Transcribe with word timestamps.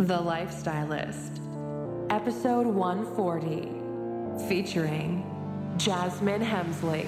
The 0.00 0.16
Lifestylist, 0.16 1.40
Episode 2.08 2.66
140, 2.66 4.48
featuring 4.48 5.22
Jasmine 5.76 6.40
Hemsley. 6.40 7.06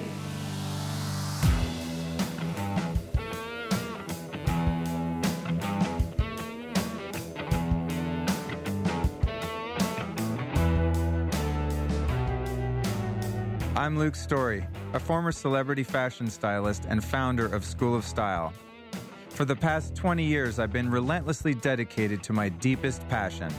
I'm 13.75 13.97
Luke 13.97 14.15
Story, 14.15 14.67
a 14.93 14.99
former 14.99 15.31
celebrity 15.31 15.81
fashion 15.81 16.29
stylist 16.29 16.83
and 16.87 17.03
founder 17.03 17.47
of 17.47 17.65
School 17.65 17.95
of 17.95 18.05
Style. 18.05 18.53
For 19.33 19.45
the 19.45 19.55
past 19.55 19.95
20 19.95 20.23
years, 20.23 20.59
I've 20.59 20.71
been 20.71 20.91
relentlessly 20.91 21.55
dedicated 21.55 22.21
to 22.23 22.33
my 22.33 22.49
deepest 22.49 23.07
passion 23.09 23.51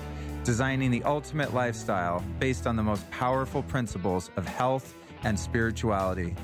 designing 0.45 0.91
the 0.91 1.02
ultimate 1.02 1.52
lifestyle 1.52 2.23
based 2.38 2.69
on 2.69 2.77
the 2.77 2.83
most 2.83 3.10
powerful 3.10 3.62
principles 3.64 4.30
of 4.37 4.47
health 4.47 4.95
and 5.24 5.37
spirituality. 5.37 6.37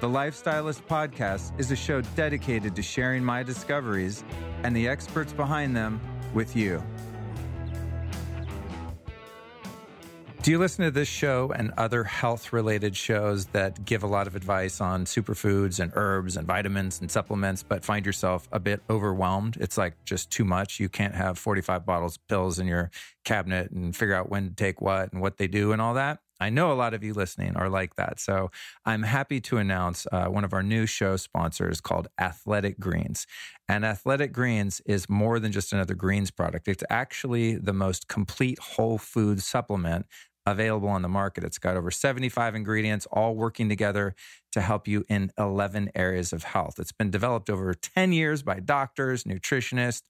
The 0.00 0.08
Lifestylist 0.08 0.82
Podcast 0.88 1.58
is 1.60 1.70
a 1.70 1.76
show 1.76 2.00
dedicated 2.16 2.74
to 2.74 2.82
sharing 2.82 3.22
my 3.22 3.44
discoveries 3.44 4.24
and 4.64 4.74
the 4.74 4.88
experts 4.88 5.32
behind 5.32 5.76
them 5.76 6.00
with 6.32 6.56
you. 6.56 6.82
Do 10.44 10.50
you 10.50 10.58
listen 10.58 10.84
to 10.84 10.90
this 10.90 11.08
show 11.08 11.54
and 11.56 11.72
other 11.78 12.04
health 12.04 12.52
related 12.52 12.94
shows 12.94 13.46
that 13.46 13.86
give 13.86 14.02
a 14.02 14.06
lot 14.06 14.26
of 14.26 14.36
advice 14.36 14.78
on 14.78 15.06
superfoods 15.06 15.80
and 15.80 15.90
herbs 15.94 16.36
and 16.36 16.46
vitamins 16.46 17.00
and 17.00 17.10
supplements, 17.10 17.62
but 17.62 17.82
find 17.82 18.04
yourself 18.04 18.46
a 18.52 18.60
bit 18.60 18.82
overwhelmed? 18.90 19.56
It's 19.58 19.78
like 19.78 19.94
just 20.04 20.30
too 20.30 20.44
much. 20.44 20.78
You 20.78 20.90
can't 20.90 21.14
have 21.14 21.38
45 21.38 21.86
bottles 21.86 22.16
of 22.16 22.28
pills 22.28 22.58
in 22.58 22.66
your 22.66 22.90
cabinet 23.24 23.70
and 23.70 23.96
figure 23.96 24.14
out 24.14 24.28
when 24.28 24.50
to 24.50 24.54
take 24.54 24.82
what 24.82 25.10
and 25.14 25.22
what 25.22 25.38
they 25.38 25.46
do 25.46 25.72
and 25.72 25.80
all 25.80 25.94
that. 25.94 26.18
I 26.40 26.50
know 26.50 26.70
a 26.70 26.74
lot 26.74 26.92
of 26.92 27.02
you 27.02 27.14
listening 27.14 27.56
are 27.56 27.70
like 27.70 27.94
that. 27.94 28.20
So 28.20 28.50
I'm 28.84 29.04
happy 29.04 29.40
to 29.42 29.56
announce 29.56 30.06
uh, 30.12 30.26
one 30.26 30.44
of 30.44 30.52
our 30.52 30.62
new 30.62 30.84
show 30.84 31.16
sponsors 31.16 31.80
called 31.80 32.08
Athletic 32.20 32.78
Greens. 32.78 33.26
And 33.66 33.82
Athletic 33.82 34.32
Greens 34.32 34.82
is 34.84 35.08
more 35.08 35.38
than 35.38 35.52
just 35.52 35.72
another 35.72 35.94
greens 35.94 36.30
product. 36.30 36.68
It's 36.68 36.84
actually 36.90 37.56
the 37.56 37.72
most 37.72 38.08
complete 38.08 38.58
whole 38.58 38.98
food 38.98 39.40
supplement 39.42 40.04
available 40.46 40.88
on 40.88 41.02
the 41.02 41.08
market. 41.08 41.44
It's 41.44 41.58
got 41.58 41.76
over 41.76 41.90
75 41.90 42.54
ingredients, 42.54 43.06
all 43.10 43.34
working 43.34 43.68
together 43.68 44.14
to 44.52 44.60
help 44.60 44.86
you 44.86 45.04
in 45.08 45.30
11 45.38 45.90
areas 45.94 46.32
of 46.32 46.44
health. 46.44 46.78
It's 46.78 46.92
been 46.92 47.10
developed 47.10 47.50
over 47.50 47.74
10 47.74 48.12
years 48.12 48.42
by 48.42 48.60
doctors, 48.60 49.24
nutritionists, 49.24 50.02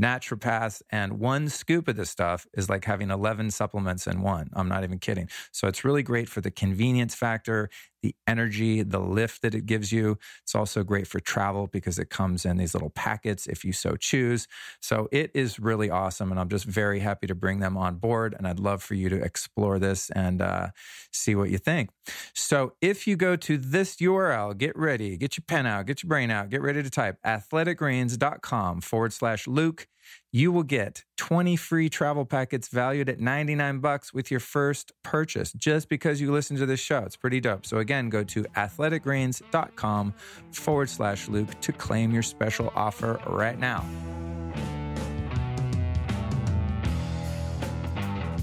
naturopaths, 0.00 0.82
and 0.90 1.18
one 1.18 1.48
scoop 1.48 1.88
of 1.88 1.96
this 1.96 2.10
stuff 2.10 2.46
is 2.54 2.68
like 2.68 2.84
having 2.84 3.10
11 3.10 3.50
supplements 3.50 4.06
in 4.06 4.22
one. 4.22 4.48
I'm 4.54 4.68
not 4.68 4.84
even 4.84 4.98
kidding. 4.98 5.28
So 5.52 5.66
it's 5.68 5.84
really 5.84 6.02
great 6.02 6.28
for 6.28 6.40
the 6.40 6.50
convenience 6.50 7.14
factor, 7.14 7.68
the 8.02 8.14
energy, 8.26 8.82
the 8.82 9.00
lift 9.00 9.42
that 9.42 9.54
it 9.54 9.66
gives 9.66 9.90
you. 9.90 10.18
It's 10.42 10.54
also 10.54 10.84
great 10.84 11.06
for 11.06 11.18
travel 11.18 11.66
because 11.66 11.98
it 11.98 12.10
comes 12.10 12.44
in 12.44 12.56
these 12.56 12.74
little 12.74 12.90
packets 12.90 13.46
if 13.46 13.64
you 13.64 13.72
so 13.72 13.96
choose. 13.96 14.46
So 14.80 15.08
it 15.10 15.30
is 15.34 15.58
really 15.58 15.90
awesome. 15.90 16.30
And 16.30 16.38
I'm 16.38 16.48
just 16.48 16.64
very 16.64 17.00
happy 17.00 17.26
to 17.26 17.34
bring 17.34 17.58
them 17.58 17.76
on 17.76 17.96
board. 17.96 18.34
And 18.38 18.46
I'd 18.46 18.60
love 18.60 18.82
for 18.82 18.94
you 18.94 19.08
to 19.08 19.20
explore 19.20 19.78
this 19.78 20.10
and 20.10 20.40
uh, 20.40 20.68
see 21.12 21.34
what 21.34 21.50
you 21.50 21.58
think. 21.58 21.90
So 22.34 22.74
if 22.80 23.06
you 23.06 23.16
go 23.16 23.34
to 23.34 23.58
this 23.58 23.96
URL, 23.96 24.56
get 24.56 24.76
ready, 24.76 25.16
get 25.16 25.36
your 25.36 25.44
pen 25.46 25.66
out, 25.66 25.86
get 25.86 26.02
your 26.02 26.08
brain 26.08 26.30
out, 26.30 26.50
get 26.50 26.62
ready 26.62 26.82
to 26.82 26.90
type 26.90 27.18
athleticgreens.com 27.26 28.80
forward 28.80 29.12
slash 29.12 29.48
Luke. 29.48 29.87
You 30.30 30.52
will 30.52 30.62
get 30.62 31.04
20 31.16 31.56
free 31.56 31.88
travel 31.88 32.26
packets 32.26 32.68
valued 32.68 33.08
at 33.08 33.18
99 33.18 33.78
bucks 33.78 34.12
with 34.12 34.30
your 34.30 34.40
first 34.40 34.92
purchase 35.02 35.52
just 35.54 35.88
because 35.88 36.20
you 36.20 36.30
listen 36.30 36.56
to 36.58 36.66
this 36.66 36.80
show. 36.80 36.98
It's 36.98 37.16
pretty 37.16 37.40
dope. 37.40 37.64
So 37.64 37.78
again, 37.78 38.10
go 38.10 38.24
to 38.24 38.42
athleticgreens.com 38.44 40.14
forward 40.52 40.90
slash 40.90 41.28
Luke 41.28 41.58
to 41.62 41.72
claim 41.72 42.12
your 42.12 42.22
special 42.22 42.70
offer 42.76 43.18
right 43.26 43.58
now. 43.58 43.84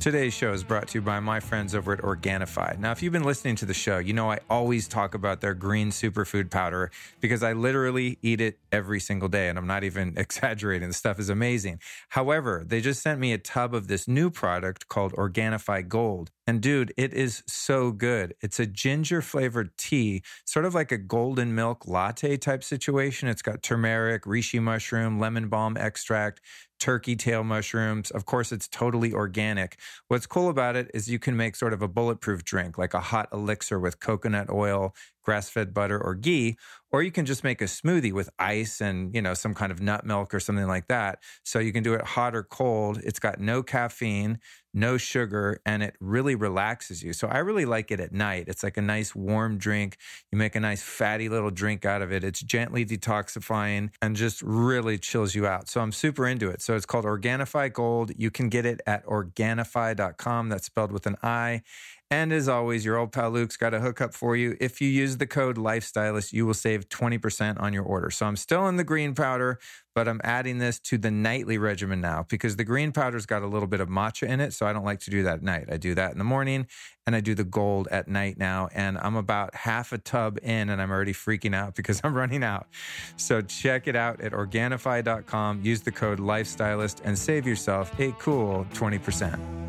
Today's 0.05 0.35
show 0.35 0.53
is 0.53 0.63
brought 0.63 0.89
to 0.89 0.99
you 0.99 1.01
by 1.01 1.19
my 1.19 1.39
friends 1.39 1.73
over 1.73 1.91
at 1.91 1.97
Organifi. 1.97 2.77
Now, 2.77 2.91
if 2.91 3.01
you've 3.01 3.11
been 3.11 3.23
listening 3.23 3.55
to 3.55 3.65
the 3.65 3.73
show, 3.73 3.97
you 3.97 4.13
know 4.13 4.29
I 4.29 4.37
always 4.51 4.87
talk 4.87 5.15
about 5.15 5.41
their 5.41 5.55
green 5.55 5.89
superfood 5.89 6.51
powder 6.51 6.91
because 7.21 7.41
I 7.41 7.53
literally 7.53 8.19
eat 8.21 8.39
it 8.39 8.59
every 8.71 8.99
single 8.99 9.29
day. 9.29 9.49
And 9.49 9.57
I'm 9.57 9.65
not 9.65 9.83
even 9.83 10.13
exaggerating. 10.17 10.89
The 10.89 10.93
stuff 10.93 11.17
is 11.17 11.29
amazing. 11.29 11.79
However, 12.09 12.63
they 12.63 12.81
just 12.81 13.01
sent 13.01 13.19
me 13.19 13.33
a 13.33 13.39
tub 13.39 13.73
of 13.73 13.87
this 13.87 14.07
new 14.07 14.29
product 14.29 14.89
called 14.89 15.11
Organifi 15.13 15.87
Gold. 15.87 16.29
And 16.47 16.61
dude, 16.61 16.93
it 16.95 17.11
is 17.11 17.41
so 17.47 17.91
good. 17.91 18.35
It's 18.39 18.59
a 18.59 18.67
ginger 18.67 19.23
flavored 19.23 19.75
tea, 19.77 20.21
sort 20.45 20.65
of 20.65 20.75
like 20.75 20.91
a 20.91 20.97
golden 20.99 21.55
milk 21.55 21.87
latte 21.87 22.37
type 22.37 22.63
situation. 22.63 23.27
It's 23.27 23.41
got 23.41 23.63
turmeric, 23.63 24.25
reishi 24.25 24.61
mushroom, 24.61 25.19
lemon 25.19 25.47
balm 25.47 25.75
extract, 25.75 26.41
turkey 26.79 27.15
tail 27.15 27.43
mushrooms. 27.43 28.11
Of 28.11 28.25
course, 28.25 28.51
it's 28.51 28.67
totally 28.67 29.13
organic. 29.13 29.79
What's 30.07 30.25
cool 30.27 30.49
about 30.49 30.75
it 30.75 30.91
is 30.93 31.09
you 31.09 31.19
can 31.19 31.35
make 31.35 31.55
sort 31.55 31.73
of 31.73 31.81
a 31.81 31.87
bulletproof 31.87 32.43
drink, 32.43 32.77
like 32.77 32.93
a 32.93 32.99
hot 32.99 33.29
elixir 33.33 33.79
with 33.79 33.99
coconut 33.99 34.49
oil, 34.49 34.93
grass 35.23 35.49
fed 35.49 35.73
butter, 35.73 35.99
or 36.01 36.15
ghee, 36.15 36.57
or 36.91 37.01
you 37.01 37.11
can 37.11 37.25
just 37.25 37.43
make 37.43 37.61
a 37.61 37.65
smoothie 37.65 38.13
with 38.13 38.29
ice 38.39 38.81
and, 38.81 39.13
you 39.13 39.21
know, 39.21 39.33
some 39.33 39.53
kind 39.53 39.71
of 39.71 39.81
nut 39.81 40.05
milk 40.05 40.33
or 40.33 40.39
something 40.39 40.67
like 40.67 40.87
that. 40.87 41.19
So 41.43 41.59
you 41.59 41.73
can 41.73 41.83
do 41.83 41.93
it 41.93 42.05
hot 42.05 42.35
or 42.35 42.43
cold. 42.43 42.99
It's 43.03 43.19
got 43.19 43.39
no 43.39 43.63
caffeine, 43.63 44.39
no 44.75 44.97
sugar, 44.97 45.61
and 45.65 45.81
it 45.81 45.95
really 45.99 46.35
relaxes 46.35 47.01
you. 47.01 47.13
So 47.13 47.27
I 47.27 47.39
really 47.39 47.65
like 47.65 47.91
it 47.91 47.99
at 47.99 48.11
night. 48.11 48.45
It's 48.47 48.63
like 48.63 48.77
a 48.77 48.81
nice 48.81 49.15
warm 49.15 49.57
drink. 49.57 49.97
You 50.31 50.37
make 50.37 50.55
a 50.55 50.59
nice 50.59 50.83
fatty 50.83 51.29
little 51.29 51.49
drink 51.49 51.85
out 51.85 52.01
of 52.01 52.11
it. 52.11 52.23
It's 52.23 52.41
gently 52.41 52.85
detoxifying 52.85 53.91
and 54.01 54.15
just 54.15 54.41
really 54.41 54.97
chills 54.97 55.33
you 55.33 55.47
out. 55.47 55.69
So 55.69 55.81
I'm 55.81 55.91
super 55.91 56.27
into 56.27 56.49
it. 56.49 56.61
So 56.61 56.75
it's 56.75 56.85
called 56.85 57.05
Organifi 57.05 57.71
Gold. 57.71 58.11
You 58.17 58.29
can 58.29 58.49
get 58.49 58.65
it 58.65 58.81
at 58.85 59.05
organifi.com. 59.05 60.49
That's 60.49 60.65
spelled 60.65 60.91
with 60.91 61.07
an 61.07 61.15
I. 61.23 61.61
And 62.11 62.31
as 62.31 62.47
always, 62.47 62.85
your 62.85 62.97
old 62.97 63.11
pal 63.11 63.31
Luke's 63.31 63.57
got 63.57 63.73
a 63.73 63.79
hookup 63.79 64.13
for 64.13 64.35
you. 64.35 64.55
If 64.61 64.79
you 64.79 64.87
use 64.87 65.17
the 65.17 65.25
code 65.25 65.57
Lifestylist, 65.57 66.33
you 66.33 66.45
will 66.45 66.53
save 66.53 66.87
20% 66.87 67.59
on 67.59 67.73
your 67.73 67.83
order. 67.83 68.11
So 68.11 68.27
I'm 68.27 68.35
still 68.35 68.67
in 68.67 68.75
the 68.77 68.83
green 68.83 69.15
powder, 69.15 69.59
but 69.95 70.07
I'm 70.07 70.21
adding 70.23 70.59
this 70.59 70.79
to 70.81 70.99
the 70.99 71.09
nightly 71.09 71.57
regimen 71.57 72.01
now 72.01 72.27
because 72.29 72.57
the 72.57 72.63
green 72.63 72.91
powder's 72.91 73.25
got 73.25 73.41
a 73.41 73.47
little 73.47 73.67
bit 73.67 73.79
of 73.79 73.89
matcha 73.89 74.27
in 74.27 74.39
it. 74.39 74.53
So 74.53 74.67
I 74.67 74.73
don't 74.73 74.85
like 74.85 74.99
to 75.01 75.09
do 75.09 75.23
that 75.23 75.37
at 75.37 75.43
night. 75.43 75.65
I 75.71 75.77
do 75.77 75.95
that 75.95 76.11
in 76.11 76.19
the 76.19 76.23
morning 76.23 76.67
and 77.07 77.15
I 77.15 77.21
do 77.21 77.33
the 77.33 77.43
gold 77.43 77.87
at 77.89 78.07
night 78.07 78.37
now. 78.37 78.69
And 78.75 78.99
I'm 78.99 79.15
about 79.15 79.55
half 79.55 79.91
a 79.91 79.97
tub 79.97 80.37
in 80.43 80.69
and 80.69 80.79
I'm 80.79 80.91
already 80.91 81.13
freaking 81.13 81.55
out 81.55 81.75
because 81.75 82.01
I'm 82.03 82.13
running 82.13 82.43
out. 82.43 82.67
So 83.17 83.41
check 83.41 83.87
it 83.87 83.95
out 83.95 84.21
at 84.21 84.31
Organifi.com. 84.31 85.61
Use 85.63 85.81
the 85.81 85.91
code 85.91 86.19
Lifestylist 86.19 87.01
and 87.03 87.17
save 87.17 87.47
yourself 87.47 87.99
a 87.99 88.11
cool 88.19 88.67
20%. 88.73 89.65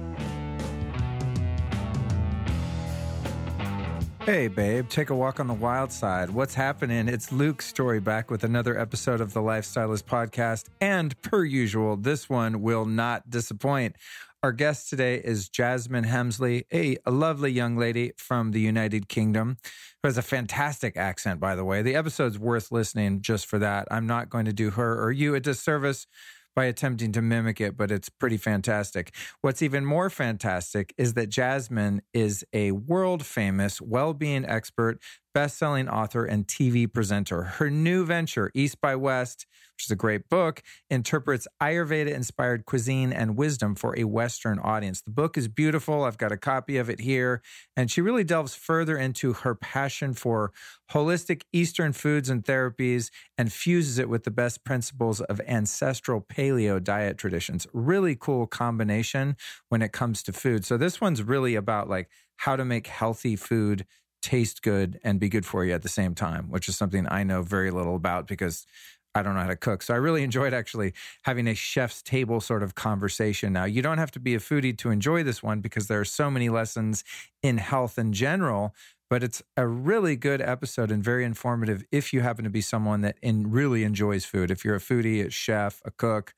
Hey, 4.27 4.49
babe, 4.49 4.89
take 4.89 5.11
a 5.11 5.15
walk 5.15 5.39
on 5.39 5.47
the 5.47 5.55
wild 5.55 5.93
side. 5.93 6.31
What's 6.31 6.57
happening? 6.57 7.07
It's 7.07 7.31
Luke's 7.31 7.65
story 7.65 8.01
back 8.01 8.29
with 8.29 8.43
another 8.43 8.77
episode 8.77 9.21
of 9.21 9.33
the 9.33 9.41
Lifestylist 9.41 10.03
podcast. 10.03 10.65
And 10.81 11.17
per 11.23 11.45
usual, 11.45 11.97
this 11.97 12.29
one 12.29 12.61
will 12.61 12.87
not 12.87 13.31
disappoint. 13.31 13.95
Our 14.43 14.51
guest 14.51 14.91
today 14.91 15.23
is 15.25 15.49
Jasmine 15.49 16.07
Hemsley, 16.07 16.65
a, 16.75 16.97
a 17.07 17.13
lovely 17.13 17.53
young 17.53 17.77
lady 17.77 18.15
from 18.17 18.51
the 18.51 18.61
United 18.61 19.09
Kingdom 19.09 19.59
who 20.03 20.09
has 20.09 20.19
a 20.19 20.23
fantastic 20.23 20.97
accent, 20.97 21.39
by 21.39 21.55
the 21.55 21.65
way. 21.65 21.83
The 21.83 21.95
episode's 21.95 22.37
worth 22.37 22.73
listening 22.73 23.21
just 23.21 23.47
for 23.47 23.61
that. 23.61 23.87
I'm 23.93 24.09
not 24.09 24.29
going 24.29 24.47
to 24.47 24.53
do 24.53 24.71
her 24.71 25.01
or 25.01 25.13
you 25.13 25.37
a 25.37 25.41
disservice 25.41 26.09
by 26.57 26.65
attempting 26.65 27.13
to 27.13 27.23
mimic 27.23 27.61
it, 27.61 27.77
but 27.77 27.93
it's 27.93 28.09
pretty 28.09 28.39
fantastic. 28.39 29.15
What's 29.43 29.63
even 29.63 29.85
more 29.85 30.11
fantastic 30.11 30.95
is 30.99 31.15
that 31.15 31.29
Jasmine 31.29 32.03
is 32.15 32.45
a 32.55 32.73
world 32.73 33.25
famous 33.25 33.81
well 33.81 34.15
being 34.15 34.45
expert, 34.47 35.01
best 35.37 35.59
selling 35.59 35.87
author, 35.87 36.25
and 36.25 36.47
TV 36.47 36.91
presenter. 36.91 37.43
Her 37.43 37.69
new 37.69 38.07
venture, 38.07 38.51
East 38.55 38.81
by 38.81 38.97
West, 38.97 39.45
which 39.75 39.85
is 39.85 39.91
a 39.91 39.95
great 39.95 40.31
book, 40.31 40.63
interprets 40.89 41.47
Ayurveda 41.63 42.11
inspired 42.11 42.65
cuisine 42.65 43.13
and 43.13 43.37
wisdom 43.37 43.75
for 43.75 43.95
a 43.99 44.05
Western 44.05 44.59
audience. 44.59 45.03
The 45.03 45.11
book 45.11 45.37
is 45.37 45.47
beautiful. 45.47 46.05
I've 46.05 46.17
got 46.17 46.33
a 46.33 46.39
copy 46.39 46.79
of 46.79 46.89
it 46.89 47.01
here. 47.01 47.43
And 47.77 47.91
she 47.91 48.01
really 48.01 48.25
delves 48.25 48.55
further 48.55 48.97
into 48.97 49.35
her 49.35 49.55
passion 49.55 50.15
for 50.15 50.53
holistic 50.91 51.43
Eastern 51.53 51.93
foods 51.93 52.31
and 52.31 52.43
therapies 52.43 53.11
and 53.37 53.53
fuses 53.53 53.99
it 53.99 54.09
with 54.09 54.25
the 54.25 54.31
best 54.31 54.65
principles 54.65 55.21
of 55.21 55.43
ancestral 55.47 56.23
paleo 56.23 56.83
diet 56.83 57.19
traditions. 57.19 57.67
Really 57.75 58.17
cool 58.17 58.47
combination 58.47 59.37
when 59.69 59.83
it 59.83 59.93
comes 59.93 60.23
to 60.23 60.33
food. 60.33 60.65
So 60.65 60.79
this 60.79 60.99
one's 60.99 61.23
really 61.23 61.57
about 61.57 61.91
like 61.91 62.09
how 62.37 62.57
to 62.57 62.65
make 62.65 62.87
healthy 62.87 63.37
food 63.37 63.85
taste 64.27 64.61
good 64.61 64.99
and 65.05 65.21
be 65.21 65.29
good 65.29 65.47
for 65.47 65.65
you 65.65 65.73
at 65.73 65.83
the 65.83 65.89
same 65.89 66.13
time, 66.13 66.51
which 66.51 66.69
is 66.69 66.77
something 66.77 67.07
I 67.09 67.23
know 67.23 67.43
very 67.43 67.71
little 67.71 67.95
about 67.95 68.27
because 68.27 68.67
I 69.15 69.23
don't 69.23 69.35
know 69.35 69.41
how 69.41 69.47
to 69.47 69.57
cook. 69.57 69.83
So 69.83 69.95
I 69.95 69.99
really 69.99 70.25
enjoyed 70.25 70.53
actually 70.53 70.95
having 71.23 71.47
a 71.47 71.55
chef's 71.55 72.03
table 72.03 72.41
sort 72.41 72.65
of 72.65 72.75
conversation. 72.75 73.53
Now, 73.53 73.65
you 73.65 73.83
don't 73.83 73.99
have 73.99 74.11
to 74.11 74.21
be 74.21 74.35
a 74.35 74.41
foodie 74.41 74.77
to 74.79 74.91
enjoy 74.91 75.23
this 75.23 75.45
one 75.45 75.61
because 75.61 75.87
there 75.87 76.01
are 76.01 76.05
so 76.05 76.29
many 76.29 76.49
lessons 76.49 77.05
in 77.41 77.59
health 77.59 78.01
in 78.01 78.13
general, 78.13 78.75
but 79.09 79.23
it's 79.23 79.45
a 79.57 79.67
really 79.69 80.17
good 80.17 80.43
episode 80.43 80.91
and 80.91 81.05
very 81.05 81.25
informative 81.25 81.85
if 81.93 82.13
you 82.13 82.21
happen 82.23 82.43
to 82.43 82.51
be 82.51 82.61
someone 82.61 83.03
that 83.03 83.17
in, 83.23 83.49
really 83.51 83.85
enjoys 83.85 84.25
food. 84.25 84.51
If 84.51 84.65
you're 84.65 84.75
a 84.75 84.81
foodie, 84.81 85.25
a 85.25 85.31
chef, 85.31 85.81
a 85.85 85.93
cook, 85.93 86.35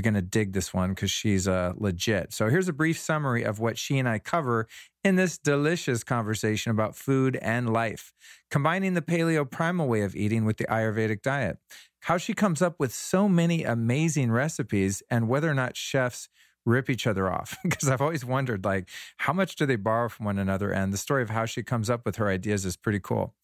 you're 0.00 0.12
going 0.12 0.14
to 0.14 0.22
dig 0.22 0.54
this 0.54 0.72
one 0.72 0.90
because 0.90 1.10
she's 1.10 1.46
uh, 1.46 1.74
legit. 1.76 2.32
So 2.32 2.48
here's 2.48 2.68
a 2.68 2.72
brief 2.72 2.98
summary 2.98 3.42
of 3.42 3.60
what 3.60 3.76
she 3.76 3.98
and 3.98 4.08
I 4.08 4.18
cover 4.18 4.66
in 5.04 5.16
this 5.16 5.36
delicious 5.36 6.02
conversation 6.02 6.70
about 6.70 6.96
food 6.96 7.38
and 7.42 7.70
life, 7.70 8.14
combining 8.50 8.94
the 8.94 9.02
paleo 9.02 9.48
primal 9.48 9.88
way 9.88 10.00
of 10.00 10.16
eating 10.16 10.46
with 10.46 10.56
the 10.56 10.64
Ayurvedic 10.64 11.20
diet, 11.20 11.58
how 12.00 12.16
she 12.16 12.32
comes 12.32 12.62
up 12.62 12.76
with 12.78 12.94
so 12.94 13.28
many 13.28 13.62
amazing 13.62 14.30
recipes, 14.32 15.02
and 15.10 15.28
whether 15.28 15.50
or 15.50 15.54
not 15.54 15.76
chefs 15.76 16.30
rip 16.66 16.90
each 16.90 17.06
other 17.06 17.30
off 17.30 17.56
because 17.64 17.88
I've 17.88 18.00
always 18.00 18.24
wondered 18.24 18.64
like 18.64 18.88
how 19.18 19.32
much 19.32 19.56
do 19.56 19.66
they 19.66 19.76
borrow 19.76 20.08
from 20.08 20.26
one 20.26 20.38
another 20.38 20.70
and 20.70 20.92
the 20.92 20.98
story 20.98 21.22
of 21.22 21.30
how 21.30 21.46
she 21.46 21.62
comes 21.62 21.90
up 21.90 22.04
with 22.04 22.16
her 22.16 22.28
ideas 22.28 22.64
is 22.64 22.76
pretty 22.76 23.00
cool. 23.00 23.34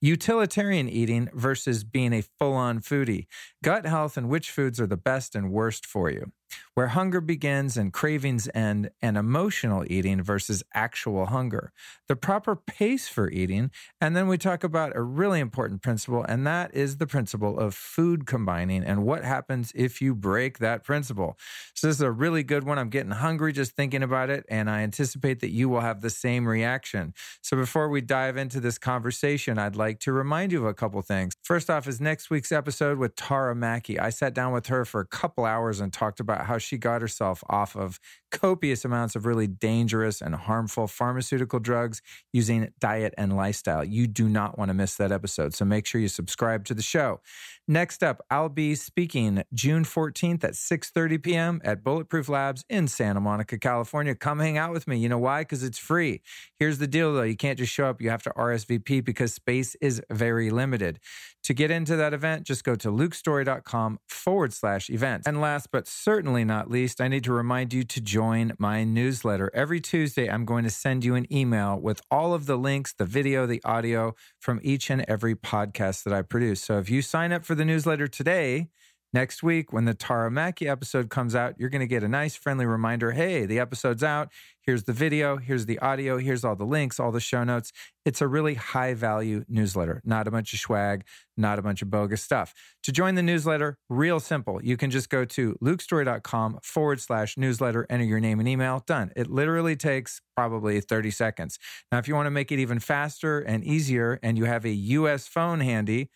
Utilitarian 0.00 0.88
eating 0.88 1.28
versus 1.32 1.84
being 1.84 2.12
a 2.12 2.22
full-on 2.38 2.80
foodie. 2.80 3.26
Gut 3.62 3.86
health 3.86 4.16
and 4.16 4.28
which 4.28 4.50
foods 4.50 4.80
are 4.80 4.86
the 4.86 4.96
best 4.96 5.34
and 5.34 5.52
worst 5.52 5.86
for 5.86 6.10
you 6.10 6.32
where 6.74 6.88
hunger 6.88 7.20
begins 7.20 7.76
and 7.76 7.92
cravings 7.92 8.48
end, 8.54 8.90
and 9.00 9.16
emotional 9.16 9.84
eating 9.88 10.22
versus 10.22 10.62
actual 10.74 11.26
hunger, 11.26 11.72
the 12.08 12.16
proper 12.16 12.56
pace 12.56 13.08
for 13.08 13.30
eating. 13.30 13.70
And 14.00 14.16
then 14.16 14.26
we 14.26 14.38
talk 14.38 14.64
about 14.64 14.96
a 14.96 15.02
really 15.02 15.40
important 15.40 15.82
principle, 15.82 16.24
and 16.24 16.46
that 16.46 16.74
is 16.74 16.96
the 16.96 17.06
principle 17.06 17.58
of 17.58 17.74
food 17.74 18.26
combining 18.26 18.82
and 18.82 19.04
what 19.04 19.24
happens 19.24 19.72
if 19.74 20.00
you 20.00 20.14
break 20.14 20.58
that 20.58 20.84
principle. 20.84 21.38
So, 21.74 21.86
this 21.86 21.96
is 21.96 22.02
a 22.02 22.10
really 22.10 22.42
good 22.42 22.64
one. 22.64 22.78
I'm 22.78 22.90
getting 22.90 23.12
hungry 23.12 23.52
just 23.52 23.76
thinking 23.76 24.02
about 24.02 24.30
it, 24.30 24.44
and 24.48 24.68
I 24.68 24.80
anticipate 24.80 25.40
that 25.40 25.50
you 25.50 25.68
will 25.68 25.80
have 25.80 26.00
the 26.00 26.10
same 26.10 26.48
reaction. 26.48 27.14
So, 27.42 27.56
before 27.56 27.88
we 27.88 28.00
dive 28.00 28.36
into 28.36 28.60
this 28.60 28.78
conversation, 28.78 29.58
I'd 29.58 29.76
like 29.76 30.00
to 30.00 30.12
remind 30.12 30.52
you 30.52 30.60
of 30.60 30.66
a 30.66 30.74
couple 30.74 31.00
things. 31.02 31.32
First 31.42 31.70
off, 31.70 31.86
is 31.86 32.00
next 32.00 32.30
week's 32.30 32.52
episode 32.52 32.98
with 32.98 33.16
Tara 33.16 33.54
Mackey. 33.54 33.98
I 33.98 34.10
sat 34.10 34.34
down 34.34 34.52
with 34.52 34.66
her 34.66 34.84
for 34.84 35.00
a 35.00 35.06
couple 35.06 35.44
hours 35.44 35.80
and 35.80 35.92
talked 35.92 36.20
about 36.20 36.41
how 36.44 36.58
she 36.58 36.78
got 36.78 37.00
herself 37.00 37.42
off 37.48 37.76
of 37.76 37.98
copious 38.30 38.84
amounts 38.84 39.14
of 39.16 39.26
really 39.26 39.46
dangerous 39.46 40.20
and 40.20 40.34
harmful 40.34 40.86
pharmaceutical 40.86 41.58
drugs 41.58 42.02
using 42.32 42.72
diet 42.80 43.14
and 43.18 43.36
lifestyle. 43.36 43.84
You 43.84 44.06
do 44.06 44.28
not 44.28 44.58
want 44.58 44.68
to 44.70 44.74
miss 44.74 44.96
that 44.96 45.12
episode. 45.12 45.54
So 45.54 45.64
make 45.64 45.86
sure 45.86 46.00
you 46.00 46.08
subscribe 46.08 46.64
to 46.66 46.74
the 46.74 46.82
show. 46.82 47.20
Next 47.68 48.02
up, 48.02 48.20
I'll 48.28 48.48
be 48.48 48.74
speaking 48.74 49.44
June 49.54 49.84
14th 49.84 50.42
at 50.42 50.54
6:30 50.54 51.22
p.m. 51.22 51.60
at 51.64 51.84
Bulletproof 51.84 52.28
Labs 52.28 52.64
in 52.68 52.88
Santa 52.88 53.20
Monica, 53.20 53.56
California. 53.56 54.16
Come 54.16 54.40
hang 54.40 54.58
out 54.58 54.72
with 54.72 54.88
me. 54.88 54.98
You 54.98 55.08
know 55.08 55.18
why? 55.18 55.42
Because 55.42 55.62
it's 55.62 55.78
free. 55.78 56.22
Here's 56.58 56.78
the 56.78 56.88
deal 56.88 57.14
though. 57.14 57.22
You 57.22 57.36
can't 57.36 57.58
just 57.58 57.72
show 57.72 57.86
up. 57.86 58.02
You 58.02 58.10
have 58.10 58.24
to 58.24 58.30
RSVP 58.30 59.04
because 59.04 59.32
space 59.32 59.76
is 59.80 60.02
very 60.10 60.50
limited. 60.50 60.98
To 61.44 61.54
get 61.54 61.72
into 61.72 61.96
that 61.96 62.14
event, 62.14 62.44
just 62.44 62.62
go 62.62 62.76
to 62.76 62.88
lukestory.com 62.88 63.98
forward 64.08 64.52
slash 64.52 64.88
events. 64.88 65.26
And 65.26 65.40
last 65.40 65.70
but 65.72 65.88
certainly 65.88 66.44
not 66.44 66.70
least, 66.70 67.00
I 67.00 67.08
need 67.08 67.24
to 67.24 67.32
remind 67.32 67.72
you 67.72 67.82
to 67.82 68.00
join 68.00 68.52
my 68.58 68.84
newsletter. 68.84 69.50
Every 69.52 69.80
Tuesday, 69.80 70.30
I'm 70.30 70.44
going 70.44 70.62
to 70.62 70.70
send 70.70 71.04
you 71.04 71.16
an 71.16 71.32
email 71.32 71.80
with 71.80 72.00
all 72.12 72.32
of 72.32 72.46
the 72.46 72.56
links, 72.56 72.92
the 72.92 73.04
video, 73.04 73.44
the 73.46 73.60
audio 73.64 74.14
from 74.38 74.60
each 74.62 74.88
and 74.88 75.04
every 75.08 75.34
podcast 75.34 76.04
that 76.04 76.12
I 76.12 76.22
produce. 76.22 76.62
So 76.62 76.78
if 76.78 76.88
you 76.88 77.02
sign 77.02 77.32
up 77.32 77.44
for 77.44 77.51
the 77.54 77.64
newsletter 77.64 78.08
today, 78.08 78.68
Next 79.14 79.42
week, 79.42 79.74
when 79.74 79.84
the 79.84 79.92
Tara 79.92 80.30
Mackey 80.30 80.66
episode 80.66 81.10
comes 81.10 81.34
out, 81.34 81.54
you're 81.58 81.68
going 81.68 81.80
to 81.80 81.86
get 81.86 82.02
a 82.02 82.08
nice 82.08 82.34
friendly 82.34 82.64
reminder 82.64 83.12
hey, 83.12 83.44
the 83.44 83.58
episode's 83.58 84.02
out. 84.02 84.32
Here's 84.62 84.84
the 84.84 84.94
video, 84.94 85.36
here's 85.36 85.66
the 85.66 85.78
audio, 85.80 86.16
here's 86.16 86.44
all 86.44 86.56
the 86.56 86.64
links, 86.64 86.98
all 86.98 87.12
the 87.12 87.20
show 87.20 87.44
notes. 87.44 87.72
It's 88.06 88.22
a 88.22 88.28
really 88.28 88.54
high 88.54 88.94
value 88.94 89.44
newsletter, 89.48 90.00
not 90.04 90.26
a 90.26 90.30
bunch 90.30 90.54
of 90.54 90.60
swag, 90.60 91.04
not 91.36 91.58
a 91.58 91.62
bunch 91.62 91.82
of 91.82 91.90
bogus 91.90 92.22
stuff. 92.22 92.54
To 92.84 92.92
join 92.92 93.14
the 93.14 93.22
newsletter, 93.22 93.76
real 93.90 94.18
simple. 94.18 94.64
You 94.64 94.78
can 94.78 94.90
just 94.90 95.10
go 95.10 95.26
to 95.26 95.58
lukestory.com 95.62 96.60
forward 96.62 97.00
slash 97.00 97.36
newsletter, 97.36 97.86
enter 97.90 98.04
your 98.04 98.20
name 98.20 98.38
and 98.38 98.48
email, 98.48 98.82
done. 98.86 99.12
It 99.14 99.30
literally 99.30 99.76
takes 99.76 100.22
probably 100.36 100.80
30 100.80 101.10
seconds. 101.10 101.58
Now, 101.90 101.98
if 101.98 102.08
you 102.08 102.14
want 102.14 102.26
to 102.26 102.30
make 102.30 102.50
it 102.50 102.58
even 102.58 102.78
faster 102.78 103.40
and 103.40 103.62
easier 103.62 104.18
and 104.22 104.38
you 104.38 104.44
have 104.46 104.64
a 104.64 104.70
US 104.70 105.26
phone 105.26 105.60
handy, 105.60 106.08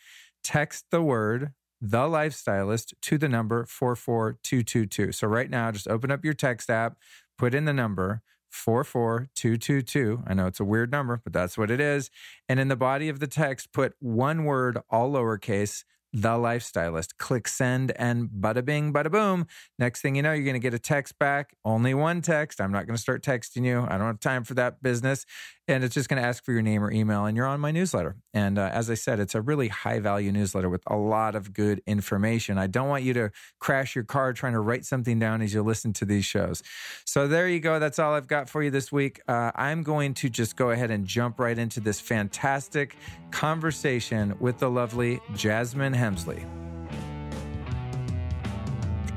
text 0.47 0.87
the 0.91 1.03
word 1.03 1.53
the 1.81 1.99
lifestylist 1.99 2.95
to 3.03 3.19
the 3.19 3.29
number 3.29 3.67
44222. 3.67 5.13
So 5.13 5.27
right 5.27 5.51
now, 5.51 5.71
just 5.71 5.89
open 5.89 6.11
up 6.11 6.25
your 6.25 6.35
text 6.35 6.71
app, 6.71 6.97
put 7.37 7.55
in 7.55 7.65
the 7.65 7.73
number 7.73 8.23
44222. 8.51 10.23
I 10.27 10.35
know 10.35 10.47
it's 10.47 10.61
a 10.61 10.65
weird 10.65 10.91
number, 10.91 11.21
but 11.23 11.33
that's 11.33 11.59
what 11.59 11.71
it 11.71 11.81
is. 11.81 12.11
And 12.49 12.59
in 12.59 12.69
the 12.69 12.77
body 12.77 13.09
of 13.09 13.21
the 13.21 13.27
text, 13.27 13.73
put 13.73 13.95
one 13.99 14.45
word, 14.45 14.79
all 14.89 15.13
lowercase, 15.13 15.85
the 16.13 16.31
lifestylist. 16.31 17.19
Click 17.19 17.47
send 17.47 17.93
and 17.97 18.31
bada 18.31 18.65
bing, 18.65 18.93
bada 18.93 19.11
boom. 19.11 19.47
Next 19.79 20.01
thing 20.01 20.15
you 20.15 20.23
know, 20.23 20.33
you're 20.33 20.45
going 20.45 20.55
to 20.55 20.61
get 20.61 20.73
a 20.73 20.79
text 20.79 21.19
back. 21.19 21.55
Only 21.63 21.93
one 21.93 22.23
text. 22.23 22.61
I'm 22.61 22.73
not 22.73 22.87
going 22.87 22.97
to 22.97 23.03
start 23.03 23.23
texting 23.23 23.67
you. 23.67 23.87
I 23.87 23.99
don't 23.99 24.07
have 24.07 24.21
time 24.21 24.45
for 24.45 24.55
that 24.55 24.83
business. 24.83 25.27
And 25.69 25.83
it's 25.83 25.95
just 25.95 26.09
going 26.09 26.23
to 26.23 26.27
ask 26.27 26.45
for 26.45 26.53
your 26.53 26.63
name 26.63 26.85
or 26.85 26.93
email, 26.93 27.25
and 27.25 27.37
you're 27.37 27.47
on 27.47 27.59
my 27.59 27.73
newsletter. 27.73 28.17
And 28.33 28.57
uh, 28.57 28.71
as 28.73 28.89
I 28.89 28.95
said, 28.95 29.19
it's 29.19 29.35
a 29.35 29.41
really 29.41 29.67
high 29.67 29.99
value 29.99 30.31
newsletter 30.31 30.69
with 30.69 30.83
a 30.87 30.97
lot 30.97 31.35
of 31.35 31.53
good 31.53 31.83
information. 31.87 32.57
I 32.57 32.69
don't 32.69 32.89
want 32.89 33.03
you 33.03 33.13
to 33.15 33.33
crash 33.59 33.97
your 33.97 34.05
car 34.05 34.33
trying 34.33 34.53
to 34.53 34.61
write 34.61 34.85
something 34.85 35.19
down 35.19 35.43
as 35.43 35.53
you 35.53 35.63
listen 35.63 35.93
to 35.95 36.05
these 36.05 36.25
shows. 36.25 36.63
So 37.05 37.27
there 37.27 37.49
you 37.49 37.59
go. 37.59 37.81
That's 37.81 37.99
all 37.99 38.15
I've 38.15 38.29
got 38.29 38.49
for 38.49 38.63
you 38.63 38.71
this 38.71 38.93
week. 38.93 39.21
Uh, 39.27 39.51
I'm 39.57 39.83
going 39.83 40.15
to 40.15 40.29
just 40.29 40.55
go 40.55 40.71
ahead 40.71 40.93
and 40.93 41.05
jump 41.05 41.41
right 41.41 41.59
into 41.59 41.81
this 41.81 42.01
fantastic 42.01 42.97
conversation 43.33 44.37
with 44.39 44.59
the 44.59 44.71
lovely 44.71 45.21
Jasmine 45.35 45.95
Hemsley. 45.95 46.47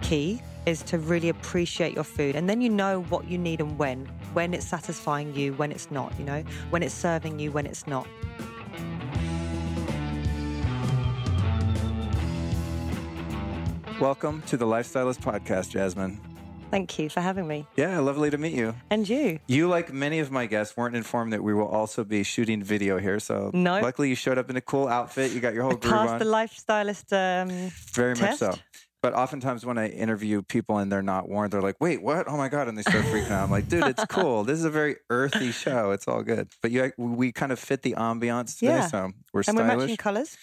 Key 0.02 0.42
is 0.70 0.84
to 0.84 1.00
really 1.00 1.30
appreciate 1.30 1.96
your 1.96 2.04
food 2.04 2.36
and 2.36 2.48
then 2.48 2.62
you 2.62 2.70
know 2.70 3.02
what 3.10 3.28
you 3.28 3.40
need 3.40 3.60
and 3.60 3.76
when 3.80 4.06
when 4.34 4.54
it's 4.54 4.68
satisfying 4.68 5.34
you 5.34 5.52
when 5.54 5.72
it's 5.72 5.90
not 5.90 6.14
you 6.20 6.24
know 6.24 6.44
when 6.70 6.84
it's 6.84 6.94
serving 6.94 7.40
you 7.40 7.52
when 7.52 7.66
it's 7.66 7.88
not 7.88 8.08
welcome 14.00 14.44
to 14.44 14.58
the 14.58 14.66
lifestylist 14.66 15.18
podcast 15.18 15.72
jasmine 15.72 16.22
Thank 16.72 17.00
you 17.00 17.10
for 17.10 17.20
having 17.20 17.48
me. 17.48 17.66
Yeah, 17.76 17.98
lovely 17.98 18.30
to 18.30 18.38
meet 18.38 18.54
you. 18.54 18.76
And 18.92 19.10
you. 19.10 19.40
You, 19.48 19.68
like 19.68 19.92
many 19.92 20.20
of 20.20 20.30
my 20.30 20.46
guests, 20.46 20.78
weren't 20.78 20.96
informed 20.96 21.34
that 21.34 21.44
we 21.44 21.52
will 21.52 21.68
also 21.68 22.04
be 22.04 22.22
shooting 22.22 22.62
video 22.62 23.00
here. 23.00 23.20
So, 23.20 23.50
no. 23.56 23.80
luckily, 23.80 24.10
you 24.10 24.14
showed 24.16 24.38
up 24.38 24.52
in 24.52 24.56
a 24.56 24.62
cool 24.62 24.88
outfit. 24.88 25.32
You 25.32 25.40
got 25.40 25.56
your 25.56 25.64
whole 25.64 25.74
I 25.74 25.78
groove 25.78 25.94
passed 25.94 26.14
on. 26.14 26.20
the 26.20 26.26
lifestylist. 26.26 27.12
Um, 27.12 27.72
Very 27.94 28.16
test. 28.16 28.42
much 28.42 28.54
so. 28.54 28.62
But 29.02 29.14
oftentimes 29.14 29.66
when 29.66 29.78
I 29.78 29.88
interview 29.88 30.42
people 30.42 30.78
and 30.78 30.92
they're 30.92 31.02
not 31.02 31.30
warned, 31.30 31.54
they're 31.54 31.62
like, 31.62 31.78
wait, 31.80 32.02
what? 32.02 32.28
Oh 32.28 32.36
my 32.36 32.50
God. 32.50 32.68
And 32.68 32.78
they 32.78 32.82
start 32.82 33.06
freaking 33.06 33.32
out. 33.32 33.46
I'm 33.46 33.52
like, 33.52 33.70
dude, 33.70 33.86
it's 33.86 34.04
cool. 34.10 34.44
This 34.44 34.60
is 34.60 34.66
a 34.66 34.70
very 34.70 34.98
earthy 35.10 35.52
show. 35.52 35.92
It's 35.92 36.08
all 36.08 36.22
good. 36.22 36.50
But 36.62 36.72
you, 36.72 36.92
we 36.98 37.32
kind 37.32 37.52
of 37.52 37.60
fit 37.60 37.82
the 37.82 37.94
ambiance 37.98 38.60
today. 38.60 38.74
Yeah. 38.74 38.88
So 38.88 39.12
we're 39.34 39.44
and 39.48 39.58
we're 39.58 39.64
matching 39.64 39.96
colours. 39.98 40.38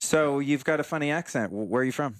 So 0.00 0.40
you've 0.40 0.64
got 0.64 0.80
a 0.80 0.84
funny 0.84 1.10
accent. 1.10 1.52
Where 1.52 1.82
are 1.82 1.84
you 1.84 1.92
from? 1.92 2.16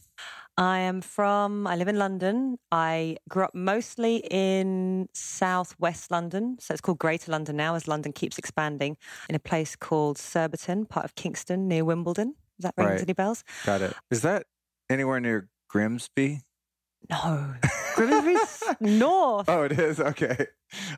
I 0.56 0.78
am 0.78 1.00
from, 1.00 1.66
I 1.66 1.74
live 1.74 1.88
in 1.88 1.98
London. 1.98 2.58
I 2.70 3.16
grew 3.28 3.42
up 3.42 3.56
mostly 3.56 4.18
in 4.30 5.08
southwest 5.12 6.12
London. 6.12 6.58
So 6.60 6.72
it's 6.72 6.80
called 6.80 6.98
Greater 7.00 7.32
London 7.32 7.56
now 7.56 7.74
as 7.74 7.88
London 7.88 8.12
keeps 8.12 8.38
expanding 8.38 8.96
in 9.28 9.34
a 9.34 9.40
place 9.40 9.74
called 9.74 10.16
Surbiton, 10.16 10.86
part 10.86 11.04
of 11.04 11.16
Kingston 11.16 11.66
near 11.66 11.84
Wimbledon. 11.84 12.36
Does 12.60 12.70
that 12.70 12.74
ring 12.76 12.86
Right. 12.86 13.00
any 13.02 13.12
bells? 13.14 13.42
Got 13.66 13.82
it. 13.82 13.94
Is 14.12 14.22
that 14.22 14.46
anywhere 14.88 15.18
near 15.18 15.48
Grimsby? 15.74 16.40
No. 17.10 17.52
Grimsby's 17.96 18.62
north. 18.80 19.48
Oh, 19.48 19.64
it 19.64 19.72
is. 19.72 19.98
Okay. 19.98 20.46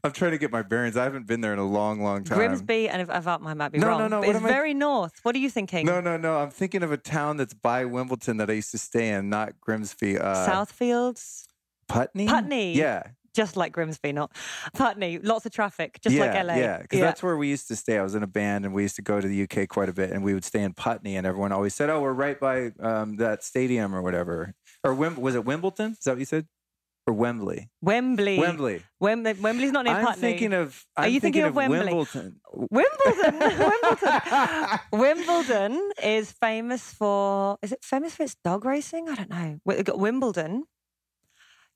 I'm 0.05 0.13
trying 0.13 0.33
to 0.33 0.39
get 0.39 0.53
my 0.53 0.61
bearings. 0.61 0.99
I 0.99 1.05
haven't 1.05 1.27
been 1.27 1.41
there 1.41 1.55
in 1.55 1.59
a 1.59 1.65
long, 1.67 2.03
long 2.03 2.25
time. 2.25 2.37
Grimsby, 2.37 2.87
and 2.91 3.01
if, 3.01 3.09
if 3.09 3.27
I 3.27 3.39
might 3.39 3.71
be 3.71 3.79
No, 3.79 3.89
wrong, 3.89 3.99
no, 4.01 4.09
no, 4.09 4.21
but 4.21 4.27
what 4.27 4.37
it's 4.37 4.41
am 4.41 4.45
I- 4.45 4.51
very 4.51 4.75
north. 4.75 5.15
What 5.23 5.35
are 5.35 5.39
you 5.39 5.49
thinking? 5.49 5.87
No, 5.87 6.03
no, 6.03 6.19
no. 6.19 6.37
I'm 6.37 6.51
thinking 6.51 6.83
of 6.83 6.93
a 6.93 6.99
town 6.99 7.39
that's 7.39 7.55
by 7.55 7.87
Wimbledon 7.87 8.37
that 8.37 8.51
I 8.51 8.53
used 8.53 8.71
to 8.73 8.79
stay 8.79 9.09
in, 9.09 9.31
not 9.31 9.59
Grimsby. 9.63 10.19
Uh, 10.19 10.47
Southfields, 10.47 11.45
Putney? 11.89 12.27
Putney. 12.27 12.75
Yeah. 12.75 13.05
just 13.35 13.57
like 13.57 13.73
Grimsby, 13.73 14.13
not 14.13 14.31
Putney. 14.75 15.19
Lots 15.19 15.47
of 15.47 15.53
traffic, 15.53 16.01
just 16.03 16.15
yeah, 16.17 16.27
like 16.33 16.45
LA. 16.47 16.55
Yeah, 16.57 16.79
because 16.83 17.01
that's 17.01 17.23
where 17.23 17.37
we 17.39 17.49
used 17.49 17.69
to 17.69 17.77
stay. 17.77 17.99
I 17.99 18.03
was 18.03 18.15
in 18.15 18.23
a 18.23 18.27
band 18.27 18.65
and 18.67 18.75
we 18.75 18.83
used 18.83 18.97
to 18.97 19.03
go 19.03 19.21
to 19.23 19.27
the 19.27 19.43
UK 19.45 19.69
quite 19.69 19.89
a 19.89 19.93
bit 19.95 20.11
and 20.11 20.23
we 20.23 20.35
would 20.35 20.45
stay 20.45 20.63
in 20.63 20.75
Putney 20.75 21.17
and 21.17 21.27
everyone 21.27 21.53
always 21.53 21.75
said, 21.75 21.89
oh, 21.91 22.01
we're 22.03 22.13
right 22.13 22.39
by 22.39 22.73
um, 22.81 23.17
that 23.17 23.43
stadium 23.43 23.95
or 23.95 24.03
whatever. 24.03 24.55
Or 24.85 24.95
Wim- 24.95 25.19
was 25.19 25.35
it 25.35 25.45
Wimbledon? 25.45 25.93
Is 25.93 25.99
that 26.05 26.13
what 26.13 26.19
you 26.21 26.25
said? 26.25 26.47
or 27.09 27.15
Wembley? 27.15 27.69
Wembley. 27.83 28.37
Wembley. 28.39 28.83
Wembley. 28.99 29.33
Wembley's 29.35 29.71
not 29.71 29.85
near 29.85 29.95
Putney. 29.95 30.07
I'm 30.09 30.15
Putney. 30.15 30.21
thinking 30.21 30.53
of. 30.53 30.85
I'm 30.97 31.05
Are 31.05 31.09
you 31.09 31.21
thinking 31.21 31.45
of 31.45 31.55
Wembley? 31.55 31.79
Wimbledon. 31.95 32.41
Wimbledon. 32.53 33.39
Wimbledon. 33.71 34.79
Wimbledon 34.93 35.91
is 36.03 36.33
famous 36.33 36.93
for. 36.93 37.59
Is 37.63 37.73
it 37.73 37.85
famous 37.85 38.17
for 38.17 38.25
its 38.25 38.37
dog 38.43 38.65
racing? 38.65 39.09
I 39.09 39.15
don't 39.15 39.31
know. 39.31 39.59
We've 39.65 39.85
got 39.85 39.99
Wimbledon. 39.99 40.65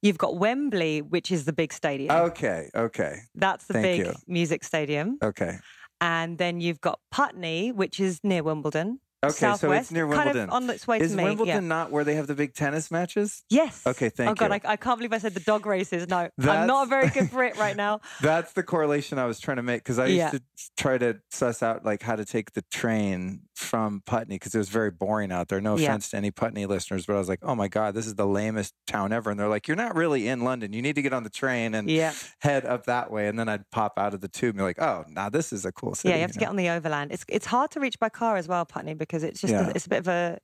You've 0.03 0.19
got 0.19 0.37
Wembley, 0.37 1.03
which 1.03 1.31
is 1.31 1.45
the 1.45 1.53
big 1.53 1.73
stadium. 1.73 2.11
Okay. 2.11 2.69
Okay. 2.75 3.19
That's 3.35 3.67
the 3.67 3.75
thank 3.75 3.85
big 3.85 3.99
you. 4.07 4.15
music 4.27 4.65
stadium. 4.65 5.19
Okay. 5.23 5.59
And 6.01 6.39
then 6.39 6.61
you've 6.61 6.81
got 6.81 6.99
Putney, 7.13 7.71
which 7.71 8.01
is 8.01 8.19
near 8.25 8.43
Wimbledon. 8.43 8.99
Okay. 9.23 9.55
So 9.57 9.71
it's 9.73 9.91
near 9.91 10.07
kind 10.09 10.25
Wimbledon. 10.25 10.49
of 10.49 10.55
on 10.55 10.71
its 10.71 10.87
way 10.87 10.99
Is 10.99 11.11
to 11.11 11.17
me. 11.19 11.23
Is 11.25 11.29
Wimbledon 11.29 11.55
yeah. 11.65 11.69
not 11.69 11.91
where 11.91 12.05
they 12.05 12.15
have 12.15 12.27
the 12.27 12.35
big 12.35 12.55
tennis 12.55 12.91
matches? 12.91 13.43
Yes. 13.51 13.87
Okay, 13.87 14.09
thank 14.09 14.29
you. 14.29 14.31
Oh 14.47 14.49
god, 14.49 14.63
you. 14.63 14.69
I, 14.69 14.73
I 14.73 14.77
can't 14.77 14.99
believe 14.99 15.13
I 15.13 15.19
said 15.19 15.35
the 15.35 15.41
dog 15.41 15.67
races. 15.67 16.09
No, 16.09 16.31
I'm 16.39 16.67
not 16.67 16.87
a 16.87 16.89
very 16.89 17.09
good 17.11 17.31
Brit 17.31 17.59
right 17.59 17.77
now. 17.77 18.01
That's 18.23 18.55
the 18.55 18.63
correlation 18.63 19.19
I 19.19 19.27
was 19.27 19.39
trying 19.39 19.59
to 19.59 19.63
make 19.63 19.83
because 19.83 19.99
I 19.99 20.07
used 20.07 20.17
Yeah. 20.19 20.31
to 20.31 20.43
try 20.79 20.97
to 20.99 21.21
suss 21.31 21.63
out 21.63 21.85
like 21.85 22.03
how 22.03 22.17
to 22.17 22.25
take 22.25 22.53
the 22.53 22.63
train 22.71 23.43
from 23.55 24.03
Putney 24.07 24.37
because 24.37 24.55
it 24.55 24.59
was 24.59 24.71
very 24.71 24.91
boring 24.91 25.31
out 25.31 25.49
there. 25.49 25.61
No 25.61 25.77
Yeah. 25.77 25.89
offense 25.91 26.09
to 26.11 26.17
any 26.17 26.31
Putney 26.31 26.65
listeners, 26.65 27.05
but 27.05 27.15
I 27.15 27.19
was 27.19 27.29
like, 27.29 27.41
oh 27.43 27.55
my 27.55 27.69
god, 27.69 27.93
this 27.95 28.07
is 28.07 28.15
the 28.15 28.27
lamest 28.27 28.73
town 28.87 29.13
ever. 29.13 29.31
And 29.31 29.39
they're 29.39 29.49
like, 29.49 29.69
you're 29.69 29.77
not 29.77 29.95
really 29.95 30.29
in 30.29 30.41
London. 30.45 30.73
You 30.73 30.81
need 30.81 30.95
to 30.95 31.03
get 31.03 31.13
on 31.13 31.25
the 31.25 31.31
train 31.31 31.75
and 31.75 31.91
Yeah. 31.91 32.15
head 32.41 32.65
up 32.65 32.87
that 32.87 33.11
way. 33.11 33.29
And 33.29 33.39
then 33.39 33.51
I'd 33.51 33.71
pop 33.71 33.99
out 33.99 34.15
of 34.15 34.23
the 34.23 34.29
tube 34.29 34.51
and 34.55 34.59
be 34.59 34.63
like, 34.63 34.81
oh, 34.81 35.05
now 35.09 35.29
this 35.29 35.53
is 35.53 35.67
a 35.67 35.73
cool 35.73 35.95
city. 35.95 36.09
Yeah, 36.09 36.15
you 36.15 36.21
have 36.23 36.33
to 36.33 36.39
know? 36.39 36.41
get 36.41 36.49
on 36.49 36.57
the 36.57 36.71
overland. 36.71 37.13
It's 37.13 37.25
it's 37.29 37.45
hard 37.47 37.71
to 37.73 37.81
reach 37.81 37.99
by 37.99 38.09
car 38.09 38.37
as 38.39 38.49
well, 38.49 38.65
Putney, 38.65 38.95
because 38.95 39.10
it's 39.13 39.41
just 39.41 39.53
Yeah. 39.53 39.69
a, 39.69 39.73
it's 39.75 39.87
a 39.87 39.89
bit 39.89 39.99
of 40.01 40.09
a 40.09 40.39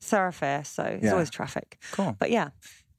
thoroughfare, 0.00 0.64
so 0.64 0.82
it's 0.84 1.04
Yeah. 1.04 1.12
always 1.12 1.30
traffic. 1.30 1.78
Cool. 1.92 2.16
But 2.18 2.30
yeah, 2.30 2.50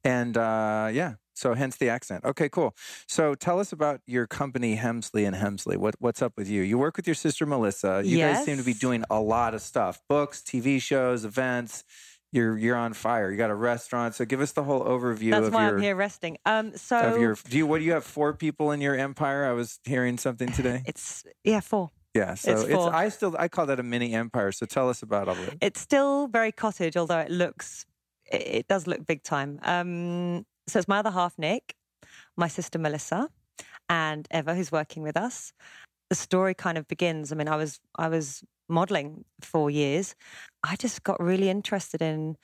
And 0.04 0.36
uh, 0.36 0.88
yeah, 0.92 1.14
so 1.34 1.54
hence 1.54 1.76
the 1.76 1.88
accent. 1.88 2.24
Okay, 2.24 2.48
cool. 2.48 2.74
So 3.06 3.34
tell 3.36 3.60
us 3.60 3.72
about 3.72 4.00
your 4.06 4.26
company, 4.26 4.76
Hemsley 4.76 5.24
and 5.26 5.36
Hemsley. 5.36 5.76
What 5.76 5.94
what's 6.00 6.20
up 6.22 6.32
with 6.36 6.48
you? 6.48 6.62
You 6.62 6.76
work 6.76 6.96
with 6.96 7.06
your 7.06 7.14
sister 7.14 7.46
Melissa. 7.46 8.02
You 8.04 8.18
guys 8.18 8.44
seem 8.44 8.56
to 8.58 8.64
be 8.64 8.74
doing 8.74 9.04
a 9.10 9.20
lot 9.20 9.54
of 9.54 9.62
stuff: 9.62 10.00
books, 10.08 10.42
TV 10.42 10.80
shows, 10.82 11.24
events. 11.24 11.84
You're 12.32 12.56
you're 12.58 12.76
on 12.76 12.94
fire. 12.94 13.30
You 13.30 13.36
got 13.36 13.50
a 13.50 13.54
restaurant. 13.54 14.14
So 14.16 14.24
give 14.24 14.40
us 14.40 14.52
the 14.52 14.64
whole 14.64 14.82
overview 14.82 15.30
that's 15.32 15.46
of 15.48 15.54
why 15.54 15.66
your 15.66 15.76
I'm 15.76 15.82
here 15.82 15.94
resting. 15.94 16.38
Um, 16.46 16.76
so 16.76 16.96
of 16.98 17.20
your. 17.20 17.36
Do 17.48 17.56
you 17.56 17.66
what 17.66 17.78
do 17.78 17.84
you 17.84 17.92
have? 17.92 18.04
Four 18.04 18.32
people 18.34 18.72
in 18.72 18.80
your 18.80 18.96
empire. 18.96 19.44
I 19.44 19.52
was 19.52 19.78
hearing 19.84 20.18
something 20.18 20.50
today. 20.50 20.82
it's 20.86 21.24
yeah 21.44 21.60
four. 21.60 21.90
Yeah. 22.14 22.34
So 22.34 22.52
It's 22.52 22.62
it's. 22.64 22.84
I 22.84 23.08
still 23.08 23.36
I 23.38 23.48
call 23.48 23.66
that 23.66 23.80
a 23.80 23.82
mini 23.82 24.14
empire. 24.14 24.52
So 24.52 24.66
tell 24.66 24.88
us 24.88 25.02
about 25.02 25.28
all 25.28 25.34
of 25.36 25.48
it. 25.48 25.58
It's 25.60 25.80
still 25.80 26.26
very 26.28 26.52
cottage, 26.52 26.96
although 26.96 27.18
it 27.18 27.30
looks 27.30 27.86
it, 28.30 28.42
it 28.42 28.68
does 28.68 28.86
look 28.86 29.06
big 29.06 29.22
time. 29.22 29.58
Um, 29.62 30.44
so 30.66 30.78
it's 30.78 30.88
my 30.88 30.98
other 30.98 31.10
half, 31.10 31.38
Nick, 31.38 31.74
my 32.36 32.48
sister 32.48 32.78
Melissa, 32.78 33.28
and 33.88 34.28
Eva, 34.32 34.54
who's 34.54 34.72
working 34.72 35.02
with 35.02 35.16
us. 35.16 35.52
The 36.10 36.16
story 36.16 36.54
kind 36.54 36.76
of 36.76 36.86
begins. 36.86 37.32
I 37.32 37.36
mean, 37.36 37.48
I 37.48 37.56
was 37.56 37.80
I 37.96 38.08
was 38.08 38.44
modeling 38.68 39.24
for 39.40 39.70
years. 39.70 40.14
I 40.62 40.76
just 40.76 41.02
got 41.02 41.22
really 41.22 41.48
interested 41.48 42.02
in. 42.02 42.36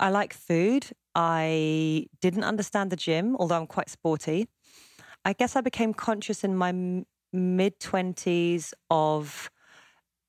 I 0.00 0.10
like 0.10 0.32
food. 0.34 0.90
I 1.14 2.06
didn't 2.20 2.44
understand 2.44 2.90
the 2.90 2.96
gym, 2.96 3.36
although 3.38 3.56
I'm 3.56 3.68
quite 3.68 3.88
sporty. 3.88 4.48
I 5.24 5.32
guess 5.32 5.56
I 5.56 5.60
became 5.60 5.94
conscious 5.94 6.42
in 6.44 6.56
my 6.56 7.04
mid 7.34 7.80
twenties 7.80 8.72
of 8.90 9.50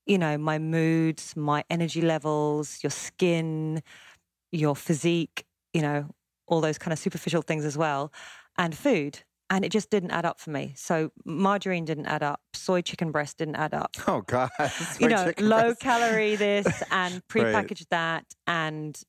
you 0.06 0.18
know, 0.18 0.38
my 0.38 0.60
moods, 0.60 1.36
my 1.36 1.64
energy 1.70 2.02
levels, 2.02 2.80
your 2.84 2.92
skin, 2.92 3.82
your 4.52 4.76
physique, 4.76 5.46
you 5.74 5.82
know, 5.82 6.08
all 6.48 6.62
those 6.62 6.78
kind 6.78 6.94
of 6.94 7.00
superficial 7.00 7.42
things 7.42 7.66
as 7.66 7.78
well, 7.78 8.14
and 8.58 8.76
food. 8.76 9.24
And 9.50 9.64
it 9.64 9.72
just 9.72 9.92
didn't 9.92 10.10
add 10.10 10.26
up 10.26 10.40
for 10.40 10.50
me. 10.50 10.74
So 10.76 11.12
margarine 11.24 11.86
didn't 11.86 12.08
add 12.08 12.24
up, 12.24 12.42
soy 12.54 12.82
chicken 12.82 13.12
breast 13.12 13.38
didn't 13.38 13.56
add 13.56 13.76
up. 13.76 13.92
Oh 14.08 14.22
God. 14.22 14.50
you 15.00 15.08
know, 15.08 15.32
low 15.38 15.62
breast. 15.62 15.82
calorie 15.82 16.36
this 16.36 16.84
and 16.90 17.22
prepackaged 17.30 17.88
that 17.92 18.26
and 18.48 19.00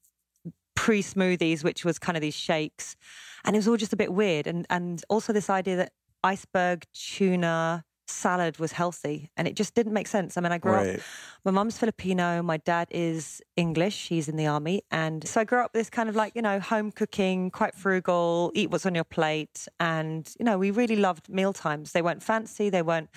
pre 0.74 1.02
smoothies, 1.02 1.64
which 1.64 1.86
was 1.86 1.98
kind 1.98 2.18
of 2.18 2.20
these 2.20 2.34
shakes. 2.34 2.96
And 3.44 3.56
it 3.56 3.60
was 3.60 3.68
all 3.68 3.78
just 3.78 3.94
a 3.94 3.96
bit 3.96 4.12
weird. 4.12 4.46
And 4.46 4.66
and 4.68 5.02
also 5.08 5.32
this 5.32 5.48
idea 5.48 5.76
that 5.76 5.92
iceberg 6.22 6.84
tuna 6.92 7.85
salad 8.06 8.58
was 8.58 8.72
healthy 8.72 9.30
and 9.36 9.48
it 9.48 9.54
just 9.54 9.74
didn't 9.74 9.92
make 9.92 10.08
sense. 10.08 10.36
I 10.36 10.40
mean, 10.40 10.52
I 10.52 10.58
grew 10.58 10.74
up 10.74 11.00
my 11.44 11.52
mum's 11.52 11.78
Filipino, 11.78 12.42
my 12.42 12.56
dad 12.56 12.88
is 12.90 13.40
English, 13.56 14.08
he's 14.08 14.28
in 14.28 14.36
the 14.36 14.46
army. 14.46 14.82
And 14.90 15.26
so 15.26 15.40
I 15.40 15.44
grew 15.44 15.60
up 15.60 15.72
this 15.72 15.88
kind 15.88 16.08
of 16.08 16.16
like, 16.16 16.32
you 16.34 16.42
know, 16.42 16.58
home 16.58 16.90
cooking, 16.90 17.52
quite 17.52 17.74
frugal, 17.74 18.50
eat 18.54 18.70
what's 18.70 18.84
on 18.84 18.96
your 18.96 19.04
plate. 19.04 19.68
And, 19.78 20.28
you 20.40 20.44
know, 20.44 20.58
we 20.58 20.72
really 20.72 20.96
loved 20.96 21.28
meal 21.28 21.52
times. 21.52 21.92
They 21.92 22.02
weren't 22.02 22.22
fancy, 22.22 22.68
they 22.68 22.82
weren't, 22.82 23.10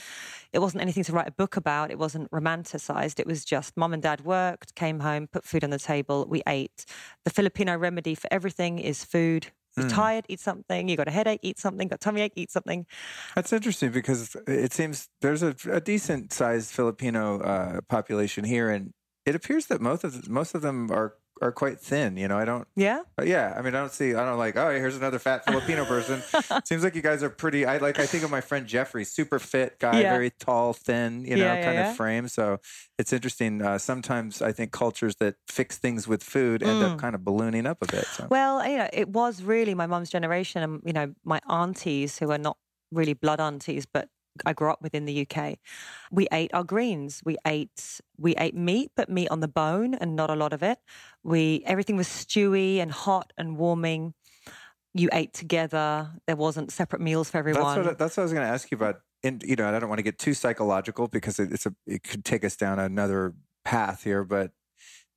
it 0.53 0.59
wasn't 0.59 0.81
anything 0.81 1.03
to 1.05 1.11
write 1.11 1.27
a 1.27 1.31
book 1.31 1.57
about, 1.57 1.89
it 1.89 1.97
wasn't 1.97 2.29
romanticized. 2.29 3.19
It 3.19 3.25
was 3.25 3.43
just 3.43 3.75
mum 3.75 3.93
and 3.93 4.03
dad 4.03 4.21
worked, 4.21 4.75
came 4.75 4.99
home, 4.99 5.27
put 5.27 5.43
food 5.43 5.63
on 5.63 5.71
the 5.71 5.79
table, 5.79 6.27
we 6.29 6.43
ate. 6.47 6.85
The 7.25 7.31
Filipino 7.31 7.77
remedy 7.77 8.13
for 8.13 8.27
everything 8.31 8.77
is 8.77 9.03
food. 9.03 9.47
You're 9.77 9.89
tired, 9.89 10.25
eat 10.27 10.39
something. 10.39 10.89
You 10.89 10.97
got 10.97 11.07
a 11.07 11.11
headache, 11.11 11.39
eat 11.43 11.59
something. 11.59 11.87
Got 11.87 12.01
tummy 12.01 12.21
ache, 12.21 12.33
eat 12.35 12.51
something. 12.51 12.85
That's 13.35 13.53
interesting 13.53 13.91
because 13.91 14.35
it 14.47 14.73
seems 14.73 15.07
there's 15.21 15.43
a, 15.43 15.55
a 15.71 15.79
decent 15.79 16.33
sized 16.33 16.71
Filipino 16.71 17.39
uh, 17.41 17.81
population 17.87 18.43
here, 18.43 18.69
and 18.69 18.91
it 19.25 19.35
appears 19.35 19.67
that 19.67 19.79
most 19.81 20.03
of 20.03 20.27
most 20.29 20.55
of 20.55 20.61
them 20.61 20.91
are 20.91 21.15
are 21.41 21.51
quite 21.51 21.79
thin. 21.79 22.17
You 22.17 22.27
know, 22.27 22.37
I 22.37 22.45
don't. 22.45 22.67
Yeah. 22.75 23.01
uh, 23.19 23.23
Yeah, 23.23 23.53
I 23.57 23.61
mean, 23.61 23.73
I 23.75 23.79
don't 23.79 23.91
see. 23.91 24.13
I 24.13 24.25
don't 24.25 24.37
like. 24.37 24.55
Oh, 24.57 24.69
here's 24.71 24.95
another 24.95 25.19
fat 25.19 25.45
Filipino 25.45 25.85
person. 25.85 26.21
Seems 26.65 26.83
like 26.83 26.95
you 26.95 27.01
guys 27.01 27.23
are 27.23 27.29
pretty. 27.29 27.65
I 27.65 27.77
like. 27.77 27.99
I 27.99 28.05
think 28.05 28.23
of 28.23 28.31
my 28.31 28.41
friend 28.41 28.67
Jeffrey, 28.67 29.03
super 29.05 29.39
fit 29.39 29.79
guy, 29.79 30.01
Yeah. 30.01 30.11
very 30.13 30.31
tall, 30.31 30.73
thin. 30.73 31.23
You 31.25 31.35
know, 31.37 31.45
Yeah, 31.45 31.55
yeah, 31.55 31.65
kind 31.65 31.79
of 31.79 31.95
frame. 31.95 32.27
So 32.27 32.59
it's 32.97 33.13
interesting. 33.13 33.61
Uh, 33.61 33.77
sometimes 33.77 34.41
I 34.41 34.51
think 34.51 34.71
cultures 34.71 35.15
that 35.17 35.35
fix 35.47 35.77
things 35.77 36.07
with 36.07 36.23
food 36.23 36.61
end 36.63 36.81
Mm. 36.81 36.93
up 36.93 36.99
kind 36.99 37.15
of 37.15 37.23
ballooning 37.23 37.65
up 37.65 37.77
a 37.81 37.87
bit. 37.87 38.05
So. 38.05 38.27
Well, 38.29 38.65
you 38.67 38.77
know, 38.77 38.89
it 38.93 39.09
was 39.09 39.41
really 39.43 39.73
my 39.73 39.87
mom's 39.87 40.09
generation 40.09 40.61
and, 40.63 40.81
you 40.85 40.93
know, 40.93 41.13
my 41.23 41.39
aunties 41.49 42.19
who 42.19 42.31
are 42.31 42.37
not 42.37 42.57
really 42.91 43.13
blood 43.13 43.39
aunties, 43.39 43.85
but 43.85 44.09
I 44.45 44.53
grew 44.53 44.71
up 44.71 44.81
with 44.81 44.93
in 44.95 45.05
the 45.05 45.25
UK. 45.27 45.57
We 46.11 46.27
ate 46.31 46.51
our 46.53 46.63
greens. 46.63 47.21
We 47.25 47.37
ate 47.45 48.01
we 48.17 48.35
ate 48.35 48.55
meat, 48.55 48.91
but 48.95 49.09
meat 49.09 49.29
on 49.29 49.39
the 49.39 49.47
bone 49.47 49.93
and 49.95 50.15
not 50.15 50.29
a 50.29 50.35
lot 50.35 50.53
of 50.53 50.63
it. 50.63 50.79
We 51.23 51.63
everything 51.65 51.97
was 51.97 52.07
stewy 52.07 52.77
and 52.77 52.91
hot 52.91 53.33
and 53.37 53.57
warming. 53.57 54.13
You 54.93 55.09
ate 55.13 55.33
together. 55.33 56.09
There 56.25 56.35
wasn't 56.35 56.71
separate 56.71 57.01
meals 57.01 57.29
for 57.29 57.37
everyone. 57.37 57.63
That's 57.63 57.77
what, 57.77 57.87
I- 57.87 57.93
that's 57.95 58.17
what 58.17 58.21
I 58.21 58.25
was 58.25 58.33
going 58.33 58.47
to 58.47 58.53
ask 58.53 58.71
you 58.71 58.77
about. 58.77 59.01
And 59.23 59.43
you 59.43 59.55
know, 59.55 59.67
I 59.67 59.79
don't 59.79 59.89
want 59.89 59.99
to 59.99 60.03
get 60.03 60.17
too 60.17 60.33
psychological 60.33 61.07
because 61.07 61.39
it, 61.39 61.51
it's 61.51 61.65
a 61.65 61.73
it 61.85 62.03
could 62.03 62.23
take 62.23 62.43
us 62.45 62.55
down 62.55 62.79
another 62.79 63.33
path 63.65 64.03
here. 64.03 64.23
But 64.23 64.51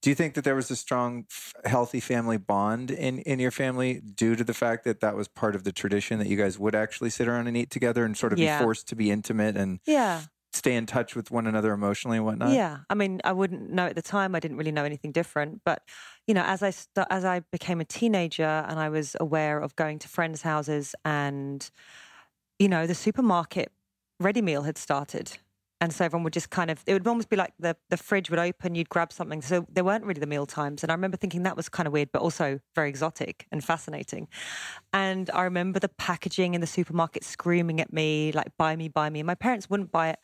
do 0.03 0.11
you 0.11 0.15
think 0.17 0.35
that 0.35 0.45
there 0.45 0.55
was 0.55 0.71
a 0.71 0.77
strong, 0.77 1.27
healthy 1.65 2.01
family 2.01 2.37
bond 2.37 2.91
in 2.91 3.21
in 3.21 3.39
your 3.39 3.51
family 3.53 4.01
due 4.01 4.37
to 4.37 4.45
the 4.45 4.55
fact 4.55 4.85
that 4.85 5.01
that 5.01 5.17
was 5.17 5.29
part 5.29 5.55
of 5.55 5.65
the 5.65 5.73
tradition 5.73 6.19
that 6.19 6.27
you 6.29 6.37
guys 6.37 6.59
would 6.59 6.75
actually 6.75 7.11
sit 7.11 7.29
around 7.29 7.47
and 7.47 7.57
eat 7.57 7.71
together 7.71 8.05
and 8.05 8.17
sort 8.17 8.33
of 8.33 8.39
Yeah. 8.39 8.59
be 8.59 8.65
forced 8.65 8.89
to 8.89 8.97
be 8.97 9.11
intimate 9.11 9.57
and 9.57 9.81
yeah. 9.87 10.23
stay 10.53 10.75
in 10.75 10.87
touch 10.87 11.15
with 11.17 11.31
one 11.31 11.47
another 11.47 11.73
emotionally 11.73 12.19
and 12.19 12.27
whatnot? 12.27 12.53
Yeah, 12.53 12.79
I 12.91 12.95
mean, 12.95 13.21
I 13.25 13.33
wouldn't 13.33 13.71
know 13.71 13.87
at 13.87 13.95
the 13.97 14.03
time. 14.03 14.35
I 14.35 14.41
didn't 14.41 14.59
really 14.59 14.73
know 14.73 14.85
anything 14.85 15.13
different, 15.13 15.63
but 15.65 15.83
you 16.27 16.35
know, 16.35 16.43
as 16.45 16.63
I 16.63 16.71
st- 16.71 17.07
as 17.11 17.25
I 17.25 17.41
became 17.51 17.81
a 17.81 17.85
teenager 17.87 18.65
and 18.69 18.79
I 18.79 18.89
was 18.91 19.17
aware 19.21 19.59
of 19.61 19.75
going 19.77 19.99
to 20.01 20.09
friends' 20.09 20.43
houses, 20.43 20.95
and 21.05 21.69
you 22.59 22.69
know, 22.69 22.87
the 22.87 22.95
supermarket 22.95 23.73
ready 24.21 24.43
meal 24.43 24.63
had 24.63 24.79
started, 24.79 25.39
and 25.83 25.93
so 25.93 26.05
everyone 26.05 26.23
would 26.25 26.33
just 26.33 26.51
kind 26.51 26.71
of 26.71 26.83
it 26.87 26.93
would 26.95 27.07
almost 27.09 27.29
be 27.29 27.37
like 27.37 27.53
the 27.59 27.77
the 27.91 27.97
fridge 27.99 28.31
would 28.31 28.39
open, 28.39 28.77
you'd 28.77 28.89
grab 28.89 29.13
something. 29.13 29.43
So 29.43 29.67
there 29.71 29.85
weren't 29.85 30.05
really 30.05 30.21
the 30.21 30.29
meal 30.29 30.47
times, 30.47 30.85
and 30.85 30.93
I 30.93 30.95
remember 30.95 31.19
thinking 31.19 31.43
that 31.43 31.57
was 31.57 31.69
kind 31.69 31.89
of 31.89 31.93
weird, 31.93 32.11
but 32.13 32.23
also 32.23 32.61
very 32.77 32.89
exotic 32.89 33.47
and 33.53 33.65
fascinating. 33.65 34.29
And 34.93 35.31
I 35.35 35.43
remember 35.43 35.81
the 35.81 35.89
packaging 35.91 36.55
in 36.55 36.61
the 36.61 36.69
supermarket 36.69 37.25
screaming 37.25 37.81
at 37.81 37.93
me, 37.93 38.33
like, 38.33 38.57
buy 38.59 38.77
me, 38.77 38.89
buy 38.89 39.11
me. 39.11 39.21
And 39.21 39.27
my 39.27 39.35
parents 39.35 39.69
wouldn't 39.71 39.93
buy 39.93 40.11
it, 40.11 40.19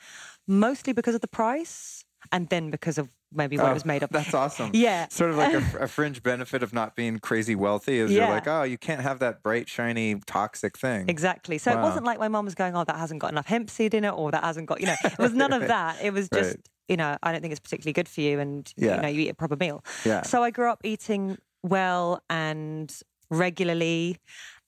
mostly 0.47 0.93
because 0.93 1.15
of 1.17 1.23
the 1.23 1.29
price 1.29 2.05
and 2.33 2.49
then 2.51 2.71
because 2.71 2.99
of 2.99 3.11
maybe 3.33 3.57
what 3.57 3.67
Oh, 3.67 3.71
it 3.71 3.75
was 3.75 3.85
made 3.85 4.03
up 4.03 4.11
of. 4.11 4.15
That's 4.15 4.35
awesome. 4.35 4.71
Yeah. 4.75 5.09
Sort 5.09 5.31
of 5.31 5.37
like 5.37 5.53
a, 5.55 5.79
a 5.85 5.89
fringe 5.89 6.23
benefit 6.23 6.63
of 6.63 6.73
not 6.73 6.97
being 6.97 7.19
crazy 7.19 7.55
wealthy 7.55 7.99
is 7.99 8.11
you're 8.11 8.29
like, 8.29 8.47
oh, 8.47 8.63
you 8.63 8.79
can't 8.79 9.01
have 9.03 9.19
that 9.21 9.43
bright, 9.43 9.69
shiny, 9.69 10.17
toxic 10.27 10.79
thing. 10.79 11.09
Exactly. 11.09 11.59
So 11.59 11.73
Wow. 11.75 11.81
it 11.81 11.83
wasn't 11.83 12.05
like 12.07 12.19
my 12.19 12.29
mom 12.29 12.45
was 12.45 12.55
going, 12.55 12.75
oh, 12.77 12.85
that 12.85 12.97
hasn't 12.97 13.21
got 13.21 13.31
enough 13.33 13.47
hemp 13.47 13.71
seed 13.71 13.95
in 13.95 14.05
it 14.05 14.11
or 14.13 14.31
that 14.31 14.43
hasn't 14.45 14.67
got, 14.67 14.81
you 14.81 14.87
know, 14.87 14.97
it 15.05 15.19
was 15.19 15.33
none 15.35 15.53
of 15.53 15.69
that. 15.69 16.03
It 16.03 16.13
was 16.13 16.29
just, 16.29 16.51
Right. 16.57 16.69
you 16.89 16.97
know, 16.97 17.17
I 17.23 17.33
don't 17.33 17.41
think 17.43 17.53
it's 17.53 17.61
particularly 17.61 17.93
good 17.93 18.09
for 18.09 18.21
you 18.21 18.41
and, 18.41 18.73
Yeah. 18.77 18.97
you 18.97 19.03
know, 19.03 19.09
you 19.09 19.21
eat 19.23 19.29
a 19.31 19.35
proper 19.35 19.57
meal. 19.57 19.85
Yeah. 20.05 20.23
So 20.23 20.43
I 20.43 20.51
grew 20.51 20.71
up 20.71 20.81
eating 20.85 21.37
well 21.63 22.23
and 22.31 22.95
regularly 23.31 24.19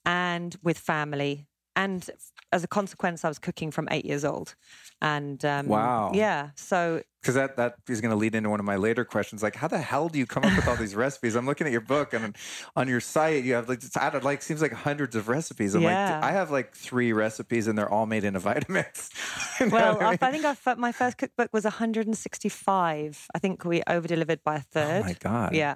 and 0.05 0.55
with 0.63 0.77
family. 0.77 1.47
and 1.75 2.09
as 2.51 2.65
a 2.65 2.67
consequence, 2.67 3.23
I 3.23 3.29
was 3.29 3.39
cooking 3.39 3.71
from 3.71 3.87
eight 3.91 4.03
years 4.03 4.25
old. 4.25 4.55
And 5.01 5.43
um, 5.45 5.67
Wow. 5.67 6.11
yeah, 6.13 6.49
so 6.55 7.01
Because 7.21 7.35
that, 7.35 7.55
that 7.57 7.75
is 7.87 8.01
going 8.01 8.09
to 8.09 8.15
lead 8.17 8.33
into 8.33 8.49
one 8.49 8.59
of 8.59 8.65
my 8.65 8.77
later 8.77 9.05
questions. 9.05 9.43
Like, 9.43 9.55
how 9.55 9.67
the 9.67 9.77
hell 9.77 10.09
do 10.09 10.17
you 10.17 10.25
come 10.25 10.43
up 10.43 10.55
with 10.55 10.67
all 10.67 10.75
these 10.75 10.95
recipes? 11.05 11.35
I'm 11.35 11.45
looking 11.45 11.67
at 11.67 11.71
your 11.71 11.81
book, 11.81 12.13
and 12.13 12.35
on 12.75 12.87
your 12.87 12.99
site, 12.99 13.43
you 13.43 13.53
have 13.53 13.69
like, 13.69 13.83
it's 13.83 13.95
added, 13.95 14.23
like 14.23 14.41
seems 14.41 14.59
like 14.61 14.73
hundreds 14.73 15.15
of 15.15 15.27
recipes. 15.29 15.75
I'm 15.75 15.83
Yeah. 15.83 16.15
like, 16.15 16.23
I 16.23 16.31
have 16.31 16.49
like 16.49 16.75
three 16.75 17.13
recipes, 17.13 17.67
and 17.67 17.77
they're 17.77 17.89
all 17.91 18.07
made 18.07 18.23
in 18.23 18.35
a 18.35 18.39
Vitamix. 18.39 19.11
You 19.59 19.67
know 19.67 19.71
well, 19.73 19.97
I 20.01 20.09
mean? 20.11 20.17
I 20.21 20.31
think 20.31 20.45
I, 20.45 20.55
fir- 20.55 20.75
my 20.77 20.91
first 20.91 21.17
cookbook 21.19 21.49
was 21.53 21.63
165. 21.65 23.27
I 23.35 23.39
think 23.39 23.65
we 23.65 23.83
over 23.87 24.07
delivered 24.07 24.43
by 24.43 24.55
a 24.57 24.61
third. 24.61 25.01
Oh 25.03 25.05
my 25.05 25.13
god! 25.19 25.53
Yeah, 25.53 25.75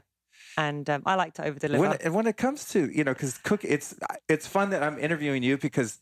and 0.57 0.89
um, 0.89 1.03
I 1.05 1.15
like 1.15 1.33
to 1.35 1.45
over 1.45 1.59
deliver. 1.59 1.81
when, 1.89 1.97
and 2.03 2.13
when 2.15 2.27
it 2.27 2.37
comes 2.37 2.69
to 2.69 2.89
you 2.91 3.03
know 3.03 3.13
because 3.13 3.37
cook 3.39 3.63
it's 3.63 3.93
it's 4.29 4.47
fun 4.47 4.69
that 4.69 4.81
i'm 4.83 4.97
interviewing 4.99 5.43
you 5.43 5.57
because 5.57 5.99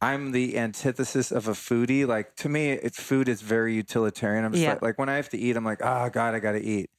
i'm 0.00 0.32
the 0.32 0.58
antithesis 0.58 1.32
of 1.32 1.48
a 1.48 1.52
foodie. 1.52 2.06
Like 2.06 2.36
to 2.36 2.48
me 2.48 2.70
it's 2.70 3.00
food 3.00 3.28
is 3.28 3.40
very 3.42 3.74
utilitarian. 3.74 4.44
I'm 4.44 4.52
just 4.52 4.62
Yeah. 4.62 4.70
like, 4.74 4.82
like 4.82 4.98
when 4.98 5.08
i 5.08 5.16
have 5.16 5.28
to 5.30 5.38
eat 5.38 5.56
i'm 5.56 5.64
like 5.64 5.80
oh 5.82 6.10
god 6.12 6.34
i 6.34 6.38
gotta 6.38 6.60
eat. 6.62 6.90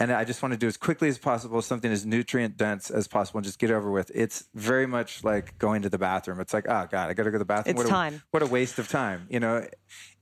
And 0.00 0.10
i 0.12 0.24
just 0.24 0.42
want 0.42 0.52
to 0.52 0.58
do 0.58 0.66
as 0.66 0.76
quickly 0.76 1.08
as 1.08 1.18
possible 1.18 1.62
something 1.62 1.90
as 1.92 2.04
nutrient 2.04 2.56
dense 2.56 2.90
as 2.90 3.06
possible 3.06 3.38
and 3.38 3.44
just 3.44 3.58
get 3.60 3.70
over 3.70 3.90
with. 3.90 4.10
It's 4.14 4.48
very 4.54 4.86
much 4.86 5.22
like 5.22 5.56
going 5.58 5.82
to 5.82 5.88
the 5.88 5.98
bathroom. 5.98 6.40
It's 6.40 6.52
like 6.52 6.66
oh 6.68 6.88
god 6.90 7.08
i 7.10 7.14
gotta 7.14 7.30
go 7.30 7.34
to 7.34 7.38
the 7.38 7.44
bathroom. 7.44 7.76
It's 7.76 7.84
what 7.84 7.90
time. 7.90 8.14
a, 8.14 8.22
what 8.32 8.42
a 8.42 8.46
waste 8.46 8.78
of 8.80 8.88
time 8.88 9.26
you 9.30 9.38
know? 9.40 9.66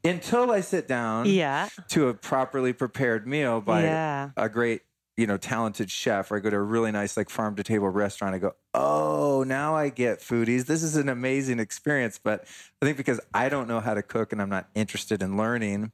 Until 0.04 0.50
i 0.50 0.60
sit 0.60 0.86
down 0.88 1.26
yeah, 1.26 1.68
to 1.88 2.08
a 2.08 2.14
properly 2.14 2.72
prepared 2.72 3.26
meal 3.26 3.60
by 3.60 3.84
Yeah. 3.84 4.30
a 4.36 4.48
great 4.48 4.82
you 5.16 5.26
know 5.26 5.36
talented 5.36 5.90
chef 5.90 6.30
or 6.30 6.36
I 6.36 6.40
go 6.40 6.50
to 6.50 6.56
a 6.56 6.62
really 6.62 6.90
nice 6.90 7.16
like 7.16 7.28
farm 7.28 7.54
to 7.56 7.62
table 7.62 7.88
restaurant 7.88 8.34
I 8.34 8.38
go 8.38 8.52
oh 8.74 9.44
now 9.46 9.74
I 9.74 9.88
get 9.88 10.20
foodies 10.20 10.66
this 10.66 10.82
is 10.82 10.96
an 10.96 11.08
amazing 11.08 11.58
experience 11.58 12.18
but 12.22 12.46
I 12.80 12.86
think 12.86 12.96
because 12.96 13.20
I 13.34 13.48
don't 13.48 13.68
know 13.68 13.80
how 13.80 13.94
to 13.94 14.02
cook 14.02 14.32
and 14.32 14.40
I'm 14.40 14.48
not 14.48 14.68
interested 14.74 15.22
in 15.22 15.36
learning 15.36 15.92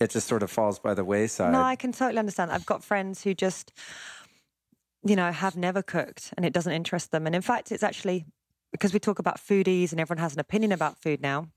it 0.00 0.10
just 0.10 0.26
sort 0.26 0.42
of 0.42 0.50
falls 0.50 0.78
by 0.78 0.94
the 0.94 1.04
wayside 1.04 1.52
no, 1.52 1.60
I 1.60 1.76
can 1.76 1.92
totally 1.92 2.18
understand. 2.18 2.50
I've 2.50 2.66
got 2.66 2.82
friends 2.82 3.22
who 3.22 3.34
just, 3.34 3.72
you 5.04 5.14
know, 5.14 5.30
have 5.30 5.56
never 5.56 5.82
cooked 5.82 6.32
and 6.36 6.46
it 6.46 6.52
doesn't 6.52 6.72
interest 6.72 7.10
them. 7.12 7.26
And 7.26 7.34
in 7.34 7.42
fact, 7.42 7.70
it's 7.70 7.82
actually 7.82 8.24
because 8.72 8.92
we 8.92 8.98
talk 8.98 9.18
about 9.18 9.38
foodies 9.38 9.92
and 9.92 10.00
everyone 10.00 10.22
has 10.22 10.32
an 10.32 10.40
opinion 10.40 10.72
about 10.72 10.98
food 10.98 11.20
now. 11.20 11.48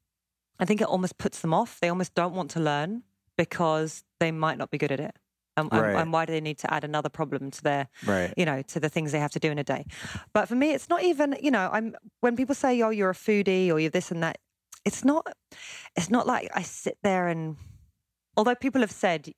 I 0.60 0.66
think 0.66 0.82
it 0.82 0.88
almost 0.88 1.18
puts 1.18 1.40
them 1.40 1.54
off. 1.54 1.80
They 1.80 1.90
almost 1.90 2.14
don't 2.16 2.36
want 2.36 2.52
to 2.52 2.60
learn 2.60 3.04
because 3.38 4.04
they 4.20 4.32
might 4.32 4.58
not 4.58 4.72
be 4.72 4.78
good 4.78 4.92
at 4.92 5.00
it. 5.00 5.16
And- 5.56 5.72
Right. 5.72 5.96
and 6.02 6.12
why 6.12 6.26
do 6.26 6.34
they 6.34 6.42
need 6.42 6.58
to 6.60 6.74
add 6.74 6.84
another 6.84 7.10
problem 7.10 7.52
to 7.52 7.62
their 7.62 7.88
right 8.06 8.34
you 8.38 8.46
know, 8.46 8.62
to 8.64 8.80
the 8.80 8.90
things 8.90 9.12
they 9.12 9.20
have 9.20 9.32
to 9.32 9.40
do 9.40 9.52
in 9.52 9.60
a 9.60 9.64
day. 9.64 9.86
But 10.34 10.48
for 10.48 10.56
me, 10.56 10.72
it's 10.74 10.90
not 10.90 11.04
even, 11.04 11.36
you 11.42 11.52
know, 11.52 11.70
I'm 11.72 11.96
when 12.22 12.36
people 12.36 12.56
say, 12.56 12.82
"Oh, 12.82 12.90
you're 12.90 13.12
a 13.12 13.14
foodie" 13.28 13.72
or 13.72 13.80
"you're 13.80 13.92
this 13.92 14.10
and 14.12 14.24
that," 14.24 14.38
it's 14.86 15.04
not. 15.06 15.28
It's 15.96 16.10
not 16.10 16.26
like 16.28 16.50
I 16.56 16.64
sit 16.64 16.98
there 17.04 17.28
and, 17.28 17.58
although 18.38 18.56
people 18.56 18.82
have 18.82 18.92
said, 18.92 19.30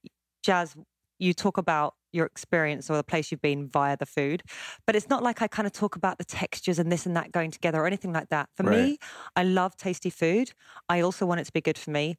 "Jazz, 0.44 0.76
you 1.20 1.34
talk 1.34 1.58
about 1.58 1.96
your 2.14 2.26
experience 2.26 2.90
or 2.90 2.96
the 2.96 3.04
place 3.04 3.30
you've 3.30 3.42
been 3.42 3.68
via 3.70 3.98
the 3.98 4.06
food," 4.06 4.42
but 4.88 4.96
it's 4.96 5.10
not 5.10 5.22
like 5.22 5.42
I 5.42 5.48
kind 5.48 5.66
of 5.68 5.74
talk 5.74 5.96
about 5.98 6.18
the 6.18 6.26
textures 6.26 6.80
and 6.80 6.90
this 6.92 7.06
and 7.06 7.16
that 7.18 7.32
going 7.34 7.52
together 7.52 7.82
or 7.82 7.88
anything 7.88 8.14
like 8.14 8.30
that. 8.30 8.48
For 8.56 8.64
me, 8.64 8.98
I 9.36 9.44
love 9.44 9.76
tasty 9.76 10.10
food. 10.10 10.54
I 10.88 11.02
also 11.02 11.26
want 11.26 11.42
it 11.42 11.46
to 11.46 11.52
be 11.54 11.62
good 11.62 11.78
for 11.78 11.92
me. 11.92 12.16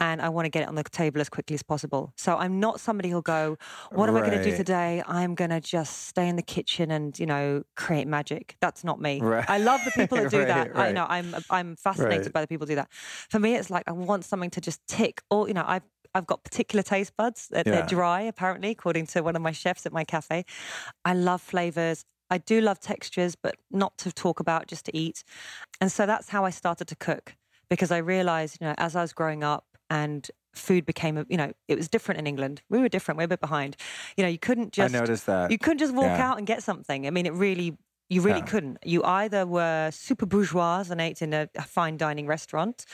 And 0.00 0.22
I 0.22 0.30
want 0.30 0.46
to 0.46 0.48
get 0.50 0.62
it 0.62 0.68
on 0.68 0.74
the 0.76 0.82
table 0.82 1.20
as 1.20 1.28
quickly 1.28 1.54
as 1.54 1.62
possible. 1.62 2.12
So 2.16 2.36
I'm 2.36 2.58
not 2.58 2.80
somebody 2.80 3.10
who'll 3.10 3.20
go, 3.20 3.58
What 3.90 4.08
am 4.08 4.16
I 4.16 4.20
going 4.20 4.38
to 4.38 4.50
do 4.50 4.56
today? 4.56 5.02
I'm 5.06 5.34
going 5.34 5.50
to 5.50 5.60
just 5.60 6.08
stay 6.08 6.26
in 6.28 6.36
the 6.36 6.42
kitchen 6.42 6.90
and, 6.90 7.16
you 7.18 7.26
know, 7.26 7.62
create 7.76 8.06
magic. 8.08 8.56
That's 8.60 8.82
not 8.82 9.00
me. 9.00 9.20
Right. 9.20 9.44
I 9.48 9.58
love 9.58 9.84
the 9.84 9.92
people 9.92 10.16
that 10.18 10.30
do 10.30 10.38
Right, 10.38 10.48
that. 10.48 10.70
I 10.74 10.92
know. 10.92 11.06
I'm 11.08 11.34
I'm 11.50 11.76
fascinated 11.76 12.26
Right. 12.26 12.32
by 12.32 12.40
the 12.40 12.46
people 12.48 12.66
who 12.66 12.70
do 12.72 12.76
that. 12.76 12.88
For 13.30 13.38
me, 13.38 13.54
it's 13.56 13.70
like 13.70 13.84
I 13.86 13.92
want 13.92 14.24
something 14.24 14.50
to 14.50 14.60
just 14.60 14.80
tick 14.86 15.22
all, 15.30 15.46
you 15.46 15.54
know, 15.54 15.64
I've 15.66 15.82
I've 16.14 16.26
got 16.26 16.42
particular 16.42 16.82
taste 16.82 17.16
buds. 17.16 17.48
They're, 17.48 17.62
Yeah. 17.64 17.72
they're 17.72 17.86
dry, 17.86 18.22
apparently, 18.22 18.70
according 18.70 19.06
to 19.08 19.22
one 19.22 19.36
of 19.36 19.42
my 19.42 19.52
chefs 19.52 19.86
at 19.86 19.92
my 19.92 20.02
cafe. 20.04 20.44
I 21.04 21.14
love 21.14 21.40
flavors. 21.42 22.04
I 22.30 22.38
do 22.38 22.60
love 22.60 22.80
textures, 22.80 23.36
but 23.36 23.56
not 23.70 23.96
to 23.98 24.12
talk 24.12 24.40
about, 24.40 24.66
just 24.66 24.86
to 24.86 24.96
eat. 24.96 25.22
And 25.80 25.92
so 25.92 26.06
that's 26.06 26.28
how 26.30 26.44
I 26.44 26.50
started 26.50 26.88
to 26.88 26.96
cook 26.96 27.36
because 27.68 27.90
I 27.92 27.98
realized, 27.98 28.58
you 28.60 28.66
know, 28.66 28.74
as 28.78 28.96
I 28.96 29.02
was 29.02 29.12
growing 29.12 29.44
up 29.44 29.66
and 29.90 30.30
food 30.54 30.86
became, 30.86 31.18
a- 31.18 31.26
you 31.28 31.36
know, 31.36 31.52
it 31.68 31.76
was 31.76 31.88
different 31.88 32.18
in 32.20 32.26
England. 32.26 32.62
We 32.70 32.78
were 32.78 32.88
different. 32.88 33.18
We 33.18 33.24
are 33.24 33.26
a 33.26 33.28
bit 33.28 33.40
behind. 33.40 33.76
You 34.16 34.22
know, 34.24 34.30
you 34.30 34.38
couldn't 34.38 34.72
just 34.72 34.94
I 34.94 34.98
noticed 34.98 35.26
that 35.26 35.50
you 35.50 35.58
couldn't 35.58 35.78
just 35.78 35.92
walk 35.94 36.06
Yeah. 36.18 36.30
out 36.30 36.38
and 36.38 36.46
get 36.46 36.62
something. 36.62 37.06
I 37.06 37.10
mean, 37.10 37.26
it 37.26 37.32
really, 37.34 37.76
you 38.08 38.20
really 38.22 38.38
Yeah. 38.40 38.46
couldn't. 38.46 38.78
You 38.84 39.04
either 39.04 39.46
were 39.46 39.90
super 39.92 40.26
bourgeois 40.26 40.84
and 40.90 41.00
ate 41.00 41.22
in 41.22 41.32
a, 41.34 41.48
a 41.56 41.62
fine 41.62 41.96
dining 41.96 42.26
restaurant, 42.26 42.84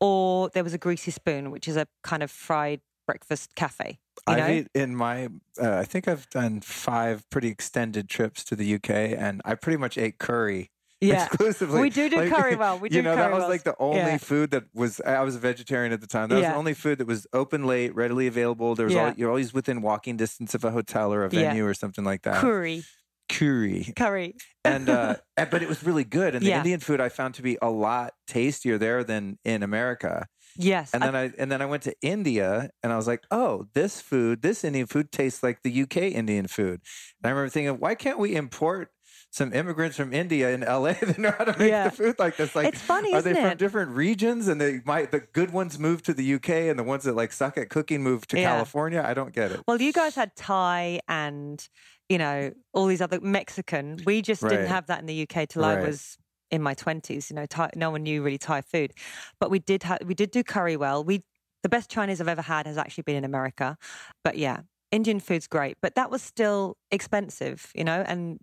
or 0.00 0.48
there 0.54 0.64
was 0.64 0.74
a 0.74 0.78
greasy 0.78 1.10
spoon, 1.10 1.50
which 1.50 1.68
is 1.68 1.76
a 1.76 1.86
kind 2.02 2.22
of 2.22 2.30
fried 2.30 2.80
breakfast 3.06 3.54
cafe. 3.54 3.98
You 4.28 4.36
know? 4.36 4.44
I've 4.44 4.68
in 4.74 4.96
my 4.96 5.26
uh, 5.60 5.76
I 5.76 5.84
think 5.84 6.08
I've 6.08 6.28
done 6.30 6.60
five 6.62 7.28
pretty 7.30 7.48
extended 7.48 8.08
trips 8.08 8.42
to 8.44 8.56
the 8.56 8.74
UK 8.76 8.90
and 8.90 9.42
I 9.44 9.54
pretty 9.56 9.76
much 9.76 9.98
ate 9.98 10.18
curry 10.18 10.70
yeah. 11.00 11.26
exclusively. 11.26 11.80
We 11.80 11.90
do 11.90 12.08
do 12.08 12.16
Like, 12.16 12.32
curry 12.32 12.56
well. 12.56 12.78
We 12.82 12.88
do 12.88 12.96
you 12.96 13.02
know, 13.02 13.14
curry 13.14 13.22
that 13.24 13.32
was 13.32 13.40
well. 13.40 13.48
like 13.50 13.62
the 13.64 13.74
only 13.78 13.98
Yeah. 13.98 14.18
food 14.18 14.50
that 14.52 14.64
was. 14.74 15.00
I 15.00 15.20
was 15.22 15.36
a 15.36 15.38
vegetarian 15.38 15.92
at 15.92 16.00
the 16.00 16.06
time. 16.06 16.28
That 16.28 16.36
was 16.36 16.44
the 16.44 16.54
only 16.54 16.74
food 16.74 16.98
that 16.98 17.06
was 17.06 17.26
open 17.32 17.64
late, 17.66 17.94
readily 17.94 18.26
available. 18.26 18.74
There 18.74 18.86
was 18.86 18.94
Yeah. 18.94 19.08
al- 19.08 19.14
you're 19.16 19.28
always 19.28 19.52
within 19.52 19.82
walking 19.82 20.16
distance 20.16 20.54
of 20.54 20.64
a 20.64 20.70
hotel 20.70 21.12
or 21.12 21.24
a 21.24 21.30
Yeah. 21.30 21.48
venue 21.48 21.66
or 21.66 21.74
something 21.74 22.04
like 22.04 22.22
that. 22.22 22.40
curry. 22.40 22.84
Curry. 23.28 23.92
Curry. 23.96 24.34
And 24.64 24.88
uh, 24.88 25.16
but 25.50 25.62
it 25.62 25.68
was 25.68 25.82
really 25.82 26.04
good. 26.04 26.34
And 26.34 26.44
the 26.44 26.50
Yeah. 26.50 26.58
Indian 26.58 26.80
food 26.80 27.00
I 27.00 27.08
found 27.08 27.34
to 27.34 27.42
be 27.42 27.56
a 27.62 27.70
lot 27.70 28.12
tastier 28.26 28.78
there 28.78 29.02
than 29.02 29.38
in 29.44 29.62
America. 29.62 30.26
Yes. 30.56 30.92
And 30.94 31.02
I- 31.02 31.06
then 31.06 31.16
I 31.16 31.32
and 31.38 31.50
then 31.50 31.62
I 31.62 31.66
went 31.66 31.82
to 31.84 31.94
India 32.02 32.70
and 32.82 32.92
I 32.92 32.96
was 32.96 33.06
like, 33.06 33.24
oh, 33.30 33.66
this 33.74 34.00
food, 34.00 34.42
this 34.42 34.62
Indian 34.62 34.86
food 34.86 35.10
tastes 35.10 35.42
like 35.42 35.62
the 35.62 35.82
UK 35.82 36.12
Indian 36.12 36.46
food. 36.46 36.80
And 37.22 37.24
I 37.24 37.28
remember 37.30 37.48
thinking, 37.48 37.74
why 37.80 37.94
can't 37.94 38.18
we 38.18 38.36
import 38.36 38.90
some 39.34 39.52
immigrants 39.52 39.96
from 39.96 40.12
India 40.12 40.50
in 40.54 40.60
LA 40.60 40.92
that 41.00 41.18
know 41.18 41.32
how 41.36 41.44
to 41.44 41.58
make 41.58 41.70
Yeah. 41.70 41.88
the 41.88 41.96
food 41.96 42.18
like 42.20 42.36
this? 42.36 42.54
Like, 42.54 42.68
It's 42.68 42.80
funny, 42.80 43.12
are 43.12 43.20
they 43.20 43.34
from 43.34 43.46
it? 43.50 43.58
different 43.58 43.90
regions? 43.90 44.46
And 44.46 44.60
they 44.60 44.80
might 44.84 45.10
the 45.10 45.20
good 45.20 45.52
ones 45.52 45.76
move 45.76 46.02
to 46.04 46.14
the 46.14 46.34
UK 46.34 46.50
and 46.70 46.78
the 46.78 46.84
ones 46.84 47.02
that 47.02 47.14
like 47.16 47.32
suck 47.32 47.58
at 47.58 47.68
cooking 47.68 48.02
move 48.02 48.28
to 48.28 48.38
Yeah. 48.38 48.50
California. 48.54 49.02
I 49.04 49.12
don't 49.12 49.32
get 49.34 49.50
it. 49.50 49.60
Well, 49.66 49.80
you 49.82 49.92
guys 49.92 50.14
had 50.14 50.36
Thai 50.36 51.00
and, 51.08 51.66
you 52.08 52.16
know, 52.16 52.52
all 52.72 52.86
these 52.86 53.00
other 53.00 53.20
Mexican. 53.20 54.02
We 54.06 54.22
just 54.22 54.40
Right. 54.42 54.50
didn't 54.50 54.68
have 54.68 54.86
that 54.86 55.00
in 55.00 55.06
the 55.06 55.26
UK 55.28 55.48
till 55.48 55.64
I 55.64 55.80
was 55.80 56.16
in 56.52 56.62
my 56.62 56.74
twenties. 56.74 57.28
You 57.28 57.34
know, 57.36 57.46
Thai, 57.46 57.70
no 57.74 57.90
one 57.90 58.04
knew 58.04 58.22
really 58.22 58.38
Thai 58.38 58.60
food, 58.60 58.92
but 59.40 59.50
we 59.50 59.58
did 59.58 59.82
have 59.82 59.98
we 60.06 60.14
did 60.14 60.30
do 60.30 60.44
curry 60.44 60.76
well. 60.76 61.02
We 61.02 61.24
the 61.64 61.68
best 61.68 61.90
Chinese 61.90 62.20
I've 62.20 62.28
ever 62.28 62.42
had 62.42 62.66
has 62.66 62.78
actually 62.78 63.02
been 63.02 63.16
in 63.16 63.24
America, 63.24 63.76
but 64.22 64.38
yeah, 64.38 64.60
Indian 64.92 65.18
food's 65.18 65.48
great, 65.48 65.76
but 65.82 65.96
that 65.96 66.10
was 66.10 66.22
still 66.22 66.76
expensive, 66.92 67.72
you 67.74 67.82
know, 67.82 68.04
and 68.06 68.38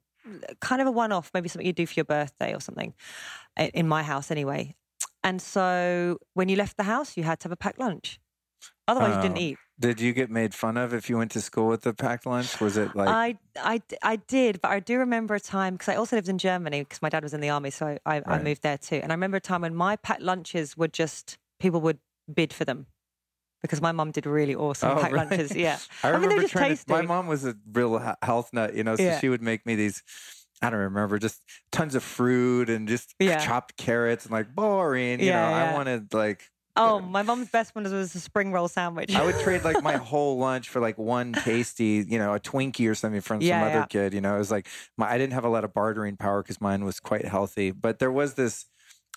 kind 0.60 0.81
of 0.81 0.88
a 0.88 0.91
one 0.91 1.12
off, 1.12 1.31
maybe 1.34 1.49
something 1.49 1.65
you 1.65 1.73
do 1.73 1.86
for 1.86 1.93
your 1.95 2.05
birthday 2.05 2.53
or 2.53 2.60
something. 2.60 2.93
In 3.57 3.88
my 3.88 4.03
house, 4.03 4.31
anyway. 4.31 4.75
And 5.23 5.41
so 5.41 6.17
when 6.34 6.49
you 6.49 6.55
left 6.55 6.77
the 6.77 6.84
house, 6.84 7.17
you 7.17 7.23
had 7.23 7.39
to 7.41 7.45
have 7.45 7.51
a 7.51 7.57
packed 7.57 7.79
lunch. 7.79 8.19
Otherwise, 8.88 9.15
you 9.15 9.21
didn't 9.21 9.38
Oh. 9.38 9.41
eat. 9.41 9.57
Did 9.79 9.99
you 9.99 10.13
get 10.13 10.29
made 10.29 10.53
fun 10.53 10.77
of 10.77 10.93
if 10.93 11.10
you 11.10 11.17
went 11.17 11.31
to 11.31 11.41
school 11.41 11.67
with 11.67 11.86
a 11.88 11.93
packed 11.93 12.25
lunch? 12.27 12.60
Was 12.62 12.77
it 12.77 12.95
like 12.95 13.10
I, 13.10 13.38
I, 13.57 13.81
I 14.03 14.15
did, 14.17 14.62
but 14.62 14.69
I 14.69 14.79
do 14.79 14.99
remember 14.99 15.34
a 15.34 15.39
time 15.39 15.73
because 15.73 15.89
I 15.89 15.95
also 15.95 16.15
lived 16.15 16.29
in 16.29 16.38
Germany 16.38 16.81
because 16.84 17.01
my 17.01 17.10
dad 17.10 17.23
was 17.23 17.34
in 17.34 17.41
the 17.41 17.49
army, 17.49 17.71
so 17.71 17.97
I, 18.05 18.17
I 18.17 18.21
Right. 18.27 18.43
moved 18.43 18.62
there 18.62 18.77
too. 18.77 18.97
And 19.01 19.12
I 19.12 19.15
remember 19.15 19.38
a 19.38 19.41
time 19.41 19.62
when 19.62 19.73
my 19.73 19.95
packed 19.95 20.21
lunches 20.21 20.77
were 20.77 20.88
just 20.88 21.38
people 21.60 21.81
would 21.81 21.99
bid 22.31 22.53
for 22.53 22.63
them 22.63 22.86
because 23.62 23.82
my 23.82 23.91
mum 23.91 24.12
did 24.12 24.26
really 24.26 24.56
awesome 24.56 24.89
Oh, 24.89 24.95
packed 24.95 25.13
really? 25.13 25.17
lunches. 25.17 25.56
Yeah, 25.56 25.80
I 26.04 26.10
I 26.13 26.17
mean, 26.17 26.30
remember 26.30 26.36
they're 26.36 26.43
just 26.43 26.56
trying 26.58 26.76
to, 26.76 26.84
my 26.88 27.02
mom 27.02 27.28
was 27.28 27.45
a 27.45 27.56
real 27.71 28.00
health 28.24 28.52
nut, 28.54 28.76
you 28.76 28.84
know, 28.84 28.95
so 28.95 29.04
Yeah. 29.04 29.19
she 29.19 29.30
would 29.30 29.41
make 29.41 29.65
me 29.65 29.76
these. 29.76 30.04
I 30.63 30.69
don't 30.69 30.80
remember, 30.80 31.17
just 31.17 31.41
tons 31.71 31.95
of 31.95 32.04
fruit 32.04 32.69
and 32.69 32.88
just 32.88 33.15
Yeah. 33.19 33.38
chopped 33.39 33.78
carrots 33.78 34.26
and 34.26 34.32
like 34.32 34.54
boring. 34.54 35.19
You 35.21 35.28
Yeah, 35.28 35.41
know, 35.41 35.50
I 35.50 35.63
wanted 35.65 36.13
like 36.13 36.50
oh, 36.78 37.00
my 37.00 37.21
mom's 37.24 37.50
best 37.50 37.76
one 37.76 37.84
was 37.84 38.15
a 38.15 38.19
spring 38.19 38.52
roll 38.52 38.67
sandwich. 38.67 39.15
I 39.15 39.24
would 39.24 39.38
trade 39.38 39.63
like 39.63 39.82
my 39.82 39.95
whole 39.97 40.38
lunch 40.38 40.69
for 40.69 40.80
like 40.80 40.97
one 40.97 41.36
tasty, 41.36 42.06
you 42.08 42.17
know, 42.17 42.34
a 42.34 42.39
Twinkie 42.39 42.89
or 42.89 42.95
something 42.95 43.21
from 43.21 43.41
Yeah, 43.41 43.58
some 43.58 43.63
other 43.63 43.80
yeah. 43.80 43.86
kid. 43.86 44.13
You 44.13 44.21
know, 44.21 44.36
it 44.36 44.39
was 44.39 44.52
like 44.52 44.67
my 44.97 45.10
I 45.10 45.17
didn't 45.17 45.34
have 45.34 45.43
a 45.43 45.50
lot 45.50 45.63
of 45.63 45.74
bartering 45.74 46.17
power 46.17 46.41
because 46.43 46.62
mine 46.62 46.86
was 46.86 47.00
quite 47.00 47.26
healthy, 47.26 47.71
but 47.71 48.00
there 48.00 48.12
was 48.12 48.36
this. 48.36 48.65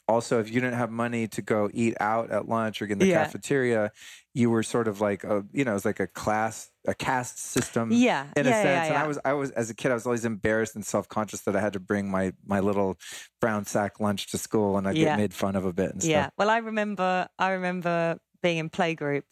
Also, 0.06 0.38
if 0.38 0.48
you 0.48 0.60
didn't 0.60 0.76
have 0.76 0.90
money 0.90 1.26
to 1.28 1.40
go 1.40 1.70
eat 1.72 1.94
out 1.98 2.30
at 2.30 2.46
lunch 2.46 2.82
or 2.82 2.86
get 2.86 2.94
in 2.94 2.98
the 2.98 3.06
Yeah. 3.06 3.24
cafeteria, 3.24 3.90
you 4.34 4.50
were 4.50 4.62
sort 4.62 4.86
of 4.86 5.00
like 5.00 5.24
a, 5.24 5.44
you 5.52 5.64
know, 5.64 5.70
it 5.70 5.74
was 5.74 5.84
like 5.86 6.00
a 6.00 6.06
class, 6.06 6.70
a 6.86 6.94
caste 6.94 7.38
system 7.38 7.90
yeah, 7.90 8.26
in 8.36 8.44
yeah, 8.44 8.50
a 8.50 8.54
sense. 8.54 8.64
yeah, 8.64 8.84
And. 8.86 8.96
I 8.98 9.06
was, 9.06 9.18
I 9.24 9.32
was, 9.32 9.50
as 9.52 9.70
a 9.70 9.74
kid, 9.74 9.90
I 9.90 9.94
was 9.94 10.04
always 10.04 10.24
embarrassed 10.26 10.74
and 10.74 10.84
self 10.84 11.08
conscious 11.08 11.40
that 11.42 11.56
I 11.56 11.60
had 11.60 11.72
to 11.72 11.80
bring 11.80 12.10
my 12.10 12.32
my 12.44 12.60
little 12.60 12.98
brown 13.40 13.64
sack 13.64 13.98
lunch 14.00 14.26
to 14.32 14.38
school, 14.38 14.76
and 14.76 14.86
I 14.86 14.92
get 14.92 15.16
made 15.16 15.32
fun 15.32 15.56
of 15.56 15.64
a 15.64 15.72
bit 15.72 15.92
and 15.92 16.02
stuff. 16.02 16.10
Yeah. 16.10 16.30
Well, 16.36 16.50
I 16.50 16.58
remember, 16.58 17.26
I 17.38 17.52
remember 17.52 18.18
being 18.42 18.58
in 18.58 18.68
playgroup, 18.68 19.24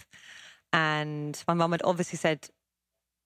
and 0.72 1.42
my 1.46 1.54
mum 1.54 1.72
had 1.72 1.82
obviously 1.85 2.16
said, 2.16 2.48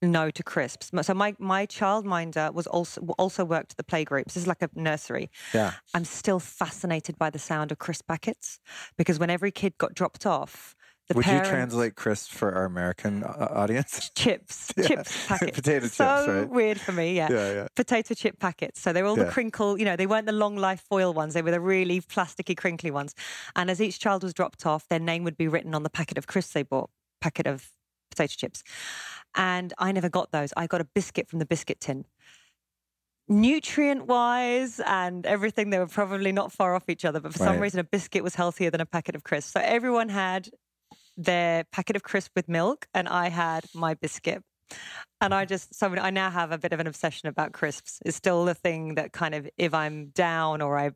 no 0.01 0.29
to 0.31 0.43
crisps. 0.43 0.91
So 1.01 1.13
my 1.13 1.35
my 1.39 1.65
childminder 1.65 2.53
was 2.53 2.67
also 2.67 3.01
also 3.17 3.43
worked 3.45 3.71
at 3.73 3.77
the 3.77 3.83
playgroups. 3.83 4.25
This 4.25 4.37
is 4.37 4.47
like 4.47 4.61
a 4.61 4.69
nursery. 4.75 5.29
Yeah. 5.53 5.73
I'm 5.93 6.05
still 6.05 6.39
fascinated 6.39 7.17
by 7.17 7.29
the 7.29 7.39
sound 7.39 7.71
of 7.71 7.79
crisp 7.79 8.07
packets 8.07 8.59
because 8.97 9.19
when 9.19 9.29
every 9.29 9.51
kid 9.51 9.77
got 9.77 9.93
dropped 9.93 10.25
off, 10.25 10.75
the 11.07 11.13
Would 11.15 11.23
parents, 11.23 11.47
you 11.47 11.53
translate 11.55 11.95
crisp 11.95 12.31
for 12.31 12.53
our 12.53 12.65
American 12.65 13.23
uh, 13.23 13.47
audience? 13.49 14.11
chips, 14.15 14.73
Yeah. 14.77 14.87
chips 14.87 15.27
packets? 15.27 15.55
Potato 15.55 15.87
so 15.87 16.03
chips, 16.05 16.27
right? 16.27 16.49
weird 16.49 16.79
for 16.81 16.91
me. 16.91 17.15
Yeah. 17.15 17.29
Yeah, 17.31 17.53
yeah. 17.53 17.67
Potato 17.75 18.13
chip 18.13 18.39
packets. 18.39 18.81
So 18.81 18.91
they 18.91 19.01
were 19.01 19.07
all 19.09 19.17
Yeah. 19.17 19.23
the 19.23 19.31
crinkle, 19.31 19.79
you 19.79 19.85
know, 19.85 19.95
they 19.95 20.05
weren't 20.05 20.25
the 20.25 20.33
long 20.33 20.57
life 20.57 20.83
foil 20.89 21.13
ones. 21.13 21.33
They 21.33 21.41
were 21.41 21.51
the 21.51 21.61
really 21.61 22.01
plasticky, 22.01 22.57
crinkly 22.57 22.91
ones. 22.91 23.15
And 23.55 23.71
as 23.71 23.81
each 23.81 23.99
child 23.99 24.21
was 24.23 24.33
dropped 24.33 24.65
off, 24.65 24.87
their 24.89 24.99
name 24.99 25.23
would 25.23 25.37
be 25.37 25.47
written 25.47 25.73
on 25.73 25.83
the 25.83 25.89
packet 25.89 26.17
of 26.17 26.27
crisps 26.27 26.53
they 26.53 26.63
bought, 26.63 26.89
packet 27.21 27.47
of 27.47 27.69
potato 28.17 28.33
chips. 28.35 28.63
And 29.35 29.73
I 29.77 29.91
never 29.91 30.09
got 30.09 30.31
those. 30.31 30.53
I 30.57 30.67
got 30.67 30.81
a 30.81 30.85
biscuit 30.85 31.29
from 31.29 31.39
the 31.39 31.45
biscuit 31.45 31.79
tin. 31.79 32.05
Nutrient 33.29 34.07
wise 34.07 34.79
and 34.79 35.25
everything, 35.25 35.69
they 35.69 35.79
were 35.79 35.87
probably 35.87 36.31
not 36.31 36.51
far 36.51 36.75
off 36.75 36.89
each 36.89 37.05
other, 37.05 37.19
but 37.19 37.33
for 37.33 37.39
some 37.39 37.59
reason, 37.59 37.79
a 37.79 37.83
biscuit 37.83 38.23
was 38.23 38.35
healthier 38.35 38.71
than 38.71 38.81
a 38.81 38.85
packet 38.85 39.15
of 39.15 39.23
crisps. 39.23 39.51
So 39.51 39.59
everyone 39.61 40.09
had 40.09 40.49
their 41.17 41.65
packet 41.71 41.95
of 41.95 42.03
crisp 42.03 42.31
with 42.35 42.47
milk, 42.47 42.87
and 42.93 43.07
I 43.07 43.29
had 43.29 43.65
my 43.75 43.95
biscuit. 43.95 44.43
And 45.19 45.33
I 45.33 45.45
just, 45.45 45.75
so 45.75 45.87
I 45.87 46.09
now 46.09 46.29
have 46.29 46.51
a 46.51 46.57
bit 46.57 46.73
of 46.73 46.79
an 46.79 46.87
obsession 46.87 47.27
about 47.27 47.51
crisps. 47.51 47.99
It's 48.05 48.15
still 48.15 48.45
the 48.45 48.53
thing 48.53 48.95
that 48.95 49.11
kind 49.11 49.35
of, 49.35 49.49
if 49.57 49.73
I'm 49.73 50.07
down 50.09 50.61
or 50.61 50.77
I, 50.77 50.91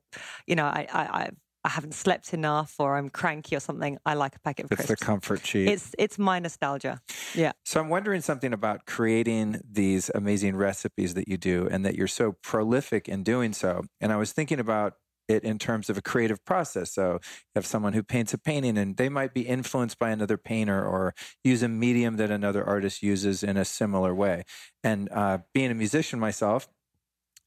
you 0.48 0.56
know, 0.56 0.66
I 0.66 0.88
I, 0.92 1.02
I, 1.02 1.30
I, 1.64 1.68
I 1.68 1.70
haven't 1.72 1.94
slept 1.94 2.34
enough 2.34 2.76
or 2.80 2.98
I'm 2.98 3.10
cranky 3.10 3.56
or 3.56 3.60
something, 3.60 3.98
I 4.06 4.14
like 4.14 4.36
a 4.36 4.40
packet 4.40 4.66
of 4.66 4.72
It's 4.74 4.88
the 4.88 4.96
comfort 4.96 5.44
cheat. 5.44 5.68
It's 5.68 5.94
it's 5.98 6.18
my 6.20 6.40
nostalgia. 6.40 7.02
Yeah. 7.36 7.52
So 7.66 7.80
I'm 7.80 7.90
wondering 7.90 8.22
something 8.22 8.54
about 8.54 8.86
creating 8.86 9.62
these 9.70 10.12
amazing 10.14 10.56
recipes 10.56 11.14
that 11.16 11.28
you 11.28 11.38
do 11.38 11.68
and 11.70 11.86
that 11.86 11.96
you're 11.96 12.08
so 12.08 12.34
prolific 12.44 13.08
in 13.08 13.24
doing 13.24 13.54
so. 13.54 13.84
And 14.00 14.12
I 14.12 14.18
was 14.18 14.32
thinking 14.32 14.60
about 14.60 14.94
it 15.28 15.44
in 15.44 15.58
terms 15.58 15.90
of 15.90 15.98
a 15.98 16.02
creative 16.02 16.44
process. 16.46 16.94
So 16.94 17.14
you 17.14 17.20
have 17.56 17.66
someone 17.66 17.94
who 17.94 18.04
paints 18.04 18.34
a 18.34 18.38
painting 18.38 18.78
and 18.78 18.98
they 18.98 19.10
might 19.10 19.34
be 19.34 19.42
influenced 19.42 19.98
by 19.98 20.10
another 20.10 20.38
painter 20.38 20.84
or 20.86 21.14
use 21.44 21.64
a 21.64 21.68
medium 21.68 22.18
that 22.18 22.32
another 22.32 22.64
artist 22.64 23.02
uses 23.02 23.44
in 23.44 23.58
a 23.58 23.66
similar 23.66 24.14
way. 24.14 24.44
And 24.84 25.10
uh, 25.12 25.40
being 25.54 25.72
a 25.72 25.76
musician 25.76 26.20
myself, 26.20 26.68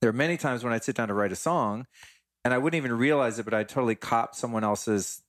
there 0.00 0.10
are 0.10 0.14
many 0.14 0.36
times 0.36 0.64
when 0.64 0.72
I'd 0.72 0.84
sit 0.84 0.96
down 0.96 1.08
to 1.08 1.14
write 1.14 1.32
a 1.32 1.36
song 1.36 1.86
and 2.44 2.52
I 2.52 2.58
wouldn't 2.58 2.76
even 2.82 2.96
realize 2.96 3.38
it, 3.38 3.44
but 3.44 3.54
I'd 3.54 3.68
totally 3.68 3.94
cop 3.94 4.34
someone 4.34 4.64
else's, 4.64 5.22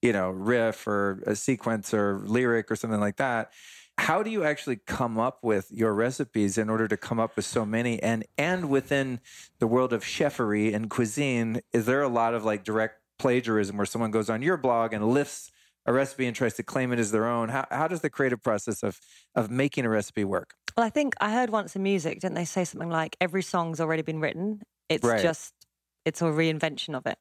you 0.00 0.12
know, 0.12 0.30
riff 0.30 0.86
or 0.86 1.22
a 1.26 1.36
sequence 1.36 1.92
or 1.92 2.18
lyric 2.24 2.70
or 2.70 2.76
something 2.76 3.00
like 3.00 3.16
that. 3.16 3.52
How 3.98 4.22
do 4.22 4.30
you 4.30 4.42
actually 4.44 4.76
come 4.76 5.18
up 5.18 5.44
with 5.44 5.70
your 5.70 5.92
recipes 5.92 6.56
in 6.56 6.70
order 6.70 6.88
to 6.88 6.96
come 6.96 7.20
up 7.20 7.36
with 7.36 7.44
so 7.44 7.66
many? 7.66 8.02
And 8.02 8.24
and 8.38 8.70
within 8.70 9.20
the 9.58 9.66
world 9.66 9.92
of 9.92 10.02
chefery 10.02 10.72
and 10.74 10.88
cuisine, 10.88 11.60
is 11.72 11.86
there 11.86 12.02
a 12.02 12.08
lot 12.08 12.34
of 12.34 12.44
like 12.44 12.64
direct 12.64 13.00
plagiarism 13.18 13.76
where 13.76 13.86
someone 13.86 14.10
goes 14.10 14.30
on 14.30 14.42
your 14.42 14.56
blog 14.56 14.92
and 14.94 15.06
lifts 15.08 15.52
a 15.84 15.92
recipe 15.92 16.26
and 16.26 16.34
tries 16.34 16.54
to 16.54 16.62
claim 16.62 16.92
it 16.92 16.98
as 16.98 17.12
their 17.12 17.26
own? 17.26 17.50
How 17.50 17.66
how 17.70 17.86
does 17.86 18.00
the 18.00 18.10
creative 18.10 18.42
process 18.42 18.82
of 18.82 18.98
of 19.34 19.50
making 19.50 19.84
a 19.84 19.90
recipe 19.90 20.24
work? 20.24 20.54
Well, 20.76 20.86
I 20.86 20.90
think 20.90 21.14
I 21.20 21.32
heard 21.32 21.50
once 21.50 21.76
in 21.76 21.82
music, 21.82 22.20
didn't 22.20 22.34
they 22.34 22.46
say 22.46 22.64
something 22.64 22.88
like 22.88 23.16
every 23.20 23.42
song's 23.42 23.78
already 23.78 24.02
been 24.02 24.20
written? 24.20 24.62
It's 24.88 25.06
Right. 25.06 25.20
just 25.20 25.52
it's 26.04 26.22
a 26.22 26.26
reinvention 26.26 26.94
of 26.94 27.06
it. 27.06 27.18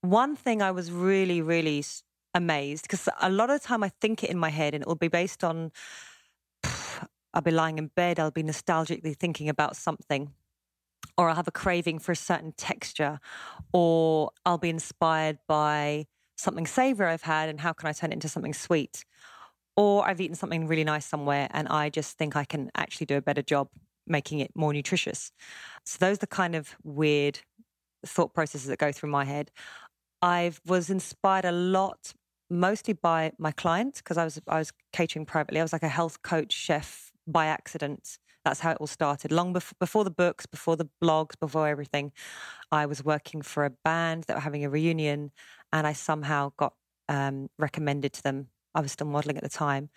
One 0.00 0.36
thing 0.36 0.62
I 0.62 0.70
was 0.70 0.90
really, 0.90 1.42
really 1.42 1.84
amazed 2.34 2.82
because 2.82 3.08
a 3.20 3.30
lot 3.30 3.50
of 3.50 3.60
the 3.60 3.66
time 3.66 3.82
I 3.82 3.90
think 4.00 4.24
it 4.24 4.30
in 4.30 4.38
my 4.38 4.48
head 4.48 4.74
and 4.74 4.82
it 4.82 4.88
will 4.88 4.94
be 4.94 5.08
based 5.08 5.44
on 5.44 5.70
I'll 7.34 7.42
be 7.42 7.50
lying 7.50 7.78
in 7.78 7.88
bed, 7.88 8.18
I'll 8.20 8.30
be 8.30 8.42
nostalgically 8.42 9.16
thinking 9.16 9.48
about 9.48 9.76
something, 9.76 10.32
or 11.16 11.28
I'll 11.28 11.36
have 11.36 11.48
a 11.48 11.52
craving 11.52 11.98
for 11.98 12.12
a 12.12 12.16
certain 12.16 12.52
texture, 12.52 13.20
or 13.72 14.32
I'll 14.44 14.58
be 14.58 14.68
inspired 14.68 15.38
by 15.48 16.06
something 16.36 16.66
savory 16.66 17.06
I've 17.06 17.22
had 17.22 17.48
and 17.48 17.60
how 17.60 17.72
can 17.72 17.88
I 17.88 17.92
turn 17.92 18.10
it 18.10 18.14
into 18.14 18.28
something 18.28 18.52
sweet? 18.52 19.04
Or 19.76 20.06
I've 20.06 20.20
eaten 20.20 20.34
something 20.34 20.66
really 20.66 20.84
nice 20.84 21.06
somewhere 21.06 21.48
and 21.52 21.68
I 21.68 21.88
just 21.88 22.18
think 22.18 22.36
I 22.36 22.44
can 22.44 22.70
actually 22.74 23.06
do 23.06 23.16
a 23.16 23.22
better 23.22 23.42
job 23.42 23.68
making 24.06 24.40
it 24.40 24.50
more 24.54 24.72
nutritious. 24.72 25.32
So 25.84 25.98
those 26.00 26.16
are 26.16 26.20
the 26.20 26.26
kind 26.26 26.54
of 26.54 26.76
weird 26.82 27.40
thought 28.06 28.34
processes 28.34 28.68
that 28.68 28.78
go 28.78 28.92
through 28.92 29.10
my 29.10 29.24
head. 29.24 29.50
I 30.20 30.52
was 30.66 30.90
inspired 30.90 31.44
a 31.44 31.52
lot 31.52 32.14
mostly 32.48 32.92
by 32.92 33.32
my 33.38 33.50
clients 33.50 34.00
because 34.00 34.18
I 34.18 34.24
was 34.24 34.40
I 34.46 34.58
was 34.58 34.72
catering 34.92 35.26
privately. 35.26 35.58
I 35.60 35.64
was 35.64 35.72
like 35.72 35.82
a 35.82 35.88
health 35.88 36.22
coach 36.22 36.52
chef 36.52 37.10
by 37.26 37.46
accident. 37.46 38.18
That's 38.44 38.60
how 38.60 38.72
it 38.72 38.78
all 38.80 38.86
started. 38.86 39.30
Long 39.30 39.52
before, 39.52 39.76
before 39.78 40.04
the 40.04 40.10
books, 40.10 40.46
before 40.46 40.76
the 40.76 40.88
blogs, 41.02 41.38
before 41.38 41.68
everything, 41.68 42.12
I 42.72 42.86
was 42.86 43.04
working 43.04 43.40
for 43.42 43.64
a 43.64 43.70
band 43.70 44.24
that 44.24 44.34
were 44.34 44.40
having 44.40 44.64
a 44.64 44.70
reunion, 44.70 45.30
and 45.72 45.86
I 45.86 45.92
somehow 45.92 46.52
got 46.56 46.74
um, 47.08 47.48
recommended 47.58 48.12
to 48.14 48.22
them. 48.22 48.48
I 48.74 48.80
was 48.80 48.92
still 48.92 49.06
modeling 49.06 49.36
at 49.36 49.42
the 49.42 49.48
time 49.48 49.90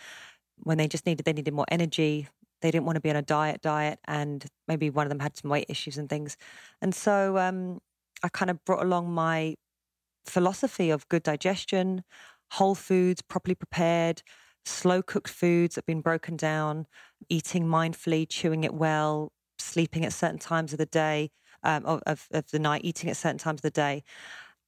when 0.63 0.77
they 0.77 0.87
just 0.87 1.05
needed 1.05 1.25
they 1.25 1.33
needed 1.33 1.53
more 1.53 1.65
energy. 1.69 2.27
They 2.61 2.71
didn't 2.71 2.85
want 2.85 2.95
to 2.95 3.01
be 3.01 3.09
on 3.09 3.15
a 3.15 3.21
diet 3.21 3.61
diet, 3.61 3.99
and 4.07 4.45
maybe 4.67 4.89
one 4.89 5.05
of 5.05 5.09
them 5.09 5.19
had 5.19 5.35
some 5.37 5.49
weight 5.49 5.65
issues 5.67 5.97
and 5.97 6.09
things. 6.09 6.37
And 6.81 6.93
so 6.93 7.37
um, 7.37 7.79
I 8.23 8.29
kind 8.29 8.49
of 8.49 8.63
brought 8.65 8.83
along 8.83 9.11
my 9.11 9.55
philosophy 10.25 10.89
of 10.89 11.07
good 11.09 11.23
digestion, 11.23 12.03
whole 12.51 12.75
foods, 12.75 13.21
properly 13.21 13.55
prepared, 13.55 14.21
slow 14.65 15.01
cooked 15.01 15.29
foods 15.29 15.75
that 15.75 15.81
have 15.81 15.85
been 15.85 16.01
broken 16.01 16.35
down, 16.35 16.87
eating 17.29 17.65
mindfully, 17.65 18.25
chewing 18.27 18.63
it 18.63 18.73
well, 18.73 19.31
sleeping 19.59 20.05
at 20.05 20.13
certain 20.13 20.39
times 20.39 20.71
of 20.73 20.77
the 20.77 20.85
day, 20.85 21.31
um, 21.63 21.85
of, 21.85 22.01
of, 22.05 22.45
the 22.51 22.59
night, 22.59 22.81
eating 22.83 23.09
at 23.09 23.17
certain 23.17 23.37
times 23.37 23.59
of 23.59 23.63
the 23.63 23.71
day. 23.71 24.03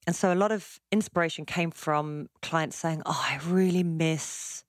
And 0.06 0.14
so 0.14 0.32
a 0.32 0.36
lot 0.36 0.52
of 0.52 0.78
inspiration 0.90 1.44
came 1.44 1.70
from 1.70 2.28
clients 2.40 2.76
saying, 2.76 3.02
Oh, 3.04 3.26
I 3.28 3.38
really 3.46 3.82
miss 3.82 4.64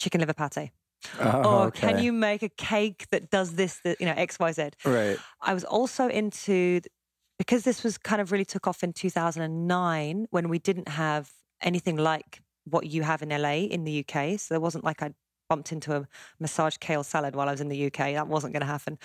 chicken 0.00 0.20
liver 0.20 0.34
pate. 0.34 0.70
Oh, 1.18 1.64
or 1.64 1.70
can 1.70 1.98
you 1.98 2.12
make 2.12 2.42
a 2.42 2.48
cake 2.48 3.06
that 3.10 3.28
does 3.28 3.54
this, 3.54 3.80
that, 3.84 4.00
you 4.00 4.06
know, 4.06 4.14
X, 4.16 4.38
Y, 4.38 4.52
Z? 4.52 4.70
Right. 4.84 5.18
I 5.40 5.52
was 5.52 5.64
also 5.64 6.08
into 6.08 6.80
because 7.42 7.64
this 7.64 7.82
was 7.82 7.98
kind 7.98 8.22
of 8.22 8.30
really 8.30 8.44
took 8.44 8.68
off 8.68 8.84
in 8.84 8.92
2009 8.92 10.26
when 10.30 10.48
we 10.48 10.60
didn't 10.60 10.86
have 10.86 11.28
anything 11.60 11.96
like 11.96 12.40
what 12.70 12.86
you 12.86 13.02
have 13.02 13.20
in 13.20 13.30
LA 13.30 13.66
in 13.68 13.82
the 13.82 14.04
UK. 14.06 14.38
So 14.38 14.54
there 14.54 14.60
wasn't 14.60 14.84
like 14.84 15.02
I 15.02 15.10
bumped 15.48 15.72
into 15.72 15.96
a 15.96 16.06
massage 16.38 16.76
kale 16.76 17.02
salad 17.02 17.34
while 17.34 17.48
I 17.48 17.50
was 17.50 17.60
in 17.60 17.66
the 17.66 17.86
UK. 17.86 18.14
That 18.14 18.28
wasn't 18.28 18.52
going 18.52 18.60
to 18.60 18.66
happen. 18.66 18.96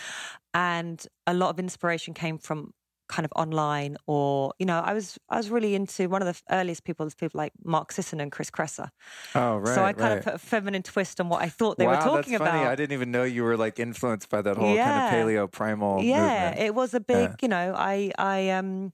And 0.53 1.03
a 1.25 1.33
lot 1.33 1.49
of 1.49 1.57
inspiration 1.57 2.13
came 2.13 2.37
from 2.37 2.75
kind 3.07 3.25
of 3.25 3.31
online 3.35 3.97
or 4.05 4.53
you 4.59 4.65
know 4.65 4.79
I 4.79 4.93
was 4.93 5.17
I 5.29 5.37
was 5.37 5.49
really 5.49 5.75
into 5.75 6.09
one 6.09 6.21
of 6.21 6.27
the 6.27 6.41
earliest 6.53 6.83
people 6.83 7.05
was 7.05 7.15
people 7.15 7.37
like 7.37 7.53
Mark 7.63 7.91
Sisson 7.91 8.19
and 8.19 8.31
Chris 8.31 8.49
Kresser. 8.51 8.89
Oh, 9.35 9.57
right. 9.57 9.75
so 9.75 9.83
I 9.83 9.93
kind 9.93 10.09
right. 10.11 10.17
of 10.19 10.23
put 10.25 10.33
a 10.33 10.37
feminine 10.37 10.83
twist 10.83 11.19
on 11.21 11.29
what 11.29 11.41
I 11.41 11.49
thought 11.49 11.77
they 11.77 11.85
wow, 11.85 11.91
were 11.95 12.01
talking 12.01 12.33
that's 12.33 12.41
about. 12.41 12.51
funny. 12.53 12.65
I 12.67 12.75
didn't 12.75 12.93
even 12.93 13.11
know 13.11 13.23
you 13.23 13.43
were 13.43 13.57
like 13.57 13.79
influenced 13.79 14.29
by 14.29 14.41
that 14.41 14.57
whole 14.57 14.75
Yeah. 14.75 15.09
kind 15.09 15.15
of 15.21 15.27
paleo 15.27 15.51
primal 15.51 16.03
yeah 16.03 16.19
movement. 16.49 16.59
it 16.59 16.75
was 16.75 16.93
a 16.93 16.99
big 16.99 17.29
Yeah. 17.29 17.35
you 17.41 17.47
know 17.47 17.73
i 17.77 18.11
i 18.17 18.49
um 18.49 18.91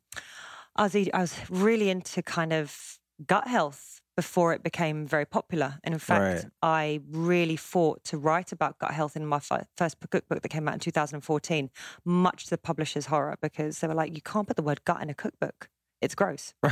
i 0.75 0.83
was 0.83 0.95
i 0.95 1.19
was 1.19 1.35
really 1.49 1.89
into 1.89 2.21
kind 2.21 2.53
of 2.53 2.99
gut 3.25 3.47
health 3.47 4.01
before 4.15 4.53
it 4.53 4.63
became 4.63 5.05
very 5.07 5.25
popular 5.25 5.79
and 5.83 5.93
in 5.93 5.99
fact 5.99 6.43
Right. 6.43 6.51
i 6.61 7.01
really 7.11 7.55
fought 7.55 8.03
to 8.05 8.17
write 8.17 8.51
about 8.51 8.77
gut 8.79 8.91
health 8.91 9.15
in 9.15 9.25
my 9.25 9.39
fi- 9.39 9.63
first 9.77 9.97
cookbook 10.09 10.41
that 10.41 10.49
came 10.49 10.67
out 10.67 10.73
in 10.75 10.79
2014 10.79 11.69
much 12.05 12.43
to 12.45 12.49
the 12.51 12.57
publisher's 12.57 13.07
horror 13.07 13.37
because 13.41 13.79
they 13.79 13.87
were 13.87 13.93
like 13.95 14.15
you 14.15 14.21
can't 14.21 14.47
put 14.47 14.55
the 14.55 14.63
word 14.63 14.83
gut 14.85 15.01
in 15.01 15.09
a 15.09 15.13
cookbook 15.13 15.69
it's 16.01 16.15
gross 16.15 16.53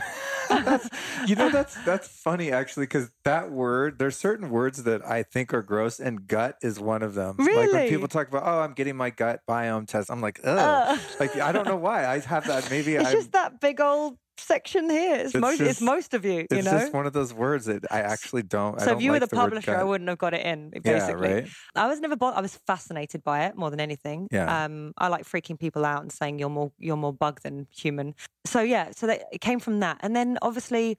you 1.28 1.36
know 1.36 1.50
that's 1.50 1.76
that's 1.86 2.08
funny 2.08 2.52
actually 2.52 2.84
because 2.86 3.10
that 3.24 3.52
word 3.52 3.98
there's 4.00 4.18
certain 4.18 4.50
words 4.50 4.84
that 4.84 5.06
I 5.06 5.24
think 5.24 5.54
are 5.54 5.62
gross 5.62 6.00
and 6.00 6.28
gut 6.28 6.58
is 6.62 6.80
one 6.80 7.02
of 7.02 7.14
them. 7.14 7.36
Like 7.38 7.72
when 7.72 7.88
people 7.90 8.08
talk 8.10 8.28
about 8.28 8.44
oh 8.46 8.60
I'm 8.60 8.74
getting 8.74 8.98
my 8.98 9.10
gut 9.10 9.40
biome 9.48 9.88
test, 9.88 10.12
I'm 10.12 10.20
like 10.22 10.40
ugh. 10.44 10.58
Ugh. 10.60 11.00
like 11.20 11.36
I 11.38 11.52
don't 11.54 11.66
know 11.66 11.78
why 11.78 12.06
I 12.06 12.20
have 12.20 12.46
that. 12.48 12.70
Maybe 12.70 12.96
it's 12.96 13.08
I'm. 13.08 13.14
just 13.14 13.32
that 13.32 13.62
big 13.62 13.80
old 13.80 14.18
section 14.42 14.90
here 14.90 15.16
it's, 15.16 15.34
It's 15.34 15.42
most 15.42 15.58
just- 15.60 15.70
it's 15.72 15.82
most 15.82 16.14
of 16.14 16.26
you 16.26 16.40
it's 16.50 16.56
you 16.56 16.62
know 16.64 16.80
just 16.80 16.94
one 16.94 17.06
of 17.06 17.14
those 17.14 17.34
words 17.34 17.66
that 17.66 17.86
I 17.92 18.02
actually 18.02 18.44
don't. 18.44 18.76
I 18.76 18.80
so 18.80 18.86
don't 18.88 18.98
if 18.98 19.04
you 19.04 19.12
like 19.12 19.22
were 19.22 19.28
the, 19.28 19.36
word 19.36 19.42
publisher, 19.42 19.78
I 19.78 19.84
wouldn't 19.84 20.10
have 20.10 20.18
got 20.18 20.34
it 20.34 20.46
in. 20.46 20.72
Yeah, 20.74 20.80
Basically, 20.82 21.34
right. 21.34 21.48
I 21.76 21.88
was 21.88 22.00
never. 22.00 22.16
Bo- 22.16 22.32
I 22.32 22.42
was 22.42 22.56
fascinated 22.68 23.24
by 23.24 23.46
it 23.46 23.56
more 23.56 23.70
than 23.70 23.80
anything. 23.80 24.28
Yeah. 24.32 24.66
Um, 24.66 24.94
I 24.98 25.08
like 25.08 25.24
freaking 25.26 25.60
people 25.60 25.86
out 25.86 26.02
and 26.02 26.12
saying 26.12 26.40
you're 26.40 26.50
more 26.50 26.72
you're 26.78 26.98
more 26.98 27.14
bug 27.14 27.42
than 27.42 27.68
human. 27.76 28.16
So 28.46 28.62
yeah, 28.62 28.92
so 28.92 29.08
that, 29.08 29.24
it 29.32 29.42
came 29.42 29.60
from 29.60 29.80
that, 29.82 29.98
and 30.02 30.16
then 30.16 30.38
obviously 30.42 30.98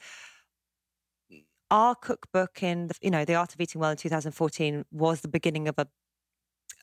our 1.70 1.94
cookbook 1.94 2.62
in 2.62 2.88
the, 2.88 2.94
you 3.00 3.10
know 3.10 3.24
the 3.24 3.34
art 3.34 3.54
of 3.54 3.60
eating 3.60 3.80
well 3.80 3.90
in 3.90 3.96
2014 3.96 4.84
was 4.92 5.20
the 5.22 5.28
beginning 5.28 5.68
of 5.68 5.74
a 5.78 5.86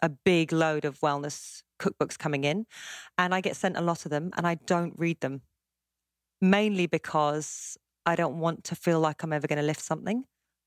a 0.02 0.10
big 0.10 0.52
load 0.54 0.86
of 0.86 0.98
wellness 1.00 1.62
cookbooks 1.80 2.18
coming 2.18 2.44
in, 2.44 2.66
and 3.18 3.34
I 3.36 3.42
get 3.42 3.56
sent 3.56 3.78
a 3.78 3.82
lot 3.82 4.06
of 4.06 4.12
them, 4.12 4.32
and 4.38 4.48
I 4.48 4.56
don't 4.56 4.94
read 4.98 5.20
them 5.22 5.42
mainly 6.42 6.88
because 6.88 7.78
I 8.06 8.16
don't 8.16 8.40
want 8.40 8.64
to 8.66 8.76
feel 8.76 9.00
like 9.00 9.24
I'm 9.24 9.34
ever 9.34 9.48
going 9.48 9.60
to 9.60 9.66
lift 9.66 9.82
something 9.82 10.26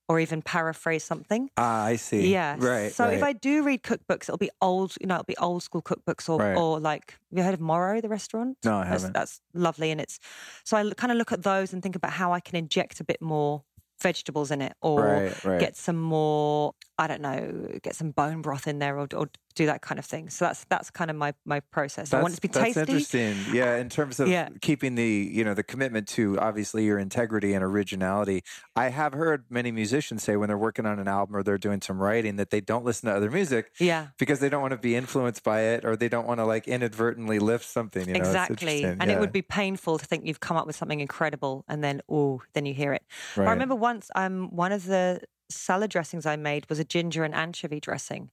or 0.09 0.21
even 0.21 0.43
paraphrase 0.43 1.05
something. 1.05 1.49
Ah, 1.57 1.85
I 1.85 1.97
see. 1.97 2.31
Yeah. 2.31 2.57
Right. 2.59 2.93
So 2.93 3.05
right. 3.05 3.15
if 3.15 3.23
I 3.23 3.33
do 3.33 3.63
read 3.63 3.83
cookbooks, 3.83 4.25
it'll 4.25 4.37
be 4.37 4.51
old, 4.61 4.95
you 5.01 5.07
know, 5.07 5.15
it'll 5.15 5.25
be 5.25 5.37
old 5.39 5.63
school 5.63 5.81
cookbooks 5.81 6.29
or, 6.29 6.39
Right. 6.39 6.57
or 6.57 6.81
like, 6.81 7.13
have 7.31 7.39
you 7.39 7.43
heard 7.45 7.55
of 7.55 7.61
Moro, 7.61 8.01
the 8.01 8.09
restaurant? 8.09 8.59
No, 8.65 8.79
I 8.79 8.85
That's, 8.85 8.91
haven't. 8.91 9.13
that's 9.15 9.41
lovely. 9.55 9.91
And 9.91 10.01
it's, 10.01 10.19
so 10.65 10.77
I 10.77 10.91
kind 10.95 11.13
of 11.13 11.19
look 11.19 11.33
at 11.33 11.43
those 11.43 11.73
and 11.73 11.83
think 11.83 11.97
about 11.97 12.13
how 12.13 12.33
I 12.33 12.41
can 12.41 12.57
inject 12.57 13.01
a 13.01 13.05
bit 13.05 13.23
more 13.23 13.63
vegetables 14.03 14.51
in 14.51 14.61
it 14.61 14.75
or 14.83 15.33
right. 15.45 15.61
get 15.61 15.77
some 15.77 16.01
more, 16.01 16.75
I 17.03 17.07
don't 17.09 17.21
know, 17.21 17.79
get 17.83 17.95
some 17.97 18.11
bone 18.13 18.43
broth 18.43 18.67
in 18.69 18.79
there 18.79 18.97
or, 18.99 19.09
or 19.15 19.29
do 19.55 19.67
that 19.67 19.83
kind 19.83 19.99
of 19.99 20.05
thing. 20.07 20.31
So 20.31 20.45
that's, 20.47 20.65
that's 20.71 20.89
kind 20.91 21.11
of 21.11 21.17
my, 21.17 21.35
my 21.45 21.61
process. 21.61 22.15
I 22.15 22.23
want 22.23 22.33
it 22.33 22.37
to 22.37 22.43
be 22.43 22.49
that's 22.49 22.75
tasty. 22.75 22.81
interesting. 22.81 23.37
Yeah, 23.53 23.77
in 23.77 23.89
terms 23.89 24.19
of 24.21 24.29
Yeah. 24.29 24.49
keeping 24.61 24.95
the 24.95 25.31
you 25.33 25.45
know 25.45 25.53
the 25.55 25.63
commitment 25.63 26.09
to 26.09 26.39
obviously 26.39 26.85
your 26.85 26.99
integrity 26.99 27.53
and 27.53 27.63
originality. 27.63 28.45
I 28.77 28.89
have 28.89 29.13
heard 29.13 29.45
many 29.51 29.71
musicians 29.73 30.23
say 30.23 30.37
when 30.37 30.49
they're 30.49 30.57
working 30.57 30.87
on 30.87 30.99
an 30.99 31.09
album 31.09 31.37
or 31.37 31.43
they're 31.43 31.59
doing 31.59 31.81
some 31.83 32.01
writing 32.01 32.37
that 32.37 32.51
they 32.51 32.61
don't 32.61 32.85
listen 32.85 33.09
to 33.11 33.15
other 33.17 33.31
music 33.31 33.73
Yeah. 33.79 34.09
because 34.19 34.41
they 34.41 34.49
don't 34.49 34.63
want 34.63 34.73
to 34.73 34.79
be 34.79 34.95
influenced 34.97 35.43
by 35.43 35.61
it 35.63 35.85
or 35.85 35.97
they 35.97 36.09
don't 36.09 36.27
want 36.27 36.39
to 36.39 36.45
like 36.47 36.67
inadvertently 36.69 37.39
lift 37.39 37.65
something. 37.65 38.07
You 38.07 38.15
know, 38.15 38.19
exactly. 38.19 38.85
And 38.85 39.11
it 39.11 39.19
would 39.21 39.33
be 39.33 39.43
painful 39.43 39.99
to 39.99 40.07
think 40.07 40.25
you've 40.27 40.41
come 40.41 40.57
up 40.57 40.67
with 40.67 40.77
something 40.77 41.01
incredible 41.01 41.65
and 41.69 41.83
then, 41.85 42.01
oh, 42.09 42.43
then 42.55 42.65
you 42.65 42.75
hear 42.75 42.93
it. 42.93 43.03
But 43.37 43.49
I 43.49 43.51
remember 43.53 43.75
once 43.75 44.11
um, 44.15 44.49
one 44.55 44.73
of 44.73 44.87
the 44.87 45.21
salad 45.55 45.91
dressings 45.91 46.27
I 46.27 46.37
made 46.37 46.69
was 46.69 46.79
a 46.79 46.85
ginger 46.85 47.25
and 47.25 47.35
anchovy 47.35 47.81
dressing. 47.81 48.31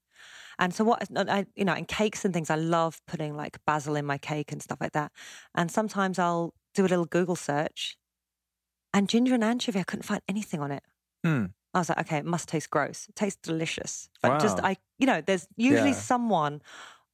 And 0.60 0.74
so 0.74 0.84
what 0.84 1.08
I, 1.16 1.46
you 1.56 1.66
know, 1.66 1.76
in 1.76 1.86
cakes 1.86 2.26
and 2.26 2.34
things, 2.34 2.50
I 2.50 2.56
love 2.56 3.02
putting 3.08 3.36
like 3.36 3.64
basil 3.66 3.96
in 3.96 4.06
my 4.06 4.18
cake 4.18 4.52
and 4.52 4.62
stuff 4.62 4.80
like 4.82 4.94
that. 4.94 5.12
And 5.56 5.72
sometimes 5.72 6.20
I'll 6.20 6.54
do 6.76 6.84
a 6.84 6.88
little 6.90 7.06
Google 7.06 7.36
search, 7.36 7.98
and 8.94 9.08
ginger 9.10 9.34
and 9.36 9.44
anchovy, 9.44 9.80
I 9.80 9.84
couldn't 9.84 10.04
find 10.04 10.22
anything 10.28 10.60
on 10.62 10.72
it. 10.72 10.84
Hmm. 11.24 11.46
I 11.74 11.80
was 11.80 11.90
like, 11.90 12.00
okay, 12.00 12.18
it 12.18 12.26
must 12.26 12.50
taste 12.50 12.70
gross. 12.72 13.08
It 13.10 13.16
tastes 13.16 13.40
delicious. 13.42 14.10
But 14.22 14.40
just 14.40 14.60
I, 14.64 14.78
you 14.98 15.06
know, 15.06 15.22
there's 15.22 15.48
usually 15.58 15.92
Yeah. 15.92 16.02
someone 16.02 16.62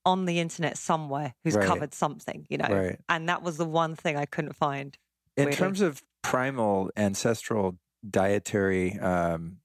on 0.06 0.26
the 0.26 0.40
internet 0.40 0.78
somewhere 0.78 1.34
who's 1.44 1.56
Right. 1.56 1.66
covered 1.66 1.94
something, 1.94 2.46
you 2.50 2.58
know, 2.58 2.68
Right. 2.70 3.00
and 3.10 3.28
that 3.28 3.42
was 3.44 3.58
the 3.58 3.66
one 3.66 3.96
thing 3.96 4.16
I 4.18 4.26
couldn't 4.26 4.54
find. 4.54 4.98
in 5.38 5.46
weirdly. 5.46 5.58
terms 5.58 5.82
of 5.82 6.02
primal 6.22 6.90
ancestral 6.96 7.78
dietary 8.10 8.98
um, 9.00 9.58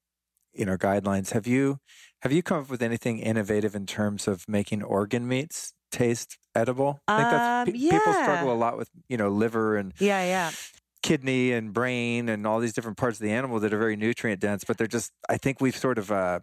you 0.53 0.65
know 0.65 0.77
guidelines 0.77 1.31
have 1.33 1.47
you 1.47 1.79
have 2.23 2.33
you 2.33 2.43
come 2.43 2.59
up 2.61 2.71
with 2.71 2.83
anything 2.83 3.19
innovative 3.19 3.75
in 3.75 3.87
terms 3.87 4.27
of 4.29 4.49
making 4.49 4.83
organ 4.83 5.27
meats 5.29 5.73
taste 5.93 6.39
edible 6.55 7.01
i 7.09 7.17
think 7.19 7.31
that's 7.31 7.69
Um, 7.69 7.75
pe- 7.75 7.81
people 7.97 8.13
struggle 8.13 8.53
a 8.53 8.59
lot 8.59 8.77
with 8.77 8.89
you 9.09 9.17
know 9.17 9.29
liver 9.29 9.77
and 9.77 9.93
Yeah, 9.99 10.25
yeah. 10.25 10.51
kidney 11.03 11.53
and 11.53 11.73
brain 11.73 12.29
and 12.29 12.47
all 12.47 12.61
these 12.61 12.73
different 12.73 12.97
parts 12.99 13.19
of 13.19 13.25
the 13.25 13.33
animal 13.33 13.59
that 13.61 13.73
are 13.73 13.79
very 13.79 13.97
nutrient 13.97 14.41
dense 14.41 14.65
but 14.65 14.77
they're 14.79 14.87
just 14.87 15.13
i 15.29 15.37
think 15.37 15.61
we've 15.61 15.77
sort 15.77 15.99
of 15.99 16.11
uh, 16.13 16.41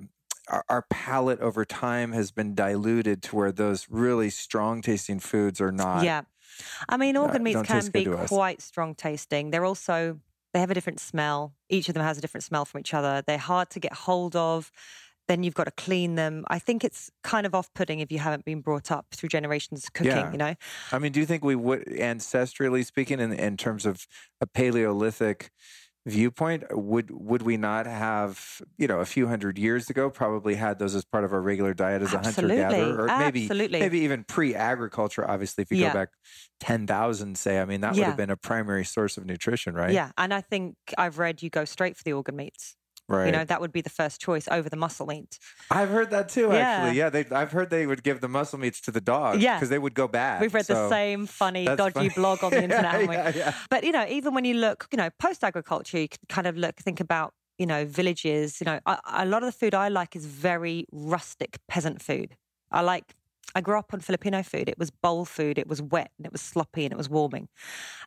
our, 0.50 0.64
our 0.70 0.86
palate 0.90 1.40
over 1.42 1.64
time 1.66 2.12
has 2.14 2.32
been 2.32 2.56
diluted 2.56 3.22
to 3.24 3.36
where 3.36 3.52
those 3.52 3.88
really 3.90 4.30
strong 4.30 4.82
tasting 4.82 5.20
foods 5.20 5.60
are 5.62 5.72
not 5.72 6.04
Yeah. 6.04 6.22
I 6.90 6.98
mean, 6.98 7.16
organ 7.18 7.44
meats 7.44 7.62
can 7.64 7.86
be 7.92 8.04
good 8.06 8.12
to 8.16 8.18
us. 8.24 8.30
quite 8.30 8.62
strong 8.64 8.96
tasting. 8.96 9.52
They're 9.52 9.66
also, 9.66 10.20
they 10.54 10.60
have 10.60 10.72
a 10.72 10.74
different 10.74 11.00
smell. 11.00 11.54
Each 11.70 11.88
of 11.90 11.94
them 11.94 12.04
has 12.04 12.18
a 12.18 12.22
different 12.22 12.44
smell 12.44 12.66
from 12.66 12.80
each 12.80 12.94
other. 12.94 13.24
They're 13.26 13.38
hard 13.38 13.70
to 13.72 13.80
get 13.80 13.94
hold 13.94 14.36
of. 14.36 14.72
Then 15.28 15.44
you've 15.44 15.56
got 15.56 15.66
to 15.66 15.72
clean 15.72 16.16
them. 16.16 16.46
I 16.48 16.58
think 16.58 16.86
it's 16.86 17.12
kind 17.22 17.46
of 17.46 17.54
off 17.54 17.74
putting 17.74 18.00
if 18.00 18.12
you 18.12 18.20
haven't 18.20 18.46
been 18.46 18.62
brought 18.62 18.92
up 18.92 19.08
through 19.14 19.28
generations 19.28 19.84
of 19.84 19.92
cooking, 19.94 20.12
Yeah. 20.12 20.32
you 20.32 20.38
know? 20.38 20.56
I 20.94 21.00
mean, 21.00 21.12
do 21.12 21.20
you 21.20 21.26
think 21.26 21.44
we 21.44 21.56
would, 21.56 21.84
ancestrally 21.86 22.86
speaking, 22.86 23.20
in, 23.20 23.34
in 23.34 23.58
terms 23.58 23.86
of 23.86 24.08
a 24.40 24.48
Paleolithic 24.48 25.52
viewpoint, 26.08 26.64
would 26.72 27.12
would 27.12 27.42
we 27.42 27.58
not 27.58 27.86
have, 27.86 28.62
you 28.78 28.88
know, 28.88 29.00
a 29.00 29.06
few 29.06 29.28
hundred 29.28 29.58
years 29.60 29.90
ago, 29.90 30.10
probably 30.10 30.56
had 30.56 30.80
those 30.80 30.96
as 30.96 31.06
part 31.06 31.24
of 31.24 31.34
our 31.34 31.42
regular 31.42 31.74
diet 31.74 32.02
as 32.02 32.14
a 32.14 32.20
hunter 32.20 32.48
gatherer 32.48 33.04
or 33.04 33.08
maybe 33.20 33.44
Absolutely. 33.44 33.80
maybe 33.80 34.00
even 34.00 34.24
pre 34.24 34.56
agriculture? 34.56 35.30
Obviously, 35.30 35.62
if 35.64 35.72
you 35.72 35.78
Yeah. 35.78 35.90
go 35.90 36.00
back 36.00 36.10
ten 36.60 36.88
thousand, 36.88 37.38
say, 37.38 37.60
I 37.60 37.66
mean, 37.66 37.82
that 37.82 37.96
would 37.96 38.04
have 38.04 38.18
been 38.18 38.30
a 38.30 38.38
primary 38.38 38.86
source 38.86 39.18
of 39.18 39.26
nutrition, 39.26 39.76
right? 39.76 39.92
Yeah. 39.92 40.12
And 40.18 40.34
I 40.34 40.42
think 40.42 40.76
I've 40.98 41.20
read 41.20 41.44
you 41.44 41.50
go 41.50 41.66
straight 41.66 41.98
for 41.98 42.04
the 42.04 42.14
organ 42.14 42.36
meats. 42.36 42.76
Right. 43.08 43.26
You 43.28 43.32
know, 43.32 43.46
that 43.46 43.62
would 43.62 43.72
be 43.72 43.82
the 43.82 43.90
first 43.90 44.20
choice 44.22 44.48
over 44.50 44.70
the 44.70 44.76
muscle 44.76 45.06
meat. 45.06 45.40
I've 45.72 45.90
heard 45.90 46.10
that 46.12 46.30
too. 46.30 46.50
Yeah. 46.52 46.58
Actually, 46.58 46.98
yeah, 46.98 47.10
they, 47.10 47.26
I've 47.32 47.52
heard 47.52 47.70
they 47.70 47.86
would 47.88 48.04
give 48.04 48.22
the 48.22 48.28
muscle 48.28 48.60
meats 48.60 48.82
to 48.82 48.92
the 48.92 49.02
dog, 49.02 49.42
Yeah. 49.42 49.56
because 49.56 49.70
they 49.70 49.80
would 49.80 49.94
go 49.94 50.08
bad. 50.08 50.42
We've 50.42 50.54
read 50.54 50.66
the 50.66 50.90
same 50.90 51.26
funny, 51.26 51.66
dodgy 51.66 51.94
funny. 51.94 52.10
blog 52.10 52.44
on 52.44 52.52
the 52.58 52.64
internet, 52.64 53.04
yeah, 53.06 53.12
yeah, 53.12 53.32
yeah. 53.36 53.54
But 53.70 53.84
you 53.84 53.92
know, 53.92 54.06
even 54.10 54.34
when 54.34 54.46
you 54.46 54.56
look, 54.56 54.88
you 54.92 54.98
know, 54.98 55.10
post 55.20 55.44
agriculture, 55.44 56.00
you 56.00 56.10
can 56.10 56.20
kind 56.30 56.48
of 56.48 56.58
look, 56.58 56.76
think 56.78 57.00
about, 57.00 57.34
you 57.58 57.66
know, 57.66 57.86
villages. 57.86 58.60
You 58.62 58.66
know, 58.66 58.80
a, 58.86 58.98
a 59.06 59.26
lot 59.26 59.44
of 59.44 59.48
the 59.48 59.58
food 59.58 59.74
I 59.74 59.88
like 59.90 60.16
is 60.16 60.26
very 60.26 60.86
rustic 60.92 61.58
peasant 61.68 62.02
food. 62.02 62.36
I 62.72 62.82
like. 62.82 63.14
I 63.56 63.62
grew 63.62 63.80
up 63.80 63.94
on 63.94 64.02
Filipino 64.02 64.44
food. 64.44 64.68
It 64.68 64.78
was 64.78 64.92
bowl 64.92 65.24
food. 65.24 65.58
It 65.58 65.68
was 65.68 65.82
wet 65.82 66.12
and 66.18 66.26
it 66.26 66.32
was 66.34 66.42
sloppy 66.42 66.84
and 66.84 66.92
it 66.92 66.98
was 66.98 67.10
warming. 67.10 67.48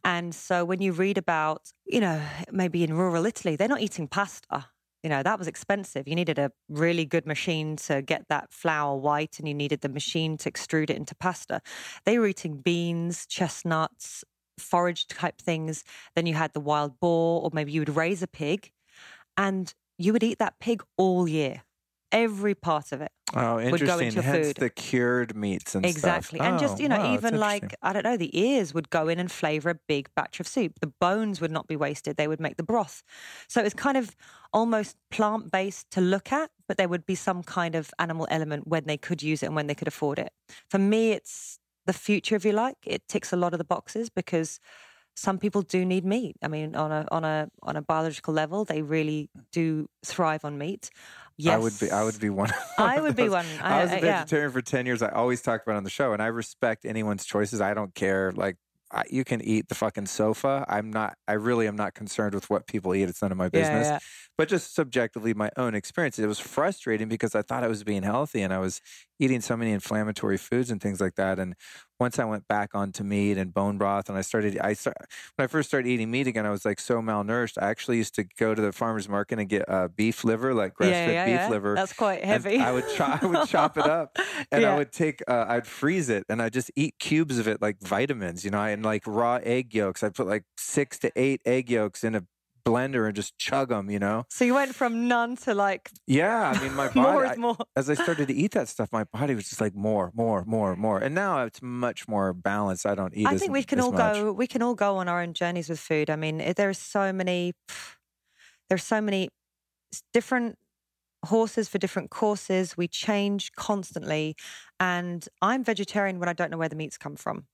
And 0.04 0.34
so 0.34 0.66
when 0.66 0.80
you 0.82 0.92
read 0.92 1.16
about, 1.16 1.72
you 1.86 1.98
know, 1.98 2.20
maybe 2.52 2.84
in 2.84 2.92
rural 2.92 3.24
Italy, 3.24 3.56
they're 3.56 3.66
not 3.66 3.80
eating 3.80 4.06
pasta. 4.06 4.66
You 5.02 5.08
know, 5.08 5.22
that 5.22 5.38
was 5.38 5.48
expensive. 5.48 6.06
You 6.06 6.14
needed 6.14 6.38
a 6.38 6.52
really 6.68 7.06
good 7.06 7.26
machine 7.26 7.76
to 7.76 8.02
get 8.02 8.26
that 8.28 8.52
flour 8.52 8.96
white 8.96 9.38
and 9.38 9.48
you 9.48 9.54
needed 9.54 9.80
the 9.80 9.88
machine 9.88 10.36
to 10.38 10.50
extrude 10.50 10.90
it 10.90 10.96
into 10.96 11.14
pasta. 11.14 11.62
They 12.04 12.18
were 12.18 12.26
eating 12.26 12.58
beans, 12.58 13.24
chestnuts, 13.26 14.24
forage 14.58 15.06
type 15.06 15.40
things. 15.40 15.84
Then 16.14 16.26
you 16.26 16.34
had 16.34 16.52
the 16.52 16.60
wild 16.60 17.00
boar, 17.00 17.42
or 17.42 17.50
maybe 17.52 17.72
you 17.72 17.80
would 17.80 17.96
raise 17.96 18.22
a 18.22 18.26
pig 18.26 18.70
and 19.36 19.72
you 19.96 20.12
would 20.12 20.22
eat 20.22 20.38
that 20.38 20.54
pig 20.60 20.82
all 20.98 21.26
year, 21.26 21.62
every 22.12 22.54
part 22.54 22.92
of 22.92 23.00
it. 23.00 23.12
Oh, 23.34 23.60
interesting. 23.60 24.12
Hence 24.12 24.48
food. 24.48 24.56
the 24.56 24.70
cured 24.70 25.36
meats 25.36 25.74
and 25.74 25.86
Exactly. 25.86 26.38
stuff. 26.38 26.48
And 26.48 26.58
just, 26.58 26.78
Oh, 26.78 26.82
you 26.82 26.88
know, 26.88 26.98
wow, 26.98 27.14
even 27.14 27.38
like. 27.38 27.74
I 27.82 27.92
don't 27.92 28.02
know, 28.04 28.16
the 28.16 28.36
ears 28.38 28.74
would 28.74 28.90
go 28.90 29.08
in 29.08 29.18
and 29.20 29.30
flavor 29.30 29.70
a 29.70 29.74
big 29.86 30.08
batch 30.16 30.40
of 30.40 30.48
soup. 30.48 30.80
The 30.80 30.88
bones 31.00 31.40
would 31.40 31.50
not 31.52 31.68
be 31.68 31.76
wasted. 31.76 32.16
They 32.16 32.26
would 32.28 32.40
make 32.40 32.56
the 32.56 32.62
broth. 32.62 33.02
So 33.48 33.62
it's 33.62 33.74
kind 33.74 33.96
of 33.96 34.16
almost 34.52 34.96
plant 35.10 35.52
based 35.52 35.90
to 35.92 36.00
look 36.00 36.32
at, 36.32 36.50
but 36.66 36.76
there 36.76 36.88
would 36.88 37.06
be 37.06 37.14
some 37.14 37.42
kind 37.42 37.74
of 37.74 37.90
animal 37.98 38.26
element 38.30 38.66
when 38.66 38.84
they 38.84 38.96
could 38.96 39.22
use 39.22 39.42
it 39.42 39.46
and 39.46 39.54
when 39.54 39.68
they 39.68 39.74
could 39.74 39.88
afford 39.88 40.18
it. 40.18 40.32
For 40.68 40.78
me, 40.78 41.12
it's 41.12 41.58
the 41.86 41.92
future, 41.92 42.34
if 42.34 42.44
you 42.44 42.52
like. 42.52 42.78
It 42.84 43.06
ticks 43.08 43.32
a 43.32 43.36
lot 43.36 43.52
of 43.54 43.58
the 43.58 43.64
boxes 43.64 44.10
because 44.10 44.58
some 45.16 45.38
people 45.38 45.62
do 45.62 45.84
need 45.84 46.04
meat. 46.04 46.36
I 46.42 46.48
mean, 46.48 46.74
on 46.74 46.90
a 46.92 47.06
on 47.10 47.24
a 47.24 47.48
on 47.62 47.76
a 47.76 47.82
biological 47.82 48.32
level, 48.32 48.64
they 48.64 48.80
really 48.82 49.28
do 49.52 49.88
thrive 50.04 50.44
on 50.44 50.56
meat. 50.56 50.90
Yes, 51.44 51.54
I 51.54 51.58
would 51.58 51.78
be. 51.80 51.90
I 51.90 52.04
would 52.04 52.20
be 52.20 52.30
one. 52.30 52.50
I 52.78 53.00
would 53.00 53.16
be 53.16 53.28
one. 53.28 53.46
I, 53.62 53.78
I- 53.80 53.82
was 53.82 53.90
a 53.92 53.94
I- 53.94 53.98
yeah. 53.98 54.18
vegetarian 54.20 54.52
for 54.52 54.62
ten 54.62 54.86
years. 54.86 55.02
I 55.02 55.08
always 55.10 55.42
talk 55.42 55.62
about 55.62 55.74
it 55.74 55.76
on 55.78 55.84
the 55.84 55.90
show, 55.90 56.12
and 56.12 56.22
I 56.22 56.26
respect 56.26 56.84
anyone's 56.84 57.24
choices. 57.24 57.60
I 57.60 57.74
don't 57.74 57.94
care. 57.94 58.32
Like 58.32 58.56
I, 58.92 59.04
you 59.10 59.24
can 59.24 59.40
eat 59.42 59.68
the 59.68 59.74
fucking 59.74 60.06
sofa. 60.06 60.64
I'm 60.68 60.90
not. 60.90 61.14
I 61.28 61.34
really 61.34 61.66
am 61.68 61.76
not 61.76 61.94
concerned 61.94 62.34
with 62.34 62.50
what 62.50 62.66
people 62.66 62.94
eat. 62.94 63.08
It's 63.08 63.22
none 63.22 63.30
of 63.32 63.38
my 63.38 63.44
Yeah, 63.44 63.50
business. 63.50 63.86
yeah. 63.86 63.98
But 64.36 64.48
just 64.48 64.74
subjectively, 64.74 65.34
my 65.34 65.50
own 65.56 65.74
experience. 65.74 66.18
It 66.18 66.26
was 66.26 66.38
frustrating 66.40 67.08
because 67.08 67.34
I 67.34 67.42
thought 67.42 67.62
I 67.62 67.68
was 67.68 67.84
being 67.84 68.02
healthy, 68.02 68.42
and 68.42 68.52
I 68.52 68.58
was 68.58 68.80
eating 69.18 69.40
so 69.40 69.56
many 69.56 69.70
inflammatory 69.72 70.38
foods 70.38 70.70
and 70.70 70.80
things 70.80 71.00
like 71.00 71.14
that. 71.16 71.38
And 71.38 71.54
once 72.00 72.18
I 72.18 72.24
went 72.24 72.48
back 72.48 72.74
onto 72.74 73.04
meat 73.04 73.36
and 73.36 73.52
bone 73.52 73.76
broth, 73.76 74.08
and 74.08 74.16
I 74.16 74.22
started, 74.22 74.58
I 74.58 74.72
start, 74.72 74.96
when 75.36 75.44
I 75.44 75.46
first 75.46 75.68
started 75.68 75.86
eating 75.88 76.10
meat 76.10 76.26
again, 76.26 76.46
I 76.46 76.50
was 76.50 76.64
like 76.64 76.80
so 76.80 77.00
malnourished. 77.02 77.62
I 77.62 77.68
actually 77.68 77.98
used 77.98 78.14
to 78.14 78.24
go 78.24 78.54
to 78.54 78.62
the 78.62 78.72
farmer's 78.72 79.08
market 79.08 79.38
and 79.38 79.48
get 79.48 79.68
uh, 79.68 79.88
beef 79.88 80.24
liver, 80.24 80.54
like 80.54 80.74
grass 80.74 80.90
fed 80.90 81.12
yeah, 81.12 81.24
beef 81.26 81.34
yeah. 81.34 81.48
liver. 81.50 81.74
That's 81.74 81.92
quite 81.92 82.24
heavy. 82.24 82.58
I 82.58 82.72
would 82.72 82.86
chop, 82.96 83.22
I 83.22 83.26
would 83.26 83.48
chop 83.48 83.76
it 83.76 83.86
up, 83.86 84.16
and 84.50 84.64
I 84.64 84.76
would 84.76 84.92
take, 84.92 85.22
uh, 85.28 85.44
I'd 85.48 85.66
freeze 85.66 86.08
it, 86.08 86.24
and 86.28 86.40
I 86.40 86.48
just 86.48 86.70
eat 86.74 86.98
cubes 86.98 87.38
of 87.38 87.46
it 87.46 87.60
like 87.60 87.78
vitamins, 87.80 88.44
you 88.44 88.50
know, 88.50 88.62
and 88.62 88.82
like 88.82 89.02
raw 89.06 89.38
egg 89.42 89.74
yolks. 89.74 90.02
I 90.02 90.08
put 90.08 90.26
like 90.26 90.44
six 90.56 90.98
to 91.00 91.12
eight 91.16 91.42
egg 91.44 91.70
yolks 91.70 92.02
in 92.02 92.14
a 92.14 92.24
blender 92.70 93.06
and 93.06 93.14
just 93.16 93.36
chug 93.38 93.68
them, 93.70 93.90
you 93.90 93.98
know. 93.98 94.24
So 94.30 94.44
you 94.44 94.54
went 94.54 94.74
from 94.74 95.08
none 95.08 95.36
to 95.44 95.54
like 95.54 95.90
Yeah, 96.06 96.52
I 96.54 96.62
mean, 96.62 96.74
my 96.74 96.88
body. 96.94 97.00
more 97.00 97.26
I- 97.26 97.32
is 97.32 97.38
more. 97.38 97.56
as 97.76 97.90
I 97.90 97.94
started 97.94 98.28
to 98.28 98.34
eat 98.34 98.52
that 98.52 98.68
stuff, 98.74 98.88
my 98.92 99.04
body 99.04 99.34
was 99.34 99.48
just 99.48 99.60
like 99.60 99.74
more, 99.74 100.10
more, 100.14 100.44
more, 100.44 100.76
more. 100.76 100.98
And 100.98 101.14
now 101.14 101.44
it's 101.44 101.60
much 101.62 102.06
more 102.08 102.32
balanced. 102.32 102.86
I 102.86 102.94
don't 102.94 103.14
eat. 103.16 103.26
I 103.26 103.34
as, 103.34 103.40
think 103.40 103.52
we 103.52 103.62
can 103.64 103.80
all 103.80 103.92
much. 103.92 104.14
go. 104.14 104.32
We 104.32 104.46
can 104.46 104.62
all 104.62 104.74
go 104.74 104.96
on 104.96 105.08
our 105.08 105.20
own 105.22 105.32
journeys 105.34 105.68
with 105.68 105.80
food. 105.80 106.10
I 106.10 106.16
mean, 106.16 106.38
there 106.56 106.68
are 106.68 106.74
so 106.74 107.12
many. 107.12 107.52
There's 108.68 108.84
so 108.84 109.00
many 109.00 109.28
different 110.12 110.56
horses 111.26 111.68
for 111.68 111.78
different 111.78 112.10
courses. 112.10 112.76
We 112.76 112.88
change 112.88 113.52
constantly, 113.56 114.36
and 114.78 115.26
I'm 115.42 115.64
vegetarian 115.64 116.18
when 116.20 116.28
I 116.28 116.32
don't 116.32 116.50
know 116.50 116.56
where 116.58 116.68
the 116.68 116.76
meats 116.76 116.96
come 116.96 117.16
from. 117.16 117.46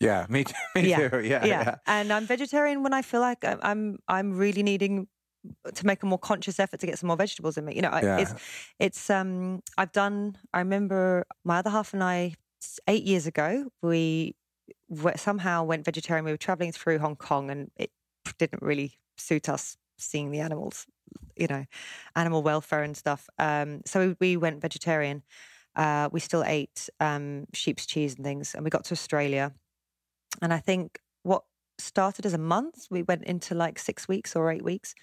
Yeah, 0.00 0.26
me 0.28 0.44
too. 0.44 0.54
Me 0.74 0.88
Yeah, 0.88 0.98
too. 1.08 1.20
Yeah, 1.24 1.46
yeah. 1.46 1.76
and 1.86 2.12
I'm 2.12 2.26
vegetarian 2.26 2.82
when 2.82 2.92
I 2.92 3.02
feel 3.02 3.20
like 3.20 3.44
I'm 3.44 3.58
I'm, 3.62 3.98
I'm 4.08 4.32
really 4.36 4.62
needing 4.62 5.08
to 5.74 5.86
make 5.86 6.02
a 6.02 6.06
more 6.06 6.18
conscious 6.18 6.58
effort 6.60 6.80
to 6.80 6.86
get 6.86 6.98
some 6.98 7.08
more 7.08 7.16
vegetables 7.16 7.56
in 7.58 7.64
me. 7.66 7.76
You 7.76 7.82
know, 7.82 7.90
Yeah. 8.00 8.18
it's 8.18 8.34
it's 8.78 9.10
um 9.10 9.62
I've 9.78 9.92
done. 9.92 10.38
I 10.52 10.58
remember 10.60 11.26
my 11.44 11.58
other 11.58 11.70
half 11.70 11.94
and 11.94 12.02
I 12.04 12.34
eight 12.88 13.04
years 13.04 13.26
ago 13.26 13.70
we 13.82 14.34
somehow 15.16 15.64
went 15.64 15.84
vegetarian. 15.84 16.24
We 16.24 16.30
were 16.32 16.36
traveling 16.36 16.72
through 16.72 16.98
Hong 16.98 17.16
Kong, 17.16 17.50
and 17.50 17.70
it 17.76 17.90
didn't 18.38 18.62
really 18.62 18.98
suit 19.18 19.48
us 19.48 19.76
seeing 19.98 20.30
the 20.30 20.40
animals 20.40 20.86
you 21.36 21.46
know, 21.46 21.64
animal 22.16 22.42
welfare 22.42 22.82
and 22.82 22.96
stuff. 22.96 23.28
Um, 23.38 23.82
so 23.86 24.16
we 24.20 24.36
went 24.36 24.60
vegetarian. 24.62 25.22
Uh, 25.76 26.08
we 26.12 26.20
still 26.20 26.44
ate 26.44 26.88
um, 27.00 27.46
sheep's 27.52 27.86
cheese 27.86 28.14
and 28.16 28.24
things, 28.24 28.54
and 28.54 28.64
we 28.64 28.70
got 28.70 28.84
to 28.86 28.92
Australia. 28.92 29.52
And 30.42 30.52
I 30.52 30.58
think 30.58 31.00
what 31.22 31.44
started 31.78 32.26
as 32.26 32.34
a 32.34 32.38
month, 32.38 32.86
we 32.90 33.02
went 33.02 33.24
into 33.24 33.54
like 33.54 33.78
six 33.78 34.08
weeks 34.08 34.36
or 34.36 34.50
eight 34.50 34.64
weeks. 34.64 34.94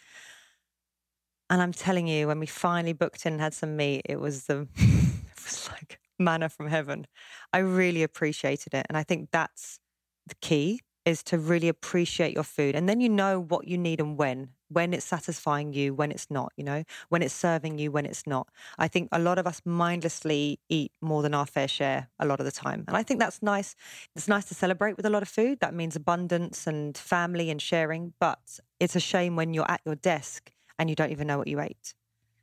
And 1.50 1.62
I'm 1.62 1.74
telling 1.74 2.08
you, 2.08 2.28
when 2.28 2.39
we 2.39 2.46
finally 2.46 2.94
booked 2.94 3.26
in 3.26 3.34
and 3.34 3.41
had 3.41 3.54
some 3.54 3.76
meat, 3.76 4.04
it 4.06 4.20
was 4.20 4.46
the 4.46 4.67
it 4.76 5.44
was 5.44 5.70
like 5.72 6.00
manna 6.17 6.50
from 6.50 6.67
heaven. 6.67 7.08
I 7.52 7.60
really 7.60 8.04
appreciated 8.04 8.74
it, 8.74 8.86
and 8.88 8.98
I 8.98 9.04
think 9.04 9.30
that's 9.32 9.80
the 10.28 10.36
key 10.36 10.82
is 11.04 11.24
to 11.24 11.38
really 11.38 11.67
appreciate 11.67 12.34
your 12.34 12.44
food, 12.44 12.76
and 12.76 12.88
then 12.88 13.02
you 13.02 13.10
know 13.10 13.39
what 13.41 13.67
you 13.67 13.78
need 13.78 14.00
and 14.00 14.17
when. 14.17 14.50
When 14.71 14.93
it's 14.93 15.05
satisfying 15.05 15.73
you, 15.73 15.93
when 15.93 16.12
it's 16.12 16.29
not, 16.29 16.53
you 16.55 16.63
know, 16.63 16.84
when 17.10 17.21
it's 17.21 17.34
serving 17.34 17.77
you, 17.77 17.91
when 17.91 18.05
it's 18.05 18.25
not. 18.25 18.47
I 18.77 18.88
think 18.88 19.10
a 19.12 19.19
lot 19.19 19.38
of 19.38 19.45
us 19.45 19.62
mindlessly 19.65 20.60
eat 20.69 20.91
more 21.01 21.21
than 21.21 21.34
our 21.34 21.45
fair 21.45 21.67
share 21.67 22.10
a 22.19 22.25
lot 22.25 22.39
of 22.39 22.45
the 22.45 22.51
time. 22.51 22.86
And 22.88 22.95
I 22.95 23.03
think 23.03 23.19
that's 23.19 23.41
nice. 23.41 23.75
It's 24.15 24.27
nice 24.27 24.45
to 24.45 24.55
celebrate 24.55 24.97
with 24.97 25.05
a 25.05 25.10
lot 25.10 25.21
of 25.21 25.27
food. 25.27 25.60
That 25.60 25.73
means 25.73 25.95
abundance 25.95 26.67
and 26.67 26.97
family 26.97 27.49
and 27.49 27.62
sharing. 27.62 28.13
But 28.19 28.60
it's 28.79 28.95
a 28.95 28.99
shame 28.99 29.36
when 29.36 29.53
you're 29.53 29.69
at 29.69 29.81
your 29.86 29.95
desk 29.95 30.51
and 30.79 30.89
you 30.89 30.95
don't 30.95 31.12
even 31.12 31.27
know 31.27 31.38
what 31.38 31.47
you 31.47 31.60
ate, 31.60 31.93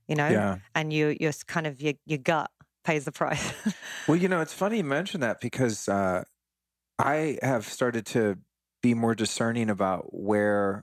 you 0.06 0.16
know? 0.16 0.28
Yeah. 0.28 0.58
And 0.74 0.92
you, 0.92 1.16
you're 1.20 1.32
kind 1.46 1.66
of, 1.66 1.80
your, 1.80 1.94
your 2.06 2.18
gut 2.18 2.50
pays 2.84 3.04
the 3.04 3.12
price. 3.12 3.52
Well, 4.06 4.16
you 4.16 4.28
know, 4.28 4.40
it's 4.40 4.54
funny 4.54 4.78
you 4.78 4.84
mention 4.84 5.20
that 5.20 5.38
because 5.38 5.86
uh, 5.86 6.24
I 6.98 7.38
have 7.42 7.66
started 7.68 8.06
to 8.06 8.38
be 8.82 8.94
more 8.94 9.14
discerning 9.14 9.68
about 9.68 10.14
where 10.14 10.82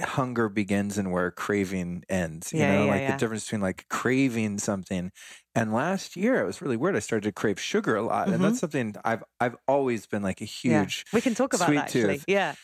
hunger 0.00 0.48
begins 0.48 0.98
and 0.98 1.12
where 1.12 1.30
craving 1.30 2.04
ends. 2.08 2.52
You 2.52 2.60
Yeah, 2.60 2.74
know, 2.74 2.84
yeah, 2.84 2.90
like 2.90 3.00
yeah. 3.02 3.12
the 3.12 3.18
difference 3.18 3.44
between 3.44 3.60
like 3.62 3.86
craving 3.88 4.58
something. 4.58 5.10
And 5.54 5.72
last 5.72 6.16
year 6.16 6.40
it 6.40 6.46
was 6.46 6.62
really 6.62 6.76
weird. 6.76 6.96
I 6.96 7.00
started 7.00 7.24
to 7.28 7.32
crave 7.32 7.60
sugar 7.60 7.96
a 7.96 8.02
lot. 8.02 8.30
And 8.30 8.42
that's 8.44 8.58
something 8.60 8.94
I've 9.04 9.24
I've 9.40 9.56
always 9.66 10.06
been 10.06 10.22
like 10.22 10.40
a 10.40 10.44
Mm-hmm. 10.66 10.84
Huge 10.84 11.04
We 11.12 11.20
can 11.20 11.34
talk 11.34 11.52
about 11.54 11.66
sweet 11.66 11.76
that 11.76 11.94
actually. 11.94 12.20
Yeah. 12.26 12.54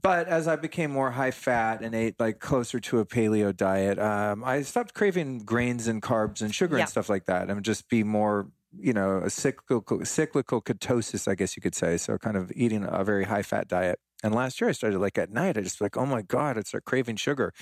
But 0.00 0.28
as 0.28 0.46
I 0.46 0.56
became 0.56 0.90
more 0.90 1.10
high 1.10 1.30
fat 1.30 1.82
and 1.82 1.94
ate 1.94 2.20
like 2.20 2.38
closer 2.40 2.78
to 2.78 2.98
a 3.00 3.06
paleo 3.06 3.56
diet, 3.56 3.98
um, 3.98 4.44
I 4.44 4.62
stopped 4.62 4.94
craving 4.94 5.40
grains 5.40 5.86
and 5.88 6.02
carbs 6.02 6.42
and 6.42 6.54
sugar 6.54 6.76
and 6.76 6.88
stuff 6.88 7.08
like 7.08 7.24
that, 7.24 7.50
and 7.50 7.64
just 7.64 7.88
be 7.88 8.04
more, 8.04 8.50
you 8.78 8.92
know, 8.92 9.18
a 9.18 9.30
cyclical 9.30 10.04
cyclical 10.04 10.60
ketosis, 10.62 11.26
I 11.26 11.34
guess 11.34 11.56
you 11.56 11.62
could 11.62 11.74
say. 11.74 11.96
So 11.96 12.18
kind 12.18 12.36
of 12.36 12.52
eating 12.54 12.84
a 12.86 13.02
very 13.02 13.24
high 13.24 13.42
fat 13.42 13.66
diet. 13.66 13.98
And 14.24 14.34
last 14.34 14.60
year 14.60 14.68
I 14.68 14.72
started 14.72 14.98
like 14.98 15.16
at 15.16 15.30
night, 15.30 15.56
I 15.56 15.60
just 15.60 15.80
like, 15.80 15.96
oh 15.96 16.06
my 16.06 16.22
god, 16.22 16.58
I 16.58 16.62
start 16.62 16.84
craving 16.84 17.16
sugar, 17.16 17.52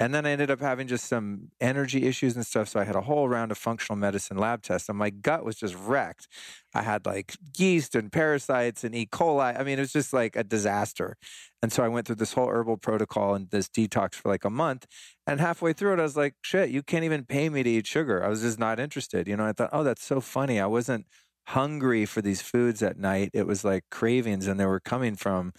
and 0.00 0.14
then 0.14 0.24
I 0.24 0.30
ended 0.30 0.50
up 0.50 0.60
having 0.60 0.86
just 0.86 1.06
some 1.06 1.50
energy 1.60 2.06
issues 2.06 2.34
and 2.34 2.46
stuff. 2.46 2.68
So 2.68 2.80
I 2.80 2.84
had 2.84 2.96
a 2.96 3.02
whole 3.02 3.28
round 3.28 3.50
of 3.50 3.58
functional 3.58 3.98
medicine 3.98 4.38
lab 4.38 4.62
tests, 4.62 4.88
and 4.88 4.96
my 4.96 5.10
gut 5.10 5.44
was 5.44 5.56
just 5.56 5.74
wrecked. 5.74 6.28
I 6.74 6.82
had 6.82 7.04
like 7.04 7.36
yeast 7.58 7.94
and 7.94 8.10
parasites 8.10 8.84
and 8.84 8.94
E. 8.94 9.06
coli. 9.06 9.58
I 9.58 9.64
mean, 9.64 9.78
it 9.78 9.82
was 9.82 9.92
just 9.92 10.12
like 10.12 10.36
a 10.36 10.44
disaster. 10.44 11.16
And 11.62 11.72
so 11.72 11.82
I 11.82 11.88
went 11.88 12.06
through 12.06 12.16
this 12.16 12.34
whole 12.34 12.48
herbal 12.48 12.78
protocol 12.78 13.34
and 13.34 13.50
this 13.50 13.68
detox 13.68 14.14
for 14.14 14.28
like 14.28 14.44
a 14.44 14.50
month. 14.50 14.86
And 15.26 15.40
halfway 15.40 15.72
through 15.72 15.94
it, 15.94 16.00
I 16.00 16.04
was 16.04 16.16
like, 16.16 16.36
shit, 16.42 16.70
you 16.70 16.82
can't 16.82 17.04
even 17.04 17.24
pay 17.24 17.48
me 17.48 17.62
to 17.64 17.70
eat 17.70 17.86
sugar. 17.86 18.24
I 18.24 18.28
was 18.28 18.42
just 18.42 18.58
not 18.58 18.78
interested. 18.78 19.26
You 19.26 19.36
know, 19.36 19.44
I 19.44 19.52
thought, 19.52 19.70
oh, 19.72 19.82
that's 19.82 20.04
so 20.04 20.20
funny. 20.20 20.60
I 20.60 20.66
wasn't 20.66 21.06
hungry 21.48 22.04
for 22.04 22.22
these 22.22 22.42
foods 22.42 22.82
at 22.82 22.98
night. 22.98 23.30
It 23.32 23.46
was 23.46 23.64
like 23.64 23.84
cravings, 23.90 24.46
and 24.46 24.60
they 24.60 24.66
were 24.66 24.80
coming 24.80 25.16
from 25.16 25.52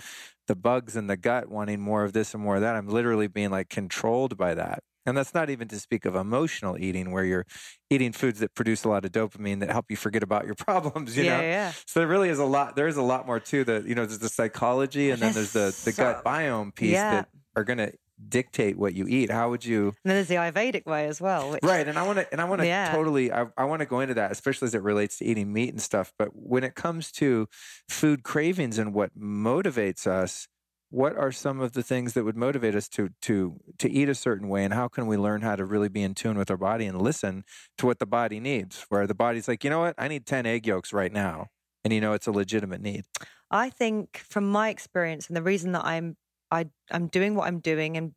the 0.50 0.56
bugs 0.56 0.96
in 0.98 1.06
the 1.06 1.16
gut 1.16 1.48
wanting 1.48 1.80
more 1.80 2.04
of 2.04 2.12
this 2.12 2.34
and 2.34 2.42
more 2.42 2.56
of 2.56 2.62
that. 2.62 2.76
I'm 2.76 2.88
literally 2.90 3.28
being 3.28 3.52
like 3.52 3.70
controlled 3.70 4.36
by 4.36 4.56
that. 4.56 4.80
And 5.06 5.16
that's 5.16 5.34
not 5.34 5.50
even 5.52 5.68
to 5.70 5.80
speak 5.80 6.06
of 6.06 6.16
emotional 6.16 6.76
eating, 6.78 7.12
where 7.12 7.24
you're 7.24 7.46
eating 7.90 8.12
foods 8.12 8.40
that 8.40 8.54
produce 8.56 8.84
a 8.84 8.90
lot 8.90 9.06
of 9.06 9.12
dopamine 9.12 9.60
that 9.60 9.70
help 9.70 9.86
you 9.90 9.96
forget 9.96 10.24
about 10.24 10.46
your 10.46 10.56
problems. 10.68 11.16
You 11.16 11.24
yeah, 11.26 11.38
know, 11.38 11.44
yeah. 11.44 11.72
so 11.86 12.00
there 12.00 12.08
really 12.08 12.30
is 12.30 12.40
a 12.40 12.46
lot. 12.46 12.76
There 12.76 12.88
is 12.88 12.98
a 12.98 13.02
lot 13.04 13.28
more 13.28 13.40
to 13.40 13.64
the, 13.64 13.84
you 13.88 13.94
know, 13.96 14.06
there's 14.06 14.20
the 14.20 14.28
psychology, 14.30 15.12
and 15.12 15.22
then 15.22 15.34
there's 15.34 15.54
the 15.54 15.76
the 15.86 15.94
gut 15.94 16.24
biome 16.26 16.74
piece 16.76 16.94
Yeah. 16.94 17.12
that 17.12 17.30
are 17.56 17.64
going 17.64 17.78
to 17.78 17.94
dictate 18.28 18.78
what 18.78 18.94
you 18.94 19.08
eat. 19.08 19.32
How 19.32 19.50
would 19.50 19.64
you? 19.64 19.88
And 19.88 19.96
then 20.06 20.16
there's 20.16 20.28
the 20.28 20.36
Ayurvedic 20.36 20.86
way 20.86 21.08
as 21.08 21.22
well. 21.22 21.52
Which, 21.52 21.62
Right, 21.64 21.88
and 21.88 21.98
I 21.98 22.04
want 22.04 22.20
to, 22.20 22.32
and 22.32 22.42
I 22.42 22.46
want 22.46 22.62
to 22.62 22.68
Yeah. 22.68 22.92
totally, 22.92 23.32
I, 23.32 23.48
I 23.58 23.66
want 23.66 23.80
to 23.82 23.86
go 23.86 24.00
into 24.00 24.14
that, 24.16 24.32
especially 24.32 24.66
as 24.68 24.76
it 24.76 24.82
relates 24.82 25.18
to 25.20 25.26
eating 25.26 25.54
meat 25.54 25.70
and 25.70 25.82
stuff. 25.82 26.12
But 26.18 26.30
when 26.34 26.64
it 26.64 26.76
comes 26.76 27.12
to 27.14 27.48
food 27.88 28.24
cravings 28.24 28.78
and 28.78 28.94
what 28.94 29.18
motivates 29.18 30.08
us, 30.08 30.48
what 30.92 31.16
are 31.16 31.32
some 31.32 31.60
of 31.62 31.74
the 31.74 31.84
things 31.84 32.14
that 32.14 32.24
would 32.24 32.36
motivate 32.36 32.74
us 32.76 32.90
to 32.90 33.10
to 33.22 33.60
to 33.78 33.90
eat 33.92 34.10
a 34.10 34.16
certain 34.16 34.50
way, 34.50 34.64
and 34.64 34.74
how 34.74 34.88
can 34.88 35.06
we 35.06 35.18
learn 35.18 35.42
how 35.42 35.56
to 35.56 35.64
really 35.64 35.90
be 35.90 36.02
in 36.02 36.16
tune 36.16 36.38
with 36.38 36.50
our 36.50 36.58
body 36.58 36.86
and 36.86 37.00
listen 37.00 37.44
to 37.78 37.86
what 37.86 38.00
the 38.00 38.08
body 38.08 38.40
needs? 38.40 38.86
Where 38.90 39.06
the 39.06 39.14
body's 39.14 39.48
like, 39.48 39.64
you 39.64 39.70
know 39.70 39.82
what, 39.82 39.96
I 39.98 40.08
need 40.08 40.26
ten 40.26 40.46
egg 40.48 40.66
yolks 40.66 40.92
right 40.92 41.14
now, 41.14 41.48
and 41.84 41.94
you 41.94 42.02
know 42.02 42.14
it's 42.14 42.26
a 42.28 42.32
legitimate 42.32 42.82
need. 42.82 43.06
I 43.52 43.70
think 43.70 44.18
from 44.18 44.50
my 44.50 44.70
experience 44.70 45.28
and 45.28 45.38
the 45.38 45.44
reason 45.44 45.72
that 45.74 45.86
I'm 45.86 46.18
I 46.52 46.68
I'm 46.92 47.08
doing 47.08 47.36
what 47.36 47.48
I'm 47.48 47.60
doing 47.60 47.98
and 47.98 48.14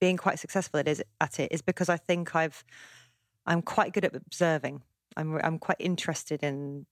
being 0.00 0.16
quite 0.16 0.38
successful 0.38 0.80
at 0.80 0.88
is 0.88 1.02
at 1.20 1.38
it 1.38 1.52
is 1.52 1.62
because 1.62 1.88
I 1.88 1.96
think 1.96 2.34
I've 2.34 2.64
I'm 3.46 3.62
quite 3.62 3.92
good 3.92 4.04
at 4.04 4.14
observing. 4.14 4.82
I'm 5.16 5.38
I'm 5.42 5.58
quite 5.58 5.78
interested 5.78 6.42
in 6.42 6.86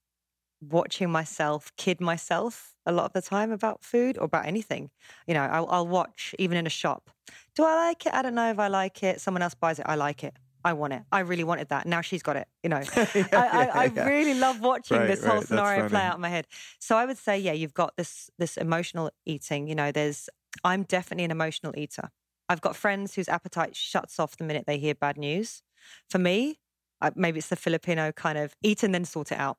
watching 0.60 1.10
myself 1.10 1.72
kid 1.76 2.00
myself 2.00 2.74
a 2.84 2.92
lot 2.92 3.06
of 3.06 3.12
the 3.12 3.22
time 3.22 3.50
about 3.50 3.82
food 3.82 4.18
or 4.18 4.24
about 4.24 4.46
anything. 4.46 4.90
You 5.26 5.34
know, 5.34 5.42
I'll, 5.42 5.66
I'll 5.70 5.86
watch 5.86 6.34
even 6.38 6.56
in 6.56 6.66
a 6.66 6.70
shop. 6.70 7.10
Do 7.54 7.64
I 7.64 7.74
like 7.74 8.06
it? 8.06 8.12
I 8.14 8.22
don't 8.22 8.34
know 8.34 8.50
if 8.50 8.58
I 8.58 8.68
like 8.68 9.02
it. 9.02 9.20
Someone 9.20 9.42
else 9.42 9.54
buys 9.54 9.78
it. 9.78 9.86
I 9.88 9.94
like 9.94 10.22
it. 10.24 10.34
I 10.62 10.74
want 10.74 10.92
it. 10.92 11.02
I 11.10 11.20
really 11.20 11.44
wanted 11.44 11.70
that. 11.70 11.86
Now 11.86 12.02
she's 12.02 12.22
got 12.22 12.36
it. 12.36 12.46
You 12.62 12.68
know, 12.68 12.82
I, 12.96 13.24
I, 13.32 13.70
I 13.74 13.84
yeah. 13.94 14.04
really 14.04 14.34
love 14.34 14.60
watching 14.60 14.98
Right, 14.98 15.06
this 15.06 15.24
whole 15.24 15.36
That's 15.36 15.48
scenario 15.48 15.88
play 15.88 16.02
out 16.02 16.16
in 16.16 16.20
my 16.20 16.28
head. 16.28 16.46
So 16.78 16.96
I 16.96 17.06
would 17.06 17.16
say, 17.16 17.38
yeah, 17.38 17.52
you've 17.52 17.74
got 17.74 17.96
this 17.96 18.30
this 18.38 18.56
emotional 18.58 19.10
eating. 19.24 19.68
You 19.68 19.74
know, 19.74 19.90
there's 19.90 20.28
I'm 20.64 20.82
definitely 20.84 21.24
an 21.24 21.30
emotional 21.30 21.72
eater. 21.76 22.10
I've 22.48 22.60
got 22.60 22.74
friends 22.76 23.14
whose 23.14 23.28
appetite 23.28 23.76
shuts 23.76 24.18
off 24.18 24.36
the 24.36 24.44
minute 24.44 24.64
they 24.66 24.78
hear 24.78 24.94
bad 24.94 25.16
news. 25.16 25.62
For 26.08 26.18
me, 26.18 26.58
I, 27.00 27.12
maybe 27.14 27.38
it's 27.38 27.48
the 27.48 27.56
Filipino 27.56 28.12
kind 28.12 28.36
of 28.36 28.54
eat 28.62 28.82
and 28.82 28.94
then 28.94 29.04
sort 29.04 29.32
it 29.32 29.38
out. 29.38 29.58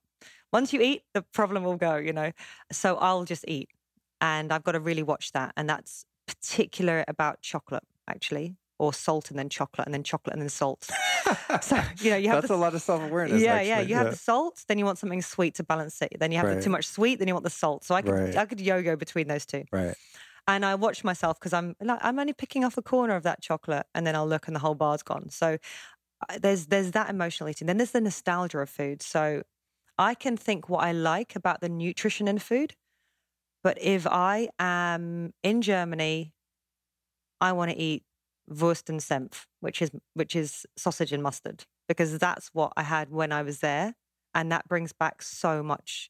Once 0.52 0.74
you 0.74 0.82
eat, 0.82 1.04
the 1.14 1.22
problem 1.22 1.64
will 1.64 1.78
go. 1.78 1.96
You 1.96 2.14
know, 2.14 2.32
so 2.72 2.98
I'll 2.98 3.24
just 3.24 3.46
eat, 3.48 3.70
and 4.20 4.52
I've 4.52 4.64
got 4.64 4.74
to 4.74 4.80
really 4.80 5.04
watch 5.04 5.32
that. 5.32 5.54
And 5.56 5.70
that's 5.70 6.06
particular 6.28 7.04
about 7.08 7.42
chocolate, 7.42 7.84
actually, 8.08 8.58
or 8.78 8.94
salt 8.94 9.30
and 9.30 9.40
then 9.40 9.48
chocolate 9.50 9.88
and 9.88 9.94
then 9.94 10.04
chocolate 10.04 10.34
and 10.34 10.42
then 10.42 10.50
salt. 10.50 10.90
so 11.62 11.82
you 12.02 12.12
know, 12.12 12.18
you 12.18 12.28
have 12.28 12.42
That's 12.42 12.50
the 12.50 12.56
a 12.56 12.58
lot 12.58 12.76
of 12.76 12.82
self 12.82 13.02
awareness. 13.02 13.42
yeah, 13.42 13.62
yeah. 13.62 13.80
You 13.80 13.96
have 13.96 14.10
the 14.10 14.16
salt, 14.18 14.64
then 14.68 14.78
you 14.78 14.86
want 14.86 14.98
something 14.98 15.22
sweet 15.22 15.56
to 15.56 15.64
balance 15.64 16.02
it. 16.02 16.18
Then 16.20 16.32
you 16.32 16.38
have 16.38 16.50
the 16.50 16.62
too 16.62 16.70
much 16.70 16.86
sweet, 16.86 17.20
then 17.20 17.28
you 17.28 17.34
want 17.34 17.46
the 17.46 17.50
salt. 17.50 17.86
So 17.86 17.96
I 17.96 18.02
could 18.02 18.12
Right. 18.14 18.36
I 18.36 18.46
could 18.46 18.60
yo-go 18.60 18.96
between 18.98 19.28
those 19.28 19.46
two. 19.46 19.64
right. 19.72 19.96
And 20.52 20.66
I 20.66 20.76
watch 20.76 21.06
myself 21.06 21.40
because 21.40 21.54
I'm 21.54 21.76
like 21.82 22.00
I'm 22.02 22.20
only 22.20 22.34
picking 22.34 22.66
off 22.66 22.78
a 22.78 22.82
corner 22.82 23.16
of 23.16 23.24
that 23.24 23.42
chocolate, 23.42 23.86
and 23.96 24.06
then 24.06 24.18
I'll 24.18 24.28
look 24.28 24.48
and 24.48 24.56
the 24.56 24.60
whole 24.60 24.76
bar's 24.76 25.02
gone. 25.02 25.30
So 25.30 25.58
there's 26.42 26.66
there's 26.68 26.92
that 26.92 27.10
emotional 27.10 27.48
eating. 27.50 27.68
Then 27.68 27.78
there's 27.78 27.92
the 27.92 28.02
nostalgia 28.02 28.60
of 28.60 28.70
food. 28.70 29.02
So 29.02 29.44
I 29.98 30.14
can 30.14 30.36
think 30.36 30.68
what 30.68 30.84
I 30.84 30.92
like 30.92 31.38
about 31.38 31.62
the 31.62 31.70
nutrition 31.70 32.28
in 32.28 32.38
food, 32.40 32.76
but 33.64 33.82
if 33.82 34.06
I 34.06 34.50
am 34.60 35.32
in 35.42 35.62
Germany, 35.62 36.34
I 37.40 37.54
want 37.54 37.72
to 37.72 37.78
eat 37.78 38.04
Wurst 38.48 38.90
and 38.90 39.00
Senf, 39.00 39.46
which 39.62 39.82
is 39.82 39.92
which 40.16 40.36
is 40.36 40.66
sausage 40.78 41.14
and 41.14 41.24
mustard, 41.24 41.64
because 41.88 42.18
that's 42.20 42.50
what 42.52 42.74
I 42.76 42.84
had 42.84 43.10
when 43.10 43.32
I 43.32 43.42
was 43.42 43.60
there, 43.60 43.96
and 44.36 44.52
that 44.52 44.68
brings 44.68 44.92
back 44.92 45.22
so 45.22 45.64
much 45.64 46.10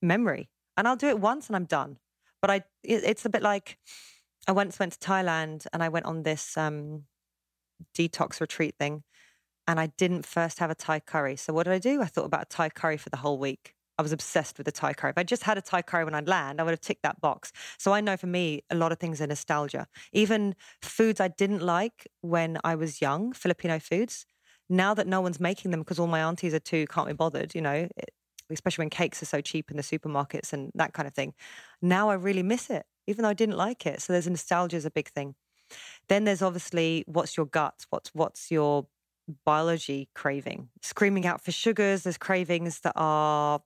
memory. 0.00 0.48
And 0.76 0.88
I'll 0.88 0.96
do 0.96 1.08
it 1.08 1.20
once 1.20 1.48
and 1.48 1.56
I'm 1.56 1.66
done. 1.66 1.98
But 2.44 2.50
I, 2.50 2.56
it, 2.82 3.04
it's 3.04 3.24
a 3.24 3.30
bit 3.30 3.40
like 3.40 3.78
I 4.46 4.52
once 4.52 4.78
went 4.78 4.92
to 4.92 4.98
Thailand 4.98 5.66
and 5.72 5.82
I 5.82 5.88
went 5.88 6.04
on 6.04 6.24
this 6.24 6.58
um, 6.58 7.04
detox 7.96 8.38
retreat 8.38 8.74
thing, 8.78 9.02
and 9.66 9.80
I 9.80 9.86
didn't 9.96 10.26
first 10.26 10.58
have 10.58 10.68
a 10.68 10.74
Thai 10.74 11.00
curry. 11.00 11.36
So 11.36 11.54
what 11.54 11.62
did 11.62 11.72
I 11.72 11.78
do? 11.78 12.02
I 12.02 12.04
thought 12.04 12.26
about 12.26 12.42
a 12.42 12.44
Thai 12.44 12.68
curry 12.68 12.98
for 12.98 13.08
the 13.08 13.16
whole 13.16 13.38
week. 13.38 13.72
I 13.98 14.02
was 14.02 14.12
obsessed 14.12 14.58
with 14.58 14.66
the 14.66 14.72
Thai 14.72 14.92
curry. 14.92 15.08
If 15.08 15.16
I 15.16 15.22
just 15.22 15.44
had 15.44 15.56
a 15.56 15.62
Thai 15.62 15.80
curry 15.80 16.04
when 16.04 16.14
I'd 16.14 16.28
land, 16.28 16.60
I 16.60 16.64
would 16.64 16.72
have 16.72 16.82
ticked 16.82 17.02
that 17.04 17.18
box. 17.18 17.50
So 17.78 17.94
I 17.94 18.02
know 18.02 18.18
for 18.18 18.26
me, 18.26 18.62
a 18.68 18.74
lot 18.74 18.92
of 18.92 18.98
things 18.98 19.22
are 19.22 19.26
nostalgia. 19.26 19.86
Even 20.12 20.54
foods 20.82 21.20
I 21.20 21.28
didn't 21.28 21.62
like 21.62 22.06
when 22.20 22.58
I 22.62 22.74
was 22.74 23.00
young, 23.00 23.32
Filipino 23.32 23.78
foods. 23.78 24.26
Now 24.68 24.92
that 24.92 25.06
no 25.06 25.22
one's 25.22 25.40
making 25.40 25.70
them 25.70 25.80
because 25.80 25.98
all 25.98 26.08
my 26.08 26.20
aunties 26.20 26.52
are 26.52 26.58
too 26.58 26.86
can't 26.88 27.06
be 27.06 27.14
bothered, 27.14 27.54
you 27.54 27.62
know, 27.62 27.88
especially 28.50 28.82
when 28.82 28.90
cakes 28.90 29.22
are 29.22 29.26
so 29.26 29.40
cheap 29.40 29.70
in 29.70 29.76
the 29.76 29.82
supermarkets 29.82 30.52
and 30.52 30.70
that 30.74 30.92
kind 30.92 31.06
of 31.06 31.14
thing. 31.14 31.34
Now 31.82 32.10
I 32.10 32.14
really 32.14 32.42
miss 32.42 32.70
it, 32.70 32.86
even 33.06 33.22
though 33.22 33.28
I 33.30 33.34
didn't 33.34 33.56
like 33.56 33.86
it. 33.86 34.02
So 34.02 34.12
there's 34.12 34.28
nostalgia 34.28 34.76
is 34.76 34.84
a 34.84 34.90
big 34.90 35.08
thing. 35.08 35.34
Then 36.08 36.24
there's 36.24 36.42
obviously 36.42 37.04
what's 37.06 37.36
your 37.36 37.46
gut, 37.46 37.86
what's 37.90 38.10
what's 38.14 38.50
your 38.50 38.86
biology 39.44 40.08
craving, 40.14 40.68
screaming 40.82 41.26
out 41.26 41.42
for 41.42 41.52
sugars. 41.52 42.02
There's 42.02 42.18
cravings 42.18 42.80
that 42.80 42.92
are 42.96 43.60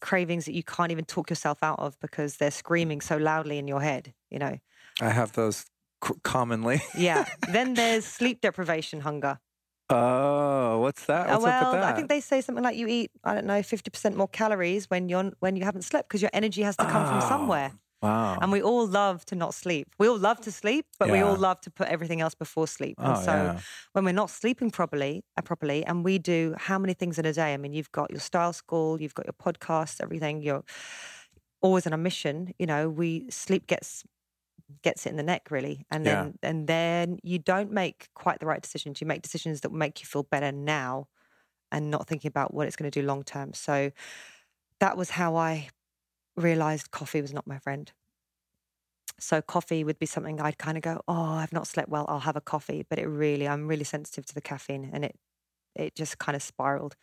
cravings 0.00 0.46
that 0.46 0.54
you 0.54 0.62
can't 0.62 0.90
even 0.90 1.04
talk 1.04 1.30
yourself 1.30 1.58
out 1.62 1.78
of 1.78 1.98
because 2.00 2.38
they're 2.38 2.50
screaming 2.50 3.00
so 3.00 3.16
loudly 3.16 3.58
in 3.58 3.68
your 3.68 3.80
head. 3.80 4.12
You 4.30 4.38
know, 4.38 4.58
I 5.00 5.10
have 5.10 5.32
those 5.32 5.66
commonly. 6.22 6.82
Yeah. 6.96 7.26
then 7.52 7.74
there's 7.74 8.04
sleep 8.04 8.40
deprivation 8.40 9.00
hunger. 9.00 9.38
Oh, 9.90 10.78
what's 10.80 11.06
that? 11.06 11.28
Uh, 11.28 11.32
What's 11.32 11.44
up 11.46 11.60
well, 11.60 11.72
with 11.72 11.80
that? 11.80 11.92
I 11.92 11.92
think 11.96 12.08
they 12.08 12.20
say 12.20 12.40
something 12.40 12.62
like 12.62 12.76
you 12.76 12.86
eat, 12.86 13.10
I 13.24 13.34
don't 13.34 13.46
know, 13.46 13.62
50% 13.62 14.14
more 14.16 14.28
calories 14.28 14.88
when 14.88 15.08
you're 15.08 15.32
when 15.40 15.56
you 15.56 15.64
haven't 15.64 15.82
slept 15.82 16.08
because 16.08 16.22
your 16.22 16.30
energy 16.32 16.62
has 16.62 16.76
to 16.76 16.86
come 16.86 17.04
from 17.06 17.18
Oh, 17.18 17.28
somewhere. 17.28 17.72
Wow. 18.02 18.38
And 18.40 18.50
we 18.52 18.62
all 18.62 18.86
love 18.86 19.24
to 19.26 19.34
not 19.34 19.52
sleep. 19.52 19.88
We 19.98 20.06
all 20.08 20.16
love 20.18 20.40
to 20.42 20.52
sleep, 20.52 20.86
but 20.98 21.10
we 21.10 21.20
all 21.20 21.36
love 21.36 21.60
to 21.62 21.70
put 21.70 21.88
everything 21.88 22.20
else 22.22 22.34
before 22.34 22.66
sleep. 22.66 22.96
And 22.98 23.16
Oh, 23.16 23.20
so 23.20 23.32
yeah. 23.32 23.60
when 23.92 24.04
we're 24.06 24.12
not 24.14 24.30
sleeping 24.30 24.70
properly, 24.70 25.22
uh, 25.36 25.42
properly, 25.42 25.84
and 25.84 26.04
we 26.04 26.18
do 26.18 26.54
how 26.56 26.78
many 26.78 26.94
things 26.94 27.18
in 27.18 27.26
a 27.26 27.32
day? 27.32 27.52
I 27.52 27.56
mean, 27.58 27.74
you've 27.74 27.92
got 27.92 28.10
your 28.10 28.20
style 28.20 28.52
school, 28.54 29.02
you've 29.02 29.14
got 29.14 29.26
your 29.26 29.34
podcasts, 29.34 30.00
everything. 30.00 30.40
You're 30.40 30.64
always 31.62 31.86
on 31.86 31.92
a 31.92 31.98
mission. 31.98 32.52
You 32.58 32.66
know, 32.66 32.88
we 32.88 33.28
sleep 33.30 33.66
gets 33.66 34.04
gets 34.82 35.06
it 35.06 35.10
in 35.10 35.16
the 35.16 35.22
neck 35.22 35.50
really, 35.50 35.86
and 35.90 36.04
Yeah. 36.04 36.30
then 36.30 36.36
and 36.42 36.66
then 36.68 37.18
you 37.22 37.38
don't 37.38 37.72
make 37.72 38.08
quite 38.14 38.40
the 38.40 38.46
right 38.46 38.62
decisions. 38.62 39.00
You 39.00 39.06
make 39.06 39.22
decisions 39.22 39.60
that 39.62 39.72
make 39.72 40.00
you 40.00 40.06
feel 40.06 40.24
better 40.24 40.52
now, 40.52 41.08
and 41.72 41.90
not 41.90 42.08
thinking 42.08 42.28
about 42.30 42.54
what 42.54 42.66
it's 42.68 42.76
going 42.76 42.90
to 42.90 43.00
do 43.00 43.06
long 43.06 43.24
term. 43.24 43.54
So 43.54 43.92
that 44.80 44.96
was 44.96 45.10
how 45.10 45.36
I 45.36 45.70
realized 46.36 46.90
coffee 46.92 47.22
was 47.22 47.34
not 47.34 47.46
my 47.46 47.58
friend. 47.58 47.92
So 49.18 49.42
coffee 49.42 49.84
would 49.84 49.98
be 49.98 50.06
something 50.06 50.40
I'd 50.40 50.58
kind 50.58 50.78
of 50.78 50.82
go, 50.82 51.02
oh, 51.06 51.14
I've 51.34 51.52
not 51.52 51.66
slept 51.66 51.88
well. 51.90 52.06
I'll 52.08 52.20
have 52.20 52.36
a 52.36 52.40
coffee, 52.40 52.84
but 52.88 52.98
it 52.98 53.06
really, 53.06 53.46
I'm 53.46 53.66
really 53.68 53.84
sensitive 53.84 54.24
to 54.26 54.34
the 54.34 54.40
caffeine, 54.40 54.90
and 54.92 55.04
it 55.04 55.16
it 55.76 55.94
just 55.96 56.18
kind 56.18 56.36
of 56.36 56.42
spiraled. 56.42 56.96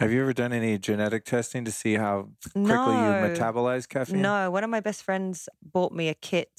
Have 0.00 0.10
you 0.12 0.22
ever 0.22 0.32
done 0.32 0.52
any 0.52 0.76
genetic 0.78 1.24
testing 1.24 1.64
to 1.66 1.70
see 1.70 1.94
how 1.94 2.30
quickly 2.52 2.62
No. 2.62 2.88
you 2.90 3.28
metabolize 3.28 3.88
caffeine? 3.88 4.22
No, 4.22 4.50
one 4.50 4.64
of 4.64 4.70
my 4.70 4.80
best 4.80 5.02
friends 5.04 5.48
bought 5.62 5.92
me 5.92 6.08
a 6.08 6.14
kit. 6.14 6.50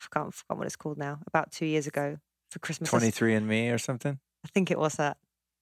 I 0.00 0.06
can't 0.14 0.32
forgot 0.32 0.58
what 0.58 0.66
it's 0.66 0.76
called 0.76 0.96
now. 0.96 1.18
About 1.26 1.50
two 1.50 1.66
years 1.66 1.86
ago 1.88 2.18
for 2.50 2.60
Christmas. 2.60 2.88
23 2.90 3.34
and 3.34 3.48
me 3.48 3.70
or 3.70 3.78
something? 3.78 4.20
I 4.44 4.48
think 4.54 4.70
it 4.70 4.78
was 4.78 4.94
that, 4.94 5.16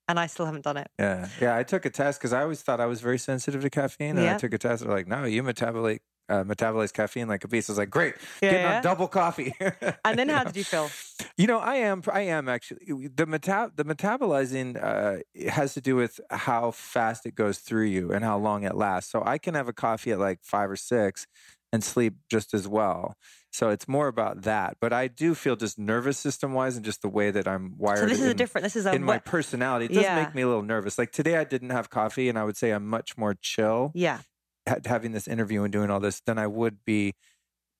and 0.07 0.19
I 0.19 0.27
still 0.27 0.45
haven't 0.45 0.63
done 0.63 0.77
it. 0.77 0.89
Yeah. 0.99 1.27
Yeah. 1.41 1.57
I 1.57 1.63
took 1.63 1.85
a 1.85 1.89
test 1.89 2.19
because 2.19 2.33
I 2.33 2.43
always 2.43 2.61
thought 2.61 2.79
I 2.79 2.85
was 2.85 3.01
very 3.01 3.17
sensitive 3.17 3.61
to 3.63 3.69
caffeine. 3.71 4.17
And 4.17 4.29
I 4.29 4.37
took 4.37 4.53
a 4.53 4.59
test. 4.59 4.83
They're 4.83 4.91
like, 4.93 5.07
no, 5.07 5.23
you 5.23 5.41
metabolize, 5.41 5.99
uh, 6.29 6.43
metabolize 6.43 6.91
caffeine 6.93 7.27
like 7.27 7.43
a 7.43 7.47
beast. 7.47 7.69
I 7.69 7.73
was 7.73 7.77
like, 7.77 7.89
great. 7.89 8.15
Yeah, 8.41 8.51
Getting 8.51 8.65
yeah. 8.65 8.77
on 8.77 8.83
double 8.83 9.07
coffee. 9.07 9.53
And 10.05 10.17
then 10.17 10.29
how 10.29 10.39
know? 10.39 10.45
did 10.45 10.55
you 10.57 10.63
feel? 10.63 10.89
You 11.37 11.47
know, 11.47 11.59
I 11.59 11.75
am. 11.77 12.01
I 12.11 12.21
am 12.21 12.47
actually. 12.49 13.07
The 13.15 13.25
meta- 13.25 13.71
the 13.75 13.83
metabolizing 13.85 14.81
uh, 14.81 15.21
it 15.33 15.49
has 15.49 15.73
to 15.75 15.81
do 15.81 15.95
with 15.95 16.19
how 16.29 16.71
fast 16.71 17.25
it 17.25 17.35
goes 17.35 17.59
through 17.59 17.85
you 17.85 18.11
and 18.11 18.23
how 18.23 18.37
long 18.37 18.63
it 18.63 18.75
lasts. 18.75 19.11
So 19.11 19.23
I 19.25 19.37
can 19.37 19.53
have 19.53 19.67
a 19.67 19.73
coffee 19.73 20.11
at 20.11 20.19
like 20.19 20.39
five 20.43 20.69
or 20.69 20.75
six 20.75 21.27
and 21.73 21.83
sleep 21.83 22.15
just 22.29 22.53
as 22.53 22.67
well. 22.67 23.15
So 23.51 23.69
it's 23.69 23.87
more 23.87 24.07
about 24.07 24.43
that. 24.43 24.77
But 24.79 24.93
I 24.93 25.07
do 25.07 25.33
feel 25.35 25.55
just 25.55 25.77
nervous 25.79 26.17
system 26.17 26.53
wise 26.53 26.75
and 26.75 26.85
just 26.85 27.01
the 27.01 27.09
way 27.09 27.31
that 27.31 27.47
I'm 27.47 27.73
wired. 27.77 27.99
So 27.99 28.05
this 28.05 28.19
is 28.19 28.27
a 28.27 28.31
in- 28.31 28.37
different. 28.37 28.63
This 28.63 28.75
is 28.75 28.85
a 28.85 28.93
in 28.93 29.03
my 29.03 29.17
personality. 29.19 29.85
It 29.85 29.93
does 29.93 30.03
Yeah. 30.03 30.15
make 30.23 30.33
me 30.35 30.43
a 30.43 30.47
little 30.47 30.63
nervous. 30.63 30.97
Like 30.97 31.11
today, 31.11 31.37
I 31.37 31.43
didn't 31.43 31.71
have 31.71 31.89
coffee, 31.89 32.29
and 32.29 32.37
I 32.37 32.43
would 32.43 32.55
say 32.57 32.71
I'm 32.71 32.87
much 32.87 33.17
more 33.17 33.35
chill 33.41 33.91
yeah. 33.95 34.19
Ha- 34.67 34.79
having 34.85 35.11
this 35.13 35.27
interview 35.27 35.63
and 35.63 35.71
doing 35.71 35.89
all 35.89 35.99
this 35.99 36.21
than 36.21 36.37
I 36.37 36.47
would 36.47 36.83
be 36.85 37.13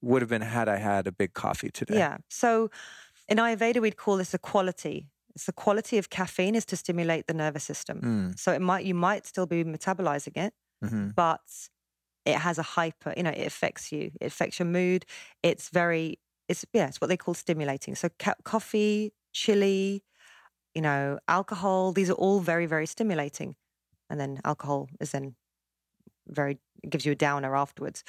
would 0.02 0.22
have 0.22 0.30
been 0.30 0.42
had 0.44 0.70
I 0.70 0.78
had 0.78 1.08
a 1.08 1.12
big 1.12 1.34
coffee 1.34 1.70
today. 1.70 1.96
Yeah. 1.96 2.18
So 2.30 2.70
in 3.28 3.38
Ayurveda, 3.38 3.82
we'd 3.82 3.98
call 3.98 4.18
this 4.18 4.34
a 4.34 4.40
quality. 4.40 5.10
It's 5.36 5.46
the 5.46 5.54
quality 5.54 5.98
of 5.98 6.10
caffeine 6.10 6.56
is 6.56 6.66
to 6.68 6.76
stimulate 6.78 7.28
the 7.28 7.34
nervous 7.34 7.64
system. 7.64 8.02
Mm, 8.02 8.40
So 8.40 8.52
it 8.54 8.62
might 8.62 8.86
you 8.86 8.96
might 8.96 9.26
still 9.28 9.46
be 9.46 9.64
metabolizing 9.64 10.38
it, 10.38 10.54
hmm 10.82 11.10
but 11.16 11.42
it 12.26 12.36
has 12.38 12.58
a 12.60 12.64
hyper. 12.64 13.14
You 13.18 13.24
know, 13.24 13.32
it 13.32 13.48
affects 13.48 13.92
you. 13.92 14.12
It 14.22 14.28
affects 14.28 14.60
your 14.60 14.68
mood. 14.68 15.06
It's 15.44 15.70
very. 15.70 16.20
It's 16.50 16.66
yeah. 16.74 16.88
It's 16.88 17.02
what 17.02 17.08
they 17.08 17.18
call 17.18 17.34
stimulating. 17.34 17.96
So 17.96 18.10
ca- 18.20 18.36
coffee, 18.44 19.14
chili, 19.34 20.04
you 20.76 20.82
know, 20.82 21.20
alcohol. 21.28 21.92
These 21.94 22.10
are 22.10 22.14
all 22.14 22.40
very 22.40 22.66
very 22.66 22.86
stimulating, 22.88 23.56
and 24.10 24.20
then 24.20 24.42
alcohol 24.46 24.90
is 25.00 25.12
then 25.12 25.36
very 26.30 26.60
gives 26.90 27.06
you 27.06 27.12
a 27.12 27.16
downer 27.16 27.56
afterwards. 27.56 28.04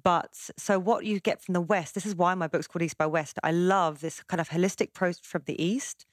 But 0.00 0.50
so 0.56 0.78
what 0.78 1.04
you 1.04 1.20
get 1.20 1.40
from 1.40 1.52
the 1.52 1.60
West, 1.60 1.94
this 1.94 2.06
is 2.06 2.16
why 2.16 2.34
my 2.34 2.48
book's 2.48 2.66
called 2.66 2.82
East 2.82 2.98
by 2.98 3.06
West. 3.06 3.38
I 3.42 3.52
love 3.52 4.00
this 4.00 4.22
kind 4.24 4.40
of 4.40 4.48
holistic 4.48 4.88
approach 4.88 5.18
from 5.22 5.42
the 5.46 5.62
East. 5.62 6.06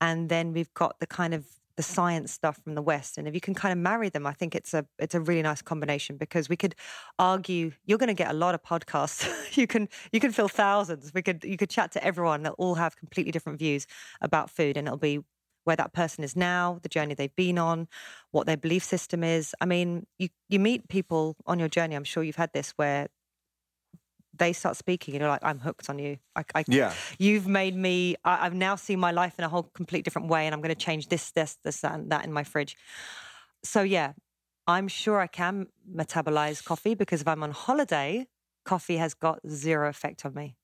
And 0.00 0.28
then 0.28 0.52
we've 0.52 0.72
got 0.74 0.98
the 0.98 1.06
kind 1.06 1.34
of 1.34 1.46
the 1.76 1.82
science 1.84 2.32
stuff 2.32 2.58
from 2.64 2.74
the 2.74 2.82
West. 2.82 3.16
And 3.16 3.28
if 3.28 3.34
you 3.34 3.40
can 3.40 3.54
kind 3.54 3.70
of 3.70 3.78
marry 3.78 4.08
them, 4.08 4.26
I 4.26 4.32
think 4.32 4.56
it's 4.56 4.74
a 4.74 4.84
it's 4.98 5.14
a 5.14 5.20
really 5.20 5.42
nice 5.42 5.62
combination 5.62 6.16
because 6.16 6.48
we 6.48 6.56
could 6.56 6.74
argue 7.20 7.70
you're 7.86 7.98
going 7.98 8.08
to 8.08 8.14
get 8.14 8.32
a 8.32 8.34
lot 8.34 8.56
of 8.56 8.62
podcasts. 8.64 9.28
you 9.56 9.68
can 9.68 9.88
you 10.12 10.18
can 10.18 10.32
fill 10.32 10.48
thousands. 10.48 11.12
We 11.14 11.22
could 11.22 11.44
you 11.44 11.56
could 11.56 11.70
chat 11.70 11.92
to 11.92 12.04
everyone 12.04 12.42
that 12.42 12.54
all 12.58 12.74
have 12.74 12.96
completely 12.96 13.30
different 13.30 13.60
views 13.60 13.86
about 14.20 14.50
food 14.50 14.76
and 14.76 14.88
it'll 14.88 14.98
be 14.98 15.20
where 15.68 15.76
that 15.76 15.92
person 15.92 16.24
is 16.24 16.34
now, 16.34 16.80
the 16.82 16.88
journey 16.88 17.14
they've 17.14 17.36
been 17.36 17.58
on, 17.58 17.86
what 18.30 18.46
their 18.46 18.56
belief 18.56 18.82
system 18.82 19.22
is. 19.22 19.54
I 19.60 19.66
mean, 19.66 20.06
you 20.18 20.30
you 20.48 20.58
meet 20.58 20.88
people 20.88 21.36
on 21.46 21.58
your 21.58 21.68
journey. 21.68 21.94
I'm 21.94 22.04
sure 22.04 22.22
you've 22.22 22.36
had 22.36 22.52
this 22.54 22.70
where 22.76 23.08
they 24.38 24.52
start 24.52 24.76
speaking 24.76 25.14
and 25.14 25.20
you're 25.20 25.28
like, 25.30 25.44
I'm 25.44 25.58
hooked 25.58 25.90
on 25.90 25.98
you. 25.98 26.18
I, 26.36 26.44
I, 26.54 26.64
Yeah. 26.68 26.94
You've 27.18 27.46
made 27.46 27.74
me, 27.74 28.16
I, 28.24 28.46
I've 28.46 28.54
now 28.54 28.76
seen 28.76 29.00
my 29.00 29.10
life 29.10 29.34
in 29.38 29.44
a 29.44 29.48
whole 29.48 29.64
complete 29.74 30.04
different 30.04 30.28
way 30.28 30.46
and 30.46 30.54
I'm 30.54 30.60
going 30.60 30.74
to 30.74 30.84
change 30.86 31.08
this, 31.08 31.32
this, 31.32 31.58
this, 31.64 31.80
that, 31.80 31.94
and 31.94 32.10
that 32.12 32.24
in 32.24 32.32
my 32.32 32.44
fridge. 32.44 32.76
So, 33.64 33.82
yeah, 33.82 34.12
I'm 34.66 34.88
sure 34.88 35.20
I 35.20 35.26
can 35.26 35.66
metabolize 35.92 36.64
coffee 36.64 36.94
because 36.94 37.20
if 37.20 37.28
I'm 37.28 37.42
on 37.42 37.50
holiday, 37.50 38.28
coffee 38.64 38.98
has 38.98 39.14
got 39.14 39.40
zero 39.48 39.88
effect 39.88 40.24
on 40.24 40.34
me. 40.34 40.56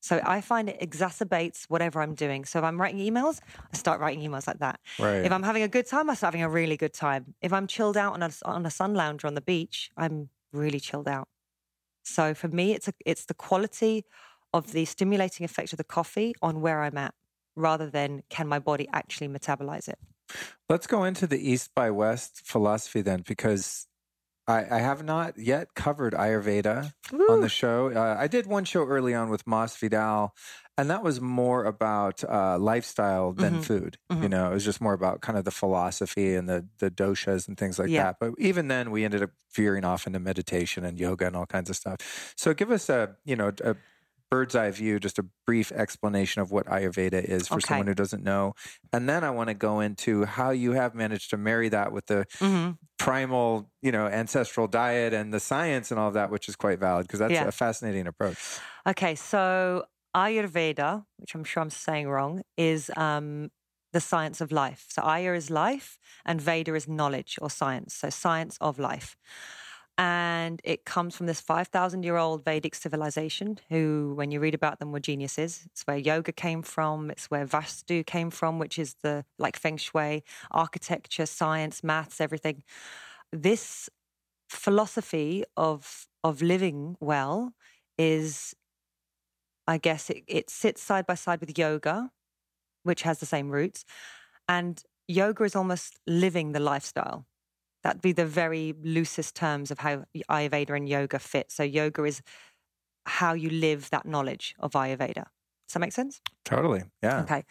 So 0.00 0.20
I 0.24 0.40
find 0.40 0.68
it 0.68 0.80
exacerbates 0.80 1.64
whatever 1.64 2.00
I'm 2.00 2.14
doing. 2.14 2.44
So 2.44 2.58
if 2.58 2.64
I'm 2.64 2.80
writing 2.80 3.00
emails, 3.00 3.40
I 3.72 3.76
start 3.76 4.00
writing 4.00 4.28
emails 4.28 4.46
like 4.46 4.60
that. 4.60 4.78
Right. 4.98 5.24
If 5.24 5.32
I'm 5.32 5.42
having 5.42 5.62
a 5.62 5.68
good 5.68 5.86
time, 5.86 6.08
I 6.08 6.14
start 6.14 6.32
having 6.32 6.44
a 6.44 6.48
really 6.48 6.76
good 6.76 6.92
time. 6.92 7.34
If 7.40 7.52
I'm 7.52 7.66
chilled 7.66 7.96
out 7.96 8.12
on 8.14 8.22
a, 8.22 8.30
on 8.44 8.64
a 8.64 8.70
sun 8.70 8.94
lounger 8.94 9.26
on 9.26 9.34
the 9.34 9.40
beach, 9.40 9.90
I'm 9.96 10.28
really 10.52 10.78
chilled 10.78 11.08
out. 11.08 11.28
So 12.04 12.34
for 12.34 12.46
me, 12.46 12.72
it's 12.72 12.86
a, 12.86 12.92
it's 13.04 13.24
the 13.24 13.34
quality 13.34 14.04
of 14.52 14.70
the 14.70 14.84
stimulating 14.84 15.44
effect 15.44 15.72
of 15.72 15.76
the 15.76 15.84
coffee 15.84 16.34
on 16.40 16.60
where 16.60 16.82
I'm 16.82 16.96
at, 16.96 17.14
rather 17.56 17.90
than 17.90 18.22
can 18.30 18.46
my 18.46 18.60
body 18.60 18.88
actually 18.92 19.28
metabolize 19.28 19.88
it. 19.88 19.98
Let's 20.68 20.86
go 20.86 21.02
into 21.04 21.26
the 21.26 21.38
East 21.38 21.70
by 21.74 21.90
West 21.90 22.42
philosophy 22.44 23.00
then, 23.00 23.24
because 23.26 23.88
I, 24.48 24.76
I 24.76 24.78
have 24.78 25.02
not 25.04 25.38
yet 25.38 25.74
covered 25.74 26.12
Ayurveda 26.14 26.92
on 27.28 27.40
the 27.40 27.48
show. 27.48 27.90
Uh, 27.90 28.16
I 28.18 28.28
did 28.28 28.46
one 28.46 28.64
show 28.64 28.86
early 28.86 29.14
on 29.14 29.28
with 29.30 29.46
Mas 29.46 29.76
Vidal, 29.76 30.34
and 30.78 30.88
that 30.90 31.02
was 31.02 31.20
more 31.20 31.64
about 31.64 32.22
uh, 32.24 32.58
lifestyle 32.58 33.32
than 33.32 33.58
Mhm. 33.58 33.58
food. 33.58 33.98
You 34.20 34.28
Mhm. 34.28 34.30
know, 34.30 34.50
it 34.50 34.54
was 34.54 34.64
just 34.64 34.80
more 34.80 34.94
about 34.94 35.20
kind 35.20 35.36
of 35.38 35.44
the 35.44 35.50
philosophy 35.50 36.34
and 36.34 36.48
the 36.48 36.68
the 36.78 36.90
doshas 36.90 37.48
and 37.48 37.58
things 37.58 37.78
like 37.78 37.92
Yeah. 37.92 37.96
that. 37.96 38.16
But 38.20 38.34
even 38.38 38.68
then, 38.68 38.90
we 38.90 39.04
ended 39.04 39.22
up 39.22 39.30
veering 39.54 39.84
off 39.84 40.06
into 40.06 40.20
meditation 40.20 40.84
and 40.84 40.98
yoga 40.98 41.26
and 41.26 41.36
all 41.36 41.46
kinds 41.46 41.68
of 41.70 41.76
stuff. 41.76 42.34
So, 42.36 42.54
give 42.54 42.70
us 42.70 42.88
a 42.88 43.16
you 43.24 43.36
know 43.36 43.52
a 43.62 43.76
bird's 44.30 44.54
eye 44.54 44.70
view, 44.70 44.98
just 45.00 45.18
a 45.18 45.26
brief 45.46 45.72
explanation 45.72 46.42
of 46.42 46.50
what 46.50 46.66
Ayurveda 46.66 47.22
is 47.24 47.48
for 47.48 47.58
Okay. 47.58 47.66
someone 47.68 47.86
who 47.86 47.94
doesn't 47.94 48.22
know, 48.22 48.54
and 48.92 49.08
then 49.08 49.24
I 49.24 49.30
want 49.30 49.48
to 49.48 49.54
go 49.54 49.80
into 49.80 50.24
how 50.24 50.50
you 50.50 50.72
have 50.72 50.94
managed 50.94 51.30
to 51.30 51.36
marry 51.36 51.68
that 51.70 51.92
with 51.92 52.06
the 52.06 52.26
hmm 52.40 52.78
primal, 52.98 53.70
you 53.82 53.92
know, 53.92 54.06
ancestral 54.06 54.66
diet 54.68 55.12
and 55.12 55.32
the 55.32 55.40
science 55.40 55.90
and 55.90 56.00
all 56.00 56.08
of 56.08 56.14
that, 56.14 56.30
which 56.30 56.48
is 56.48 56.56
quite 56.56 56.78
valid 56.78 57.06
because 57.06 57.18
that's 57.20 57.32
Yeah. 57.32 57.42
a 57.42 57.52
fascinating 57.52 58.06
approach. 58.06 58.62
Okay, 58.86 59.14
so 59.14 59.84
Ayurveda, 60.14 61.04
which 61.18 61.34
I'm 61.34 61.44
sure 61.44 61.62
I'm 61.62 61.70
saying 61.70 62.08
wrong, 62.08 62.42
is 62.56 62.90
um, 62.96 63.50
the 63.92 64.00
science 64.00 64.40
of 64.40 64.52
life. 64.52 64.86
So 64.88 65.02
Ayur 65.02 65.36
is 65.36 65.50
life, 65.50 65.98
and 66.24 66.40
Veda 66.40 66.74
is 66.74 66.88
knowledge 66.88 67.38
or 67.40 67.50
science. 67.50 67.94
So 67.94 68.10
science 68.10 68.56
of 68.60 68.78
life. 68.78 69.16
And 69.98 70.60
it 70.62 70.84
comes 70.84 71.16
from 71.16 71.26
this 71.26 71.40
5,000 71.40 72.02
year 72.02 72.16
old 72.16 72.44
Vedic 72.44 72.74
civilization, 72.74 73.58
who, 73.70 74.12
when 74.14 74.30
you 74.30 74.40
read 74.40 74.54
about 74.54 74.78
them, 74.78 74.92
were 74.92 75.00
geniuses. 75.00 75.62
It's 75.66 75.82
where 75.84 75.96
yoga 75.96 76.32
came 76.32 76.62
from. 76.62 77.10
It's 77.10 77.30
where 77.30 77.46
Vastu 77.46 78.04
came 78.04 78.30
from, 78.30 78.58
which 78.58 78.78
is 78.78 78.96
the 79.02 79.24
like 79.38 79.56
feng 79.56 79.78
shui, 79.78 80.22
architecture, 80.50 81.24
science, 81.24 81.82
maths, 81.82 82.20
everything. 82.20 82.62
This 83.32 83.88
philosophy 84.50 85.44
of 85.56 86.06
of 86.24 86.42
living 86.42 86.96
well 87.00 87.54
is, 87.98 88.54
I 89.66 89.78
guess, 89.78 90.10
it, 90.10 90.24
it 90.26 90.50
sits 90.50 90.82
side 90.82 91.06
by 91.06 91.14
side 91.14 91.40
with 91.40 91.58
yoga, 91.58 92.10
which 92.84 93.02
has 93.02 93.20
the 93.20 93.26
same 93.26 93.50
roots, 93.50 93.84
and 94.48 94.82
yoga 95.08 95.44
is 95.44 95.56
almost 95.56 95.98
living 96.06 96.52
the 96.52 96.60
lifestyle. 96.60 97.26
That'd 97.86 98.02
be 98.02 98.10
the 98.10 98.26
very 98.26 98.74
loosest 98.82 99.36
terms 99.36 99.70
of 99.70 99.78
how 99.78 100.06
Ayurveda 100.28 100.70
and 100.70 100.88
yoga 100.88 101.20
fit. 101.20 101.52
So 101.52 101.62
yoga 101.62 102.02
is 102.02 102.20
how 103.04 103.32
you 103.34 103.48
live 103.48 103.90
that 103.90 104.04
knowledge 104.04 104.56
of 104.58 104.72
Ayurveda. 104.72 105.14
Does 105.14 105.74
that 105.74 105.78
make 105.78 105.92
sense? 105.92 106.20
Totally. 106.44 106.82
Yeah. 107.00 107.20
Okay. 107.20 107.44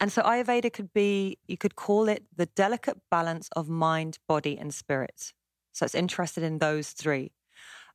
And 0.00 0.10
so 0.10 0.22
Ayurveda 0.22 0.72
could 0.72 0.94
be, 0.94 1.36
you 1.46 1.58
could 1.58 1.76
call 1.76 2.08
it 2.08 2.24
the 2.34 2.46
delicate 2.46 2.96
balance 3.10 3.50
of 3.54 3.68
mind, 3.68 4.18
body, 4.26 4.56
and 4.56 4.72
spirit. 4.72 5.34
So 5.72 5.84
it's 5.84 5.94
interested 5.94 6.42
in 6.42 6.56
those 6.56 6.92
three. 6.92 7.32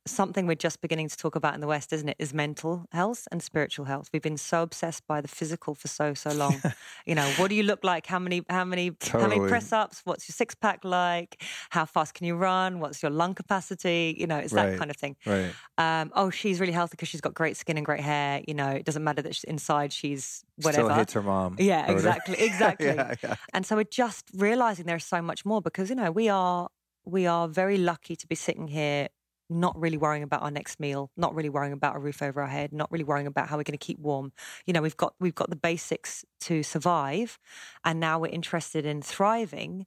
Something 0.06 0.46
we're 0.46 0.54
just 0.54 0.80
beginning 0.80 1.08
to 1.08 1.16
talk 1.16 1.34
about 1.36 1.54
in 1.54 1.60
the 1.60 1.66
West, 1.66 1.92
isn't 1.92 2.08
it? 2.08 2.16
Is 2.18 2.32
mental 2.32 2.86
health 2.92 3.28
and 3.30 3.42
spiritual 3.42 3.84
health. 3.84 4.08
We've 4.12 4.22
been 4.22 4.36
so 4.36 4.62
obsessed 4.62 5.06
by 5.06 5.20
the 5.20 5.28
physical 5.28 5.74
for 5.74 5.88
so 5.88 6.14
so 6.14 6.30
long. 6.30 6.60
you 7.06 7.14
know, 7.14 7.28
what 7.36 7.48
do 7.48 7.54
you 7.54 7.62
look 7.62 7.84
like? 7.84 8.06
How 8.06 8.18
many 8.18 8.42
how 8.48 8.64
many 8.64 8.92
how 9.02 9.26
many 9.26 9.40
press 9.48 9.72
ups? 9.72 10.00
What's 10.04 10.28
your 10.28 10.34
six 10.34 10.54
pack 10.54 10.84
like? 10.84 11.42
How 11.70 11.84
fast 11.84 12.14
can 12.14 12.26
you 12.26 12.36
run? 12.36 12.80
What's 12.80 13.02
your 13.02 13.10
lung 13.10 13.34
capacity? 13.34 14.16
You 14.18 14.26
know, 14.26 14.38
it's 14.38 14.52
that 14.52 14.78
kind 14.78 14.90
of 14.90 14.96
thing. 14.96 15.16
Right. 15.26 15.52
Um, 15.76 16.12
oh, 16.14 16.30
she's 16.30 16.60
really 16.60 16.72
healthy 16.72 16.92
because 16.92 17.08
she's 17.08 17.20
got 17.20 17.34
great 17.34 17.56
skin 17.56 17.76
and 17.76 17.86
great 17.86 18.00
hair. 18.00 18.42
You 18.46 18.54
know, 18.54 18.70
it 18.70 18.84
doesn't 18.84 19.04
matter 19.04 19.22
that 19.22 19.34
she's 19.34 19.44
inside 19.44 19.92
she's 19.92 20.44
whatever. 20.56 20.88
Still 20.88 20.96
hits 20.96 21.12
her 21.14 21.22
mom. 21.22 21.56
Yeah, 21.58 21.90
exactly, 21.90 22.36
exactly. 22.38 22.86
yeah, 22.86 23.14
yeah. 23.22 23.34
And 23.52 23.66
so 23.66 23.76
we're 23.76 23.84
just 23.84 24.26
realizing 24.34 24.86
there's 24.86 25.04
so 25.04 25.22
much 25.22 25.44
more 25.44 25.60
because 25.60 25.90
you 25.90 25.96
know 25.96 26.10
we 26.10 26.28
are 26.28 26.68
we 27.04 27.26
are 27.26 27.48
very 27.48 27.78
lucky 27.78 28.16
to 28.16 28.26
be 28.26 28.34
sitting 28.34 28.68
here 28.68 29.08
not 29.50 29.78
really 29.78 29.96
worrying 29.96 30.22
about 30.22 30.42
our 30.42 30.50
next 30.50 30.78
meal, 30.80 31.10
not 31.16 31.34
really 31.34 31.48
worrying 31.48 31.72
about 31.72 31.96
a 31.96 31.98
roof 31.98 32.22
over 32.22 32.40
our 32.42 32.48
head, 32.48 32.72
not 32.72 32.90
really 32.90 33.04
worrying 33.04 33.26
about 33.26 33.48
how 33.48 33.56
we're 33.56 33.62
going 33.64 33.78
to 33.78 33.84
keep 33.84 33.98
warm. 33.98 34.32
You 34.66 34.72
know, 34.72 34.82
we've 34.82 34.96
got 34.96 35.14
we've 35.20 35.34
got 35.34 35.50
the 35.50 35.56
basics 35.56 36.24
to 36.42 36.62
survive 36.62 37.38
and 37.84 38.00
now 38.00 38.18
we're 38.18 38.28
interested 38.28 38.84
in 38.84 39.02
thriving 39.02 39.86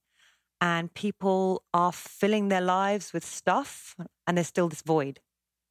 and 0.59 0.93
people 0.93 1.63
are 1.73 1.91
filling 1.91 2.49
their 2.49 2.61
lives 2.61 3.13
with 3.13 3.25
stuff 3.25 3.95
and 4.27 4.37
there's 4.37 4.47
still 4.47 4.69
this 4.69 4.81
void. 4.81 5.19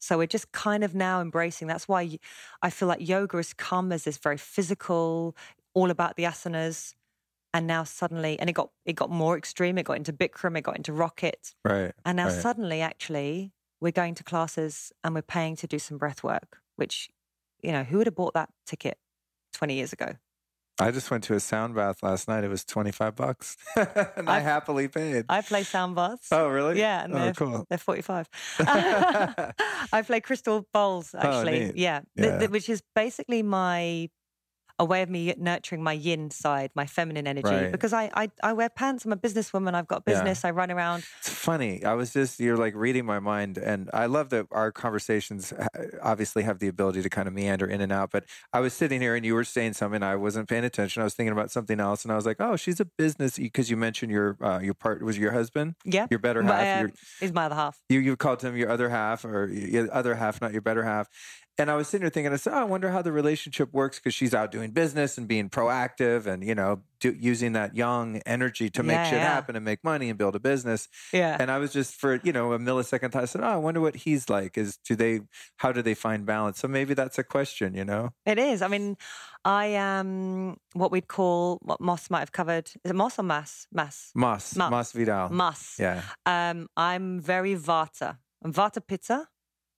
So 0.00 0.18
we're 0.18 0.26
just 0.26 0.52
kind 0.52 0.82
of 0.82 0.94
now 0.94 1.20
embracing. 1.20 1.68
That's 1.68 1.86
why 1.86 2.18
I 2.62 2.70
feel 2.70 2.88
like 2.88 3.06
yoga 3.06 3.36
has 3.36 3.52
come 3.52 3.92
as 3.92 4.04
this 4.04 4.18
very 4.18 4.38
physical, 4.38 5.36
all 5.74 5.90
about 5.90 6.16
the 6.16 6.24
asanas, 6.24 6.94
and 7.52 7.66
now 7.66 7.84
suddenly, 7.84 8.38
and 8.40 8.48
it 8.50 8.54
got 8.54 8.70
it 8.84 8.94
got 8.94 9.10
more 9.10 9.36
extreme. 9.36 9.78
It 9.78 9.84
got 9.84 9.96
into 9.96 10.12
Bikram, 10.12 10.56
it 10.58 10.62
got 10.62 10.76
into 10.76 10.92
Rocket, 10.92 11.54
Right. 11.64 11.92
and 12.04 12.16
now 12.16 12.28
right. 12.28 12.32
suddenly, 12.32 12.80
actually, 12.80 13.52
we're 13.80 13.92
going 13.92 14.14
to 14.16 14.24
classes 14.24 14.92
and 15.02 15.14
we're 15.14 15.22
paying 15.22 15.56
to 15.56 15.66
do 15.66 15.78
some 15.78 15.98
breath 15.98 16.22
work. 16.22 16.58
Which, 16.76 17.08
you 17.62 17.72
know, 17.72 17.84
who 17.84 17.98
would 17.98 18.06
have 18.06 18.14
bought 18.14 18.34
that 18.34 18.50
ticket 18.66 18.98
twenty 19.52 19.74
years 19.74 19.92
ago? 19.92 20.12
I 20.80 20.90
just 20.92 21.10
went 21.10 21.24
to 21.24 21.34
a 21.34 21.40
sound 21.40 21.74
bath 21.74 22.02
last 22.02 22.26
night. 22.26 22.42
It 22.42 22.48
was 22.48 22.64
25 22.64 23.14
bucks. 23.14 23.58
and 23.76 23.86
I 24.30 24.36
I've- 24.36 24.44
happily 24.44 24.88
paid. 24.88 25.26
I 25.28 25.42
play 25.42 25.62
sound 25.62 25.94
baths. 25.94 26.28
oh, 26.32 26.48
really? 26.48 26.78
Yeah, 26.78 27.04
and 27.04 27.12
oh, 27.12 27.18
they're, 27.18 27.32
cool. 27.34 27.66
they're 27.68 27.76
45. 27.76 28.30
I 28.60 30.02
play 30.06 30.20
crystal 30.20 30.66
bowls, 30.72 31.14
oh, 31.14 31.18
actually. 31.18 31.66
Oh, 31.66 31.72
yeah. 31.74 32.00
Th- 32.16 32.30
Yeah. 32.30 32.38
th- 32.38 32.50
which 32.50 32.70
is 32.70 32.82
basically 32.94 33.42
my 33.42 34.08
a 34.80 34.84
way 34.84 35.02
of 35.02 35.10
me 35.10 35.32
nurturing 35.36 35.82
my 35.82 35.92
yin 35.92 36.30
side, 36.30 36.70
my 36.74 36.86
feminine 36.86 37.26
energy. 37.26 37.48
Right. 37.48 37.70
Because 37.70 37.92
I, 37.92 38.10
I 38.14 38.30
I 38.42 38.52
wear 38.54 38.70
pants. 38.70 39.04
I'm 39.04 39.12
a 39.12 39.16
businesswoman. 39.16 39.74
I've 39.74 39.86
got 39.86 40.02
a 40.06 40.10
Yeah. 40.10 40.14
business. 40.14 40.44
I 40.44 40.50
run 40.50 40.70
around. 40.70 41.04
It's 41.20 41.28
funny. 41.28 41.84
I 41.84 41.92
was 41.94 42.12
just, 42.14 42.40
you're 42.40 42.56
like 42.56 42.74
reading 42.74 43.04
my 43.04 43.20
mind. 43.20 43.58
And 43.58 43.90
I 43.92 44.06
love 44.06 44.30
that 44.30 44.46
our 44.50 44.72
conversations 44.72 45.52
obviously 46.02 46.42
have 46.44 46.58
the 46.60 46.68
ability 46.68 47.02
to 47.02 47.10
kind 47.10 47.28
of 47.28 47.34
meander 47.34 47.66
in 47.66 47.80
and 47.82 47.92
out. 47.92 48.10
But 48.10 48.24
I 48.52 48.60
was 48.60 48.72
sitting 48.72 49.00
here 49.02 49.14
and 49.14 49.24
you 49.24 49.34
were 49.34 49.44
saying 49.44 49.74
something. 49.74 50.02
I 50.02 50.16
wasn't 50.16 50.48
paying 50.48 50.64
attention. 50.64 51.02
I 51.02 51.04
was 51.04 51.14
thinking 51.14 51.32
about 51.32 51.50
something 51.50 51.78
else. 51.78 52.04
And 52.04 52.12
I 52.12 52.16
was 52.16 52.26
like, 52.26 52.38
oh, 52.40 52.56
she's 52.56 52.80
a 52.80 52.86
business 52.86 53.38
because 53.38 53.70
you 53.70 53.76
mentioned 53.76 54.10
your, 54.10 54.36
uh, 54.42 54.60
your 54.60 54.74
part 54.74 55.02
was 55.02 55.18
your 55.18 55.32
husband, 55.32 55.74
Yeah. 55.84 56.06
your 56.10 56.18
better 56.20 56.42
half. 56.42 56.76
uh, 56.78 56.80
your, 56.80 56.90
is 57.20 57.32
my 57.32 57.44
other 57.44 57.54
half. 57.54 57.78
you, 57.90 57.98
you 58.00 58.16
called 58.16 58.42
him 58.42 58.56
your 58.56 58.70
other 58.70 58.88
half 58.88 59.24
or 59.26 59.46
your 59.48 59.92
other 59.92 60.14
half, 60.14 60.40
not 60.40 60.52
your 60.52 60.62
better 60.62 60.84
half. 60.84 61.08
And 61.58 61.70
I 61.70 61.74
was 61.74 61.88
sitting 61.88 62.02
there 62.04 62.10
thinking, 62.10 62.32
I 62.32 62.36
said, 62.36 62.54
oh, 62.54 62.60
I 62.60 62.64
wonder 62.64 62.90
how 62.90 63.02
the 63.02 63.12
relationship 63.12 63.72
works 63.74 63.98
because 63.98 64.14
she's 64.14 64.32
out 64.32 64.50
doing 64.50 64.70
business 64.70 65.18
and 65.18 65.28
being 65.28 65.50
proactive 65.50 66.26
and, 66.26 66.42
you 66.42 66.54
know, 66.54 66.82
do, 67.00 67.14
using 67.18 67.52
that 67.52 67.76
yang 67.76 68.22
energy 68.24 68.70
to 68.70 68.82
make 68.82 68.94
Yeah, 68.94 69.04
shit 69.04 69.18
yeah. 69.18 69.24
happen 69.24 69.56
and 69.56 69.64
make 69.64 69.84
money 69.84 70.08
and 70.08 70.18
build 70.18 70.34
a 70.36 70.40
business. 70.40 70.88
Yeah. 71.12 71.36
And 71.38 71.50
I 71.50 71.58
was 71.58 71.70
just 71.72 71.96
for, 71.96 72.18
you 72.24 72.32
know, 72.32 72.54
a 72.54 72.58
millisecond, 72.58 73.14
I 73.14 73.26
said, 73.26 73.42
oh, 73.42 73.46
I 73.48 73.56
wonder 73.56 73.80
what 73.80 73.94
he's 73.96 74.30
like. 74.30 74.56
Is 74.56 74.78
do 74.78 74.96
they, 74.96 75.20
how 75.58 75.70
do 75.70 75.82
they 75.82 75.92
find 75.92 76.24
balance? 76.24 76.58
So 76.60 76.68
maybe 76.68 76.94
that's 76.94 77.18
a 77.18 77.24
question, 77.24 77.74
you 77.74 77.84
know? 77.84 78.10
It 78.24 78.38
is. 78.38 78.62
I 78.62 78.68
mean, 78.68 78.96
I 79.44 79.66
am 79.66 80.56
what 80.72 80.90
we'd 80.90 81.08
call 81.08 81.58
what 81.62 81.80
Moss 81.80 82.08
might 82.08 82.20
have 82.20 82.32
covered. 82.32 82.68
Is 82.84 82.90
it 82.90 82.94
Moss 82.94 83.18
or 83.18 83.22
Mass? 83.22 83.66
Mass. 83.70 84.12
Mas, 84.14 84.56
Mas. 84.56 84.70
Mas 84.70 84.92
Vidal. 84.92 85.28
Mass. 85.28 85.76
Yeah. 85.78 86.02
Um, 86.24 86.68
I'm 86.76 87.20
very 87.20 87.54
Vata. 87.54 88.16
I'm 88.42 88.52
Vata 88.54 88.80
Pitta, 88.86 89.28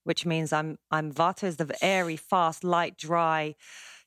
which 0.05 0.27
means 0.27 0.53
I'm 0.53 0.79
I'm 0.91 1.13
Vata 1.13 1.45
is 1.45 1.57
the 1.57 1.75
airy, 1.83 2.17
fast, 2.17 2.65
light, 2.65 2.97
dry, 2.97 3.55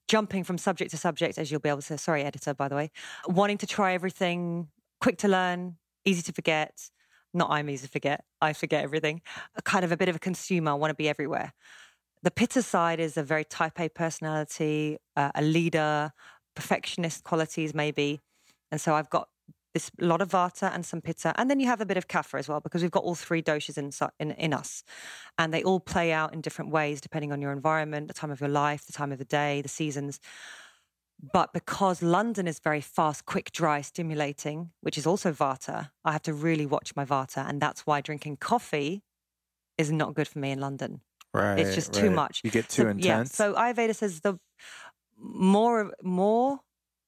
jumping 0.07 0.43
from 0.43 0.57
subject 0.57 0.91
to 0.91 0.97
subject, 0.97 1.37
as 1.37 1.51
you'll 1.51 1.59
be 1.59 1.69
able 1.69 1.81
to. 1.83 1.97
Sorry, 1.97 2.23
editor, 2.23 2.53
by 2.53 2.67
the 2.67 2.75
way. 2.75 2.91
Wanting 3.27 3.57
to 3.59 3.67
try 3.67 3.93
everything, 3.93 4.69
quick 5.01 5.17
to 5.19 5.27
learn, 5.27 5.77
easy 6.05 6.21
to 6.23 6.33
forget. 6.33 6.89
Not 7.33 7.49
I'm 7.49 7.69
easy 7.69 7.87
to 7.87 7.91
forget. 7.91 8.23
I 8.41 8.53
forget 8.53 8.83
everything. 8.83 9.21
Kind 9.65 9.83
of 9.83 9.91
a 9.91 9.97
bit 9.97 10.07
of 10.07 10.15
a 10.15 10.19
consumer. 10.19 10.71
I 10.71 10.75
want 10.75 10.91
to 10.91 10.95
be 10.95 11.09
everywhere. 11.09 11.53
The 12.23 12.31
Pitta 12.31 12.61
side 12.61 12.99
is 12.99 13.17
a 13.17 13.23
very 13.23 13.43
type 13.43 13.79
A 13.79 13.89
personality, 13.89 14.97
uh, 15.15 15.31
a 15.35 15.41
leader, 15.41 16.11
perfectionist 16.55 17.23
qualities 17.23 17.73
maybe, 17.73 18.21
and 18.71 18.79
so 18.79 18.95
I've 18.95 19.09
got 19.09 19.27
this 19.75 19.91
lot 19.99 20.21
of 20.21 20.29
vata 20.29 20.73
and 20.73 20.85
some 20.85 21.01
pitta, 21.01 21.33
and 21.35 21.51
then 21.51 21.59
you 21.59 21.67
have 21.67 21.81
a 21.81 21.85
bit 21.85 21.97
of 21.97 22.07
kapha 22.07 22.39
as 22.39 22.47
well 22.47 22.61
because 22.61 22.81
we've 22.81 22.97
got 22.97 23.03
all 23.03 23.13
three 23.13 23.43
doshas 23.43 23.77
in, 23.77 23.91
in 24.21 24.31
in 24.31 24.53
us, 24.53 24.83
and 25.37 25.53
they 25.53 25.61
all 25.63 25.81
play 25.81 26.13
out 26.13 26.33
in 26.33 26.39
different 26.39 26.71
ways 26.71 27.01
depending 27.01 27.33
on 27.33 27.41
your 27.41 27.51
environment, 27.51 28.07
the 28.07 28.13
time 28.13 28.31
of 28.31 28.39
your 28.39 28.49
life, 28.49 28.85
the 28.85 28.93
time 28.93 29.11
of 29.11 29.19
the 29.19 29.25
day, 29.25 29.61
the 29.61 29.67
seasons. 29.67 30.21
But 31.33 31.51
because 31.51 32.01
London 32.01 32.47
is 32.47 32.59
very 32.59 32.81
fast, 32.81 33.25
quick, 33.25 33.51
dry, 33.51 33.81
stimulating, 33.81 34.71
which 34.79 34.97
is 34.97 35.05
also 35.05 35.33
vata, 35.33 35.91
I 36.05 36.13
have 36.13 36.23
to 36.23 36.33
really 36.33 36.65
watch 36.65 36.95
my 36.95 37.03
vata, 37.03 37.47
and 37.47 37.61
that's 37.61 37.81
why 37.85 37.99
drinking 37.99 38.37
coffee 38.37 39.03
is 39.77 39.91
not 39.91 40.13
good 40.13 40.27
for 40.29 40.39
me 40.39 40.51
in 40.51 40.61
London. 40.61 41.01
Right. 41.33 41.59
It's 41.59 41.75
just 41.75 41.91
too 41.91 42.11
much. 42.11 42.39
You 42.45 42.51
get 42.51 42.69
too 42.69 42.83
so, 42.83 42.89
intense. 42.89 43.05
Yeah. 43.05 43.23
So 43.23 43.53
Ayurveda 43.55 43.93
says 43.93 44.21
the 44.21 44.39
more 45.17 45.91
more 46.01 46.61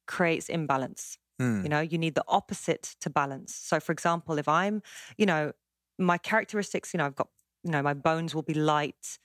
creates 0.05 0.49
imbalance. 0.49 1.18
Hmm. 1.39 1.63
You 1.63 1.69
know, 1.69 1.79
you 1.81 1.97
need 1.97 2.15
the 2.15 2.23
opposite 2.27 2.95
to 3.01 3.09
balance. 3.09 3.53
So, 3.55 3.79
for 3.79 3.91
example, 3.91 4.38
if 4.38 4.47
I'm, 4.47 4.81
you 5.17 5.25
know, 5.25 5.53
my 5.97 6.17
characteristics, 6.17 6.93
you 6.93 6.97
know, 6.99 7.05
I've 7.05 7.15
got, 7.15 7.29
you 7.63 7.71
know, 7.71 7.81
my 7.81 7.93
bones 7.93 8.35
will 8.35 8.43
be 8.43 8.53
light, 8.53 9.17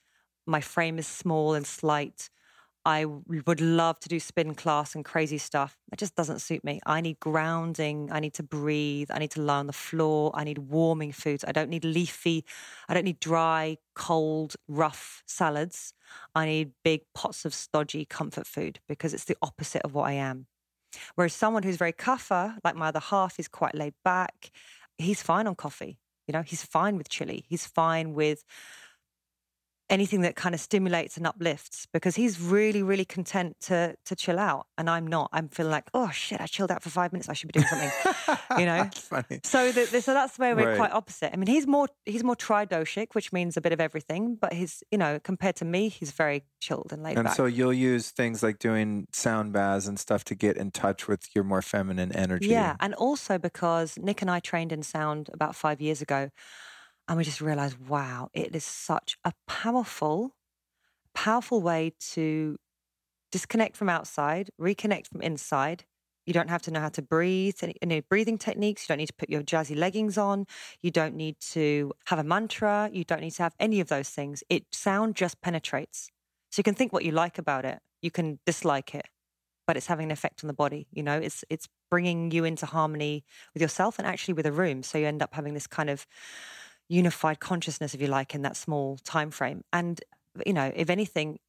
my 0.45 0.61
frame 0.61 0.99
is 0.99 1.07
small 1.07 1.53
and 1.53 1.65
slight. 1.65 2.29
I 2.85 3.05
would 3.05 3.61
love 3.61 3.99
to 4.01 4.09
do 4.09 4.19
spin 4.19 4.55
class 4.55 4.93
and 4.93 5.05
crazy 5.05 5.37
stuff. 5.37 5.77
It 5.93 5.99
just 5.99 6.15
doesn't 6.15 6.39
suit 6.39 6.63
me. 6.65 6.81
I 6.85 7.01
need 7.01 7.19
grounding. 7.19 8.11
I 8.11 8.19
need 8.19 8.33
to 8.35 8.43
breathe. 8.43 9.09
I 9.09 9.19
need 9.19 9.31
to 9.31 9.41
lie 9.41 9.59
on 9.59 9.67
the 9.67 9.73
floor. 9.73 10.31
I 10.33 10.43
need 10.43 10.57
warming 10.57 11.13
foods. 11.13 11.45
I 11.47 11.53
don't 11.53 11.69
need 11.69 11.85
leafy. 11.85 12.43
I 12.89 12.93
don't 12.93 13.05
need 13.05 13.21
dry, 13.21 13.77
cold, 13.95 14.55
rough 14.67 15.23
salads. 15.27 15.93
I 16.35 16.45
need 16.45 16.73
big 16.83 17.01
pots 17.13 17.45
of 17.45 17.53
stodgy 17.53 18.05
comfort 18.05 18.47
food 18.47 18.79
because 18.87 19.13
it's 19.13 19.25
the 19.25 19.37
opposite 19.41 19.83
of 19.83 19.93
what 19.93 20.03
I 20.09 20.13
am. 20.13 20.47
Whereas 21.15 21.33
someone 21.33 21.63
who's 21.63 21.77
very 21.77 21.93
kapha, 21.93 22.57
like 22.63 22.75
my 22.75 22.87
other 22.87 22.99
half, 22.99 23.39
is 23.39 23.47
quite 23.47 23.75
laid 23.75 23.93
back. 24.03 24.51
He's 24.97 25.21
fine 25.21 25.47
on 25.47 25.55
coffee. 25.55 25.99
You 26.27 26.33
know, 26.33 26.41
he's 26.41 26.63
fine 26.63 26.97
with 26.97 27.09
chili. 27.09 27.45
He's 27.49 27.65
fine 27.65 28.13
with 28.13 28.43
anything 29.89 30.21
that 30.21 30.35
kind 30.35 30.55
of 30.55 30.61
stimulates 30.61 31.17
and 31.17 31.27
uplifts 31.27 31.85
because 31.93 32.15
he's 32.15 32.39
really, 32.41 32.81
really 32.81 33.05
content 33.05 33.57
to 33.61 33.95
to 34.05 34.15
chill 34.15 34.39
out. 34.39 34.65
And 34.77 34.89
I'm 34.89 35.05
not. 35.05 35.29
I'm 35.33 35.49
feeling 35.49 35.71
like, 35.71 35.89
oh 35.93 36.09
shit, 36.09 36.39
I 36.41 36.47
chilled 36.47 36.71
out 36.71 36.81
for 36.81 36.89
five 36.89 37.11
minutes. 37.11 37.29
I 37.29 37.33
should 37.33 37.51
be 37.51 37.59
doing 37.59 37.67
something. 37.67 37.91
you 38.59 38.65
know? 38.65 38.83
That's 38.83 38.99
funny. 38.99 39.39
So, 39.43 39.71
the, 39.71 39.85
the- 39.85 40.01
so 40.01 40.13
that's 40.13 40.39
where 40.39 40.55
we're 40.55 40.69
Right. 40.69 40.77
quite 40.77 40.91
opposite. 40.93 41.31
I 41.33 41.37
mean, 41.37 41.47
he's 41.47 41.67
more 41.67 41.87
he's 42.05 42.23
more 42.23 42.35
tridoshic, 42.35 43.07
which 43.13 43.31
means 43.33 43.57
a 43.57 43.61
bit 43.61 43.73
of 43.73 43.81
everything. 43.81 44.35
But 44.39 44.53
he's 44.53 44.83
you 44.91 44.97
know 44.97 45.19
compared 45.19 45.57
to 45.57 45.65
me, 45.65 45.89
he's 45.89 46.11
very 46.11 46.43
chilled 46.61 46.91
and 46.93 47.03
laid 47.03 47.17
And 47.17 47.25
back. 47.25 47.35
so 47.35 47.45
you'll 47.45 47.73
use 47.73 48.09
things 48.09 48.41
like 48.41 48.59
doing 48.59 49.07
sound 49.11 49.51
baths 49.53 49.85
and 49.87 49.99
stuff 49.99 50.23
to 50.25 50.35
get 50.35 50.55
in 50.57 50.71
touch 50.71 51.07
with 51.09 51.27
your 51.35 51.43
more 51.43 51.61
feminine 51.61 52.15
energy. 52.15 52.47
Yeah, 52.47 52.77
and 52.79 52.93
also 52.95 53.37
because 53.37 53.97
Nick 53.99 54.21
and 54.21 54.31
I 54.31 54.39
trained 54.39 54.71
in 54.71 54.81
sound 54.81 55.29
about 55.33 55.55
five 55.55 55.81
years 55.81 56.01
ago, 56.01 56.29
and 57.07 57.17
we 57.17 57.23
just 57.23 57.41
realized, 57.41 57.77
wow, 57.87 58.29
it 58.33 58.55
is 58.55 58.63
such 58.63 59.17
a 59.25 59.33
powerful, 59.47 60.35
powerful 61.13 61.61
way 61.61 61.93
to 62.11 62.57
disconnect 63.31 63.75
from 63.75 63.89
outside, 63.89 64.49
reconnect 64.59 65.07
from 65.07 65.21
inside. 65.21 65.85
You 66.25 66.33
don't 66.33 66.49
have 66.49 66.61
to 66.63 66.71
know 66.71 66.79
how 66.79 66.89
to 66.89 67.01
breathe, 67.01 67.55
any, 67.61 67.75
any 67.81 67.99
breathing 67.99 68.37
techniques. 68.37 68.83
You 68.83 68.93
don't 68.93 68.99
need 68.99 69.07
to 69.07 69.13
put 69.13 69.29
your 69.29 69.41
jazzy 69.41 69.75
leggings 69.75 70.17
on. 70.17 70.45
You 70.81 70.91
don't 70.91 71.15
need 71.15 71.35
to 71.51 71.91
have 72.05 72.19
a 72.19 72.23
mantra. 72.23 72.89
You 72.93 73.03
don't 73.03 73.19
need 73.19 73.31
to 73.31 73.43
have 73.43 73.55
any 73.59 73.81
of 73.81 73.89
those 73.89 74.09
things. 74.09 74.43
It 74.49 74.65
sound 74.71 75.15
just 75.15 75.41
penetrates. 75.41 76.09
So 76.51 76.59
you 76.59 76.63
can 76.63 76.75
think 76.75 76.93
what 76.93 77.03
you 77.03 77.11
like 77.11 77.37
about 77.37 77.65
it. 77.65 77.79
You 78.01 78.11
can 78.11 78.39
dislike 78.45 78.95
it, 78.95 79.07
but 79.67 79.75
it's 79.75 79.87
having 79.87 80.05
an 80.05 80.11
effect 80.11 80.43
on 80.43 80.47
the 80.47 80.53
body. 80.53 80.87
You 80.91 81.03
know, 81.03 81.17
it's 81.17 81.43
it's 81.49 81.67
bringing 81.89 82.31
you 82.31 82.45
into 82.45 82.65
harmony 82.65 83.23
with 83.53 83.61
yourself 83.61 83.99
and 83.99 84.07
actually 84.07 84.35
with 84.35 84.45
a 84.45 84.51
room. 84.51 84.83
So 84.83 84.97
you 84.97 85.07
end 85.07 85.21
up 85.21 85.33
having 85.33 85.53
this 85.53 85.67
kind 85.67 85.89
of 85.89 86.05
unified 86.89 87.39
consciousness, 87.39 87.93
if 87.93 88.01
you 88.01 88.07
like, 88.07 88.35
in 88.35 88.41
that 88.43 88.55
small 88.57 88.97
time 89.03 89.31
frame. 89.31 89.63
And 89.71 90.01
you 90.45 90.53
know, 90.53 90.71
if 90.75 90.89
anything, 90.89 91.39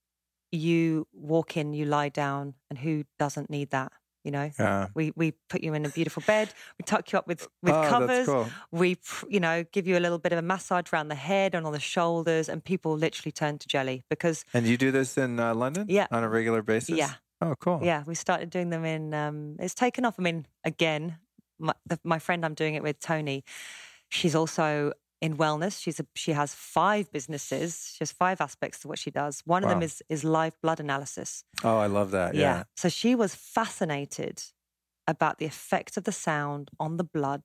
you 0.53 1.07
walk 1.13 1.57
in, 1.57 1.73
you 1.73 1.85
lie 1.85 2.09
down, 2.11 2.55
and 2.71 2.79
who 2.79 3.05
doesn't 3.19 3.51
need 3.51 3.71
that? 3.71 3.93
You 4.25 4.31
know, 4.31 4.51
Yeah. 4.59 4.89
we 4.95 5.13
we 5.17 5.33
put 5.51 5.63
you 5.63 5.75
in 5.75 5.85
a 5.85 5.89
beautiful 5.91 6.23
bed, 6.27 6.49
we 6.79 6.85
tuck 6.85 7.13
you 7.13 7.19
up 7.19 7.27
with 7.27 7.47
with 7.63 7.75
Oh, 7.75 7.89
covers, 7.89 8.27
cool. 8.27 8.47
we 8.71 8.97
you 9.29 9.41
know 9.41 9.65
give 9.73 9.87
you 9.87 9.99
a 9.99 10.01
little 10.01 10.19
bit 10.19 10.33
of 10.33 10.39
a 10.39 10.43
massage 10.43 10.93
around 10.93 11.09
the 11.09 11.15
head 11.15 11.55
and 11.55 11.67
on 11.67 11.73
the 11.73 11.81
shoulders, 11.81 12.49
and 12.49 12.65
people 12.65 12.97
literally 12.97 13.33
turn 13.33 13.59
to 13.59 13.69
jelly 13.69 14.03
because 14.09 14.45
And 14.55 14.67
you 14.67 14.77
do 14.79 14.91
this 14.91 15.19
in 15.19 15.39
uh, 15.41 15.55
London? 15.55 15.87
Yeah. 15.89 16.07
On 16.11 16.23
a 16.23 16.29
regular 16.29 16.63
basis? 16.63 16.97
Yeah. 16.97 17.15
Oh, 17.43 17.55
cool. 17.61 17.81
yeah, 17.83 18.05
we 18.07 18.15
started 18.15 18.49
doing 18.49 18.71
them 18.71 18.85
in. 18.87 19.13
Um, 19.13 19.57
it's 19.59 19.75
taken 19.75 20.07
off. 20.07 20.15
I 20.19 20.23
mean, 20.23 20.47
again, 20.65 21.19
my, 21.59 21.75
the, 21.85 21.99
my 22.03 22.19
friend 22.19 22.43
I'm 22.47 22.55
doing 22.55 22.75
it 22.75 22.83
with, 22.83 22.99
Tony, 23.01 23.45
she's 24.09 24.35
also 24.35 24.93
in 25.25 25.33
wellness. 25.45 25.75
She's 25.85 25.99
a, 26.05 26.07
she 26.25 26.33
has 26.41 26.51
five 26.55 27.05
businesses. 27.17 27.69
She 27.95 28.01
has 28.05 28.13
five 28.25 28.39
aspects 28.47 28.77
to 28.81 28.89
what 28.91 28.99
she 29.05 29.11
does. 29.23 29.35
One 29.55 29.63
of 29.65 29.71
them 29.71 29.83
is 29.89 29.95
is 30.15 30.21
live 30.39 30.55
blood 30.65 30.81
analysis. 30.87 31.31
Oh, 31.69 31.79
I 31.87 31.89
love 31.99 32.11
that. 32.19 32.31
Yeah. 32.35 32.59
So 32.83 32.87
she 33.01 33.11
was 33.23 33.33
fascinated 33.59 34.37
about 35.15 35.35
the 35.41 35.47
effect 35.55 35.93
of 35.99 36.05
the 36.09 36.13
sound 36.29 36.65
on 36.85 36.91
the 37.01 37.05
blood. 37.19 37.45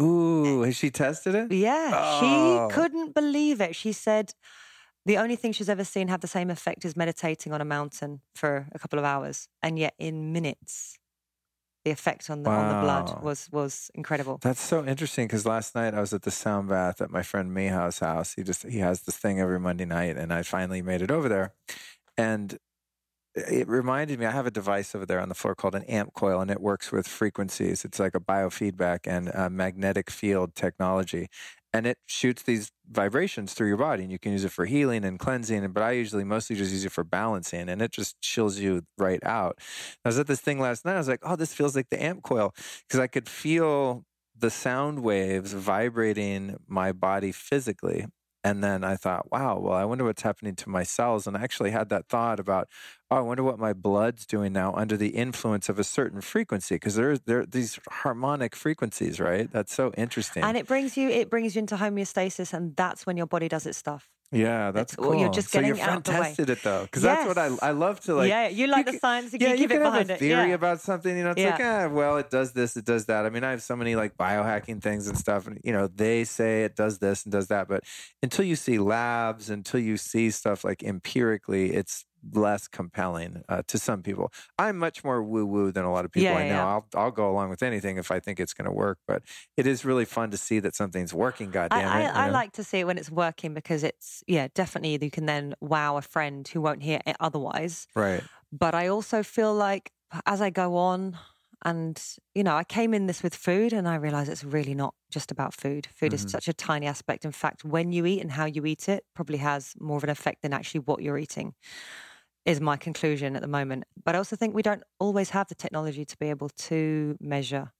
Ooh, 0.00 0.62
has 0.66 0.76
she 0.76 0.90
tested 0.90 1.34
it? 1.40 1.46
Yeah, 1.52 1.90
Oh. 1.94 2.18
she 2.20 2.74
couldn't 2.76 3.10
believe 3.20 3.58
it. 3.66 3.72
She 3.82 3.92
said 3.92 4.26
the 5.10 5.16
only 5.22 5.36
thing 5.40 5.52
she's 5.52 5.68
ever 5.76 5.84
seen 5.94 6.06
have 6.08 6.20
the 6.26 6.28
same 6.38 6.50
effect 6.56 6.84
is 6.84 6.94
meditating 7.04 7.52
on 7.54 7.60
a 7.60 7.64
mountain 7.76 8.12
for 8.40 8.52
a 8.76 8.78
couple 8.78 8.98
of 8.98 9.04
hours, 9.04 9.48
and 9.64 9.72
yet 9.84 9.94
in 9.98 10.32
minutes, 10.32 10.96
the 11.84 11.90
effect 11.90 12.28
on 12.28 12.42
the 12.42 12.50
on 12.50 12.68
the 12.68 12.82
blood 12.82 13.22
was 13.22 13.48
was 13.50 13.90
incredible. 13.94 14.38
That's 14.42 14.60
so 14.60 14.84
interesting 14.84 15.26
because 15.26 15.46
last 15.46 15.74
night 15.74 15.94
I 15.94 16.00
was 16.00 16.12
at 16.12 16.22
the 16.22 16.30
sound 16.30 16.68
bath 16.68 17.00
at 17.00 17.10
my 17.10 17.22
friend 17.22 17.52
Mihaw's 17.52 18.00
house. 18.00 18.34
He 18.34 18.42
just 18.42 18.66
he 18.66 18.78
has 18.78 19.02
this 19.02 19.16
thing 19.16 19.40
every 19.40 19.58
Monday 19.58 19.86
night, 19.86 20.16
and 20.16 20.32
I 20.32 20.42
finally 20.42 20.82
made 20.82 21.02
it 21.02 21.10
over 21.10 21.28
there, 21.28 21.54
and 22.16 22.58
it 23.34 23.68
reminded 23.68 24.18
me. 24.18 24.26
I 24.26 24.30
have 24.30 24.46
a 24.46 24.50
device 24.50 24.94
over 24.94 25.06
there 25.06 25.20
on 25.20 25.28
the 25.28 25.34
floor 25.34 25.54
called 25.54 25.74
an 25.74 25.84
amp 25.84 26.14
coil, 26.14 26.40
and 26.40 26.50
it 26.50 26.60
works 26.60 26.90
with 26.92 27.06
frequencies. 27.06 27.84
It's 27.84 27.98
like 27.98 28.14
a 28.14 28.20
biofeedback 28.20 29.00
and 29.06 29.30
magnetic 29.54 30.10
field 30.10 30.54
technology, 30.54 31.28
and 31.72 31.86
it 31.86 31.98
shoots 32.06 32.42
these 32.42 32.72
vibrations 32.90 33.54
through 33.54 33.68
your 33.68 33.76
body, 33.76 34.02
and 34.02 34.10
you 34.10 34.18
can 34.18 34.32
use 34.32 34.44
it 34.44 34.50
for 34.52 34.66
healing 34.66 35.04
and 35.04 35.18
cleansing. 35.18 35.70
But 35.72 35.82
I 35.82 35.92
usually 35.92 36.24
mostly 36.24 36.56
just 36.56 36.72
use 36.72 36.84
it 36.84 36.92
for 36.92 37.04
balancing, 37.04 37.68
and 37.68 37.80
it 37.80 37.92
just 37.92 38.20
chills 38.20 38.58
you 38.58 38.82
right 38.98 39.22
out. 39.24 39.58
I 40.04 40.08
was 40.08 40.18
at 40.18 40.26
this 40.26 40.40
thing 40.40 40.58
last 40.58 40.84
night. 40.84 40.94
I 40.94 40.98
was 40.98 41.08
like, 41.08 41.20
oh, 41.22 41.36
this 41.36 41.54
feels 41.54 41.76
like 41.76 41.90
the 41.90 42.02
amp 42.02 42.22
coil 42.22 42.52
because 42.88 43.00
I 43.00 43.06
could 43.06 43.28
feel 43.28 44.04
the 44.36 44.50
sound 44.50 45.02
waves 45.02 45.52
vibrating 45.52 46.56
my 46.66 46.92
body 46.92 47.30
physically. 47.30 48.06
And 48.42 48.64
then 48.64 48.84
I 48.84 48.96
thought, 48.96 49.30
wow, 49.30 49.58
well, 49.58 49.74
I 49.74 49.84
wonder 49.84 50.04
what's 50.04 50.22
happening 50.22 50.54
to 50.56 50.70
my 50.70 50.82
cells. 50.82 51.26
And 51.26 51.36
I 51.36 51.42
actually 51.42 51.72
had 51.72 51.90
that 51.90 52.08
thought 52.08 52.40
about, 52.40 52.68
oh, 53.10 53.16
I 53.16 53.20
wonder 53.20 53.42
what 53.42 53.58
my 53.58 53.74
blood's 53.74 54.24
doing 54.24 54.52
now 54.52 54.72
under 54.74 54.96
the 54.96 55.10
influence 55.10 55.68
of 55.68 55.78
a 55.78 55.84
certain 55.84 56.22
frequency. 56.22 56.76
Because 56.76 56.94
there's 56.94 57.20
there 57.20 57.40
are 57.40 57.46
these 57.46 57.78
harmonic 57.90 58.56
frequencies, 58.56 59.20
right? 59.20 59.50
That's 59.52 59.74
so 59.74 59.92
interesting. 59.96 60.42
And 60.42 60.56
it 60.56 60.66
brings 60.66 60.96
you 60.96 61.10
it 61.10 61.28
brings 61.28 61.54
you 61.54 61.60
into 61.60 61.76
homeostasis, 61.76 62.54
and 62.54 62.74
that's 62.76 63.04
when 63.04 63.16
your 63.18 63.26
body 63.26 63.48
does 63.48 63.66
its 63.66 63.76
stuff. 63.76 64.08
Yeah, 64.32 64.70
that's 64.70 64.94
cool. 64.94 65.14
you're 65.14 65.28
just 65.28 65.50
so 65.50 65.58
your 65.60 65.74
getting 65.74 65.82
friend 65.82 65.98
out 65.98 66.04
the 66.04 66.12
way. 66.12 66.28
tested 66.28 66.50
it 66.50 66.62
though, 66.62 66.82
because 66.82 67.02
that's 67.02 67.26
what 67.26 67.36
I 67.36 67.50
I 67.60 67.72
love 67.72 67.98
to 68.02 68.14
like. 68.14 68.28
yeah, 68.28 68.48
you 68.48 68.68
like 68.68 68.86
the 68.86 68.92
science, 68.92 69.32
you 69.32 69.38
yeah, 69.40 69.54
you 69.54 69.64
it 69.64 69.68
can 69.68 69.80
have 69.80 69.94
a 69.94 70.00
it. 70.00 70.18
theory 70.18 70.48
yeah. 70.50 70.54
about 70.54 70.80
something. 70.80 71.16
You 71.16 71.24
know, 71.24 71.30
it's 71.30 71.42
like, 71.42 71.60
ah, 71.60 71.88
well, 71.88 72.16
it 72.16 72.30
does 72.30 72.52
this, 72.52 72.76
it 72.76 72.84
does 72.84 73.06
that. 73.06 73.26
I 73.26 73.30
mean, 73.30 73.42
I 73.42 73.50
have 73.50 73.62
so 73.62 73.74
many 73.74 73.96
like 73.96 74.16
biohacking 74.16 74.82
things 74.82 75.08
and 75.08 75.18
stuff, 75.18 75.48
and 75.48 75.58
you 75.64 75.72
know, 75.72 75.88
they 75.88 76.22
say 76.24 76.64
it 76.64 76.76
does 76.76 76.98
this 76.98 77.24
and 77.24 77.32
does 77.32 77.48
that, 77.48 77.66
but 77.68 77.82
until 78.22 78.44
you 78.44 78.54
see 78.56 78.78
labs, 78.78 79.50
until 79.50 79.80
you 79.80 79.96
see 79.96 80.30
stuff 80.30 80.64
like 80.64 80.84
empirically, 80.84 81.72
it's 81.74 82.04
less 82.32 82.68
compelling 82.68 83.42
uh, 83.48 83.62
to 83.68 83.78
some 83.78 84.02
people. 84.02 84.32
I'm 84.58 84.78
much 84.78 85.04
more 85.04 85.22
woo 85.22 85.46
woo 85.46 85.72
than 85.72 85.84
a 85.84 85.92
lot 85.92 86.04
of 86.04 86.12
people 86.12 86.34
Yeah, 86.34 86.36
I 86.36 86.44
know. 86.44 86.60
yeah. 86.60 86.66
I'll 86.66 86.88
I'll 86.94 87.10
go 87.10 87.30
along 87.30 87.50
with 87.50 87.62
anything 87.62 87.96
if 87.98 88.10
I 88.10 88.20
think 88.20 88.40
it's 88.40 88.54
going 88.54 88.66
to 88.66 88.72
work, 88.72 88.98
but 89.06 89.22
it 89.56 89.66
is 89.66 89.84
really 89.84 90.04
fun 90.04 90.30
to 90.30 90.36
see 90.38 90.60
that 90.60 90.74
something's 90.74 91.14
working. 91.14 91.50
God 91.50 91.72
I, 91.72 91.82
I, 91.86 92.02
it! 92.02 92.12
I 92.24 92.28
know? 92.28 92.28
like 92.28 92.52
to 92.52 92.64
see 92.64 92.80
it 92.80 92.86
when 92.86 92.98
it's 92.98 93.10
working 93.10 93.54
because 93.54 93.84
it's 93.84 94.24
yeah 94.26 94.48
definitely 94.54 94.98
you 95.02 95.10
can 95.10 95.26
then 95.26 95.54
wow 95.60 95.96
a 95.96 96.02
friend 96.02 96.46
who 96.48 96.60
won't 96.60 96.82
hear 96.82 97.00
it 97.06 97.16
otherwise. 97.20 97.86
right. 97.94 98.24
But 98.52 98.74
I 98.74 98.88
also 98.88 99.22
feel 99.22 99.54
like 99.54 99.92
as 100.26 100.40
I 100.42 100.50
go 100.50 100.76
on, 100.76 101.18
and 101.64 102.02
you 102.34 102.44
know, 102.44 102.56
I 102.56 102.64
came 102.64 102.94
in 102.94 103.06
this 103.06 103.22
with 103.22 103.34
food, 103.34 103.72
and 103.72 103.88
I 103.88 103.96
realize 103.96 104.28
it's 104.28 104.44
really 104.44 104.74
not 104.74 104.94
just 105.10 105.30
about 105.32 105.54
food. 105.54 105.88
Food 105.94 106.12
Mhm. 106.12 106.14
is 106.14 106.24
such 106.28 106.48
a 106.48 106.54
tiny 106.54 106.86
aspect. 106.86 107.24
In 107.24 107.32
fact, 107.32 107.64
when 107.64 107.92
you 107.92 108.06
eat 108.06 108.20
and 108.22 108.32
how 108.32 108.46
you 108.46 108.66
eat 108.66 108.88
it 108.88 109.04
probably 109.14 109.38
has 109.38 109.74
more 109.80 109.98
of 109.98 110.04
an 110.04 110.10
effect 110.10 110.42
than 110.42 110.52
actually 110.54 110.80
what 110.82 111.02
you're 111.02 111.18
eating. 111.18 111.54
Is 112.46 112.60
my 112.60 112.76
conclusion 112.76 113.36
at 113.36 113.42
the 113.42 113.48
moment. 113.48 113.84
But 114.04 114.14
I 114.14 114.18
also 114.18 114.34
think 114.34 114.54
we 114.54 114.62
don't 114.62 114.82
always 114.98 115.30
have 115.30 115.48
the 115.48 115.54
technology 115.54 116.04
to 116.06 116.16
be 116.18 116.30
able 116.30 116.48
to 116.70 117.16
measure. 117.20 117.72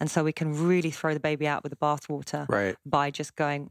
And 0.00 0.10
so 0.10 0.24
we 0.24 0.32
can 0.32 0.52
really 0.68 0.90
throw 0.90 1.14
the 1.14 1.20
baby 1.20 1.46
out 1.46 1.62
with 1.62 1.70
the 1.70 1.76
bathwater 1.76 2.46
Right. 2.48 2.74
by 2.84 3.10
just 3.12 3.36
going, 3.36 3.70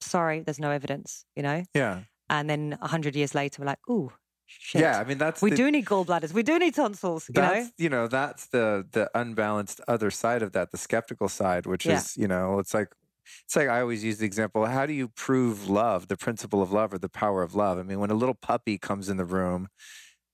sorry, 0.00 0.40
there's 0.40 0.60
no 0.60 0.70
evidence, 0.70 1.24
you 1.34 1.42
know? 1.42 1.64
Yeah. 1.74 2.02
And 2.30 2.48
then 2.48 2.78
a 2.80 2.86
hundred 2.88 3.16
years 3.16 3.34
later, 3.34 3.60
we're 3.60 3.66
like, 3.66 3.80
ooh, 3.90 4.12
shit. 4.46 4.82
Yeah. 4.82 5.00
I 5.00 5.04
mean, 5.04 5.18
that's 5.18 5.42
we 5.42 5.50
the, 5.50 5.56
do 5.56 5.70
need 5.70 5.84
gallbladders. 5.86 6.32
We 6.32 6.44
do 6.44 6.58
need 6.60 6.74
tonsils, 6.74 7.28
you 7.28 7.40
know? 7.40 7.48
that's 7.48 7.72
you 7.76 7.88
know 7.88 8.06
that's 8.06 8.46
the 8.46 8.86
the 8.92 9.10
unbalanced 9.18 9.80
other 9.88 10.10
side 10.12 10.42
of 10.42 10.52
that 10.52 10.70
the 10.70 10.78
skeptical 10.78 11.28
side 11.28 11.66
which 11.66 11.84
Yeah. 11.86 11.96
is 11.96 12.16
you 12.16 12.28
know 12.28 12.58
it's 12.60 12.72
like 12.74 12.90
it's 13.44 13.56
like 13.56 13.68
i 13.68 13.80
always 13.80 14.04
use 14.04 14.18
the 14.18 14.26
example 14.26 14.64
how 14.66 14.86
do 14.86 14.92
you 14.92 15.08
prove 15.08 15.68
love 15.68 16.08
the 16.08 16.16
principle 16.16 16.62
of 16.62 16.72
love 16.72 16.92
or 16.92 16.98
the 16.98 17.08
power 17.08 17.42
of 17.42 17.54
love? 17.54 17.78
I 17.78 17.82
mean 17.82 18.00
when 18.00 18.10
a 18.10 18.14
little 18.14 18.34
puppy 18.34 18.78
comes 18.78 19.08
in 19.08 19.16
the 19.16 19.24
room 19.24 19.68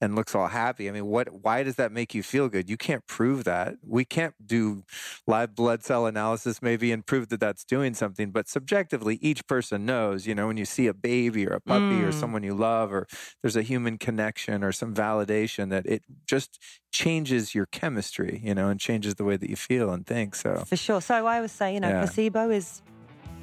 and 0.00 0.14
looks 0.14 0.34
all 0.34 0.48
happy 0.48 0.88
i 0.88 0.92
mean 0.92 1.06
what 1.06 1.28
why 1.42 1.62
does 1.62 1.76
that 1.76 1.90
make 1.92 2.14
you 2.14 2.22
feel 2.22 2.48
good 2.48 2.68
you 2.70 2.76
can't 2.76 3.06
prove 3.06 3.44
that 3.44 3.74
we 3.86 4.04
can't 4.04 4.34
do 4.46 4.82
live 5.26 5.54
blood 5.54 5.82
cell 5.82 6.06
analysis 6.06 6.60
maybe 6.62 6.92
and 6.92 7.06
prove 7.06 7.28
that 7.28 7.40
that's 7.40 7.64
doing 7.64 7.94
something 7.94 8.30
but 8.30 8.48
subjectively 8.48 9.18
each 9.20 9.46
person 9.46 9.84
knows 9.84 10.26
you 10.26 10.34
know 10.34 10.46
when 10.46 10.56
you 10.56 10.64
see 10.64 10.86
a 10.86 10.94
baby 10.94 11.46
or 11.46 11.52
a 11.54 11.60
puppy 11.60 12.02
or 12.02 12.08
Mm. 12.10 12.14
someone 12.14 12.42
you 12.42 12.54
love 12.54 12.92
or 12.92 13.06
there's 13.42 13.56
a 13.56 13.62
human 13.62 13.98
connection 13.98 14.62
or 14.64 14.72
some 14.72 14.94
validation 14.94 15.70
that 15.70 15.86
it 15.86 16.02
just 16.26 16.58
changes 16.90 17.54
your 17.54 17.66
chemistry, 17.66 18.40
you 18.42 18.54
know, 18.54 18.68
and 18.70 18.80
changes 18.80 19.14
the 19.16 19.24
way 19.24 19.36
that 19.36 19.48
you 19.50 19.56
feel 19.56 19.90
and 19.92 20.06
think. 20.06 20.34
So, 20.34 20.64
For 20.66 20.76
sure. 20.76 21.00
So 21.00 21.14
I 21.26 21.36
always 21.36 21.52
say, 21.52 21.74
you 21.74 21.80
know, 21.80 21.88
Yeah. 21.90 22.00
placebo 22.00 22.50
is, 22.50 22.82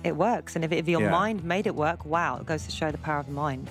it 0.03 0.15
works. 0.15 0.55
And 0.55 0.65
if, 0.65 0.71
if 0.71 0.87
your 0.87 1.01
Yeah. 1.01 1.11
mind 1.11 1.43
made 1.43 1.67
it 1.67 1.75
work, 1.75 2.05
wow, 2.05 2.37
it 2.37 2.45
goes 2.47 2.65
to 2.65 2.71
show 2.71 2.91
the 2.91 2.97
power 2.97 3.19
of 3.19 3.27
the 3.27 3.31
mind. 3.33 3.69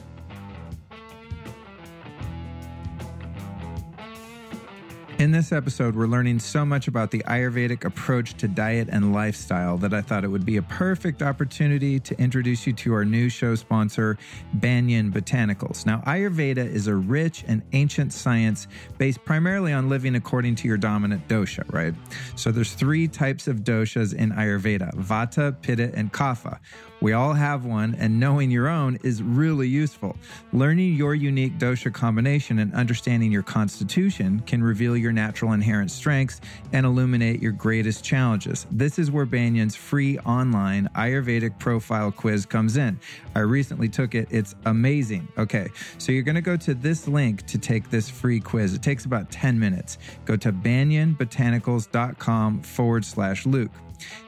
In 5.24 5.30
this 5.30 5.52
episode, 5.52 5.96
we're 5.96 6.06
learning 6.06 6.38
so 6.38 6.66
much 6.66 6.86
about 6.86 7.10
the 7.10 7.20
Ayurvedic 7.20 7.86
approach 7.86 8.34
to 8.34 8.46
diet 8.46 8.90
and 8.92 9.14
lifestyle 9.14 9.78
that 9.78 9.94
I 9.94 10.02
thought 10.02 10.22
it 10.22 10.28
would 10.28 10.44
be 10.44 10.58
a 10.58 10.62
perfect 10.62 11.22
opportunity 11.22 11.98
to 11.98 12.20
introduce 12.20 12.66
you 12.66 12.74
to 12.74 12.92
our 12.92 13.06
new 13.06 13.30
show 13.30 13.54
sponsor, 13.54 14.18
Banyan 14.52 15.10
Botanicals. 15.10 15.86
Now, 15.86 16.02
Ayurveda 16.06 16.58
is 16.58 16.88
a 16.88 16.94
rich 16.94 17.42
and 17.48 17.62
ancient 17.72 18.12
science 18.12 18.66
based 18.98 19.24
primarily 19.24 19.72
on 19.72 19.88
living 19.88 20.14
according 20.14 20.56
to 20.56 20.68
your 20.68 20.76
dominant 20.76 21.26
dosha, 21.26 21.64
right? 21.72 21.94
So 22.36 22.52
there's 22.52 22.74
three 22.74 23.08
types 23.08 23.48
of 23.48 23.60
doshas 23.60 24.12
in 24.12 24.30
Ayurveda: 24.30 24.94
Vata, 24.96 25.58
Pitta, 25.62 25.90
and 25.94 26.12
Kapha. 26.12 26.58
We 27.04 27.12
all 27.12 27.34
have 27.34 27.66
one, 27.66 27.94
and 27.98 28.18
knowing 28.18 28.50
your 28.50 28.66
own 28.66 28.98
is 29.02 29.22
really 29.22 29.68
useful. 29.68 30.16
Learning 30.54 30.94
your 30.94 31.14
unique 31.14 31.58
dosha 31.58 31.92
combination 31.92 32.60
and 32.60 32.72
understanding 32.72 33.30
your 33.30 33.42
constitution 33.42 34.40
can 34.46 34.64
reveal 34.64 34.96
your 34.96 35.12
natural 35.12 35.52
inherent 35.52 35.90
strengths 35.90 36.40
and 36.72 36.86
illuminate 36.86 37.42
your 37.42 37.52
greatest 37.52 38.04
challenges. 38.04 38.66
This 38.70 38.98
is 38.98 39.10
where 39.10 39.26
Banyan's 39.26 39.76
free 39.76 40.18
online 40.20 40.88
Ayurvedic 40.96 41.58
profile 41.58 42.10
quiz 42.10 42.46
comes 42.46 42.78
in. 42.78 42.98
I 43.34 43.40
recently 43.40 43.90
took 43.90 44.14
it, 44.14 44.26
it's 44.30 44.54
amazing. 44.64 45.28
Okay, 45.36 45.68
so 45.98 46.10
you're 46.10 46.22
going 46.22 46.36
to 46.36 46.40
go 46.40 46.56
to 46.56 46.72
this 46.72 47.06
link 47.06 47.44
to 47.48 47.58
take 47.58 47.90
this 47.90 48.08
free 48.08 48.40
quiz. 48.40 48.72
It 48.72 48.80
takes 48.80 49.04
about 49.04 49.30
10 49.30 49.58
minutes. 49.58 49.98
Go 50.24 50.36
to 50.36 50.50
banyanbotanicals.com 50.50 52.62
forward 52.62 53.04
slash 53.04 53.44
Luke. 53.44 53.72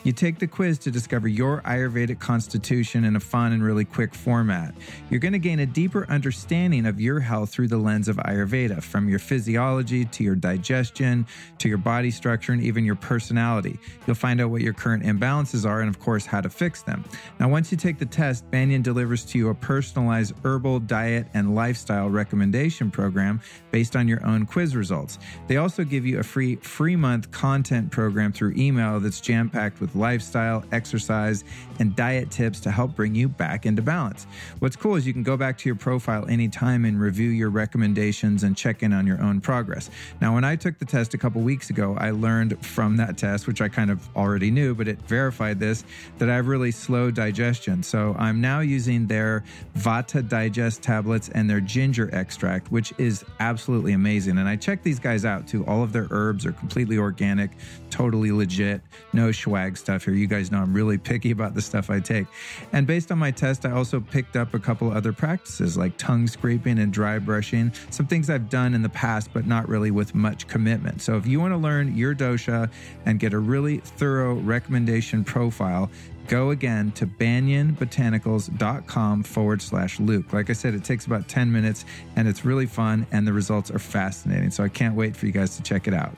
You 0.05 0.13
take 0.13 0.39
the 0.39 0.47
quiz 0.47 0.79
to 0.81 0.91
discover 0.91 1.29
your 1.29 1.63
Ayurvedic 1.63 2.19
constitution 2.19 3.05
in 3.05 3.17
a 3.17 3.21
fun 3.21 3.53
and 3.53 3.63
really 3.63 3.85
quick 3.85 4.15
format. 4.15 4.75
You're 5.11 5.21
going 5.21 5.33
to 5.33 5.39
gain 5.39 5.61
a 5.61 5.67
deeper 5.67 6.07
understanding 6.09 6.87
of 6.87 7.01
your 7.01 7.21
health 7.21 7.51
through 7.51 7.69
the 7.69 7.79
lens 7.79 8.09
of 8.09 8.17
Ayurveda, 8.17 8.83
from 8.83 9.09
your 9.09 9.19
physiology 9.19 10.05
to 10.05 10.25
your 10.25 10.37
digestion 10.37 11.27
to 11.59 11.69
your 11.69 11.79
body 11.79 12.11
structure 12.11 12.53
and 12.53 12.63
even 12.63 12.85
your 12.85 12.95
personality. 12.95 13.79
You'll 14.07 14.17
find 14.17 14.41
out 14.41 14.51
what 14.51 14.63
your 14.63 14.73
current 14.73 15.03
imbalances 15.03 15.67
are 15.67 15.81
and, 15.81 15.89
of 15.89 15.99
course, 15.99 16.25
how 16.25 16.41
to 16.41 16.49
fix 16.49 16.83
them. 16.83 17.05
Now, 17.41 17.49
once 17.49 17.73
you 17.73 17.79
take 17.79 17.99
the 17.99 18.07
test, 18.07 18.49
Banyan 18.51 18.83
delivers 18.83 19.25
to 19.27 19.39
you 19.39 19.49
a 19.49 19.55
personalized 19.55 20.35
herbal 20.45 20.81
diet 20.81 21.27
and 21.35 21.55
lifestyle 21.55 22.09
recommendation 22.09 22.91
program 22.91 23.41
based 23.73 23.97
on 23.97 24.07
your 24.07 24.25
own 24.25 24.47
quiz 24.47 24.77
results. 24.77 25.19
They 25.49 25.57
also 25.57 25.85
give 25.85 26.07
you 26.07 26.21
a 26.21 26.23
free 26.23 26.57
free 26.57 26.97
month 26.97 27.31
content 27.33 27.91
program 27.91 28.33
through 28.33 28.55
email 28.57 29.01
that's 29.01 29.21
jam 29.21 29.49
packed 29.49 29.66
packed 29.67 29.81
with 29.81 29.97
lifestyle, 29.97 30.65
exercise, 30.71 31.43
and 31.79 31.95
diet 31.97 32.31
tips 32.31 32.61
to 32.61 32.71
help 32.71 32.95
bring 32.95 33.15
you 33.15 33.29
back 33.29 33.67
into 33.67 33.83
balance. 33.83 34.27
What's 34.59 34.77
cool 34.77 34.97
is 34.97 35.07
you 35.07 35.13
can 35.13 35.23
go 35.23 35.37
back 35.37 35.59
to 35.59 35.69
your 35.69 35.77
profile 35.77 36.27
anytime 36.29 36.85
and 36.85 37.01
review 37.01 37.31
your 37.31 37.51
recommendations 37.51 38.43
and 38.43 38.57
check 38.57 38.83
in 38.83 38.93
on 38.93 39.07
your 39.07 39.21
own 39.23 39.41
progress. 39.41 39.91
Now, 40.21 40.35
when 40.35 40.45
I 40.45 40.57
took 40.57 40.79
the 40.79 40.85
test 40.85 41.15
a 41.15 41.19
couple 41.19 41.41
weeks 41.43 41.71
ago, 41.71 41.97
I 41.99 42.11
learned 42.11 42.65
from 42.65 42.97
that 42.97 43.17
test, 43.17 43.47
which 43.47 43.61
I 43.61 43.69
kind 43.69 43.91
of 43.91 44.09
already 44.17 44.51
knew, 44.51 44.75
but 44.75 44.89
it 44.89 45.01
verified 45.03 45.59
this, 45.61 45.85
that 46.19 46.29
I 46.31 46.35
have 46.37 46.47
really 46.47 46.71
slow 46.71 47.11
digestion. 47.11 47.83
So 47.83 48.15
I'm 48.19 48.41
now 48.41 48.61
using 48.61 49.07
their 49.07 49.45
Vata 49.77 50.27
Digest 50.27 50.83
tablets 50.83 51.29
and 51.31 51.49
their 51.49 51.61
ginger 51.61 52.09
extract, 52.13 52.71
which 52.71 52.93
is 52.99 53.25
absolutely 53.41 53.93
amazing. 53.93 54.39
And 54.39 54.49
I 54.49 54.57
checked 54.57 54.85
these 54.85 54.99
guys 54.99 55.25
out 55.25 55.47
too. 55.47 55.65
All 55.67 55.83
of 55.83 55.93
their 55.93 56.07
herbs 56.11 56.47
are 56.47 56.53
completely 56.53 56.99
organic, 56.99 57.51
totally 57.91 58.33
legit, 58.33 58.81
no 59.13 59.33
swag 59.33 59.77
stuff 59.77 60.05
here. 60.05 60.15
You 60.15 60.27
guys 60.27 60.51
know 60.51 60.59
I'm 60.59 60.75
really 60.75 60.99
picky 60.99 61.31
about 61.31 61.55
the 61.55 61.63
stuff 61.67 61.91
I 61.91 62.01
take. 62.01 62.27
And 62.73 62.87
based 62.87 63.13
on 63.13 63.19
my 63.19 63.31
test, 63.31 63.67
I 63.67 63.73
also 63.73 64.01
picked 64.01 64.37
up 64.37 64.55
a 64.55 64.59
couple 64.59 64.91
other 64.91 65.13
practices 65.13 65.77
like 65.77 65.97
tongue 65.97 66.27
scraping 66.27 66.79
and 66.79 66.93
dry 66.93 67.19
brushing, 67.19 67.73
some 67.91 68.07
things 68.07 68.31
I've 68.31 68.49
done 68.49 68.75
in 68.75 68.83
the 68.83 68.89
past, 68.89 69.31
but 69.33 69.47
not 69.47 69.69
really 69.69 69.91
with 69.91 70.15
much 70.15 70.47
commitment. 70.47 71.03
So 71.03 71.17
if 71.17 71.27
you 71.27 71.41
want 71.41 71.53
to 71.53 71.59
learn 71.59 71.97
your 71.97 72.15
dosha 72.15 72.71
and 73.05 73.19
get 73.19 73.33
a 73.33 73.39
really 73.39 73.79
thorough 73.79 74.35
recommendation 74.35 75.25
profile, 75.25 75.91
go 76.29 76.51
again 76.51 76.93
to 76.93 77.07
banyanbotanicals.com 77.07 79.23
forward 79.23 79.63
slash 79.63 79.99
Luke. 80.01 80.33
Like 80.33 80.51
I 80.51 80.55
said, 80.55 80.75
it 80.75 80.83
takes 80.85 81.07
about 81.07 81.29
10 81.29 81.53
minutes 81.53 81.85
and 82.17 82.29
it's 82.29 82.45
really 82.45 82.67
fun 82.67 83.07
and 83.13 83.27
the 83.27 83.33
results 83.33 83.71
are 83.71 83.79
fascinating. 83.79 84.51
So 84.51 84.63
I 84.65 84.69
can't 84.69 84.95
wait 84.95 85.17
for 85.17 85.25
you 85.27 85.33
guys 85.33 85.57
to 85.57 85.63
check 85.63 85.89
it 85.89 85.95
out. 85.95 86.15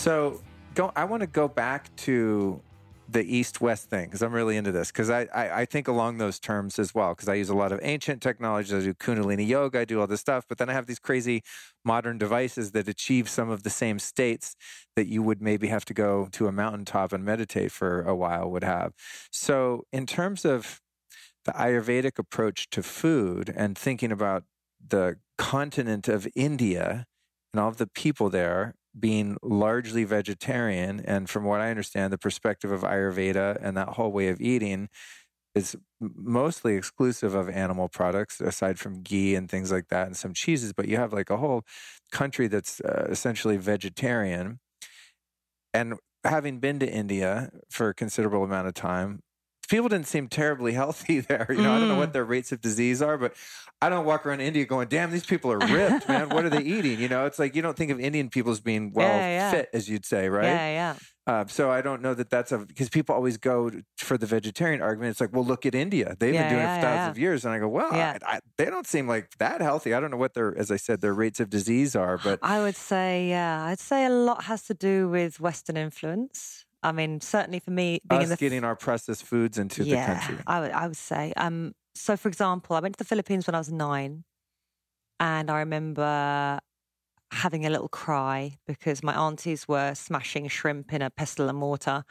So 0.00 0.40
go, 0.74 0.90
I 0.96 1.04
want 1.04 1.20
to 1.20 1.26
go 1.26 1.46
back 1.46 1.94
to 1.96 2.62
the 3.10 3.22
east 3.22 3.60
west 3.60 3.90
thing 3.90 4.06
because 4.06 4.22
I'm 4.22 4.32
really 4.32 4.56
into 4.56 4.72
this 4.72 4.90
because 4.90 5.10
I, 5.10 5.28
I, 5.34 5.60
I 5.60 5.64
think 5.66 5.88
along 5.88 6.16
those 6.16 6.38
terms 6.38 6.78
as 6.78 6.94
well 6.94 7.10
because 7.10 7.28
I 7.28 7.34
use 7.34 7.50
a 7.50 7.54
lot 7.54 7.70
of 7.70 7.80
ancient 7.82 8.22
technologies. 8.22 8.72
I 8.72 8.80
do 8.80 8.94
Kundalini 8.94 9.46
yoga, 9.46 9.80
I 9.80 9.84
do 9.84 10.00
all 10.00 10.06
this 10.06 10.22
stuff, 10.22 10.46
but 10.48 10.56
then 10.56 10.70
I 10.70 10.72
have 10.72 10.86
these 10.86 10.98
crazy 10.98 11.42
modern 11.84 12.16
devices 12.16 12.70
that 12.70 12.88
achieve 12.88 13.28
some 13.28 13.50
of 13.50 13.62
the 13.62 13.68
same 13.68 13.98
states 13.98 14.56
that 14.96 15.06
you 15.06 15.22
would 15.22 15.42
maybe 15.42 15.68
have 15.68 15.84
to 15.84 15.92
go 15.92 16.28
to 16.32 16.46
a 16.46 16.52
mountaintop 16.52 17.12
and 17.12 17.22
meditate 17.22 17.70
for 17.70 18.00
a 18.00 18.16
while 18.16 18.50
would 18.50 18.64
have. 18.64 18.94
So 19.30 19.84
in 19.92 20.06
terms 20.06 20.46
of 20.46 20.80
the 21.44 21.52
Ayurvedic 21.52 22.18
approach 22.18 22.70
to 22.70 22.82
food 22.82 23.52
and 23.54 23.76
thinking 23.76 24.12
about 24.12 24.44
the 24.88 25.16
continent 25.36 26.08
of 26.08 26.26
India 26.34 27.04
and 27.52 27.60
all 27.60 27.68
of 27.68 27.76
the 27.76 27.86
people 27.86 28.30
there 28.30 28.76
being 28.98 29.36
largely 29.42 30.04
vegetarian. 30.04 31.00
And 31.00 31.28
from 31.28 31.44
what 31.44 31.60
I 31.60 31.70
understand, 31.70 32.12
the 32.12 32.18
perspective 32.18 32.72
of 32.72 32.82
Ayurveda 32.82 33.58
and 33.62 33.76
that 33.76 33.90
whole 33.90 34.12
way 34.12 34.28
of 34.28 34.40
eating 34.40 34.88
is 35.54 35.76
mostly 36.00 36.76
exclusive 36.76 37.34
of 37.34 37.48
animal 37.48 37.88
products, 37.88 38.40
aside 38.40 38.78
from 38.78 39.02
ghee 39.02 39.34
and 39.34 39.50
things 39.50 39.72
like 39.72 39.88
that, 39.88 40.06
and 40.06 40.16
some 40.16 40.32
cheeses. 40.32 40.72
But 40.72 40.88
you 40.88 40.96
have 40.96 41.12
like 41.12 41.30
a 41.30 41.36
whole 41.36 41.64
country 42.12 42.46
that's 42.46 42.80
uh, 42.80 43.06
essentially 43.10 43.56
vegetarian. 43.56 44.60
And 45.74 45.94
having 46.24 46.60
been 46.60 46.78
to 46.80 46.88
India 46.88 47.50
for 47.68 47.88
a 47.88 47.94
considerable 47.94 48.44
amount 48.44 48.68
of 48.68 48.74
time, 48.74 49.20
people 49.70 49.88
didn't 49.88 50.08
seem 50.08 50.28
terribly 50.28 50.72
healthy 50.72 51.20
there. 51.20 51.46
You 51.48 51.62
know, 51.62 51.70
mm. 51.70 51.76
I 51.76 51.78
don't 51.78 51.88
know 51.88 51.98
what 51.98 52.10
mm. 52.10 52.14
their 52.14 52.24
rates 52.24 52.52
of 52.52 52.60
disease 52.60 53.00
are, 53.00 53.16
but 53.16 53.34
I 53.80 53.88
don't 53.88 54.04
walk 54.04 54.26
around 54.26 54.40
India 54.40 54.66
going, 54.66 54.88
"Damn, 54.88 55.10
these 55.10 55.24
people 55.24 55.50
are 55.50 55.58
ripped, 55.58 56.06
man. 56.08 56.28
What 56.28 56.44
are 56.44 56.50
they 56.50 56.62
eating?" 56.76 57.00
You 57.00 57.08
know, 57.08 57.24
it's 57.24 57.38
like 57.38 57.56
you 57.56 57.62
don't 57.62 57.76
think 57.76 57.90
of 57.90 57.98
Indian 57.98 58.28
people 58.28 58.52
as 58.52 58.60
being 58.60 58.92
well 58.92 59.08
yeah, 59.08 59.28
yeah. 59.28 59.50
fit, 59.50 59.70
as 59.72 59.88
you'd 59.88 60.04
say, 60.04 60.28
right? 60.28 60.44
Yeah, 60.44 60.68
yeah. 60.68 60.94
Uh, 61.26 61.46
so 61.46 61.70
I 61.70 61.80
don't 61.80 62.02
know 62.02 62.12
that 62.12 62.28
that's 62.28 62.50
a 62.50 62.58
because 62.58 62.88
people 62.88 63.14
always 63.14 63.36
go 63.36 63.70
for 63.96 64.18
the 64.18 64.26
vegetarian 64.26 64.82
argument. 64.82 65.12
It's 65.12 65.20
like, 65.20 65.32
well, 65.32 65.44
look 65.44 65.64
at 65.64 65.74
India; 65.74 66.16
they've 66.18 66.34
yeah, 66.34 66.48
been 66.48 66.58
doing 66.58 66.66
it 66.66 66.74
for 66.76 66.82
thousands 66.82 67.16
of 67.16 67.18
years, 67.18 67.44
and 67.44 67.54
I 67.54 67.58
go, 67.58 67.68
well, 67.68 67.92
I, 67.92 68.18
I, 68.26 68.40
they 68.58 68.66
don't 68.66 68.86
seem 68.86 69.06
like 69.06 69.30
that 69.38 69.60
healthy. 69.60 69.94
I 69.94 70.00
don't 70.00 70.10
know 70.10 70.16
what 70.16 70.34
their, 70.34 70.56
as 70.58 70.70
I 70.70 70.76
said, 70.76 71.00
their 71.00 71.14
rates 71.14 71.38
of 71.38 71.48
disease 71.48 71.94
are, 71.94 72.18
but 72.18 72.40
I 72.42 72.60
would 72.60 72.76
say, 72.76 73.28
yeah, 73.28 73.64
I'd 73.64 73.78
say 73.78 74.04
a 74.04 74.10
lot 74.10 74.44
has 74.44 74.64
to 74.64 74.74
do 74.74 75.08
with 75.08 75.40
Western 75.40 75.76
influence. 75.76 76.66
I 76.82 76.92
mean, 76.92 77.20
certainly 77.20 77.58
for 77.58 77.70
me, 77.70 78.00
being 78.08 78.32
Us 78.32 78.38
getting 78.38 78.64
our 78.64 78.76
processed 78.76 79.24
foods 79.24 79.58
into 79.58 79.84
yeah, 79.84 80.06
the 80.06 80.14
country. 80.14 80.44
I 80.46 80.60
would, 80.60 80.70
I 80.70 80.86
would 80.86 80.96
say. 80.96 81.32
Um, 81.36 81.74
so, 81.94 82.16
for 82.16 82.28
example, 82.28 82.76
I 82.76 82.80
went 82.80 82.94
to 82.94 82.98
the 82.98 83.08
Philippines 83.08 83.46
when 83.46 83.54
I 83.54 83.58
was 83.58 83.70
nine, 83.70 84.24
and 85.18 85.50
I 85.50 85.58
remember 85.58 86.60
having 87.32 87.64
a 87.64 87.70
little 87.70 87.88
cry 87.88 88.58
because 88.66 89.02
my 89.02 89.14
aunties 89.14 89.68
were 89.68 89.94
smashing 89.94 90.48
shrimp 90.48 90.92
in 90.92 91.02
a 91.02 91.10
pestle 91.10 91.48
and 91.48 91.58
mortar, 91.58 92.04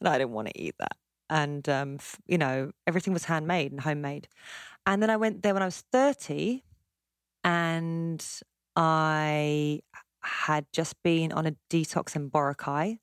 and 0.00 0.08
I 0.08 0.18
didn't 0.18 0.32
want 0.32 0.48
to 0.48 0.60
eat 0.60 0.76
that. 0.78 0.96
And 1.28 1.68
um, 1.68 1.98
you 2.26 2.38
know, 2.38 2.70
everything 2.86 3.12
was 3.12 3.24
handmade 3.24 3.72
and 3.72 3.80
homemade. 3.80 4.28
And 4.86 5.02
then 5.02 5.10
I 5.10 5.16
went 5.16 5.42
there 5.42 5.54
when 5.54 5.62
I 5.62 5.66
was 5.66 5.82
thirty, 5.92 6.62
and 7.42 8.24
I 8.76 9.80
had 10.22 10.66
just 10.72 11.02
been 11.02 11.32
on 11.32 11.46
a 11.46 11.56
detox 11.68 12.14
in 12.14 12.30
Boracay 12.30 12.98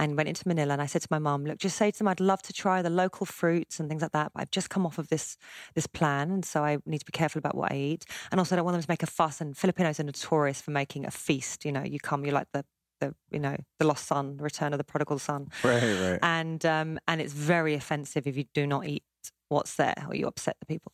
and 0.00 0.16
went 0.16 0.30
into 0.30 0.48
Manila. 0.48 0.72
And 0.72 0.80
I 0.80 0.86
said 0.86 1.02
to 1.02 1.08
my 1.10 1.18
mom, 1.18 1.44
look, 1.44 1.58
just 1.58 1.76
say 1.76 1.90
to 1.90 1.98
them, 1.98 2.08
I'd 2.08 2.20
love 2.20 2.40
to 2.42 2.54
try 2.54 2.80
the 2.80 2.88
local 2.88 3.26
fruits 3.26 3.78
and 3.78 3.88
things 3.88 4.00
like 4.00 4.12
that. 4.12 4.32
But 4.32 4.40
I've 4.40 4.50
just 4.50 4.70
come 4.70 4.86
off 4.86 4.98
of 4.98 5.08
this 5.08 5.36
this 5.74 5.86
plan. 5.86 6.30
And 6.30 6.44
so 6.44 6.64
I 6.64 6.78
need 6.86 7.00
to 7.00 7.04
be 7.04 7.12
careful 7.12 7.38
about 7.38 7.54
what 7.54 7.70
I 7.70 7.76
eat. 7.76 8.06
And 8.30 8.40
also, 8.40 8.54
I 8.54 8.56
don't 8.56 8.64
want 8.64 8.76
them 8.76 8.82
to 8.82 8.90
make 8.90 9.02
a 9.02 9.06
fuss. 9.06 9.42
And 9.42 9.54
Filipinos 9.56 10.00
are 10.00 10.04
notorious 10.04 10.62
for 10.62 10.70
making 10.70 11.04
a 11.04 11.10
feast. 11.10 11.66
You 11.66 11.72
know, 11.72 11.82
you 11.82 12.00
come, 12.00 12.24
you're 12.24 12.34
like 12.34 12.48
the 12.52 12.64
the 13.00 13.14
you 13.30 13.38
know 13.38 13.56
the 13.78 13.86
lost 13.86 14.06
son, 14.06 14.38
the 14.38 14.42
return 14.42 14.72
of 14.72 14.78
the 14.78 14.84
prodigal 14.84 15.18
son, 15.18 15.48
right, 15.64 15.82
right, 15.82 16.18
and 16.22 16.64
um, 16.66 16.98
and 17.08 17.20
it's 17.20 17.32
very 17.32 17.74
offensive 17.74 18.26
if 18.26 18.36
you 18.36 18.44
do 18.54 18.66
not 18.66 18.86
eat 18.86 19.02
what's 19.50 19.74
there 19.74 20.06
or 20.08 20.14
you 20.14 20.26
upset 20.26 20.56
the 20.60 20.66
people. 20.66 20.92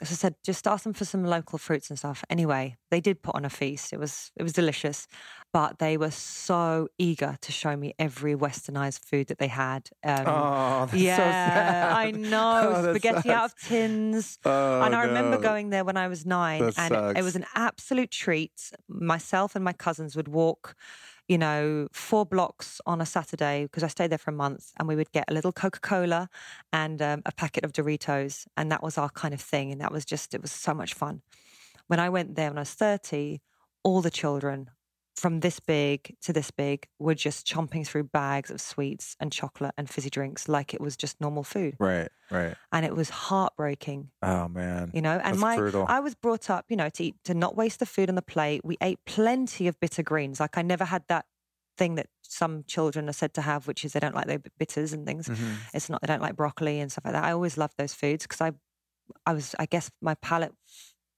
As 0.00 0.10
I 0.10 0.14
said, 0.14 0.34
just 0.44 0.66
ask 0.66 0.84
them 0.84 0.92
for 0.92 1.04
some 1.04 1.24
local 1.24 1.58
fruits 1.58 1.88
and 1.88 1.98
stuff. 1.98 2.24
Anyway, 2.28 2.76
they 2.90 3.00
did 3.00 3.22
put 3.22 3.36
on 3.36 3.44
a 3.44 3.50
feast. 3.50 3.92
It 3.92 3.98
was 3.98 4.32
it 4.36 4.42
was 4.42 4.52
delicious, 4.52 5.06
but 5.52 5.78
they 5.78 5.96
were 5.96 6.10
so 6.10 6.88
eager 6.98 7.36
to 7.40 7.52
show 7.52 7.76
me 7.76 7.94
every 7.98 8.34
westernized 8.34 9.04
food 9.04 9.28
that 9.28 9.38
they 9.38 9.46
had. 9.46 9.88
Um, 10.02 10.26
oh, 10.26 10.88
yeah, 10.92 11.90
so 11.90 11.96
I 11.96 12.10
know 12.10 12.72
oh, 12.76 12.90
spaghetti 12.90 13.30
out 13.30 13.46
of 13.46 13.58
tins. 13.58 14.38
Oh, 14.44 14.82
and 14.82 14.94
I 14.94 15.04
no. 15.04 15.08
remember 15.08 15.38
going 15.38 15.70
there 15.70 15.84
when 15.84 15.96
I 15.96 16.08
was 16.08 16.26
nine, 16.26 16.60
that 16.60 16.78
and 16.78 16.92
sucks. 16.92 17.18
it 17.18 17.22
was 17.22 17.36
an 17.36 17.46
absolute 17.54 18.10
treat. 18.10 18.72
Myself 18.88 19.54
and 19.54 19.64
my 19.64 19.72
cousins 19.72 20.16
would 20.16 20.28
walk 20.28 20.74
you 21.32 21.38
know, 21.38 21.88
four 21.92 22.26
blocks 22.26 22.78
on 22.84 23.00
a 23.00 23.06
Saturday 23.06 23.62
because 23.62 23.82
I 23.82 23.86
stayed 23.86 24.10
there 24.10 24.18
for 24.18 24.30
a 24.30 24.34
month 24.34 24.70
and 24.78 24.86
we 24.86 24.94
would 24.94 25.10
get 25.12 25.24
a 25.28 25.32
little 25.32 25.50
Coca 25.50 25.80
Cola 25.80 26.28
and 26.74 27.00
um, 27.00 27.22
a 27.24 27.32
packet 27.32 27.64
of 27.64 27.72
Doritos. 27.72 28.46
And 28.58 28.70
that 28.70 28.82
was 28.82 28.98
our 28.98 29.08
kind 29.08 29.32
of 29.32 29.40
thing. 29.40 29.72
And 29.72 29.80
that 29.80 29.90
was 29.90 30.04
just, 30.04 30.34
it 30.34 30.42
was 30.42 30.52
so 30.52 30.74
much 30.74 30.92
fun. 30.92 31.22
When 31.86 31.98
I 31.98 32.10
went 32.10 32.34
there 32.34 32.50
when 32.50 32.58
I 32.58 32.60
was 32.60 32.74
30, 32.74 33.40
all 33.82 34.02
the 34.02 34.10
children 34.10 34.68
from 35.22 35.38
this 35.38 35.60
big 35.60 36.16
to 36.20 36.32
this 36.32 36.50
big 36.50 36.88
were 36.98 37.14
just 37.14 37.46
chomping 37.46 37.86
through 37.86 38.02
bags 38.02 38.50
of 38.50 38.60
sweets 38.60 39.16
and 39.20 39.30
chocolate 39.30 39.72
and 39.78 39.88
fizzy 39.88 40.10
drinks 40.10 40.48
like 40.48 40.74
it 40.74 40.80
was 40.80 40.96
just 40.96 41.20
normal 41.20 41.44
food. 41.44 41.76
Right, 41.78 42.08
right. 42.28 42.56
And 42.72 42.84
it 42.84 42.96
was 42.96 43.08
heartbreaking. 43.08 44.10
Oh 44.20 44.48
man. 44.48 44.90
You 44.92 45.00
know, 45.00 45.12
and 45.12 45.34
That's 45.34 45.38
my 45.38 45.56
brutal. 45.56 45.86
I 45.88 46.00
was 46.00 46.16
brought 46.16 46.50
up, 46.50 46.64
you 46.68 46.76
know, 46.76 46.88
to 46.88 47.04
eat 47.04 47.14
to 47.26 47.34
not 47.34 47.56
waste 47.56 47.78
the 47.78 47.86
food 47.86 48.08
on 48.08 48.16
the 48.16 48.22
plate. 48.22 48.62
We 48.64 48.76
ate 48.82 48.98
plenty 49.06 49.68
of 49.68 49.78
bitter 49.78 50.02
greens. 50.02 50.40
Like 50.40 50.58
I 50.58 50.62
never 50.62 50.84
had 50.84 51.04
that 51.06 51.26
thing 51.78 51.94
that 51.94 52.08
some 52.22 52.64
children 52.66 53.08
are 53.08 53.12
said 53.12 53.32
to 53.34 53.42
have, 53.42 53.68
which 53.68 53.84
is 53.84 53.92
they 53.92 54.00
don't 54.00 54.16
like 54.16 54.26
the 54.26 54.42
bitters 54.58 54.92
and 54.92 55.06
things. 55.06 55.28
Mm-hmm. 55.28 55.52
It's 55.72 55.88
not 55.88 56.00
they 56.00 56.08
don't 56.08 56.20
like 56.20 56.34
broccoli 56.34 56.80
and 56.80 56.90
stuff 56.90 57.04
like 57.04 57.14
that. 57.14 57.22
I 57.22 57.30
always 57.30 57.56
loved 57.56 57.74
those 57.78 57.94
foods 57.94 58.24
because 58.24 58.40
I 58.40 58.50
I 59.24 59.34
was 59.34 59.54
I 59.56 59.66
guess 59.66 59.88
my 60.00 60.16
palate 60.16 60.52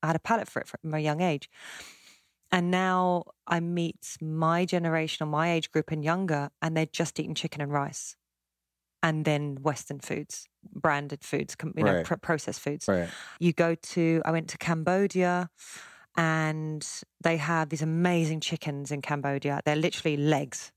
I 0.02 0.08
had 0.08 0.16
a 0.16 0.18
palate 0.18 0.48
for 0.50 0.60
it 0.60 0.68
from 0.68 0.92
a 0.92 0.98
young 0.98 1.22
age. 1.22 1.48
And 2.54 2.70
now 2.70 3.24
I 3.48 3.58
meet 3.58 4.16
my 4.22 4.64
generation 4.64 5.26
or 5.26 5.28
my 5.28 5.50
age 5.50 5.72
group 5.72 5.90
and 5.90 6.04
younger, 6.04 6.50
and 6.62 6.76
they're 6.76 6.86
just 6.86 7.18
eating 7.18 7.34
chicken 7.34 7.60
and 7.60 7.72
rice, 7.72 8.14
and 9.02 9.24
then 9.24 9.56
Western 9.60 9.98
foods, 9.98 10.46
branded 10.72 11.24
foods, 11.24 11.56
you 11.76 11.82
know, 11.82 11.94
Right. 11.94 12.04
pr- 12.04 12.14
processed 12.14 12.60
foods. 12.60 12.86
Right. 12.86 13.08
You 13.40 13.52
go 13.52 13.74
to, 13.74 14.22
I 14.24 14.30
went 14.30 14.48
to 14.50 14.58
Cambodia 14.58 15.50
and 16.16 16.86
they 17.20 17.38
have 17.38 17.70
these 17.70 17.82
amazing 17.82 18.38
chickens 18.38 18.92
in 18.92 19.02
Cambodia. 19.02 19.60
They're 19.64 19.74
literally 19.74 20.16
legs. 20.16 20.70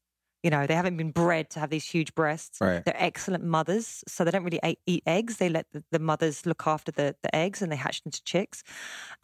You 0.44 0.52
know, 0.52 0.68
they 0.68 0.76
haven't 0.76 0.98
been 0.98 1.12
bred 1.12 1.50
to 1.52 1.60
have 1.60 1.70
these 1.72 1.86
huge 1.86 2.14
breasts. 2.14 2.62
Right. 2.62 2.86
They're 2.86 2.96
excellent 2.96 3.44
mothers. 3.44 4.04
So 4.08 4.24
they 4.24 4.32
don't 4.32 4.44
really 4.44 4.60
eat, 4.64 4.80
eat 4.86 5.04
eggs. 5.06 5.38
They 5.38 5.50
let 5.50 5.66
the, 5.72 5.84
the 5.92 6.00
mothers 6.00 6.46
look 6.46 6.68
after 6.68 6.92
the, 6.92 7.16
the 7.24 7.36
eggs 7.36 7.62
and 7.62 7.72
they 7.72 7.76
hatch 7.76 8.02
into 8.06 8.24
chicks. 8.24 8.64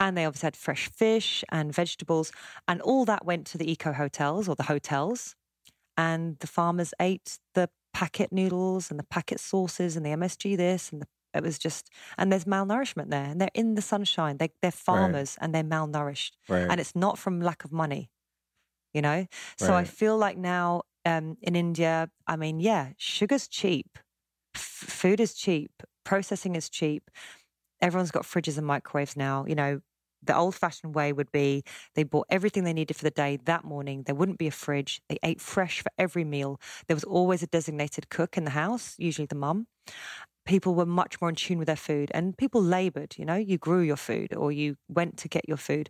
And 0.00 0.16
they 0.16 0.24
obviously 0.24 0.48
had 0.48 0.56
fresh 0.56 0.88
fish 0.88 1.44
and 1.50 1.72
vegetables. 1.74 2.32
And 2.66 2.82
all 2.82 3.04
that 3.04 3.24
went 3.24 3.46
to 3.48 3.58
the 3.58 3.70
eco 3.70 3.92
hotels 3.92 4.48
or 4.48 4.56
the 4.56 4.64
hotels. 4.64 5.36
And 5.96 6.36
the 6.40 6.48
farmers 6.48 6.92
ate 7.00 7.38
the 7.54 7.70
packet 7.92 8.32
noodles 8.32 8.90
and 8.90 8.98
the 8.98 9.04
packet 9.04 9.38
sauces 9.38 9.96
and 9.96 10.04
the 10.04 10.10
MSG 10.10 10.56
this 10.56 10.90
and 10.90 11.00
the 11.02 11.06
it 11.32 11.42
was 11.42 11.58
just, 11.58 11.90
and 12.16 12.30
there's 12.30 12.44
malnourishment 12.44 13.10
there, 13.10 13.24
and 13.24 13.40
they're 13.40 13.50
in 13.54 13.74
the 13.74 13.82
sunshine. 13.82 14.36
They, 14.36 14.50
they're 14.62 14.70
farmers 14.70 15.36
and 15.40 15.52
they're 15.52 15.64
malnourished, 15.64 16.30
Right. 16.48 16.68
and 16.70 16.78
it's 16.78 16.94
not 16.94 17.18
from 17.18 17.40
lack 17.40 17.64
of 17.64 17.72
money. 17.72 18.08
you 18.92 19.02
know? 19.02 19.26
So 19.58 19.74
I 19.74 19.82
feel 19.82 20.16
like 20.16 20.38
now 20.38 20.82
um, 21.04 21.36
in 21.42 21.56
India, 21.56 22.10
I 22.26 22.36
mean, 22.36 22.60
yeah, 22.60 22.90
sugar's 22.96 23.48
cheap, 23.48 23.98
F- 24.56 24.62
food 24.62 25.20
is 25.20 25.34
cheap, 25.34 25.72
processing 26.04 26.56
is 26.56 26.68
cheap. 26.70 27.10
Everyone's 27.80 28.10
got 28.10 28.24
fridges 28.24 28.58
and 28.58 28.66
microwaves 28.66 29.16
now. 29.16 29.44
You 29.46 29.54
know, 29.54 29.80
the 30.22 30.36
old 30.36 30.54
fashioned 30.54 30.94
way 30.94 31.12
would 31.12 31.32
be 31.32 31.64
they 31.94 32.04
bought 32.04 32.26
everything 32.30 32.64
they 32.64 32.72
needed 32.72 32.96
for 32.96 33.04
the 33.04 33.10
day 33.10 33.38
that 33.44 33.64
morning. 33.64 34.04
There 34.04 34.14
wouldn't 34.14 34.38
be 34.38 34.46
a 34.46 34.52
fridge. 34.52 35.00
They 35.08 35.18
ate 35.22 35.40
fresh 35.40 35.82
for 35.82 35.90
every 35.98 36.24
meal. 36.24 36.60
There 36.88 36.96
was 36.96 37.04
always 37.04 37.42
a 37.42 37.46
designated 37.48 38.10
cook 38.10 38.36
in 38.38 38.44
the 38.44 38.50
house, 38.52 38.94
usually 38.98 39.26
the 39.26 39.34
mum. 39.36 39.66
People 40.46 40.74
were 40.74 40.86
much 40.86 41.20
more 41.20 41.30
in 41.30 41.36
tune 41.36 41.58
with 41.58 41.66
their 41.66 41.76
food 41.76 42.10
and 42.14 42.36
people 42.36 42.62
labored, 42.62 43.14
you 43.18 43.24
know, 43.24 43.36
you 43.36 43.58
grew 43.58 43.80
your 43.80 43.96
food 43.96 44.34
or 44.34 44.52
you 44.52 44.76
went 44.88 45.16
to 45.18 45.28
get 45.28 45.48
your 45.48 45.56
food. 45.56 45.88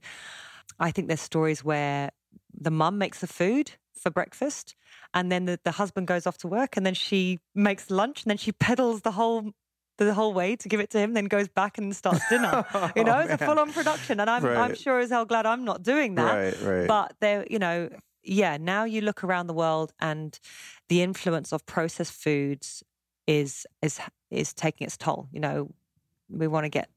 I 0.78 0.90
think 0.90 1.08
there's 1.08 1.20
stories 1.20 1.64
where 1.64 2.10
the 2.58 2.70
mum 2.70 2.98
makes 2.98 3.20
the 3.20 3.26
food 3.26 3.72
for 3.96 4.10
breakfast 4.10 4.74
and 5.12 5.30
then 5.30 5.44
the, 5.44 5.58
the 5.64 5.72
husband 5.72 6.06
goes 6.06 6.26
off 6.26 6.38
to 6.38 6.48
work 6.48 6.76
and 6.76 6.84
then 6.84 6.94
she 6.94 7.38
makes 7.54 7.90
lunch 7.90 8.22
and 8.24 8.30
then 8.30 8.36
she 8.36 8.52
pedals 8.52 9.02
the 9.02 9.12
whole 9.12 9.52
the 9.96 10.12
whole 10.12 10.32
way 10.32 10.56
to 10.56 10.68
give 10.68 10.80
it 10.80 10.90
to 10.90 10.98
him, 10.98 11.12
then 11.14 11.26
goes 11.26 11.46
back 11.46 11.78
and 11.78 11.94
starts 11.94 12.28
dinner. 12.28 12.64
Oh, 12.74 12.90
you 12.96 13.04
know, 13.04 13.18
Oh, 13.18 13.20
it's 13.20 13.34
a 13.40 13.46
full 13.46 13.58
on 13.60 13.72
production. 13.72 14.18
And 14.18 14.28
I'm 14.28 14.44
I'm 14.44 14.74
sure 14.74 14.98
as 14.98 15.10
hell 15.10 15.24
glad 15.24 15.46
I'm 15.46 15.64
not 15.64 15.84
doing 15.84 16.16
that. 16.16 16.34
Right, 16.34 16.62
right. 16.62 16.88
But 16.88 17.14
there, 17.20 17.46
you 17.48 17.60
know, 17.60 17.88
yeah, 18.24 18.56
now 18.56 18.82
you 18.84 19.02
look 19.02 19.22
around 19.22 19.46
the 19.46 19.54
world 19.54 19.92
and 20.00 20.36
the 20.88 21.02
influence 21.02 21.52
of 21.52 21.64
processed 21.66 22.12
foods 22.12 22.82
is 23.28 23.66
is 23.82 24.00
is 24.30 24.52
taking 24.52 24.86
its 24.86 24.96
toll. 24.96 25.28
You 25.30 25.38
know, 25.38 25.70
we 26.28 26.48
want 26.48 26.64
to 26.64 26.70
get 26.70 26.88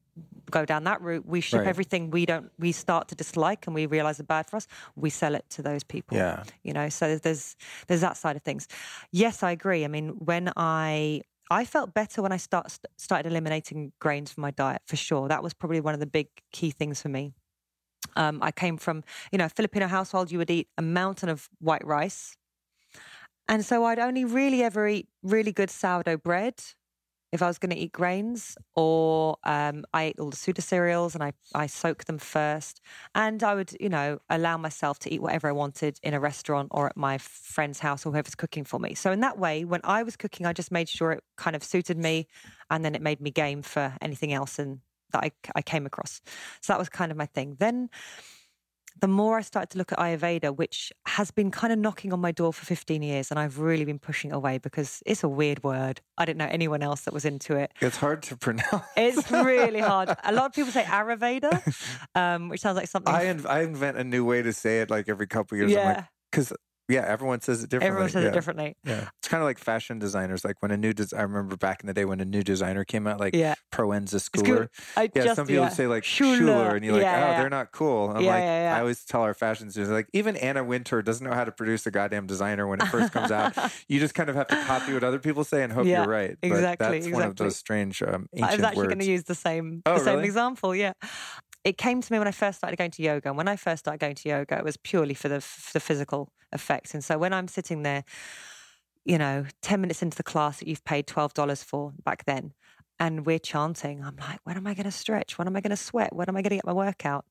go 0.50 0.64
down 0.64 0.84
that 0.84 1.00
route. 1.02 1.26
We 1.26 1.40
ship 1.40 1.60
Right. 1.60 1.68
everything 1.68 2.10
we 2.10 2.26
don't 2.26 2.50
we 2.58 2.72
start 2.72 3.08
to 3.08 3.14
dislike 3.14 3.66
and 3.66 3.74
we 3.74 3.86
realize 3.86 4.18
are 4.20 4.24
bad 4.24 4.48
for 4.48 4.56
us. 4.56 4.66
We 4.96 5.10
sell 5.10 5.34
it 5.34 5.48
to 5.50 5.62
those 5.62 5.84
people. 5.84 6.16
Yeah. 6.16 6.44
You 6.62 6.72
know, 6.72 6.88
so 6.88 7.18
there's 7.18 7.56
there's 7.86 8.00
that 8.00 8.16
side 8.16 8.36
of 8.36 8.42
things. 8.42 8.66
Yes, 9.12 9.42
I 9.42 9.50
agree. 9.50 9.84
I 9.84 9.88
mean, 9.88 10.08
when 10.10 10.52
I 10.56 11.22
I 11.50 11.64
felt 11.64 11.94
better 11.94 12.22
when 12.22 12.32
I 12.32 12.36
start 12.36 12.78
started 12.96 13.30
eliminating 13.30 13.92
grains 14.00 14.32
from 14.32 14.42
my 14.42 14.50
diet 14.50 14.82
for 14.86 14.96
sure. 14.96 15.28
That 15.28 15.42
was 15.42 15.54
probably 15.54 15.80
one 15.80 15.94
of 15.94 16.00
the 16.00 16.06
big 16.06 16.28
key 16.52 16.70
things 16.70 17.00
for 17.02 17.08
me. 17.08 17.32
Um, 18.16 18.42
I 18.42 18.52
came 18.52 18.76
from, 18.78 19.02
you 19.32 19.38
know, 19.38 19.46
a 19.46 19.48
Filipino 19.48 19.86
household. 19.86 20.30
You 20.30 20.38
would 20.38 20.50
eat 20.50 20.68
a 20.78 20.82
mountain 20.82 21.28
of 21.28 21.48
white 21.60 21.86
rice, 21.86 22.36
and 23.48 23.64
so 23.64 23.84
I'd 23.84 23.98
only 23.98 24.24
really 24.24 24.62
ever 24.62 24.86
eat 24.88 25.08
really 25.22 25.52
good 25.52 25.70
sourdough 25.70 26.18
bread 26.18 26.54
if 27.32 27.42
I 27.42 27.46
was 27.46 27.58
going 27.58 27.70
to 27.70 27.76
eat 27.76 27.92
grains, 27.92 28.56
or 28.74 29.36
um, 29.44 29.84
I 29.92 30.04
ate 30.04 30.18
all 30.18 30.30
the 30.30 30.36
pseudo 30.36 30.62
cereals 30.62 31.14
and 31.14 31.22
I 31.22 31.32
I 31.54 31.66
soaked 31.66 32.06
them 32.06 32.18
first, 32.18 32.80
and 33.14 33.42
I 33.42 33.54
would, 33.54 33.76
you 33.80 33.88
know, 33.88 34.18
allow 34.30 34.56
myself 34.56 34.98
to 35.00 35.12
eat 35.12 35.20
whatever 35.22 35.48
I 35.48 35.52
wanted 35.52 35.98
in 36.02 36.14
a 36.14 36.20
restaurant 36.20 36.68
or 36.70 36.86
at 36.86 36.96
my 36.96 37.18
friend's 37.18 37.80
house 37.80 38.06
or 38.06 38.12
whoever's 38.12 38.34
cooking 38.34 38.64
for 38.64 38.78
me. 38.78 38.94
So 38.94 39.12
in 39.12 39.20
that 39.20 39.38
way, 39.38 39.64
when 39.64 39.80
I 39.84 40.02
was 40.02 40.16
cooking, 40.16 40.46
I 40.46 40.52
just 40.52 40.72
made 40.72 40.88
sure 40.88 41.12
it 41.12 41.24
kind 41.36 41.54
of 41.54 41.62
suited 41.62 41.98
me, 41.98 42.26
and 42.70 42.84
then 42.84 42.94
it 42.94 43.02
made 43.02 43.20
me 43.20 43.30
game 43.30 43.62
for 43.62 43.94
anything 44.00 44.32
else 44.32 44.58
and 44.58 44.80
that 45.12 45.24
I, 45.24 45.32
I 45.54 45.62
came 45.62 45.86
across. 45.86 46.20
So 46.60 46.72
that 46.72 46.78
was 46.78 46.88
kind 46.88 47.10
of 47.10 47.16
my 47.16 47.26
thing. 47.26 47.56
Then 47.58 47.88
the 49.00 49.08
more 49.08 49.38
I 49.38 49.42
started 49.42 49.70
to 49.70 49.78
look 49.78 49.92
at 49.92 49.98
Ayurveda, 49.98 50.56
which 50.56 50.92
has 51.06 51.30
been 51.30 51.50
kind 51.50 51.72
of 51.72 51.78
knocking 51.78 52.12
on 52.12 52.20
my 52.20 52.32
door 52.32 52.52
for 52.52 52.64
15 52.66 53.02
years, 53.02 53.30
and 53.30 53.38
I've 53.38 53.58
really 53.58 53.84
been 53.84 53.98
pushing 53.98 54.30
it 54.30 54.34
away 54.34 54.58
because 54.58 55.02
it's 55.06 55.22
a 55.22 55.28
weird 55.28 55.62
word. 55.62 56.00
I 56.16 56.24
didn't 56.24 56.38
know 56.38 56.48
anyone 56.50 56.82
else 56.82 57.02
that 57.02 57.14
was 57.14 57.24
into 57.24 57.56
it. 57.56 57.72
It's 57.80 57.96
hard 57.96 58.22
to 58.24 58.36
pronounce. 58.36 58.84
It's 58.96 59.30
really 59.30 59.80
hard. 59.80 60.10
A 60.24 60.32
lot 60.32 60.46
of 60.46 60.52
people 60.52 60.72
say 60.72 60.82
Ayurveda, 60.84 61.62
um, 62.14 62.48
which 62.48 62.60
sounds 62.60 62.76
like 62.76 62.88
something. 62.88 63.14
I, 63.14 63.24
in, 63.24 63.46
I 63.46 63.62
invent 63.62 63.96
a 63.96 64.04
new 64.04 64.24
way 64.24 64.42
to 64.42 64.52
say 64.52 64.80
it 64.80 64.90
like 64.90 65.08
every 65.08 65.26
couple 65.26 65.56
years. 65.58 65.70
yeah, 65.70 66.04
Because, 66.30 66.52
yeah, 66.88 67.04
everyone 67.06 67.40
says 67.40 67.62
it 67.62 67.70
differently. 67.70 67.88
everyone 67.88 68.10
says 68.10 68.22
yeah. 68.24 68.30
it 68.30 68.32
differently. 68.32 68.76
Yeah. 68.84 69.08
It's 69.18 69.28
kind 69.28 69.42
of 69.42 69.46
like 69.46 69.58
fashion 69.58 69.98
designers. 69.98 70.42
Like 70.44 70.62
when 70.62 70.70
a 70.70 70.76
new, 70.76 70.94
des- 70.94 71.14
I 71.14 71.20
remember 71.22 71.56
back 71.56 71.82
in 71.82 71.86
the 71.86 71.92
day 71.92 72.06
when 72.06 72.20
a 72.20 72.24
new 72.24 72.42
designer 72.42 72.84
came 72.84 73.06
out, 73.06 73.20
like 73.20 73.34
Yeah, 73.36 73.56
Proenza 73.70 74.18
Schouler. 74.20 74.70
I 74.96 75.10
Yeah, 75.14 75.24
just, 75.24 75.36
some 75.36 75.46
people 75.46 75.64
yeah. 75.64 75.68
say 75.68 75.86
like 75.86 76.04
Schuler. 76.04 76.36
Schuler, 76.36 76.76
and 76.76 76.84
you're 76.84 76.94
like, 76.94 77.02
oh, 77.04 77.40
they're 77.40 77.50
not 77.50 77.72
cool. 77.72 78.10
I'm 78.10 78.24
like. 78.24 78.42
I 78.42 78.80
always 78.80 79.04
tell 79.04 79.22
our 79.22 79.34
fashion 79.34 79.66
designers, 79.66 79.90
like, 79.90 80.08
even 80.12 80.36
Anna 80.36 80.64
Wintour 80.64 81.02
doesn't 81.02 81.26
know 81.26 81.34
how 81.34 81.44
to 81.44 81.52
produce 81.52 81.86
a 81.86 81.90
goddamn 81.90 82.26
designer 82.26 82.66
when 82.66 82.80
it 82.80 82.86
first 82.86 83.12
comes 83.12 83.30
out. 83.30 83.52
You 83.88 84.00
just 84.00 84.14
kind 84.14 84.28
of 84.28 84.36
have 84.36 84.48
to 84.48 84.64
copy 84.64 84.92
what 84.92 85.04
other 85.04 85.18
people 85.18 85.44
say 85.44 85.62
and 85.62 85.72
hope 85.72 85.86
you're 85.86 86.04
right. 86.06 86.36
But 86.40 86.46
exactly, 86.48 87.00
that's 87.00 87.04
one 87.12 87.22
of 87.22 87.30
exactly. 87.32 87.46
those 87.46 87.56
strange 87.56 88.02
um, 88.02 88.28
I 88.42 88.54
was 88.54 88.64
actually 88.64 88.86
going 88.86 88.98
to 89.00 89.04
use 89.04 89.24
the 89.24 89.34
same 89.34 89.82
Oh, 89.86 89.94
the 89.94 90.04
same 90.04 90.16
really? 90.16 90.26
example. 90.26 90.74
Yeah, 90.74 90.92
it 91.64 91.78
came 91.78 92.00
to 92.00 92.12
me 92.12 92.18
when 92.18 92.28
I 92.28 92.32
first 92.32 92.58
started 92.58 92.76
going 92.76 92.90
to 92.92 93.02
yoga. 93.02 93.28
And 93.28 93.36
when 93.36 93.48
I 93.48 93.56
first 93.56 93.80
started 93.80 94.00
going 94.00 94.14
to 94.16 94.28
yoga, 94.28 94.58
it 94.58 94.64
was 94.64 94.76
purely 94.76 95.14
for 95.14 95.28
the 95.28 95.40
for 95.40 95.72
the 95.72 95.80
physical 95.80 96.32
effects. 96.52 96.94
And 96.94 97.04
so 97.04 97.18
when 97.18 97.32
I'm 97.32 97.48
sitting 97.48 97.82
there, 97.82 98.04
you 99.04 99.18
know, 99.18 99.46
ten 99.62 99.80
minutes 99.80 100.02
into 100.02 100.16
the 100.16 100.22
class 100.22 100.58
that 100.58 100.68
you've 100.68 100.84
paid 100.84 101.06
twelve 101.06 101.34
dollars 101.34 101.62
for 101.62 101.92
back 102.04 102.24
then, 102.24 102.52
and 102.98 103.26
we're 103.26 103.38
chanting, 103.38 104.02
I'm 104.04 104.16
like, 104.16 104.40
when 104.44 104.56
am 104.56 104.66
I 104.66 104.74
going 104.74 104.84
to 104.84 104.90
stretch? 104.90 105.38
When 105.38 105.46
am 105.46 105.56
I 105.56 105.60
going 105.60 105.70
to 105.70 105.76
sweat? 105.76 106.14
When 106.14 106.28
am 106.28 106.36
I 106.36 106.42
going 106.42 106.50
to 106.50 106.56
get 106.56 106.66
my 106.66 106.72
workout? 106.72 107.24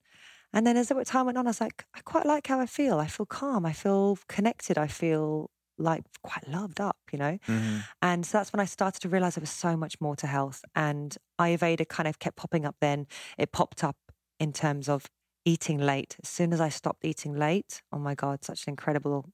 And 0.53 0.65
then 0.65 0.77
as 0.77 0.89
the 0.89 1.03
time 1.05 1.25
went 1.25 1.37
on, 1.37 1.47
I 1.47 1.49
was 1.51 1.61
like, 1.61 1.85
I 1.93 1.99
quite 2.01 2.25
like 2.25 2.47
how 2.47 2.59
I 2.59 2.65
feel. 2.65 2.99
I 2.99 3.07
feel 3.07 3.25
calm. 3.25 3.65
I 3.65 3.73
feel 3.73 4.17
connected. 4.29 4.77
I 4.77 4.87
feel 4.87 5.51
like 5.77 6.03
quite 6.23 6.47
loved 6.47 6.79
up, 6.81 6.97
you 7.11 7.19
know? 7.19 7.37
Mhm. 7.47 7.85
And 8.01 8.25
so 8.25 8.37
that's 8.37 8.53
when 8.53 8.59
I 8.61 8.65
started 8.65 9.01
to 9.01 9.09
realize 9.09 9.35
there 9.35 9.41
was 9.41 9.51
so 9.51 9.77
much 9.77 9.99
more 10.01 10.15
to 10.17 10.27
health. 10.27 10.63
And 10.75 11.15
Ayurveda 11.39 11.87
kind 11.89 12.07
of 12.07 12.19
kept 12.19 12.37
popping 12.37 12.65
up 12.65 12.77
then. 12.81 13.07
It 13.37 13.51
popped 13.51 13.83
up 13.83 13.97
in 14.39 14.53
terms 14.53 14.89
of 14.89 15.05
eating 15.45 15.77
late. 15.77 16.17
As 16.21 16.29
soon 16.29 16.53
as 16.53 16.61
I 16.61 16.69
stopped 16.69 17.05
eating 17.05 17.35
late, 17.35 17.81
oh 17.91 17.99
my 17.99 18.15
God, 18.15 18.43
such 18.43 18.67
an 18.67 18.71
incredible, 18.71 19.29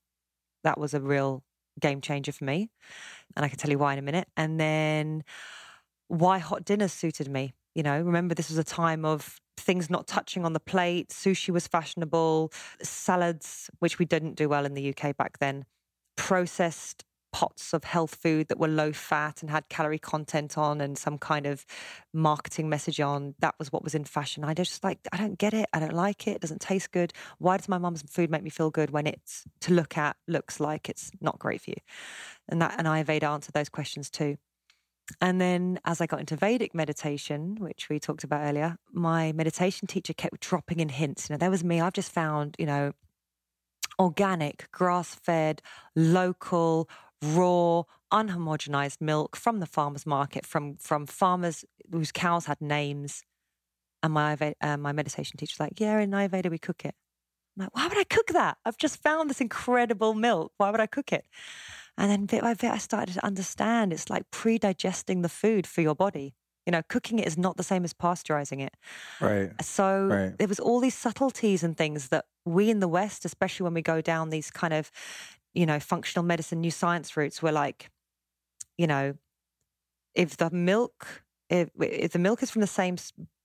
that 0.63 0.79
was 0.79 0.93
a 0.93 1.01
real 1.01 1.43
game 1.79 2.01
changer 2.01 2.31
for 2.31 2.45
me. 2.45 2.69
And 3.35 3.43
I 3.43 3.49
can 3.49 3.57
tell 3.57 3.71
you 3.71 3.79
why 3.79 3.93
in 3.93 3.99
a 3.99 4.03
minute. 4.03 4.27
And 4.37 4.59
then 4.59 5.23
why 6.07 6.37
hot 6.37 6.65
dinners 6.65 6.93
suited 6.93 7.29
me. 7.29 7.53
You 7.73 7.83
know, 7.83 7.99
remember 7.99 8.35
this 8.35 8.49
was 8.49 8.59
a 8.59 8.63
time 8.63 9.03
of 9.03 9.39
things 9.57 9.89
not 9.89 10.07
touching 10.07 10.45
on 10.45 10.53
the 10.53 10.59
plate. 10.59 11.09
Sushi 11.09 11.49
was 11.49 11.67
fashionable, 11.67 12.51
salads, 12.81 13.69
which 13.79 13.97
we 13.97 14.05
didn't 14.05 14.35
do 14.35 14.47
well 14.47 14.65
in 14.65 14.75
the 14.75 14.93
UK 14.95 15.17
back 15.17 15.39
then, 15.39 15.65
processed 16.15 17.03
pots 17.33 17.73
of 17.73 17.83
health 17.83 18.15
food 18.15 18.47
that 18.47 18.59
were 18.59 18.67
low 18.67 18.93
fat 18.93 19.41
and 19.41 19.49
had 19.49 19.67
calorie 19.67 19.99
content 19.99 20.57
on 20.57 20.79
and 20.79 20.97
some 20.97 21.17
kind 21.17 21.45
of 21.45 21.65
marketing 22.13 22.69
message 22.69 23.01
on. 23.01 23.33
That 23.39 23.55
was 23.59 23.71
what 23.71 23.83
was 23.83 23.95
in 23.95 24.05
fashion. 24.05 24.43
I 24.45 24.53
just 24.53 24.83
like, 24.83 24.99
I 25.11 25.17
don't 25.17 25.37
get 25.37 25.53
it. 25.53 25.67
I 25.73 25.79
don't 25.79 25.93
like 25.93 26.27
it. 26.27 26.35
It 26.35 26.41
doesn't 26.41 26.61
taste 26.61 26.91
good. 26.91 27.11
Why 27.39 27.57
does 27.57 27.67
my 27.67 27.79
mum's 27.79 28.03
food 28.03 28.29
make 28.29 28.43
me 28.43 28.51
feel 28.51 28.69
good 28.69 28.91
when 28.91 29.07
it's 29.07 29.43
to 29.61 29.73
look 29.73 29.97
at 29.97 30.15
looks 30.27 30.59
like 30.59 30.87
it's 30.87 31.11
not 31.19 31.39
great 31.39 31.61
for 31.61 31.71
you? 31.71 31.77
And 32.47 32.61
that 32.61 32.75
and 32.77 32.87
Ayurveda 32.87 33.23
answered 33.23 33.53
those 33.53 33.69
questions 33.69 34.09
too. 34.09 34.37
And 35.19 35.41
then 35.41 35.79
as 35.85 35.99
I 35.99 36.05
got 36.05 36.19
into 36.19 36.35
Vedic 36.35 36.73
meditation, 36.73 37.57
which 37.59 37.89
we 37.89 37.99
talked 37.99 38.23
about 38.23 38.45
earlier, 38.45 38.77
my 38.91 39.33
meditation 39.33 39.87
teacher 39.87 40.13
kept 40.13 40.39
dropping 40.39 40.79
in 40.79 40.89
hints. 40.89 41.29
You 41.29 41.33
know, 41.33 41.37
there 41.37 41.51
was 41.51 41.63
me. 41.63 41.81
I've 41.81 41.93
just 41.93 42.11
found, 42.11 42.55
you 42.57 42.65
know, 42.65 42.93
organic, 43.99 44.71
grass 44.71 45.15
fed, 45.15 45.61
local, 45.95 46.89
raw, 47.23 47.83
unhomogenized 48.11 49.01
milk 49.01 49.35
from 49.35 49.59
the 49.59 49.65
farmer's 49.65 50.05
market, 50.05 50.45
from 50.45 50.77
from 50.77 51.05
farmers 51.05 51.65
whose 51.91 52.11
cows 52.11 52.45
had 52.45 52.61
names. 52.61 53.23
And 54.01 54.13
my 54.13 54.37
uh, 54.61 54.77
my 54.77 54.91
meditation 54.91 55.37
teacher's 55.37 55.59
like, 55.59 55.79
yeah, 55.79 55.99
in 55.99 56.11
Ayurveda 56.11 56.51
we 56.51 56.59
cook 56.59 56.85
it. 56.85 56.95
I'm 57.55 57.63
like, 57.63 57.75
why 57.75 57.87
would 57.87 57.97
I 57.97 58.03
cook 58.03 58.27
that? 58.27 58.57
I've 58.65 58.77
just 58.77 59.01
found 59.01 59.29
this 59.29 59.39
incredible 59.39 60.13
milk. 60.13 60.51
Why 60.57 60.71
would 60.71 60.81
I 60.81 60.87
cook 60.87 61.13
it? 61.13 61.25
And 61.97 62.09
then 62.11 62.25
bit 62.25 62.41
by 62.41 62.53
bit, 62.55 62.71
I 62.71 62.79
started 62.79 63.13
to 63.13 63.25
understand 63.25 63.93
it's 63.93 64.09
like 64.09 64.23
pre-digesting 64.31 65.21
the 65.21 65.29
food 65.29 65.67
for 65.67 65.81
your 65.81 65.95
body. 65.95 66.35
You 66.65 66.71
know, 66.71 66.81
cooking 66.89 67.19
it 67.19 67.27
is 67.27 67.37
not 67.37 67.57
the 67.57 67.63
same 67.63 67.83
as 67.83 67.93
pasteurizing 67.93 68.65
it. 68.65 68.73
Right. 69.21 69.51
So 69.61 70.07
Right. 70.07 70.37
there 70.37 70.47
was 70.47 70.59
all 70.59 70.79
these 70.79 70.95
subtleties 70.95 71.63
and 71.63 71.77
things 71.77 72.09
that 72.09 72.25
we 72.45 72.69
in 72.69 72.79
the 72.79 72.87
West, 72.87 73.25
especially 73.25 73.65
when 73.65 73.73
we 73.73 73.81
go 73.81 74.01
down 74.01 74.29
these 74.29 74.49
kind 74.49 74.73
of, 74.73 74.89
you 75.53 75.65
know, 75.65 75.79
functional 75.79 76.25
medicine, 76.25 76.61
new 76.61 76.71
science 76.71 77.15
routes, 77.15 77.41
we're 77.41 77.51
like, 77.51 77.89
you 78.77 78.87
know, 78.87 79.15
if 80.15 80.37
the 80.37 80.49
milk, 80.51 81.23
if, 81.49 81.69
if 81.79 82.11
the 82.11 82.19
milk 82.19 82.43
is 82.43 82.51
from 82.51 82.61
the 82.61 82.67
same 82.67 82.97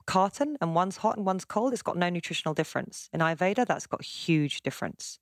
carton 0.06 0.56
and 0.60 0.74
one's 0.74 0.98
hot 0.98 1.16
and 1.16 1.26
one's 1.26 1.44
cold, 1.44 1.72
it's 1.72 1.82
got 1.82 1.96
no 1.96 2.08
nutritional 2.08 2.54
difference. 2.54 3.08
In 3.12 3.20
Ayurveda, 3.20 3.66
that's 3.66 3.86
got 3.86 4.02
huge 4.02 4.62
difference. 4.62 5.18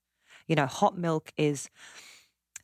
You 0.47 0.55
know, 0.55 0.66
hot 0.66 0.97
milk 0.97 1.32
is 1.37 1.68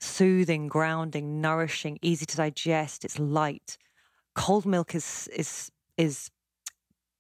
soothing, 0.01 0.69
grounding, 0.69 1.41
nourishing, 1.41 1.99
easy 2.03 2.27
to 2.27 2.37
digest. 2.37 3.05
It's 3.05 3.19
light. 3.19 3.77
Cold 4.35 4.67
milk 4.67 4.95
is 4.95 5.29
is 5.35 5.71
is 5.97 6.31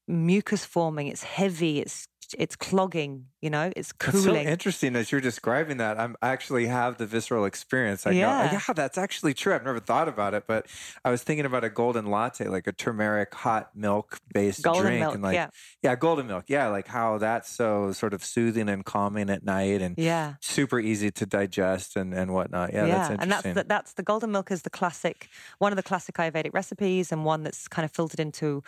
mucus 0.08 0.64
forming. 0.64 1.08
It's 1.08 1.22
heavy. 1.24 1.80
It's 1.80 2.08
it's 2.38 2.56
clogging. 2.56 3.26
You 3.40 3.50
know, 3.50 3.72
it's 3.74 3.92
It's 4.06 4.22
so 4.22 4.36
interesting 4.36 4.94
as 4.94 5.10
you're 5.10 5.20
describing 5.20 5.78
that. 5.78 5.98
I'm 5.98 6.16
I 6.22 6.28
actually 6.28 6.66
have 6.66 6.98
the 6.98 7.06
visceral 7.06 7.44
experience. 7.44 8.06
I 8.06 8.12
Yeah. 8.12 8.46
go, 8.46 8.58
yeah, 8.68 8.72
that's 8.74 8.96
actually 8.98 9.34
true. 9.34 9.54
I've 9.54 9.64
never 9.64 9.80
thought 9.80 10.08
about 10.08 10.34
it, 10.34 10.44
but 10.46 10.66
I 11.04 11.10
was 11.10 11.22
thinking 11.22 11.44
about 11.44 11.64
a 11.64 11.70
golden 11.70 12.06
latte, 12.06 12.46
like 12.46 12.66
a 12.66 12.72
turmeric 12.72 13.34
hot 13.34 13.74
milk 13.74 14.18
based 14.32 14.62
Golden 14.62 14.82
drink, 14.82 15.00
milk, 15.00 15.14
and 15.14 15.22
like 15.22 15.50
yeah. 15.82 15.96
golden 15.96 16.26
milk, 16.26 16.44
yeah, 16.48 16.68
like 16.68 16.86
how 16.86 17.18
that's 17.18 17.48
so 17.48 17.92
sort 17.92 18.14
of 18.14 18.24
soothing 18.24 18.68
and 18.68 18.84
calming 18.84 19.28
at 19.28 19.44
night, 19.44 19.82
and 19.82 19.96
yeah. 19.98 20.34
super 20.40 20.78
easy 20.78 21.10
to 21.10 21.26
digest 21.26 21.96
and 21.96 22.14
and 22.14 22.32
whatnot. 22.32 22.72
Yeah, 22.72 22.86
that's 22.86 23.10
interesting. 23.10 23.22
and 23.22 23.32
that's 23.32 23.54
the, 23.54 23.64
that's 23.64 23.92
the 23.94 24.02
golden 24.02 24.30
milk 24.30 24.50
is 24.50 24.62
the 24.62 24.70
classic, 24.70 25.28
one 25.58 25.72
of 25.72 25.76
the 25.76 25.82
classic 25.82 26.14
Ayurvedic 26.14 26.54
recipes, 26.54 27.10
and 27.10 27.24
one 27.24 27.42
that's 27.42 27.66
kind 27.68 27.84
of 27.84 27.90
filtered 27.90 28.20
into 28.20 28.62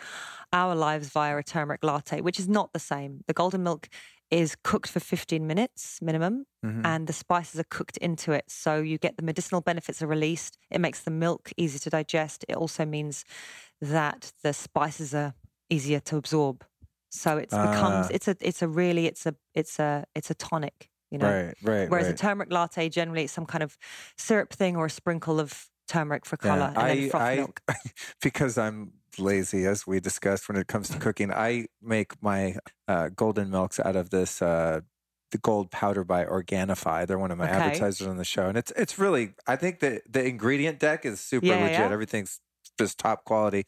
our 0.51 0.75
lives 0.75 1.09
via 1.09 1.37
a 1.37 1.43
turmeric 1.43 1.83
latte, 1.83 2.21
which 2.21 2.39
is 2.39 2.47
not 2.47 2.73
the 2.73 2.79
same. 2.79 3.23
The 3.27 3.33
golden 3.33 3.54
milk 3.57 3.89
is 4.31 4.55
cooked 4.63 4.89
for 4.89 4.99
15 4.99 5.45
minutes 5.47 5.99
minimum, 6.01 6.45
Mhm. 6.65 6.85
and 6.85 7.07
the 7.07 7.13
spices 7.13 7.59
are 7.59 7.65
cooked 7.69 7.97
into 7.97 8.31
it, 8.31 8.45
so 8.49 8.81
you 8.81 8.97
get 8.97 9.17
the 9.17 9.23
medicinal 9.23 9.61
benefits 9.61 10.01
are 10.01 10.07
released. 10.07 10.57
It 10.71 10.79
makes 10.81 11.01
the 11.01 11.11
milk 11.11 11.51
easy 11.57 11.79
to 11.79 11.89
digest. 11.89 12.43
It 12.49 12.55
also 12.55 12.85
means 12.85 13.23
that 13.81 14.31
the 14.43 14.53
spices 14.53 15.13
are 15.13 15.33
easier 15.69 15.99
to 16.01 16.17
absorb. 16.17 16.65
So 17.09 17.37
it's 17.37 17.53
becomes 17.53 18.07
Ah. 18.07 18.13
it's 18.15 18.27
a 18.27 18.35
it's 18.41 18.61
a 18.61 18.67
really 18.67 19.05
it's 19.07 19.25
a 19.25 19.35
it's 19.53 19.79
a 19.79 20.05
it's 20.15 20.29
a 20.31 20.35
tonic. 20.35 20.89
You 21.11 21.19
know, 21.19 21.27
right, 21.31 21.55
right, 21.61 21.89
Whereas 21.89 22.07
right. 22.07 22.15
a 22.15 22.17
turmeric 22.17 22.51
latte 22.51 22.89
generally 22.89 23.23
it's 23.25 23.33
some 23.33 23.45
kind 23.45 23.63
of 23.63 23.77
syrup 24.17 24.51
thing 24.53 24.75
or 24.75 24.85
a 24.87 24.89
sprinkle 24.89 25.39
of 25.39 25.69
turmeric 25.87 26.25
for 26.25 26.37
Yeah, 26.43 26.65
color 26.65 26.71
and 26.75 26.87
then 26.87 27.01
froth 27.01 27.23
I, 27.23 27.33
milk. 27.33 27.61
because 28.21 28.57
I'm 28.57 28.93
lazy, 29.17 29.65
as 29.65 29.87
we 29.87 29.99
discussed 29.99 30.47
when 30.49 30.57
it 30.57 30.67
comes 30.67 30.89
to 30.89 30.99
cooking, 30.99 31.31
I 31.31 31.67
make 31.81 32.21
my 32.21 32.57
uh, 32.87 33.09
golden 33.09 33.49
milks 33.49 33.79
out 33.79 33.95
of 33.95 34.09
this 34.09 34.41
uh, 34.41 34.81
the 35.31 35.37
gold 35.39 35.71
powder 35.71 36.03
by 36.03 36.25
Organifi. 36.25 37.07
They're 37.07 37.19
one 37.19 37.31
of 37.31 37.37
my 37.37 37.47
Okay. 37.47 37.49
advertisers 37.49 38.07
on 38.07 38.17
the 38.17 38.25
show, 38.25 38.47
and 38.47 38.57
it's 38.57 38.71
it's 38.75 38.99
really 38.99 39.33
I 39.47 39.55
think 39.55 39.79
the 39.79 40.01
the 40.09 40.25
ingredient 40.25 40.79
deck 40.79 41.05
is 41.05 41.19
super 41.19 41.47
Yeah, 41.47 41.57
yeah, 41.57 41.63
legit. 41.63 41.91
yeah. 41.91 41.91
Everything's 41.91 42.39
just 42.77 42.99
top 42.99 43.23
quality, 43.25 43.63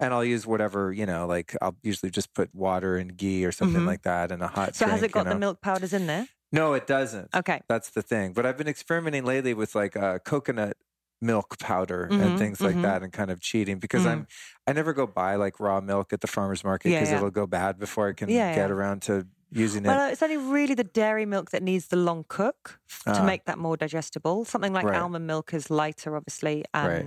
and 0.00 0.12
I'll 0.12 0.24
use 0.24 0.46
whatever 0.46 0.92
you 0.92 1.06
know. 1.06 1.26
Like 1.26 1.56
I'll 1.62 1.76
usually 1.82 2.10
just 2.10 2.34
put 2.34 2.54
water 2.54 2.96
and 2.96 3.16
ghee 3.16 3.44
or 3.44 3.52
something 3.52 3.80
Mhm. 3.80 3.86
like 3.86 4.02
that 4.02 4.32
in 4.32 4.42
a 4.42 4.48
hot. 4.48 4.74
So 4.74 4.86
has 4.86 5.02
it 5.02 5.12
got 5.12 5.24
you 5.24 5.28
the 5.28 5.34
milk 5.34 5.60
powders 5.60 5.92
in 5.92 6.06
there? 6.06 6.28
No, 6.52 6.74
it 6.74 6.86
doesn't. 6.86 7.30
Okay. 7.34 7.60
That's 7.68 7.90
the 7.90 8.02
thing. 8.02 8.32
But 8.32 8.46
I've 8.46 8.56
been 8.56 8.68
experimenting 8.68 9.24
lately 9.24 9.52
with 9.54 9.74
like 9.74 9.96
uh, 9.96 10.18
coconut 10.20 10.76
milk 11.20 11.58
powder 11.58 12.08
Mhm, 12.10 12.22
and 12.22 12.38
things 12.38 12.60
like 12.60 12.76
mhm. 12.76 12.82
that 12.82 13.02
and 13.02 13.12
kind 13.12 13.30
of 13.30 13.40
cheating 13.40 13.78
because 13.78 14.04
Mm. 14.04 14.10
I'm 14.10 14.26
I 14.68 14.72
never 14.72 14.92
go 14.92 15.06
buy 15.06 15.34
like 15.36 15.58
raw 15.60 15.80
milk 15.80 16.12
at 16.12 16.20
the 16.20 16.26
farmers 16.28 16.62
market 16.64 16.90
because 16.90 17.10
yeah. 17.10 17.16
it'll 17.16 17.30
go 17.30 17.46
bad 17.46 17.78
before 17.78 18.08
I 18.08 18.12
can 18.12 18.28
Yeah, 18.28 18.54
get 18.54 18.68
yeah. 18.70 18.74
around 18.76 19.02
to 19.02 19.26
using 19.50 19.84
it. 19.84 19.88
Well, 19.88 20.10
it's 20.12 20.22
only 20.22 20.36
really 20.36 20.74
the 20.74 20.84
dairy 20.84 21.26
milk 21.26 21.50
that 21.50 21.62
needs 21.62 21.88
the 21.88 21.96
long 21.96 22.24
cook 22.28 22.78
f- 22.88 23.02
to 23.14 23.20
Ah. 23.22 23.24
make 23.24 23.44
that 23.46 23.58
more 23.58 23.76
digestible. 23.76 24.44
Something 24.44 24.72
like 24.74 24.84
Right. 24.86 25.00
almond 25.00 25.26
milk 25.26 25.54
is 25.54 25.70
lighter, 25.70 26.16
obviously. 26.16 26.64
Um, 26.74 26.86
Right. 26.86 27.06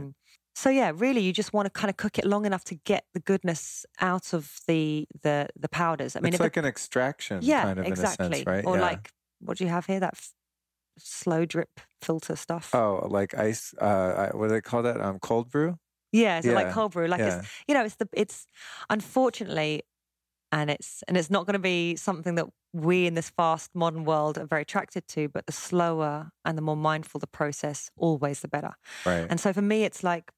So 0.53 0.69
yeah, 0.69 0.91
really, 0.93 1.21
you 1.21 1.31
just 1.31 1.53
want 1.53 1.65
to 1.67 1.69
kind 1.71 1.89
of 1.89 1.95
cook 1.95 2.19
it 2.19 2.25
long 2.25 2.45
enough 2.45 2.65
to 2.65 2.75
get 2.75 3.05
the 3.13 3.21
goodness 3.21 3.85
out 4.01 4.33
of 4.33 4.59
the 4.67 5.07
the 5.23 5.47
the 5.57 5.69
powders. 5.69 6.15
I 6.15 6.19
mean, 6.19 6.33
it's 6.33 6.41
like 6.41 6.57
it, 6.57 6.59
an 6.59 6.65
extraction 6.65 7.39
yeah, 7.41 7.63
kind 7.63 7.79
of 7.79 7.85
exactly. 7.85 8.25
in 8.25 8.31
a 8.33 8.35
sense, 8.35 8.47
right? 8.47 8.65
Or 8.65 8.75
yeah. 8.75 8.81
like, 8.89 9.11
what 9.39 9.57
do 9.57 9.63
you 9.63 9.69
have 9.69 9.85
here? 9.85 10.01
That 10.01 10.15
slow 10.97 11.45
drip 11.45 11.79
filter 12.01 12.35
stuff. 12.35 12.73
oh, 12.73 13.07
like 13.09 13.37
ice. 13.37 13.73
Uh, 13.75 14.29
what 14.33 14.47
do 14.47 14.53
they 14.53 14.61
call 14.61 14.83
that? 14.83 14.99
Um, 15.01 15.19
cold 15.19 15.49
brew. 15.49 15.77
Yeah, 16.11 16.41
so 16.41 16.53
like 16.53 16.71
cold 16.71 16.91
brew, 16.91 17.07
like 17.07 17.19
yeah. 17.19 17.39
it's 17.39 17.49
you 17.67 17.73
know, 17.73 17.85
it's 17.85 17.95
the 17.95 18.07
it's 18.11 18.45
unfortunately, 18.89 19.83
and 20.51 20.69
it's 20.69 21.03
and 21.07 21.15
it's 21.15 21.29
not 21.29 21.45
going 21.45 21.53
to 21.53 21.59
be 21.59 21.95
something 21.95 22.35
that 22.35 22.47
we 22.73 23.05
in 23.05 23.13
this 23.13 23.29
fast 23.29 23.71
modern 23.73 24.03
world 24.03 24.37
are 24.37 24.45
very 24.45 24.63
attracted 24.63 25.07
to. 25.09 25.29
But 25.29 25.45
the 25.45 25.53
slower 25.53 26.31
and 26.43 26.57
the 26.57 26.61
more 26.61 26.75
mindful 26.75 27.19
the 27.19 27.27
process, 27.27 27.89
always 27.95 28.41
the 28.41 28.49
better. 28.49 28.73
Right. 29.05 29.25
And 29.29 29.39
so 29.39 29.53
for 29.53 29.61
me, 29.61 29.83
it's 29.83 30.03
like 30.03 30.31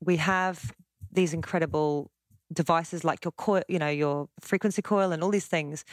we 0.00 0.16
have 0.16 0.72
these 1.12 1.34
incredible 1.34 2.10
devices 2.52 3.04
like 3.04 3.24
your 3.24 3.32
coil, 3.32 3.62
you 3.68 3.78
know, 3.78 3.88
your 3.88 4.28
frequency 4.40 4.82
coil 4.82 5.12
and 5.12 5.22
all 5.22 5.30
these 5.30 5.46
things. 5.46 5.84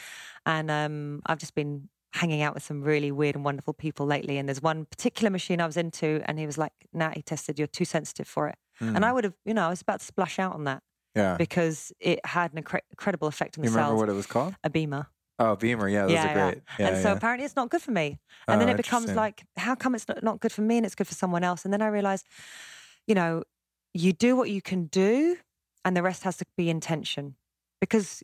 And 0.44 0.70
um, 0.70 1.20
I've 1.26 1.38
just 1.38 1.54
been 1.54 1.88
hanging 2.14 2.42
out 2.42 2.54
with 2.54 2.62
some 2.62 2.82
really 2.82 3.10
weird 3.12 3.34
and 3.36 3.44
wonderful 3.44 3.74
people 3.74 4.06
lately. 4.06 4.38
And 4.38 4.48
there's 4.48 4.62
one 4.62 4.84
particular 4.86 5.30
machine 5.30 5.60
I 5.60 5.66
was 5.66 5.76
into, 5.76 6.22
and 6.26 6.38
he 6.38 6.46
was 6.46 6.56
like, 6.58 6.72
"Nah, 6.92 7.10
he 7.10 7.22
tested 7.22 7.58
you're 7.58 7.66
too 7.68 7.84
sensitive 7.84 8.26
for 8.28 8.48
it." 8.48 8.56
And 8.80 9.04
I 9.06 9.12
would 9.12 9.24
have, 9.24 9.34
you 9.44 9.54
know, 9.54 9.66
I 9.66 9.70
was 9.70 9.80
about 9.80 10.00
to 10.00 10.06
splash 10.06 10.38
out 10.38 10.52
on 10.54 10.64
that 10.64 10.82
Hmm. 11.14 11.20
yeah. 11.20 11.36
because 11.38 11.92
it 11.98 12.20
had 12.26 12.52
an 12.52 12.62
incre- 12.62 12.80
incredible 12.90 13.26
effect 13.26 13.56
on 13.56 13.62
the 13.62 13.68
You 13.68 13.74
remember 13.74 13.90
cells. 13.92 14.00
what 14.00 14.08
it 14.10 14.12
was 14.12 14.26
called? 14.26 14.54
a 14.62 14.68
BEMER. 14.68 15.06
Oh, 15.38 15.56
BEMER. 15.56 15.88
Yeah, 15.88 16.02
those 16.02 16.10
yeah, 16.12 16.30
are 16.30 16.50
great. 16.52 16.62
Yeah, 16.78 16.88
and 16.88 16.96
so 17.02 17.08
yeah. 17.08 17.14
apparently 17.16 17.44
it's 17.46 17.56
not 17.56 17.70
good 17.70 17.80
for 17.82 17.90
me. 17.92 18.18
And 18.48 18.60
then 18.60 18.68
Oh, 18.68 18.72
it 18.72 18.76
becomes 18.76 19.10
like, 19.14 19.44
how 19.56 19.74
come 19.74 19.94
it's 19.94 20.06
not, 20.08 20.22
not 20.22 20.40
good 20.40 20.52
for 20.52 20.60
me 20.62 20.76
and 20.76 20.84
it's 20.84 20.94
good 20.94 21.06
for 21.06 21.14
someone 21.14 21.42
else? 21.42 21.64
And 21.64 21.72
then 21.72 21.80
I 21.82 21.86
realize, 21.88 22.22
you 23.06 23.14
know, 23.14 23.44
you 23.94 24.12
do 24.12 24.36
what 24.36 24.50
you 24.50 24.60
can 24.60 24.86
do 24.86 25.38
and 25.84 25.96
the 25.96 26.02
rest 26.02 26.22
has 26.24 26.36
to 26.38 26.44
be 26.56 26.68
intention 26.68 27.36
because, 27.80 28.22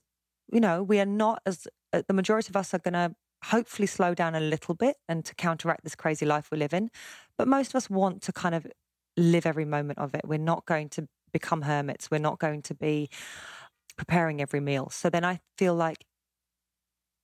you 0.53 0.61
know, 0.61 0.83
we 0.83 1.01
are 1.01 1.07
not 1.07 1.41
as, 1.47 1.67
uh, 1.95 2.03
the 2.07 2.15
majority 2.15 2.51
of 2.51 2.57
us 2.57 2.75
are 2.75 2.79
going 2.79 2.93
to 2.95 3.15
hopefully 3.45 3.87
slow 3.87 4.15
down 4.15 4.35
a 4.35 4.41
little 4.41 4.75
bit 4.75 4.97
and 5.09 5.25
to 5.25 5.35
counteract 5.35 5.85
this 5.85 5.95
crazy 5.95 6.27
life 6.27 6.49
we 6.51 6.59
live 6.59 6.73
in. 6.73 6.91
But 7.37 7.49
most 7.49 7.71
of 7.71 7.77
us 7.77 7.91
want 7.91 8.23
to 8.23 8.33
kind 8.33 8.55
of 8.55 8.67
live 9.17 9.47
every 9.47 9.65
moment 9.65 9.99
of 9.99 10.15
it. 10.15 10.23
We're 10.25 10.39
not 10.39 10.65
going 10.67 10.89
to 10.91 11.09
become 11.33 11.63
hermits. 11.63 12.11
We're 12.11 12.19
not 12.19 12.39
going 12.39 12.63
to 12.63 12.75
be 12.75 13.09
preparing 13.97 14.41
every 14.41 14.61
meal. 14.61 14.91
So 14.91 15.11
then 15.11 15.25
I 15.25 15.41
feel 15.59 15.75
like 15.75 16.05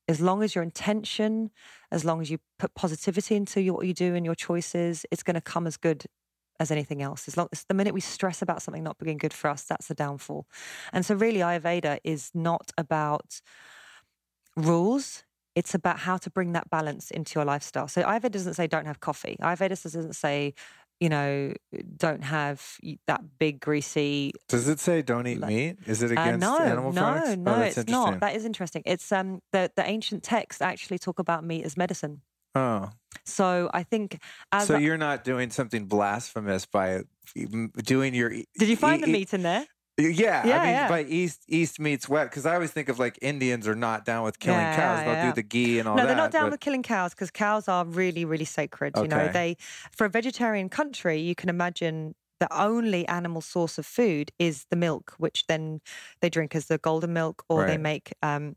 as 0.09 0.21
long 0.21 0.43
as 0.43 0.55
your 0.55 0.65
intention, 0.65 1.51
as 1.93 2.05
long 2.05 2.21
as 2.21 2.31
you 2.31 2.39
put 2.59 2.75
positivity 2.75 3.37
into 3.37 3.61
your, 3.61 3.75
what 3.75 3.87
you 3.87 3.95
do 3.95 4.15
and 4.15 4.25
your 4.25 4.35
choices, 4.35 5.05
it's 5.11 5.23
going 5.23 5.35
to 5.35 5.41
come 5.41 5.67
as 5.67 5.77
good 5.77 6.05
as 6.59 6.71
anything 6.71 7.03
else. 7.03 7.29
As 7.29 7.37
long 7.37 7.49
as 7.53 7.65
the 7.69 7.75
minute 7.75 7.95
we 7.95 8.01
stress 8.01 8.43
about 8.43 8.63
something 8.63 8.83
not 8.83 8.99
being 8.99 9.19
good 9.19 9.35
for 9.35 9.49
us, 9.49 9.65
that's 9.65 9.87
the 9.87 9.95
downfall. 9.95 10.47
And 10.93 11.05
so, 11.05 11.15
really, 11.15 11.41
Ayurveda 11.41 11.99
is 12.03 12.31
not 12.35 12.73
about 12.77 13.41
rules. 14.57 15.25
It's 15.59 15.75
about 15.81 15.99
how 16.09 16.17
to 16.25 16.29
bring 16.37 16.51
that 16.53 16.67
balance 16.77 17.11
into 17.19 17.31
your 17.39 17.45
lifestyle. 17.55 17.89
So 17.95 18.01
Ayurveda 18.03 18.31
doesn't 18.39 18.55
say 18.55 18.67
don't 18.75 18.87
have 18.87 19.01
coffee. 19.09 19.35
Ayurveda 19.41 19.77
doesn't 19.83 20.15
say, 20.25 20.55
you 21.05 21.09
know, 21.15 21.53
don't 22.07 22.25
have 22.39 22.57
that 23.11 23.23
big 23.39 23.55
greasy 23.61 24.33
Does 24.55 24.67
it 24.73 24.79
say 24.87 24.97
don't 25.03 25.27
eat 25.33 25.41
Like- 25.41 25.49
meat? 25.55 25.75
Is 25.87 26.03
it 26.03 26.11
uh, 26.11 26.21
against 26.23 26.41
no, 26.49 26.59
animal 26.73 26.93
no, 26.93 27.03
products? 27.03 27.37
no, 27.49 27.55
oh, 27.55 27.61
it's 27.63 27.87
not. 27.99 28.21
That 28.25 28.35
is 28.39 28.45
interesting. 28.45 28.83
It's 28.93 29.11
um 29.19 29.29
the 29.55 29.63
the 29.79 29.85
ancient 29.95 30.21
texts 30.35 30.61
actually 30.63 30.99
talk 31.07 31.19
about 31.19 31.41
meat 31.51 31.65
as 31.69 31.77
medicine. 31.77 32.15
Oh, 32.55 32.91
So 33.25 33.49
I 33.81 33.83
think 33.93 34.09
as 34.53 34.67
so 34.69 34.77
you're 34.87 35.03
not 35.09 35.23
doing 35.31 35.51
something 35.51 35.85
blasphemous 35.87 36.67
by 36.67 37.03
doing 37.95 38.15
your. 38.15 38.31
did 38.61 38.69
you 38.73 38.77
find 38.77 38.99
e- 39.03 39.05
the 39.07 39.13
meat 39.13 39.31
in 39.35 39.43
there? 39.43 39.65
Yeah, 39.99 40.47
Yeah, 40.47 40.61
I 40.61 40.65
mean, 40.65 40.75
yeah. 40.75 40.89
by 40.89 41.03
east 41.05 41.43
east 41.49 41.81
meets 41.81 42.09
west 42.09 42.31
because 42.31 42.47
I 42.47 42.55
always 42.55 42.71
think 42.71 42.89
of 42.89 42.99
like 43.01 43.19
Indians 43.21 43.67
are 43.67 43.75
not 43.75 44.05
down 44.05 44.23
with 44.25 44.39
killing 44.39 44.61
Yeah, 44.61 44.77
cows. 44.77 45.05
They'll 45.05 45.31
do 45.31 45.35
the 45.35 45.43
ghee 45.43 45.79
and 45.81 45.89
all 45.89 45.97
no, 45.97 46.03
that. 46.03 46.05
No, 46.05 46.07
they're 46.09 46.17
not 46.17 46.31
down 46.31 46.45
but- 46.45 46.53
with 46.53 46.61
killing 46.61 46.83
cows 46.85 47.13
because 47.15 47.31
cows 47.33 47.67
are 47.69 47.85
really, 47.85 48.25
really 48.25 48.45
sacred. 48.45 48.97
You 48.97 49.09
know, 49.09 49.29
they 49.29 49.57
for 49.91 50.05
a 50.05 50.09
vegetarian 50.11 50.69
country, 50.69 51.19
you 51.21 51.35
can 51.35 51.49
imagine 51.49 52.15
the 52.41 52.47
only 52.57 53.07
animal 53.09 53.41
source 53.41 53.79
of 53.79 53.87
food 53.87 54.31
is 54.39 54.67
the 54.71 54.77
milk, 54.77 55.15
which 55.19 55.45
then 55.49 55.81
they 56.21 56.31
drink 56.31 56.55
as 56.55 56.67
the 56.67 56.79
golden 56.79 57.13
milk, 57.13 57.43
or 57.49 57.67
they 57.67 57.77
make 57.79 58.13
um, 58.23 58.55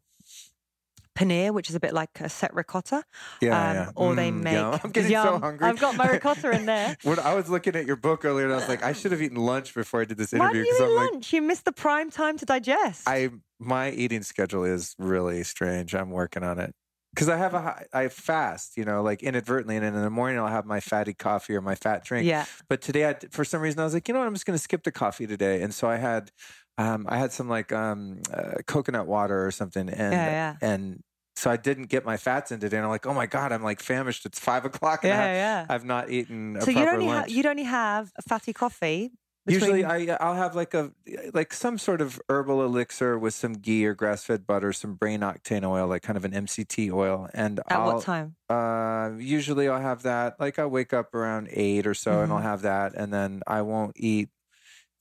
paneer, 1.26 1.51
which 1.53 1.69
is 1.69 1.76
a 1.76 1.80
bit 1.80 1.93
like 1.93 2.09
a 2.19 2.30
set 2.30 2.53
ricotta, 2.53 3.03
yeah, 3.41 3.72
um, 3.72 3.76
yeah. 3.76 3.91
or 3.95 4.15
they 4.15 4.32
Mm, 4.32 4.43
make 4.43 4.53
yum. 4.53 4.80
I'm 4.84 4.91
getting 4.91 5.15
so 5.15 5.38
hungry. 5.38 5.67
I've 5.67 5.80
got 5.80 5.95
my 5.95 6.07
ricotta 6.07 6.51
in 6.51 6.65
there. 6.65 6.95
when 7.03 7.19
I 7.19 7.34
was 7.34 7.49
looking 7.49 7.76
at 7.76 7.86
your 7.86 7.95
book 7.95 8.26
earlier, 8.26 8.45
and 8.45 8.53
I 8.53 8.57
was 8.57 8.67
like, 8.69 8.84
I 8.84 8.93
should 8.93 9.11
have 9.11 9.22
eaten 9.22 9.38
lunch 9.38 9.74
before 9.74 10.01
I 10.01 10.05
did 10.05 10.17
this 10.17 10.34
interview. 10.34 10.61
Why 10.61 10.74
do 10.74 10.84
you 10.84 10.86
I'm 10.86 10.91
eat 10.93 10.97
like, 11.01 11.11
lunch? 11.13 11.34
You 11.34 11.41
missed 11.41 11.65
the 11.65 11.72
prime 11.72 12.09
time 12.09 12.38
to 12.38 12.45
digest. 12.45 13.07
I 13.07 13.30
my 13.59 13.91
eating 13.91 14.24
schedule 14.24 14.63
is 14.63 14.95
really 14.97 15.43
strange. 15.43 15.93
I'm 15.95 16.09
working 16.11 16.43
on 16.43 16.59
it 16.59 16.74
because 17.13 17.30
I 17.30 17.38
have 17.38 17.53
a 17.53 17.86
I 17.93 18.07
fast, 18.09 18.78
you 18.78 18.86
know, 18.86 19.01
like 19.01 19.24
inadvertently, 19.24 19.76
and 19.76 19.86
then 19.86 19.95
in 19.95 20.01
the 20.01 20.09
morning 20.09 20.39
I'll 20.39 20.47
have 20.47 20.65
my 20.65 20.80
fatty 20.80 21.13
coffee 21.13 21.55
or 21.55 21.61
my 21.61 21.76
fat 21.76 22.03
drink. 22.03 22.28
yeah. 22.28 22.45
But 22.69 22.82
today, 22.82 23.09
I, 23.09 23.15
for 23.32 23.43
some 23.45 23.61
reason, 23.61 23.80
I 23.80 23.84
was 23.84 23.93
like, 23.93 24.07
you 24.07 24.13
know 24.13 24.19
what, 24.19 24.28
I'm 24.28 24.34
just 24.34 24.45
going 24.45 24.57
to 24.57 24.63
skip 24.63 24.84
the 24.84 24.91
coffee 24.91 25.28
today, 25.28 25.61
and 25.61 25.74
so 25.74 25.89
I 25.89 25.97
had, 25.97 26.32
um, 26.78 27.05
I 27.09 27.17
had 27.17 27.32
some 27.32 27.49
like 27.49 27.72
um, 27.72 28.22
uh, 28.34 28.53
coconut 28.67 29.07
water 29.07 29.45
or 29.45 29.51
something, 29.51 29.89
and 29.89 30.11
Yeah, 30.11 30.28
yeah. 30.28 30.55
and 30.61 31.03
so 31.41 31.51
I 31.51 31.57
didn't 31.57 31.85
get 31.87 32.05
my 32.05 32.17
fats 32.17 32.51
in 32.51 32.59
today, 32.61 32.77
and 32.77 32.85
I'm 32.85 32.91
like, 32.91 33.07
oh 33.07 33.13
my 33.15 33.27
god, 33.27 33.51
I'm 33.53 33.63
like 33.63 33.81
famished. 33.81 34.25
It's 34.25 34.39
five 34.39 34.65
o'clock, 34.65 35.03
and 35.05 35.13
Yeah, 35.13 35.15
I 35.15 35.17
have, 35.23 35.33
yeah. 35.33 35.67
I've 35.69 35.85
not 35.85 36.09
eaten 36.11 36.57
a 36.57 36.65
So 36.65 36.71
you'd 36.71 36.87
only 36.89 37.07
lunch. 37.07 37.27
have 37.27 37.29
you'd 37.29 37.45
only 37.45 37.63
have 37.63 38.11
a 38.17 38.21
fatty 38.21 38.53
coffee. 38.53 39.11
Usually, 39.47 39.83
I 39.83 40.15
I'll 40.21 40.35
have 40.35 40.55
like 40.55 40.73
a 40.75 40.93
like 41.33 41.51
some 41.53 41.77
sort 41.79 41.99
of 41.99 42.21
herbal 42.29 42.63
elixir 42.63 43.17
with 43.17 43.33
some 43.33 43.53
ghee 43.53 43.85
or 43.85 43.95
grass 43.95 44.23
fed 44.23 44.45
butter, 44.45 44.71
some 44.71 44.95
brain 44.95 45.21
octane 45.21 45.63
oil, 45.67 45.87
like 45.87 46.03
kind 46.03 46.15
of 46.15 46.23
an 46.25 46.33
MCT 46.33 46.91
oil, 46.91 47.27
and 47.33 47.59
at 47.69 47.81
I'll, 47.81 47.83
what 47.83 47.97
time? 47.99 48.37
Uh, 48.49 49.13
usually 49.17 49.67
I'll 49.69 49.81
have 49.81 50.03
that. 50.03 50.39
Like 50.39 50.59
I 50.59 50.65
wake 50.67 50.93
up 50.93 51.15
around 51.15 51.47
eight 51.51 51.87
or 51.87 51.93
so, 51.95 52.21
and 52.21 52.31
I'll 52.31 52.39
Mhm. 52.39 52.45
have 52.51 52.61
that, 52.63 52.93
and 52.95 53.13
then 53.13 53.41
I 53.47 53.61
won't 53.63 53.93
eat 53.97 54.29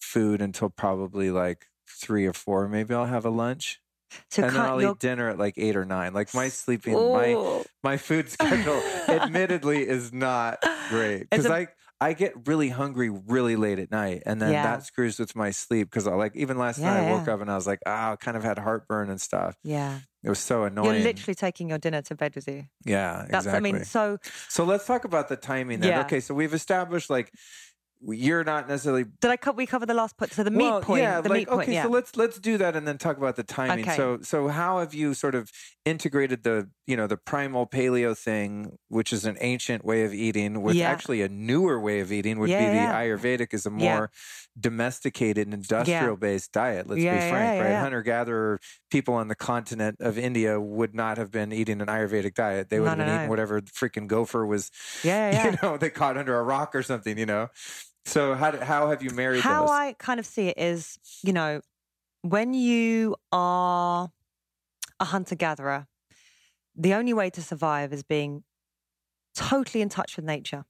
food 0.00 0.42
until 0.42 0.70
probably 0.70 1.30
like 1.32 1.68
three 1.88 2.26
or 2.26 2.34
four. 2.34 2.68
Maybe 2.68 2.94
I'll 2.94 3.06
have 3.06 3.26
a 3.26 3.30
lunch. 3.30 3.79
So 4.30 4.42
and 4.44 4.54
then 4.56 4.60
I'll 4.62 4.82
eat 4.82 4.98
dinner 4.98 5.28
at 5.28 5.38
like 5.38 5.54
eight 5.56 5.76
or 5.76 5.84
nine. 5.84 6.12
Like 6.14 6.34
my 6.34 6.48
sleeping, 6.48 6.94
my 6.94 7.34
Oh. 7.34 7.64
my 7.82 7.96
food 7.96 8.28
schedule, 8.36 8.80
admittedly, 9.08 9.86
is 9.88 10.12
not 10.12 10.62
great 10.88 11.28
because 11.30 11.46
a- 11.46 11.52
I 11.54 11.66
I 12.02 12.14
get 12.14 12.32
really 12.48 12.70
hungry 12.70 13.10
really 13.10 13.56
late 13.56 13.78
at 13.78 13.90
night, 13.90 14.22
and 14.24 14.40
then 14.40 14.52
Yeah. 14.52 14.62
that 14.62 14.84
screws 14.84 15.18
with 15.18 15.36
my 15.36 15.50
sleep. 15.50 15.90
Because 15.90 16.06
I 16.06 16.14
like 16.14 16.34
even 16.34 16.56
last 16.56 16.78
Yeah, 16.78 16.94
night 16.94 17.08
I 17.08 17.12
woke 17.12 17.26
yeah. 17.26 17.34
up 17.34 17.40
and 17.42 17.50
I 17.50 17.54
was 17.56 17.66
like, 17.66 17.80
ah, 17.86 18.12
I 18.12 18.16
kind 18.16 18.36
of 18.38 18.42
had 18.42 18.58
heartburn 18.58 19.10
and 19.10 19.20
stuff. 19.20 19.54
Yeah. 19.62 19.98
It 20.22 20.28
was 20.30 20.38
so 20.38 20.64
annoying. 20.64 20.94
You're 20.96 21.04
literally 21.04 21.34
taking 21.34 21.68
your 21.68 21.78
dinner 21.78 22.00
to 22.02 22.14
bed 22.14 22.34
with 22.34 22.48
you. 22.48 22.64
yeah, 22.86 23.26
That's, 23.30 23.44
exactly. 23.46 23.70
I 23.70 23.72
mean, 23.72 23.84
so 23.84 24.16
so 24.48 24.64
let's 24.64 24.86
talk 24.86 25.04
about 25.04 25.28
the 25.28 25.36
timing 25.36 25.80
then. 25.80 25.90
Yeah. 25.90 26.00
Okay, 26.00 26.20
so 26.20 26.34
we've 26.34 26.54
established 26.54 27.10
like 27.10 27.32
you're 28.02 28.44
not 28.44 28.68
necessarily 28.68 29.04
did 29.20 29.30
I 29.30 29.36
co- 29.36 29.52
we 29.52 29.66
cover 29.66 29.84
the 29.86 29.94
last 29.94 30.16
point? 30.16 30.32
So 30.32 30.42
the 30.42 30.50
meat 30.50 30.64
well, 30.64 30.80
point. 30.80 31.02
Yeah, 31.02 31.20
the 31.20 31.28
like 31.28 31.38
meat 31.38 31.48
point. 31.48 31.60
okay, 31.62 31.72
Yeah. 31.74 31.82
so 31.84 31.88
let's 31.90 32.16
let's 32.16 32.38
do 32.38 32.56
that 32.58 32.74
and 32.76 32.86
then 32.88 32.98
talk 32.98 33.16
about 33.18 33.36
the 33.36 33.42
timing. 33.42 33.84
Okay. 33.84 33.96
So 33.96 34.18
so 34.22 34.48
how 34.48 34.78
have 34.78 34.94
you 34.94 35.12
sort 35.14 35.34
of 35.34 35.50
integrated 35.84 36.42
the 36.42 36.68
you 36.86 36.96
know 36.96 37.06
the 37.06 37.16
primal 37.16 37.66
paleo 37.66 38.16
thing, 38.16 38.78
which 38.88 39.12
is 39.12 39.24
an 39.24 39.36
ancient 39.40 39.84
way 39.84 40.04
of 40.04 40.14
eating, 40.14 40.62
with 40.62 40.76
Yeah. 40.76 40.88
actually 40.90 41.22
a 41.22 41.28
newer 41.28 41.78
way 41.80 42.00
of 42.00 42.10
eating, 42.10 42.38
would 42.38 42.50
Yeah, 42.50 42.58
be 42.58 42.78
the. 42.78 42.80
Ayurvedic 42.92 43.52
is 43.54 43.66
a 43.66 43.70
more 43.70 44.10
domesticated 44.58 45.52
industrial 45.52 46.16
based 46.16 46.52
diet. 46.52 46.86
Let's 46.88 47.00
be 47.00 47.06
frank, 47.08 47.62
right? 47.62 47.76
Hunter 47.76 48.02
gatherer 48.02 48.60
people 48.90 49.14
on 49.14 49.28
the 49.28 49.34
continent 49.34 49.96
of 50.00 50.18
India 50.18 50.60
would 50.60 50.94
not 50.94 51.18
have 51.18 51.30
been 51.30 51.52
eating 51.52 51.80
an 51.80 51.86
Ayurvedic 51.88 52.34
diet. 52.34 52.68
They 52.70 52.80
would 52.80 52.88
have 52.88 52.98
been 52.98 53.08
eating 53.08 53.28
whatever 53.28 53.60
freaking 53.60 54.06
gopher 54.06 54.44
was, 54.46 54.70
yeah. 55.04 55.50
you 55.50 55.56
know, 55.62 55.76
they 55.76 55.90
caught 55.90 56.16
under 56.16 56.38
a 56.38 56.42
rock 56.42 56.74
or 56.74 56.82
something, 56.82 57.16
you 57.18 57.26
know. 57.26 57.48
So 58.04 58.34
how 58.34 58.50
do, 58.50 58.58
how 58.58 58.88
have 58.90 59.02
you 59.02 59.10
married 59.10 59.36
this? 59.36 59.44
How 59.44 59.62
those? 59.62 59.70
I 59.70 59.92
kind 59.98 60.18
of 60.18 60.26
see 60.26 60.48
it 60.48 60.58
is, 60.58 60.98
you 61.22 61.32
know, 61.32 61.60
when 62.22 62.54
you 62.54 63.16
are 63.32 64.10
a 64.98 65.04
hunter 65.04 65.34
gatherer, 65.34 65.86
the 66.76 66.94
only 66.94 67.12
way 67.12 67.30
to 67.30 67.42
survive 67.42 67.92
is 67.92 68.02
being 68.02 68.44
totally 69.34 69.82
in 69.82 69.88
touch 69.88 70.16
with 70.16 70.24
nature. 70.24 70.64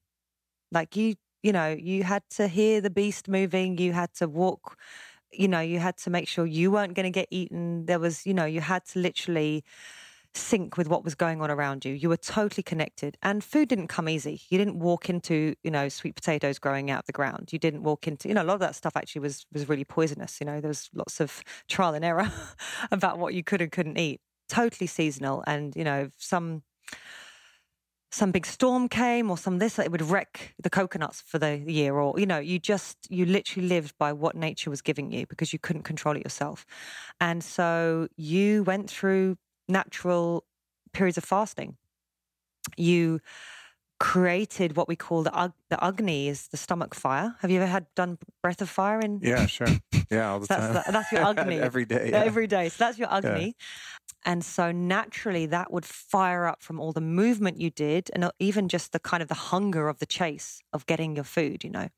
Like 0.72 0.96
you, 0.96 1.14
you 1.42 1.52
know, 1.52 1.68
you 1.68 2.04
had 2.04 2.22
to 2.30 2.48
hear 2.48 2.80
the 2.80 2.90
beast 2.90 3.28
moving, 3.28 3.78
you 3.78 3.92
had 3.92 4.12
to 4.14 4.28
walk, 4.28 4.78
you 5.32 5.48
know, 5.48 5.60
you 5.60 5.78
had 5.78 5.96
to 5.98 6.10
make 6.10 6.28
sure 6.28 6.46
you 6.46 6.70
weren't 6.70 6.94
going 6.94 7.04
to 7.04 7.10
get 7.10 7.28
eaten. 7.30 7.86
There 7.86 7.98
was, 7.98 8.26
you 8.26 8.34
know, 8.34 8.44
you 8.44 8.60
had 8.60 8.84
to 8.86 8.98
literally 8.98 9.64
sync 10.34 10.76
with 10.76 10.88
what 10.88 11.04
was 11.04 11.14
going 11.14 11.40
on 11.42 11.50
around 11.50 11.84
you. 11.84 11.92
You 11.92 12.08
were 12.08 12.16
totally 12.16 12.62
connected. 12.62 13.16
And 13.22 13.42
food 13.42 13.68
didn't 13.68 13.88
come 13.88 14.08
easy. 14.08 14.40
You 14.48 14.58
didn't 14.58 14.78
walk 14.78 15.08
into, 15.08 15.54
you 15.62 15.70
know, 15.70 15.88
sweet 15.88 16.14
potatoes 16.14 16.58
growing 16.58 16.90
out 16.90 17.00
of 17.00 17.06
the 17.06 17.12
ground. 17.12 17.52
You 17.52 17.58
didn't 17.58 17.82
walk 17.82 18.06
into, 18.06 18.28
you 18.28 18.34
know, 18.34 18.42
a 18.42 18.44
lot 18.44 18.54
of 18.54 18.60
that 18.60 18.74
stuff 18.74 18.96
actually 18.96 19.22
was 19.22 19.46
was 19.52 19.68
really 19.68 19.84
poisonous. 19.84 20.40
You 20.40 20.46
know, 20.46 20.60
there 20.60 20.68
was 20.68 20.88
lots 20.94 21.20
of 21.20 21.42
trial 21.68 21.94
and 21.94 22.04
error 22.04 22.30
about 22.90 23.18
what 23.18 23.34
you 23.34 23.42
could 23.42 23.60
and 23.60 23.72
couldn't 23.72 23.98
eat. 23.98 24.20
Totally 24.48 24.86
seasonal. 24.86 25.44
And, 25.46 25.74
you 25.76 25.84
know, 25.84 26.10
some 26.16 26.62
some 28.12 28.32
big 28.32 28.44
storm 28.44 28.88
came 28.88 29.30
or 29.30 29.38
some 29.38 29.58
this 29.58 29.78
it 29.78 29.90
would 29.92 30.02
wreck 30.02 30.54
the 30.60 30.70
coconuts 30.70 31.22
for 31.24 31.38
the 31.38 31.58
year 31.58 31.94
or 31.94 32.18
you 32.18 32.26
know 32.26 32.38
you 32.38 32.58
just 32.58 32.96
you 33.08 33.24
literally 33.24 33.68
lived 33.68 33.96
by 33.98 34.12
what 34.12 34.34
nature 34.34 34.68
was 34.68 34.82
giving 34.82 35.12
you 35.12 35.24
because 35.28 35.52
you 35.52 35.58
couldn't 35.60 35.84
control 35.84 36.16
it 36.16 36.24
yourself 36.24 36.66
and 37.20 37.44
so 37.44 38.08
you 38.16 38.64
went 38.64 38.90
through 38.90 39.36
natural 39.70 40.44
periods 40.92 41.16
of 41.18 41.24
fasting 41.24 41.76
you 42.76 43.20
created 43.98 44.76
what 44.76 44.88
we 44.88 44.96
call 44.96 45.22
the 45.22 45.52
the 45.68 45.84
agni 45.84 46.26
is 46.28 46.48
the 46.48 46.56
stomach 46.56 46.94
fire 46.94 47.36
have 47.40 47.50
you 47.50 47.58
ever 47.60 47.66
had 47.70 47.86
done 47.94 48.16
breath 48.42 48.62
of 48.62 48.68
fire 48.70 48.98
in 49.00 49.20
Yeah, 49.22 49.46
sure. 49.46 49.66
Yeah, 50.10 50.30
all 50.32 50.40
the 50.40 50.46
That's- 50.46 50.66
time. 50.66 50.74
that- 50.74 50.92
that's 50.92 51.12
your 51.12 51.22
Agni. 51.30 51.60
Every 51.60 51.84
day. 51.84 52.10
Yeah. 52.10 52.24
every 52.24 52.46
day. 52.48 52.68
So 52.70 52.76
that's 52.84 52.98
your 52.98 53.12
Agni. 53.12 53.54
And 54.24 54.44
so 54.44 54.72
naturally 54.72 55.46
that 55.46 55.72
would 55.72 55.84
fire 55.86 56.46
up 56.46 56.62
from 56.62 56.80
all 56.80 56.92
the 56.92 57.00
movement 57.00 57.60
you 57.60 57.70
did 57.70 58.10
and 58.14 58.24
uh, 58.24 58.30
even 58.40 58.68
just 58.68 58.90
the 58.92 58.98
kind 58.98 59.22
of 59.22 59.28
the 59.28 59.34
hunger 59.52 59.88
of 59.88 59.98
the 59.98 60.06
chase 60.06 60.62
of 60.72 60.84
getting 60.86 61.14
your 61.14 61.24
food, 61.24 61.62
you 61.62 61.70
know. 61.70 61.88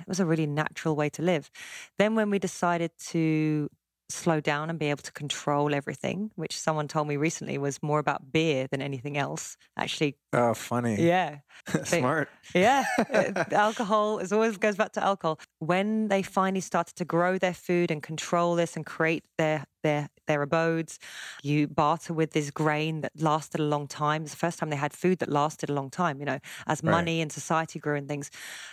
It 0.00 0.06
was 0.08 0.20
a 0.20 0.26
really 0.26 0.46
natural 0.46 0.94
way 0.94 1.08
to 1.10 1.22
live. 1.22 1.50
Then 1.98 2.14
when 2.16 2.28
we 2.30 2.38
decided 2.38 2.90
to 3.12 3.70
slow 4.12 4.40
down 4.40 4.70
and 4.70 4.78
be 4.78 4.90
able 4.90 5.02
to 5.02 5.12
control 5.12 5.74
everything, 5.74 6.30
which 6.36 6.58
someone 6.58 6.88
told 6.88 7.08
me 7.08 7.16
recently 7.16 7.58
was 7.58 7.82
more 7.82 7.98
about 7.98 8.32
beer 8.32 8.66
than 8.70 8.82
anything 8.82 9.16
else. 9.16 9.56
Actually, 9.76 10.16
oh, 10.32 10.54
funny. 10.54 11.02
yeah. 11.02 11.38
Smart. 11.84 12.28
Yeah, 12.54 12.84
uh, 13.12 13.44
alcohol 13.52 14.18
is 14.18 14.32
always 14.32 14.56
goes 14.56 14.76
back 14.76 14.92
to 14.92 15.04
alcohol. 15.04 15.38
When 15.60 16.08
they 16.08 16.22
finally 16.22 16.60
started 16.60 16.96
to 16.96 17.04
grow 17.04 17.38
their 17.38 17.54
food 17.54 17.90
and 17.90 18.02
control 18.02 18.56
this 18.56 18.74
and 18.76 18.84
create 18.84 19.24
their 19.38 19.64
their 19.82 20.08
their 20.26 20.42
abodes, 20.42 20.98
you 21.42 21.68
barter 21.68 22.14
with 22.14 22.32
this 22.32 22.50
grain 22.50 23.02
that 23.02 23.12
lasted 23.20 23.60
a 23.60 23.64
long 23.64 23.86
time. 23.86 24.22
It's 24.22 24.32
the 24.32 24.38
first 24.38 24.58
time 24.58 24.70
they 24.70 24.76
had 24.76 24.92
food 24.92 25.18
that 25.20 25.28
lasted 25.28 25.70
a 25.70 25.72
long 25.72 25.90
time. 25.90 26.18
You 26.20 26.26
know, 26.26 26.38
as 26.66 26.82
Right. 26.82 26.90
money 26.90 27.20
and 27.20 27.30
society 27.30 27.78
grew 27.78 27.96
and 27.96 28.08
things, 28.08 28.30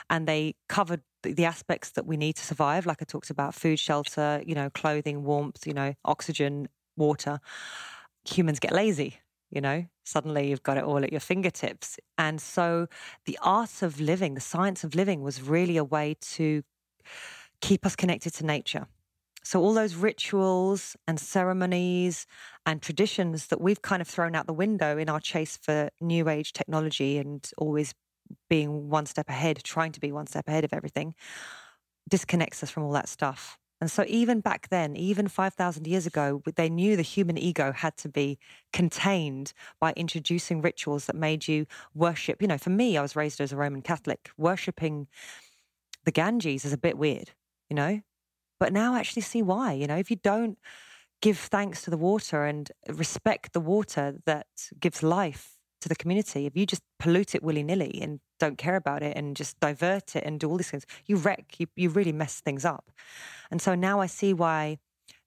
and 0.09 0.27
they 0.27 0.55
covered 0.67 1.01
the, 1.23 1.45
aspects 1.45 1.91
that 1.91 2.05
we 2.05 2.17
need 2.17 2.35
to 2.37 2.43
survive, 2.43 2.85
like 2.85 3.01
I 3.01 3.05
talked 3.05 3.29
about: 3.29 3.55
food, 3.55 3.79
shelter, 3.79 4.41
you 4.45 4.55
know, 4.55 4.69
clothing, 4.69 5.23
warmth, 5.23 5.65
you 5.65 5.73
know, 5.73 5.93
oxygen, 6.05 6.67
water. 6.97 7.39
Humans 8.25 8.59
get 8.59 8.71
lazy 8.71 9.19
you 9.49 9.61
know? 9.61 9.85
Suddenly 10.03 10.49
you've 10.49 10.63
got 10.63 10.77
it 10.77 10.83
all 10.83 11.03
at 11.03 11.11
your 11.11 11.19
fingertips. 11.19 11.97
And 12.17 12.41
so 12.41 12.87
the 13.25 13.37
art 13.41 13.81
of 13.81 13.99
living 13.99 14.33
the 14.33 14.41
science 14.41 14.83
of 14.83 14.95
living 14.95 15.21
was 15.21 15.41
really 15.41 15.77
a 15.77 15.83
way 15.83 16.15
to 16.21 16.63
keep 17.61 17.85
us 17.85 17.95
connected 17.95 18.33
to 18.35 18.45
nature. 18.45 18.87
So 19.43 19.61
all 19.61 19.73
those 19.73 19.95
rituals 19.95 20.95
and 21.07 21.19
ceremonies 21.19 22.25
and 22.65 22.81
traditions 22.81 23.47
that 23.47 23.61
we've 23.61 23.81
kind 23.81 24.01
of 24.01 24.07
thrown 24.07 24.35
out 24.35 24.47
the 24.47 24.53
window 24.53 24.97
in 24.97 25.09
our 25.09 25.19
chase 25.19 25.57
for 25.57 25.89
new 26.01 26.27
age 26.29 26.53
technology 26.53 27.17
and 27.17 27.49
always 27.57 27.93
being 28.49 28.89
one 28.89 29.05
step 29.05 29.29
ahead 29.29 29.61
trying 29.63 29.91
to 29.91 29.99
be 29.99 30.11
one 30.11 30.27
step 30.27 30.47
ahead 30.47 30.63
of 30.63 30.73
everything 30.73 31.15
disconnects 32.09 32.63
us 32.63 32.69
from 32.69 32.83
all 32.83 32.91
that 32.91 33.09
stuff 33.09 33.57
and 33.81 33.89
so, 33.89 34.03
even 34.07 34.41
back 34.41 34.67
then, 34.69 34.97
even 34.97 35.29
5,000 35.29 35.87
years 35.87 36.05
ago, 36.05 36.41
they 36.55 36.69
knew 36.69 36.97
the 36.97 37.01
human 37.01 37.37
ego 37.37 37.71
had 37.71 37.95
to 37.97 38.09
be 38.09 38.37
contained 38.73 39.53
by 39.79 39.93
introducing 39.93 40.61
rituals 40.61 41.05
that 41.05 41.15
made 41.15 41.47
you 41.47 41.65
worship. 41.93 42.41
You 42.41 42.49
know, 42.49 42.57
for 42.57 42.71
me, 42.71 42.97
I 42.97 43.01
was 43.01 43.15
raised 43.15 43.39
as 43.39 43.53
a 43.53 43.55
Roman 43.55 43.81
Catholic. 43.81 44.31
Worshipping 44.37 45.07
the 46.03 46.11
Ganges 46.11 46.65
is 46.65 46.73
a 46.73 46.77
bit 46.77 46.97
weird, 46.97 47.31
you 47.69 47.75
know? 47.75 48.01
But 48.59 48.73
now 48.73 48.95
I 48.95 48.99
actually 48.99 49.21
see 49.21 49.41
why. 49.41 49.73
You 49.73 49.87
know, 49.87 49.97
if 49.97 50.11
you 50.11 50.17
don't 50.17 50.57
give 51.21 51.37
thanks 51.37 51.83
to 51.83 51.89
the 51.89 51.97
water 51.97 52.43
and 52.43 52.69
respect 52.89 53.53
the 53.53 53.61
water 53.61 54.19
that 54.25 54.47
gives 54.79 55.03
life 55.03 55.58
to 55.81 55.89
the 55.89 55.95
community, 55.95 56.45
if 56.45 56.55
you 56.55 56.65
just 56.65 56.81
pollute 56.99 57.35
it 57.35 57.43
willy 57.43 57.63
nilly 57.63 57.99
and 58.01 58.19
don't 58.39 58.57
care 58.57 58.75
about 58.75 59.03
it 59.03 59.15
and 59.17 59.35
just 59.35 59.59
divert 59.59 60.15
it 60.15 60.23
and 60.25 60.39
do 60.39 60.49
all 60.49 60.57
these 60.57 60.69
things, 60.69 60.85
you 61.05 61.15
wreck, 61.15 61.55
you, 61.57 61.67
you 61.75 61.89
really 61.89 62.11
mess 62.11 62.39
things 62.39 62.65
up. 62.65 62.91
And 63.51 63.61
so 63.61 63.75
now 63.75 63.99
I 63.99 64.07
see 64.07 64.33
why 64.33 64.77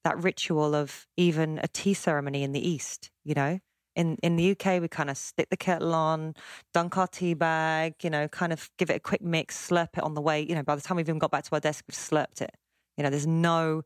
that 0.04 0.22
ritual 0.22 0.74
of 0.74 1.06
even 1.16 1.60
a 1.62 1.68
tea 1.68 1.94
ceremony 1.94 2.42
in 2.42 2.52
the 2.52 2.68
East, 2.68 3.10
you 3.24 3.34
know, 3.34 3.60
in, 3.94 4.16
in 4.22 4.36
the 4.36 4.52
UK, 4.52 4.80
we 4.80 4.88
kind 4.88 5.10
of 5.10 5.16
stick 5.18 5.50
the 5.50 5.56
kettle 5.56 5.94
on, 5.94 6.34
dunk 6.72 6.96
our 6.96 7.06
tea 7.06 7.34
bag, 7.34 7.94
you 8.02 8.10
know, 8.10 8.26
kind 8.28 8.52
of 8.52 8.70
give 8.78 8.90
it 8.90 8.96
a 8.96 9.00
quick 9.00 9.22
mix, 9.22 9.68
slurp 9.68 9.88
it 9.96 10.02
on 10.02 10.14
the 10.14 10.20
way. 10.20 10.44
You 10.48 10.54
know, 10.54 10.62
by 10.62 10.74
the 10.74 10.80
time 10.80 10.96
we've 10.96 11.08
even 11.08 11.18
got 11.18 11.30
back 11.30 11.44
to 11.44 11.52
our 11.52 11.60
desk, 11.60 11.84
we've 11.86 11.96
slurped 11.96 12.40
it. 12.40 12.54
You 12.96 13.04
know, 13.04 13.10
there's 13.10 13.26
no 13.26 13.82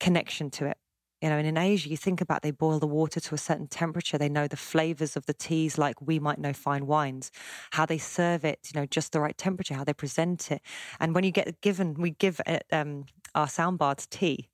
connection 0.00 0.50
to 0.50 0.66
it. 0.66 0.76
You 1.22 1.28
know, 1.28 1.36
and 1.38 1.46
in 1.46 1.56
Asia, 1.56 1.88
you 1.88 1.96
think 1.96 2.20
about 2.20 2.42
they 2.42 2.50
boil 2.50 2.80
the 2.80 2.86
water 2.88 3.20
to 3.20 3.34
a 3.34 3.38
certain 3.38 3.68
temperature. 3.68 4.18
They 4.18 4.28
know 4.28 4.48
the 4.48 4.56
flavors 4.56 5.16
of 5.16 5.26
the 5.26 5.32
teas 5.32 5.78
like 5.78 6.02
we 6.02 6.18
might 6.18 6.40
know 6.40 6.52
fine 6.52 6.84
wines, 6.86 7.30
how 7.70 7.86
they 7.86 7.98
serve 7.98 8.44
it, 8.44 8.58
you 8.74 8.80
know, 8.80 8.86
just 8.86 9.12
the 9.12 9.20
right 9.20 9.38
temperature, 9.38 9.74
how 9.74 9.84
they 9.84 9.92
present 9.94 10.50
it. 10.50 10.60
And 10.98 11.14
when 11.14 11.22
you 11.22 11.30
get 11.30 11.60
given, 11.60 11.94
we 11.94 12.10
give 12.10 12.40
um, 12.72 13.04
our 13.36 13.46
sound 13.46 13.78
baths 13.78 14.08
tea, 14.08 14.48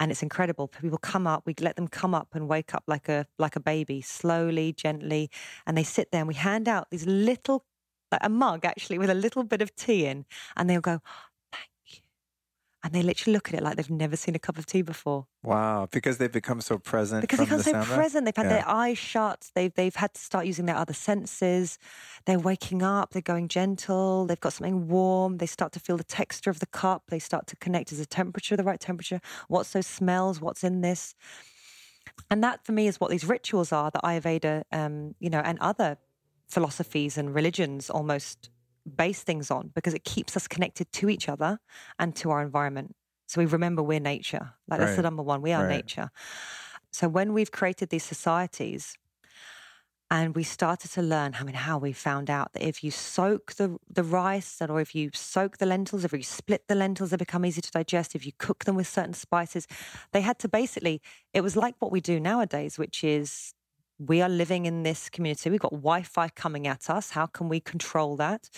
and 0.00 0.10
it's 0.10 0.22
incredible. 0.22 0.66
People 0.66 0.98
come 0.98 1.28
up, 1.28 1.44
we 1.46 1.54
let 1.60 1.76
them 1.76 1.86
come 1.86 2.14
up 2.14 2.28
and 2.34 2.48
wake 2.48 2.74
up 2.74 2.84
like 2.88 3.08
a 3.08 3.26
like 3.38 3.54
a 3.54 3.60
baby, 3.60 4.00
slowly, 4.02 4.72
gently, 4.72 5.30
and 5.66 5.76
they 5.78 5.84
sit 5.84 6.10
there 6.10 6.22
and 6.22 6.28
we 6.28 6.34
hand 6.34 6.68
out 6.68 6.90
these 6.90 7.06
little, 7.06 7.64
like 8.10 8.20
a 8.24 8.28
mug 8.28 8.64
actually 8.64 8.98
with 8.98 9.10
a 9.10 9.14
little 9.14 9.44
bit 9.44 9.62
of 9.62 9.76
tea 9.76 10.06
in, 10.06 10.26
and 10.56 10.68
they'll 10.68 10.80
go, 10.80 11.00
and 12.82 12.92
they 12.94 13.02
literally 13.02 13.34
look 13.34 13.48
at 13.48 13.54
it 13.54 13.62
like 13.62 13.76
they've 13.76 13.90
never 13.90 14.16
seen 14.16 14.34
a 14.34 14.38
cup 14.38 14.56
of 14.58 14.64
tea 14.66 14.82
before 14.82 15.26
Wow, 15.42 15.88
because 15.90 16.18
they've 16.18 16.32
become 16.32 16.60
so 16.60 16.78
present. 16.78 17.20
because 17.22 17.38
they 17.38 17.44
become 17.44 17.58
the 17.58 17.64
so 17.64 17.94
present. 17.94 18.24
They've 18.26 18.36
had 18.36 18.46
Yeah. 18.46 18.56
their 18.58 18.68
eyes 18.68 18.98
shut. 18.98 19.50
They've 19.54 19.72
they've 19.74 19.94
had 19.94 20.12
to 20.14 20.20
start 20.20 20.46
using 20.46 20.66
their 20.66 20.76
other 20.76 20.92
senses. 20.92 21.78
They're 22.26 22.38
waking 22.38 22.82
up. 22.82 23.10
They're 23.12 23.22
going 23.34 23.48
gentle. 23.48 24.26
They've 24.26 24.40
got 24.40 24.52
something 24.52 24.88
warm. 24.88 25.38
They 25.38 25.46
start 25.46 25.72
to 25.72 25.80
feel 25.80 25.96
the 25.96 26.04
texture 26.04 26.50
of 26.50 26.60
the 26.60 26.66
cup. 26.66 27.04
They 27.08 27.18
start 27.18 27.46
to 27.48 27.56
connect. 27.56 27.92
Is 27.92 27.98
the 27.98 28.06
temperature 28.06 28.56
the 28.56 28.64
right 28.64 28.80
temperature? 28.80 29.20
What's 29.48 29.72
those 29.72 29.86
smells? 29.86 30.40
What's 30.40 30.62
in 30.64 30.80
this? 30.82 31.14
And 32.30 32.42
that 32.44 32.64
for 32.64 32.72
me 32.72 32.86
is 32.86 33.00
what 33.00 33.10
these 33.10 33.24
rituals 33.24 33.72
are 33.72 33.90
that 33.90 34.02
Ayurveda, 34.02 34.64
um, 34.72 35.14
you 35.20 35.30
know, 35.30 35.40
and 35.40 35.58
other 35.60 35.96
philosophies 36.48 37.16
and 37.16 37.34
religions 37.34 37.88
almost 37.90 38.50
base 38.96 39.22
things 39.22 39.50
on 39.50 39.68
because 39.74 39.94
it 39.94 40.04
keeps 40.04 40.36
us 40.36 40.48
connected 40.48 40.90
to 40.92 41.08
each 41.08 41.28
other 41.28 41.58
and 41.98 42.14
to 42.16 42.30
our 42.30 42.42
environment. 42.42 42.94
So 43.28 43.40
we 43.40 43.46
remember 43.46 43.82
we're 43.82 44.00
nature. 44.00 44.54
Like 44.68 44.80
that's 44.80 44.96
the 44.96 45.02
number 45.02 45.22
one. 45.22 45.42
We 45.42 45.52
are 45.52 45.62
Right. 45.62 45.64
nature. 45.64 46.10
So 46.92 47.08
when 47.08 47.32
we've 47.32 47.50
created 47.52 47.90
these 47.90 48.04
societies 48.04 48.96
and 50.12 50.34
we 50.34 50.42
started 50.42 50.90
to 50.92 51.02
learn, 51.02 51.34
I 51.38 51.44
mean, 51.44 51.54
how 51.54 51.78
we 51.78 51.92
found 51.92 52.30
out 52.30 52.52
that 52.54 52.66
if 52.66 52.82
you 52.82 52.90
soak 52.90 53.54
the, 53.54 53.78
the 53.88 54.02
rice 54.02 54.60
or 54.60 54.80
if 54.80 54.92
you 54.92 55.10
soak 55.14 55.58
the 55.58 55.66
lentils, 55.66 56.04
if 56.04 56.12
you 56.12 56.24
split 56.24 56.66
the 56.66 56.74
lentils, 56.74 57.10
they 57.10 57.16
become 57.16 57.46
easy 57.46 57.60
to 57.60 57.70
digest. 57.70 58.16
If 58.16 58.26
you 58.26 58.32
cook 58.36 58.64
them 58.64 58.74
with 58.74 58.88
certain 58.88 59.14
spices, 59.14 59.68
they 60.12 60.20
had 60.20 60.40
to 60.40 60.48
basically, 60.48 61.00
it 61.32 61.42
was 61.42 61.56
like 61.56 61.76
what 61.78 61.92
we 61.92 62.00
do 62.00 62.18
nowadays, 62.18 62.76
which 62.76 63.04
is 63.04 63.54
we 64.00 64.22
are 64.22 64.28
living 64.28 64.64
in 64.64 64.82
this 64.82 65.10
community. 65.10 65.50
We've 65.50 65.60
got 65.60 65.72
Wi 65.72 66.02
Fi 66.02 66.28
coming 66.30 66.66
at 66.66 66.88
us. 66.88 67.10
How 67.10 67.26
can 67.26 67.48
we 67.48 67.60
control 67.60 68.16
that? 68.16 68.48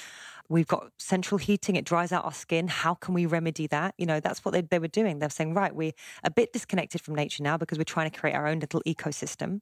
We've 0.48 0.66
got 0.66 0.92
central 0.98 1.38
heating. 1.38 1.74
It 1.76 1.84
dries 1.84 2.12
out 2.12 2.24
our 2.24 2.32
skin. 2.32 2.68
How 2.68 2.94
can 2.94 3.12
we 3.12 3.26
remedy 3.26 3.66
that? 3.68 3.94
You 3.98 4.06
know, 4.06 4.20
that's 4.20 4.44
what 4.44 4.52
they, 4.52 4.60
they 4.60 4.78
were 4.78 4.88
doing. 4.88 5.18
They're 5.18 5.30
saying, 5.30 5.54
right, 5.54 5.74
we're 5.74 5.92
a 6.22 6.30
bit 6.30 6.52
disconnected 6.52 7.00
from 7.00 7.16
nature 7.16 7.42
now 7.42 7.56
because 7.56 7.76
we're 7.76 7.84
trying 7.84 8.10
to 8.10 8.18
create 8.18 8.34
our 8.34 8.46
own 8.46 8.60
little 8.60 8.82
ecosystem. 8.86 9.60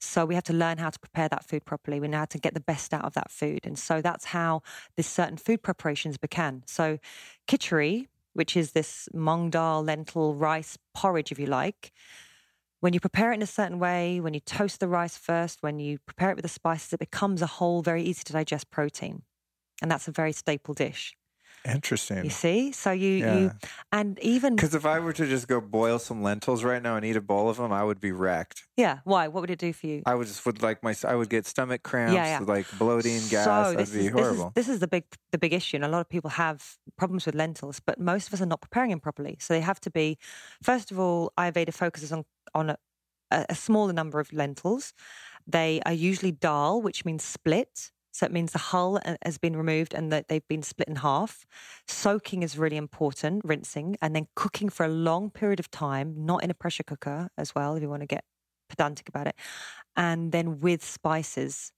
So 0.00 0.24
we 0.24 0.34
have 0.34 0.44
to 0.44 0.52
learn 0.52 0.78
how 0.78 0.90
to 0.90 0.98
prepare 0.98 1.28
that 1.28 1.44
food 1.44 1.64
properly. 1.64 2.00
We 2.00 2.08
know 2.08 2.18
how 2.18 2.24
to 2.26 2.38
get 2.38 2.54
the 2.54 2.60
best 2.60 2.94
out 2.94 3.04
of 3.04 3.14
that 3.14 3.30
food. 3.30 3.60
And 3.64 3.78
so 3.78 4.00
that's 4.00 4.26
how 4.26 4.62
this 4.96 5.06
certain 5.06 5.36
food 5.36 5.62
preparations 5.62 6.16
began. 6.16 6.62
So 6.66 6.98
khichdi, 7.46 8.08
which 8.32 8.56
is 8.56 8.72
this 8.72 9.08
mung 9.12 9.50
dal, 9.50 9.82
lentil, 9.82 10.34
rice 10.34 10.78
porridge, 10.94 11.30
if 11.30 11.38
you 11.38 11.46
like, 11.46 11.92
when 12.84 12.92
you 12.92 13.00
prepare 13.00 13.32
it 13.32 13.36
in 13.36 13.40
a 13.40 13.46
certain 13.46 13.78
way, 13.78 14.20
when 14.20 14.34
you 14.34 14.40
toast 14.40 14.78
the 14.78 14.86
rice 14.86 15.16
first, 15.16 15.62
when 15.62 15.78
you 15.78 15.96
prepare 16.04 16.28
it 16.28 16.36
with 16.36 16.42
the 16.42 16.50
spices, 16.50 16.92
it 16.92 16.98
becomes 16.98 17.40
a 17.40 17.46
whole, 17.46 17.80
very 17.80 18.02
easy 18.02 18.22
to 18.22 18.34
digest 18.34 18.70
protein. 18.70 19.22
And 19.80 19.90
that's 19.90 20.06
a 20.06 20.12
very 20.12 20.32
staple 20.32 20.74
dish. 20.74 21.14
Interesting. 21.66 22.24
You 22.24 22.30
see? 22.30 22.72
So 22.72 22.90
you, 22.90 23.08
yeah. 23.08 23.38
you 23.38 23.50
and 23.90 24.18
even 24.20 24.54
because 24.54 24.74
if 24.74 24.84
I 24.84 25.00
were 25.00 25.14
to 25.14 25.26
just 25.26 25.48
go 25.48 25.62
boil 25.62 25.98
some 25.98 26.22
lentils 26.22 26.62
right 26.62 26.82
now 26.82 26.96
and 26.96 27.06
eat 27.06 27.16
a 27.16 27.22
bowl 27.22 27.48
of 27.48 27.56
them, 27.56 27.72
I 27.72 27.82
would 27.82 28.00
be 28.00 28.12
wrecked. 28.12 28.64
Yeah. 28.76 28.98
Why? 29.04 29.28
What 29.28 29.40
would 29.40 29.50
it 29.50 29.58
do 29.58 29.72
for 29.72 29.86
you? 29.86 30.02
I 30.04 30.14
would 30.14 30.26
just 30.26 30.44
would 30.44 30.62
like 30.62 30.82
my 30.82 30.94
I 31.04 31.14
would 31.14 31.30
get 31.30 31.46
stomach 31.46 31.82
cramps, 31.82 32.14
yeah, 32.14 32.40
yeah. 32.40 32.44
like 32.46 32.66
bloating, 32.78 33.20
gas. 33.30 33.44
So 33.44 33.76
That'd 33.76 33.94
be 33.94 34.06
is, 34.06 34.12
horrible. 34.12 34.52
This 34.54 34.64
is, 34.64 34.68
this 34.68 34.74
is 34.74 34.80
the 34.80 34.88
big 34.88 35.04
the 35.32 35.38
big 35.38 35.54
issue, 35.54 35.76
and 35.76 35.84
a 35.84 35.88
lot 35.88 36.00
of 36.00 36.08
people 36.08 36.30
have 36.30 36.76
problems 36.98 37.24
with 37.24 37.34
lentils, 37.34 37.80
but 37.80 37.98
most 37.98 38.28
of 38.28 38.34
us 38.34 38.42
are 38.42 38.46
not 38.46 38.60
preparing 38.60 38.90
them 38.90 39.00
properly. 39.00 39.36
So 39.40 39.54
they 39.54 39.62
have 39.62 39.80
to 39.80 39.90
be. 39.90 40.18
First 40.62 40.90
of 40.90 40.98
all, 40.98 41.32
Ayurveda 41.38 41.72
focuses 41.72 42.12
on 42.12 42.24
on 42.54 42.70
a, 42.70 42.76
a 43.30 43.54
smaller 43.54 43.92
number 43.92 44.20
of 44.20 44.32
lentils. 44.32 44.92
They 45.46 45.80
are 45.86 45.92
usually 45.92 46.32
dal, 46.32 46.80
which 46.80 47.04
means 47.04 47.22
split. 47.22 47.90
So 48.14 48.24
it 48.24 48.32
means 48.32 48.52
the 48.52 48.58
hull 48.58 49.00
uh, 49.04 49.16
has 49.24 49.38
been 49.38 49.56
removed 49.56 49.92
and 49.92 50.12
that 50.12 50.28
they've 50.28 50.46
been 50.46 50.62
split 50.62 50.88
in 50.88 50.96
half. 50.96 51.44
Soaking 51.88 52.44
is 52.44 52.56
really 52.56 52.76
important, 52.76 53.42
rinsing, 53.44 53.96
and 54.00 54.14
then 54.14 54.28
cooking 54.36 54.68
for 54.68 54.86
a 54.86 54.88
long 54.88 55.30
period 55.30 55.58
of 55.58 55.68
time, 55.68 56.14
not 56.24 56.44
in 56.44 56.50
a 56.50 56.54
pressure 56.54 56.84
cooker 56.84 57.28
as 57.36 57.56
well, 57.56 57.74
if 57.74 57.82
you 57.82 57.88
want 57.88 58.02
to 58.02 58.06
get 58.06 58.24
pedantic 58.68 59.08
about 59.08 59.26
it. 59.26 59.34
And 59.96 60.30
then 60.30 60.60
with 60.60 60.84
spices. 60.84 61.72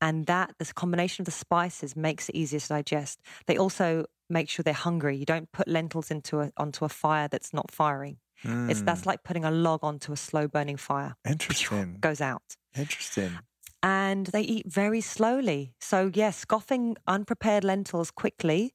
And 0.00 0.24
that, 0.26 0.54
this 0.58 0.72
combination 0.72 1.22
of 1.22 1.26
the 1.26 1.32
spices 1.32 1.94
makes 1.94 2.30
it 2.30 2.34
easier 2.34 2.60
to 2.60 2.68
digest. 2.68 3.20
They 3.46 3.58
also 3.58 4.06
make 4.30 4.48
sure 4.48 4.62
they're 4.62 4.72
hungry. 4.72 5.18
You 5.18 5.26
don't 5.26 5.52
put 5.52 5.68
lentils 5.68 6.10
into 6.10 6.40
a, 6.40 6.50
onto 6.56 6.86
a 6.86 6.88
fire 6.88 7.28
that's 7.28 7.52
not 7.52 7.70
firing. 7.70 8.16
Mm. 8.42 8.70
It's 8.70 8.80
that's 8.82 9.02
hmm. 9.02 9.08
like 9.08 9.24
putting 9.24 9.44
a 9.44 9.50
log 9.50 9.80
onto 9.82 10.12
a 10.12 10.16
slow 10.16 10.46
burning 10.46 10.76
fire. 10.76 11.16
Interesting. 11.28 11.98
Goes 12.00 12.20
out. 12.20 12.54
Interesting 12.76 13.38
and 13.82 14.26
they 14.26 14.42
eat 14.42 14.70
very 14.70 15.00
slowly. 15.00 15.74
So, 15.80 16.10
yes, 16.12 16.38
scoffing 16.38 16.96
unprepared 17.06 17.64
lentils 17.64 18.10
quickly. 18.10 18.74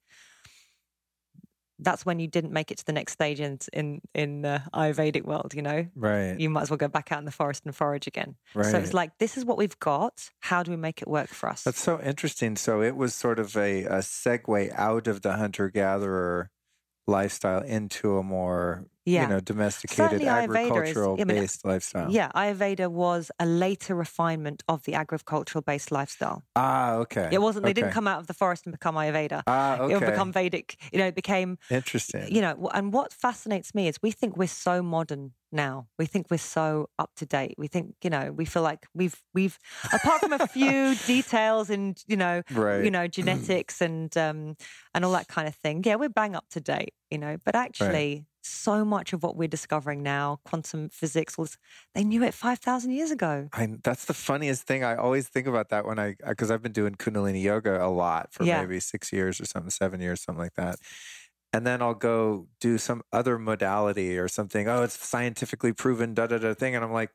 That's 1.79 2.05
when 2.05 2.19
you 2.19 2.27
didn't 2.27 2.53
make 2.53 2.71
it 2.71 2.77
to 2.77 2.85
the 2.85 2.93
next 2.93 3.13
stage 3.13 3.41
in 3.41 3.57
in 3.73 3.99
in 4.13 4.43
the 4.43 4.61
Ayurvedic 4.73 5.23
world, 5.23 5.53
you 5.53 5.61
know. 5.61 5.85
Right. 5.95 6.39
You 6.39 6.49
might 6.49 6.61
as 6.61 6.69
well 6.69 6.77
go 6.77 6.87
back 6.87 7.11
out 7.11 7.19
in 7.19 7.25
the 7.25 7.31
forest 7.31 7.65
and 7.65 7.75
forage 7.75 8.07
again. 8.07 8.35
Right. 8.53 8.67
So 8.67 8.77
it's 8.77 8.93
like 8.93 9.17
this 9.17 9.37
is 9.37 9.43
what 9.43 9.57
we've 9.57 9.77
got. 9.79 10.29
How 10.39 10.63
do 10.63 10.71
we 10.71 10.77
make 10.77 11.01
it 11.01 11.07
work 11.09 11.29
for 11.29 11.49
us? 11.49 11.63
That's 11.63 11.81
so 11.81 11.99
interesting. 11.99 12.55
So 12.55 12.81
it 12.81 12.95
was 12.95 13.13
sort 13.13 13.39
of 13.39 13.57
a, 13.57 13.83
a 13.83 13.97
segue 13.97 14.71
out 14.75 15.07
of 15.07 15.23
the 15.23 15.33
hunter 15.33 15.69
gatherer 15.69 16.51
lifestyle 17.05 17.63
into 17.63 18.17
a 18.17 18.23
more 18.23 18.85
yeah. 19.05 19.23
you 19.23 19.29
know 19.29 19.39
domesticated 19.39 20.11
Certainly 20.11 20.27
agricultural 20.27 21.15
is, 21.15 21.21
I 21.21 21.25
mean, 21.25 21.37
based 21.41 21.65
lifestyle. 21.65 22.11
Yeah, 22.11 22.31
Ayurveda 22.35 22.89
was 22.89 23.31
a 23.39 23.45
later 23.45 23.95
refinement 23.95 24.63
of 24.67 24.83
the 24.83 24.95
agricultural 24.95 25.61
based 25.61 25.91
lifestyle. 25.91 26.43
Ah, 26.55 26.95
okay. 26.95 27.29
It 27.31 27.41
wasn't. 27.41 27.63
They 27.63 27.71
okay. 27.71 27.81
didn't 27.81 27.93
come 27.93 28.07
out 28.07 28.19
of 28.19 28.27
the 28.27 28.33
forest 28.33 28.65
and 28.65 28.71
become 28.73 28.95
Ayurveda. 28.95 29.43
Ah, 29.47 29.79
okay. 29.79 29.93
It 29.93 29.99
would 29.99 30.09
become 30.09 30.31
Vedic. 30.31 30.77
You 30.91 30.99
know, 30.99 31.07
it 31.07 31.15
became 31.15 31.57
interesting. 31.69 32.33
You 32.33 32.41
know, 32.41 32.69
and 32.73 32.93
what 32.93 33.11
fascinates 33.11 33.75
me 33.75 33.87
is 33.87 33.97
we 34.01 34.11
think 34.11 34.37
we're 34.37 34.47
so 34.47 34.81
modern 34.81 35.33
now. 35.53 35.87
We 35.97 36.05
think 36.05 36.27
we're 36.29 36.37
so 36.37 36.89
up 36.97 37.11
to 37.17 37.25
date. 37.25 37.55
We 37.57 37.67
think, 37.67 37.95
you 38.03 38.09
know, 38.09 38.31
we 38.31 38.45
feel 38.45 38.63
like 38.63 38.87
we've 38.93 39.21
we've 39.33 39.57
apart 39.93 40.21
from 40.21 40.33
a 40.33 40.47
few 40.47 40.95
details 41.05 41.69
in, 41.69 41.95
you 42.07 42.17
know, 42.17 42.41
right. 42.51 42.83
you 42.83 42.91
know, 42.91 43.07
genetics 43.19 43.81
and 43.81 44.15
um 44.17 44.55
and 44.93 45.05
all 45.05 45.11
that 45.11 45.27
kind 45.27 45.47
of 45.47 45.55
thing. 45.55 45.83
Yeah, 45.85 45.95
we're 45.95 46.09
bang 46.09 46.35
up 46.35 46.45
to 46.51 46.59
date, 46.59 46.93
you 47.11 47.17
know. 47.17 47.37
But 47.45 47.55
actually 47.55 48.15
right. 48.15 48.25
So 48.43 48.85
much 48.85 49.13
of 49.13 49.23
what 49.23 49.35
we're 49.35 49.47
discovering 49.47 50.03
now, 50.03 50.39
quantum 50.45 50.89
physics, 50.89 51.37
was 51.37 51.57
they 51.95 52.03
knew 52.03 52.23
it 52.23 52.33
five 52.33 52.59
thousand 52.59 52.91
years 52.91 53.11
ago. 53.11 53.49
I, 53.53 53.67
that's 53.83 54.05
the 54.05 54.13
funniest 54.13 54.63
thing. 54.63 54.83
I 54.83 54.95
always 54.95 55.27
think 55.27 55.47
about 55.47 55.69
that 55.69 55.85
when 55.85 55.99
I 55.99 56.15
because 56.27 56.51
I've 56.51 56.61
been 56.61 56.71
doing 56.71 56.95
Kundalini 56.95 57.41
yoga 57.41 57.83
a 57.83 57.89
lot 57.89 58.33
for 58.33 58.43
yeah. 58.43 58.61
maybe 58.61 58.79
six 58.79 59.11
years 59.11 59.39
or 59.39 59.45
something, 59.45 59.69
seven 59.69 60.01
years, 60.01 60.21
something 60.21 60.43
like 60.43 60.55
that 60.55 60.77
and 61.53 61.67
then 61.67 61.83
I'll 61.83 61.93
go 61.93 62.47
do 62.59 62.79
some 62.79 63.03
other 63.13 63.37
modality 63.37 64.17
or 64.17 64.27
something. 64.27 64.67
Oh, 64.67 64.81
it's 64.81 64.97
scientifically 65.07 65.71
proven, 65.71 66.15
da 66.15 66.25
da 66.25 66.39
da 66.39 66.55
thing. 66.55 66.75
And 66.75 66.83
I'm 66.83 66.91
like, 66.91 67.11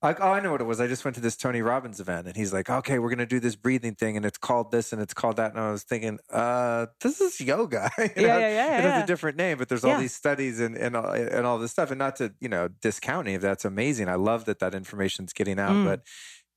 like, 0.00 0.20
oh, 0.20 0.32
I 0.32 0.40
know 0.40 0.52
what 0.52 0.60
it 0.60 0.64
was. 0.64 0.80
I 0.80 0.86
just 0.86 1.04
went 1.04 1.16
to 1.16 1.20
this 1.20 1.36
Tony 1.36 1.60
Robbins 1.60 1.98
event 1.98 2.28
and 2.28 2.36
he's 2.36 2.52
like, 2.52 2.70
okay, 2.70 3.00
we're 3.00 3.08
going 3.08 3.18
to 3.18 3.26
do 3.26 3.40
this 3.40 3.56
breathing 3.56 3.94
thing 3.94 4.16
and 4.16 4.24
it's 4.24 4.38
called 4.38 4.70
this 4.70 4.92
and 4.92 5.02
it's 5.02 5.12
called 5.12 5.36
that. 5.36 5.50
And 5.52 5.60
I 5.60 5.72
was 5.72 5.82
thinking, 5.82 6.20
uh, 6.32 6.86
this 7.00 7.20
is 7.20 7.40
yoga. 7.40 7.90
yeah, 7.98 8.06
know? 8.06 8.12
yeah, 8.16 8.38
yeah, 8.38 8.78
It 8.78 8.84
has 8.84 9.02
a 9.02 9.06
different 9.06 9.36
name, 9.36 9.58
but 9.58 9.68
there's 9.68 9.84
all 9.84 9.98
these 9.98 10.14
studies 10.14 10.60
and, 10.60 10.76
and, 10.76 10.96
all, 10.96 11.10
and 11.10 11.44
all 11.44 11.58
this 11.58 11.72
stuff. 11.72 11.90
And 11.90 11.98
not 11.98 12.14
to, 12.16 12.32
you 12.40 12.48
know, 12.48 12.68
discount 12.80 13.26
any 13.26 13.34
of 13.34 13.42
that's 13.42 13.64
amazing. 13.64 14.08
I 14.08 14.14
love 14.14 14.44
that 14.44 14.60
that 14.60 14.74
information's 14.74 15.32
getting 15.32 15.58
out, 15.58 15.72
mm. 15.72 15.84
but 15.84 16.02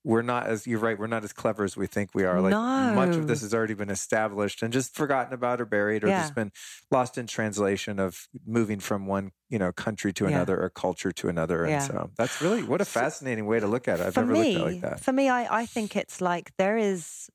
we're 0.03 0.21
not 0.21 0.47
as 0.47 0.65
you're 0.65 0.79
right 0.79 0.97
we're 0.97 1.07
not 1.07 1.23
as 1.23 1.31
clever 1.31 1.63
as 1.63 1.77
we 1.77 1.85
think 1.85 2.09
we 2.13 2.23
are 2.23 2.41
like 2.41 2.51
no. 2.51 2.93
much 2.95 3.15
of 3.15 3.27
this 3.27 3.41
has 3.41 3.53
already 3.53 3.73
been 3.73 3.89
established 3.89 4.63
and 4.63 4.73
just 4.73 4.95
forgotten 4.95 5.33
about 5.33 5.61
or 5.61 5.65
buried 5.65 6.03
or 6.03 6.07
yeah. 6.07 6.21
just 6.21 6.33
been 6.33 6.51
lost 6.89 7.17
in 7.17 7.27
translation 7.27 7.99
of 7.99 8.27
moving 8.45 8.79
from 8.79 9.05
one 9.05 9.31
you 9.49 9.59
know 9.59 9.71
country 9.71 10.11
to 10.11 10.25
another 10.25 10.61
or 10.61 10.69
culture 10.69 11.11
to 11.11 11.29
another 11.29 11.67
yeah. 11.67 11.75
and 11.75 11.83
so 11.83 12.09
that's 12.17 12.41
really 12.41 12.63
what 12.63 12.81
a 12.81 12.85
fascinating 12.85 13.45
way 13.45 13.59
to 13.59 13.67
look 13.67 13.87
at 13.87 13.99
it 13.99 14.07
i've 14.07 14.15
never 14.15 14.31
me, 14.31 14.39
looked 14.39 14.55
at 14.55 14.61
it 14.61 14.73
like 14.73 14.81
that 14.81 14.99
for 14.99 15.13
me 15.13 15.29
I, 15.29 15.61
I 15.61 15.65
think 15.65 15.95
it's 15.95 16.19
like 16.19 16.51
there 16.57 16.77
is 16.77 17.29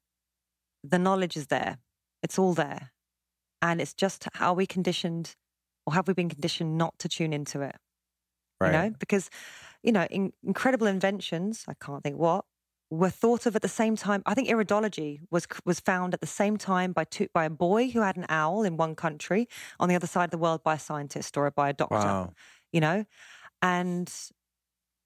the 0.83 0.99
knowledge 0.99 1.37
is 1.37 1.47
there 1.47 1.79
it's 2.23 2.39
all 2.39 2.55
there 2.55 2.91
and 3.63 3.81
it's 3.81 3.95
just 3.95 4.27
how 4.35 4.53
we 4.55 4.67
conditioned 4.67 5.37
or 5.87 5.95
have 5.95 6.09
we 6.09 6.15
been 6.15 6.29
conditioned 6.29 6.77
not 6.77 6.99
to 6.99 7.09
tune 7.09 7.33
into 7.33 7.61
it 7.61 7.77
right. 8.61 8.67
you 8.67 8.73
know 8.73 8.97
because 8.99 9.31
you 9.85 9.93
know 9.93 10.07
in, 10.11 10.33
incredible 10.43 10.89
inventions 10.89 11.65
i 11.69 11.75
can't 11.75 12.03
think 12.03 12.19
what 12.19 12.45
were 12.91 13.11
thought 13.11 13.47
of 13.47 13.57
at 13.57 13.63
the 13.63 13.69
same 13.69 13.97
time. 13.97 14.23
I 14.27 14.35
think 14.35 14.49
iridology 14.49 15.21
was 15.31 15.47
was 15.65 15.81
found 15.81 16.15
at 16.15 16.21
the 16.21 16.27
same 16.27 16.57
time 16.57 16.93
by 16.93 17.05
two, 17.05 17.29
by 17.33 17.45
a 17.45 17.51
boy 17.51 17.89
who 17.91 18.01
had 18.01 18.17
an 18.17 18.27
owl 18.29 18.63
in 18.63 18.77
one 18.77 18.95
country, 18.95 19.49
on 19.81 19.89
the 19.89 19.95
other 19.95 20.07
side 20.07 20.25
of 20.25 20.31
the 20.31 20.39
world 20.39 20.63
by 20.63 20.75
a 20.75 20.79
scientist 20.79 21.37
or 21.37 21.51
by 21.51 21.71
a 21.71 21.73
doctor. 21.73 21.97
Wow. 21.97 22.33
You 22.73 22.81
know, 22.81 23.05
and 23.63 24.13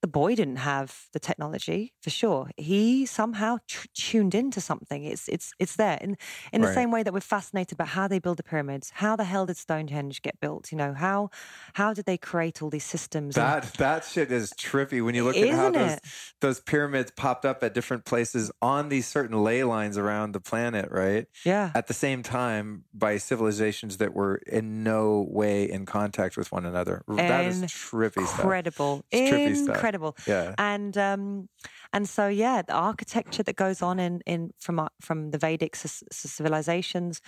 the 0.03 0.09
boy 0.09 0.35
didn't 0.35 0.57
have 0.57 1.09
the 1.13 1.21
technology 1.21 1.93
for 2.01 2.11
sure. 2.11 2.51
He 2.57 3.05
somehow 3.05 3.59
t- 3.69 3.89
tuned 3.95 4.35
into 4.35 4.61
something. 4.61 5.05
It's 5.05 5.29
it's 5.29 5.53
it's 5.59 5.77
there 5.77 5.99
in 6.01 6.17
in 6.53 6.63
the 6.63 6.69
right. 6.69 6.75
same 6.75 6.91
way 6.91 7.03
that 7.03 7.13
we're 7.13 7.21
fascinated 7.21 7.73
about 7.73 7.89
how 7.89 8.09
they 8.09 8.19
build 8.19 8.39
the 8.39 8.43
pyramids. 8.43 8.93
How 8.95 9.15
the 9.17 9.25
hell 9.25 9.45
did 9.47 9.59
Stonehenge 9.59 10.23
get 10.23 10.41
built? 10.41 10.73
You 10.73 10.79
know 10.79 10.95
how 10.95 11.31
how 11.75 11.93
did 11.93 12.07
they 12.07 12.17
create 12.17 12.63
all 12.63 12.71
these 12.71 12.85
systems? 12.85 13.35
That 13.35 13.65
and, 13.65 13.73
that 13.75 14.05
shit 14.05 14.33
is 14.33 14.53
trippy 14.53 15.05
when 15.05 15.15
you 15.15 15.25
look 15.25 15.37
at 15.37 15.51
how 15.51 15.71
those 15.71 15.99
those 16.41 16.61
pyramids 16.61 17.11
popped 17.11 17.45
up 17.45 17.63
at 17.63 17.75
different 17.75 18.07
places 18.07 18.51
on 18.63 18.89
these 18.89 19.07
certain 19.07 19.45
ley 19.45 19.65
lines 19.65 19.99
around 19.99 20.33
the 20.33 20.41
planet, 20.41 20.91
right? 20.91 21.27
Yeah. 21.45 21.73
At 21.75 21.89
the 21.89 21.95
same 21.95 22.23
time, 22.23 22.85
by 22.95 23.19
civilizations 23.19 23.99
that 23.99 24.15
were 24.15 24.37
in 24.47 24.83
no 24.83 25.27
way 25.29 25.71
in 25.71 25.85
contact 25.85 26.39
with 26.39 26.51
one 26.53 26.65
another. 26.65 27.03
that 27.09 27.45
is 27.45 27.63
trippy 27.63 28.19
incredible. 28.19 29.05
stuff. 29.11 29.21
Incredible. 29.21 29.69
Incredible 29.75 29.90
incredible. 29.91 30.17
Yeah. 30.27 30.55
And 30.59 30.97
um, 30.97 31.49
and 31.93 32.09
so 32.09 32.29
yeah, 32.29 32.63
the 32.63 32.75
architecture 32.75 33.43
that 33.43 33.57
goes 33.57 33.83
on 33.83 33.99
in 33.99 34.21
in 34.27 34.53
from 34.59 34.89
from 35.01 35.31
the 35.31 35.39
Vedic 35.39 35.77
civilizations. 35.77 37.21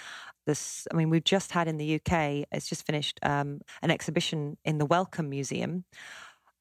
This, 0.47 0.87
I 0.93 0.97
mean, 0.97 1.11
we've 1.11 1.25
just 1.25 1.53
had 1.53 1.69
in 1.69 1.77
the 1.77 1.95
UK. 1.97 2.47
It's 2.51 2.69
just 2.69 2.85
finished 2.85 3.19
um, 3.23 3.61
an 3.83 3.91
exhibition 3.91 4.57
in 4.65 4.79
the 4.79 4.87
Wellcome 4.87 5.29
Museum, 5.29 5.85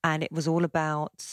and 0.04 0.24
it 0.24 0.32
was 0.32 0.48
all 0.48 0.64
about 0.64 1.26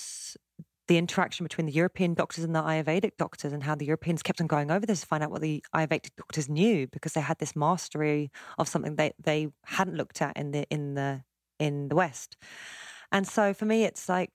the 0.87 0.97
interaction 0.97 1.45
between 1.45 1.67
the 1.67 1.73
European 1.73 2.15
doctors 2.15 2.45
and 2.45 2.55
the 2.55 2.63
Ayurvedic 2.63 3.19
doctors, 3.19 3.53
and 3.53 3.63
how 3.63 3.75
the 3.75 3.85
Europeans 3.85 4.23
kept 4.23 4.41
on 4.41 4.47
going 4.47 4.71
over 4.71 4.87
this 4.87 5.03
to 5.03 5.07
find 5.07 5.23
out 5.23 5.31
what 5.31 5.43
the 5.43 5.63
Ayurvedic 5.75 6.17
doctors 6.17 6.49
knew 6.49 6.87
because 6.87 7.13
they 7.13 7.21
had 7.21 7.39
this 7.39 7.55
mastery 7.55 8.31
of 8.59 8.69
something 8.69 8.97
they 8.97 9.13
they 9.23 9.49
hadn't 9.65 9.97
looked 9.97 10.23
at 10.23 10.37
in 10.37 10.53
the 10.53 10.67
in 10.71 10.95
the 10.95 11.23
in 11.59 11.89
the 11.89 11.97
West. 11.97 12.37
And 13.11 13.27
so 13.27 13.55
for 13.55 13.65
me, 13.65 13.85
it's 13.85 14.09
like 14.09 14.31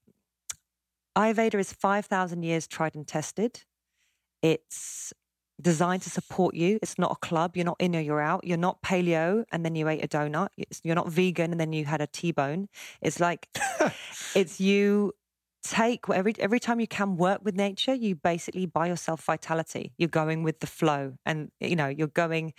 Ayurveda 1.15 1.60
is 1.60 1.73
5,000 1.73 2.44
years 2.44 2.68
tried 2.68 2.95
and 2.95 3.07
tested. 3.07 3.64
It's 4.41 5.14
designed 5.61 6.02
to 6.03 6.10
support 6.10 6.56
you. 6.56 6.80
It's 6.81 6.98
not 6.98 7.11
a 7.11 7.15
club. 7.15 7.56
You're 7.56 7.65
not 7.65 7.77
in 7.80 7.95
or 7.95 7.99
you're 7.99 8.22
out. 8.22 8.45
You're 8.45 8.57
not 8.57 8.81
paleo 8.81 9.45
and 9.52 9.64
then 9.64 9.76
you 9.76 9.88
ate 9.88 10.03
a 10.03 10.07
donut. 10.07 10.49
You're 10.84 10.95
not 10.95 11.10
vegan 11.10 11.52
and 11.52 11.60
then 11.60 11.73
you 11.73 11.85
had 11.85 12.02
a 12.02 12.07
T-bone. 12.07 12.68
It's 13.02 13.19
like, 13.19 13.48
it's 14.35 14.60
you 14.60 15.14
take 15.64 16.02
every 16.10 16.35
every 16.40 16.60
time 16.60 16.80
you 16.80 16.88
can 16.88 17.15
work 17.15 17.40
with 17.44 17.56
nature 17.56 17.94
you 17.94 18.15
basically 18.15 18.65
buy 18.65 18.85
yourself 18.85 19.23
vitality 19.23 19.94
you're 19.98 20.10
going 20.10 20.44
with 20.44 20.60
the 20.60 20.68
flow 20.68 21.14
and 21.26 21.49
you 21.61 21.76
know 21.76 21.88
you're 21.88 22.07
going 22.07 22.53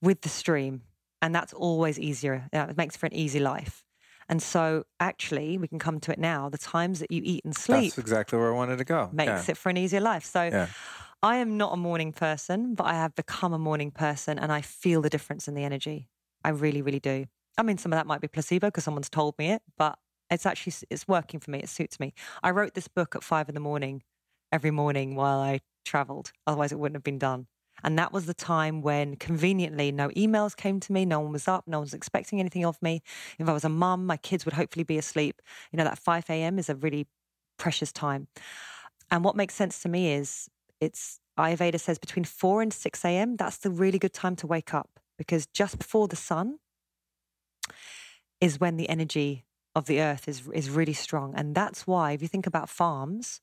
with 0.00 0.20
the 0.20 0.28
stream 0.28 0.82
and 1.20 1.34
that's 1.34 1.52
always 1.52 1.98
easier 1.98 2.48
it 2.52 2.76
makes 2.76 2.96
for 2.96 3.06
an 3.06 3.14
easy 3.14 3.40
life 3.40 3.85
and 4.28 4.42
so 4.42 4.84
actually 5.00 5.58
we 5.58 5.68
can 5.68 5.78
come 5.78 6.00
to 6.00 6.12
it 6.12 6.18
now. 6.18 6.48
The 6.48 6.58
times 6.58 7.00
that 7.00 7.10
you 7.10 7.22
eat 7.24 7.44
and 7.44 7.54
sleep 7.54 7.94
That's 7.94 7.98
exactly 7.98 8.38
where 8.38 8.52
I 8.52 8.56
wanted 8.56 8.78
to 8.78 8.84
go. 8.84 9.10
makes 9.12 9.48
yeah. 9.48 9.52
it 9.52 9.56
for 9.56 9.70
an 9.70 9.76
easier 9.76 10.00
life. 10.00 10.24
So 10.24 10.44
Yeah. 10.44 10.68
i 11.22 11.36
am 11.36 11.56
not 11.56 11.72
a 11.72 11.76
morning 11.76 12.12
person 12.12 12.74
but 12.74 12.84
i 12.84 12.92
have 12.92 13.14
become 13.14 13.54
a 13.54 13.58
morning 13.58 13.90
person 13.90 14.38
and 14.38 14.52
i 14.52 14.60
feel 14.60 15.00
the 15.00 15.08
difference 15.08 15.48
in 15.48 15.54
the 15.54 15.64
energy. 15.64 16.08
I 16.44 16.50
really 16.50 16.82
really 16.82 17.00
do. 17.00 17.26
I 17.58 17.62
mean 17.62 17.78
some 17.78 17.92
of 17.92 17.96
that 17.96 18.06
might 18.06 18.20
be 18.20 18.28
placebo 18.28 18.68
because 18.68 18.84
someone's 18.84 19.08
told 19.08 19.38
me 19.38 19.50
it 19.50 19.62
but 19.78 19.98
it's 20.30 20.46
actually 20.46 20.74
it's 20.90 21.06
working 21.06 21.40
for 21.40 21.50
me. 21.52 21.60
It 21.60 21.68
suits 21.68 22.00
me. 22.00 22.12
I 22.42 22.50
wrote 22.50 22.74
this 22.74 22.88
book 22.88 23.14
at 23.14 23.22
five 23.22 23.48
in 23.48 23.54
the 23.54 23.60
morning 23.60 24.02
every 24.52 24.70
morning 24.70 25.14
while 25.14 25.38
i 25.38 25.60
traveled. 25.84 26.32
Otherwise 26.46 26.72
it 26.72 26.78
wouldn't 26.78 26.96
have 26.96 27.04
been 27.04 27.18
done 27.18 27.46
and 27.84 27.98
that 27.98 28.12
was 28.12 28.26
the 28.26 28.34
time 28.34 28.82
when 28.82 29.16
conveniently 29.16 29.92
no 29.92 30.08
emails 30.10 30.56
came 30.56 30.80
to 30.80 30.92
me 30.92 31.04
no 31.04 31.20
one 31.20 31.32
was 31.32 31.48
up 31.48 31.64
no 31.66 31.78
one 31.78 31.84
was 31.84 31.94
expecting 31.94 32.40
anything 32.40 32.64
of 32.64 32.80
me. 32.82 33.02
If 33.38 33.48
i 33.48 33.52
was 33.52 33.64
a 33.64 33.68
mum 33.68 34.06
my 34.06 34.16
kids 34.16 34.44
would 34.44 34.54
hopefully 34.54 34.84
be 34.84 34.98
asleep. 34.98 35.42
You 35.72 35.76
know 35.78 35.84
that 35.84 35.98
5 35.98 36.30
a.m 36.30 36.58
is 36.58 36.68
a 36.68 36.74
really 36.74 37.06
precious 37.58 37.92
time. 37.92 38.28
And 39.10 39.24
what 39.24 39.36
makes 39.36 39.54
sense 39.54 39.82
to 39.82 39.88
me 39.88 40.12
is 40.12 40.48
it's 40.80 41.20
ayurveda 41.38 41.78
says 41.80 41.98
between 41.98 42.24
4 42.24 42.62
and 42.62 42.72
6 42.72 43.04
a.m 43.04 43.36
that's 43.36 43.58
the 43.58 43.70
really 43.70 43.98
good 43.98 44.14
time 44.14 44.36
to 44.36 44.46
wake 44.46 44.74
up. 44.74 44.90
Because 45.18 45.46
just 45.46 45.78
before 45.78 46.08
the 46.08 46.16
sun 46.16 46.58
is 48.40 48.60
when 48.60 48.76
the 48.76 48.88
energy 48.88 49.44
of 49.74 49.86
the 49.86 50.00
earth 50.00 50.28
is 50.28 50.48
is 50.54 50.70
really 50.70 50.92
strong. 50.92 51.34
And 51.34 51.54
that's 51.54 51.86
why 51.86 52.12
if 52.12 52.22
you 52.22 52.28
think 52.28 52.46
about 52.46 52.68
farms 52.68 53.40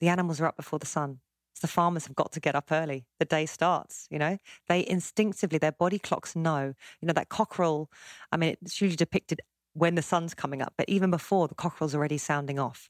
the 0.00 0.08
animals 0.08 0.40
are 0.40 0.46
up 0.46 0.56
before 0.56 0.78
the 0.78 0.86
sun 0.86 1.20
the 1.58 1.68
farmers 1.68 2.06
have 2.06 2.16
got 2.16 2.32
to 2.32 2.40
get 2.40 2.54
up 2.54 2.70
early. 2.70 3.06
The 3.18 3.24
day 3.24 3.46
starts 3.46 4.06
you 4.10 4.18
know? 4.18 4.38
They 4.68 4.86
instinctively 4.86 5.58
their 5.58 5.72
body 5.72 5.98
clocks 5.98 6.36
know. 6.36 6.74
You 7.00 7.06
know 7.06 7.12
that 7.12 7.28
cockerel 7.28 7.90
i 8.32 8.36
mean 8.36 8.56
it's 8.62 8.80
usually 8.80 8.96
depicted 8.96 9.40
when 9.72 9.94
the 9.94 10.02
sun's 10.02 10.34
coming 10.34 10.62
up 10.62 10.74
but 10.76 10.88
even 10.88 11.10
before 11.10 11.48
the 11.48 11.54
cockerel's 11.54 11.94
already 11.94 12.18
sounding 12.18 12.58
off. 12.58 12.88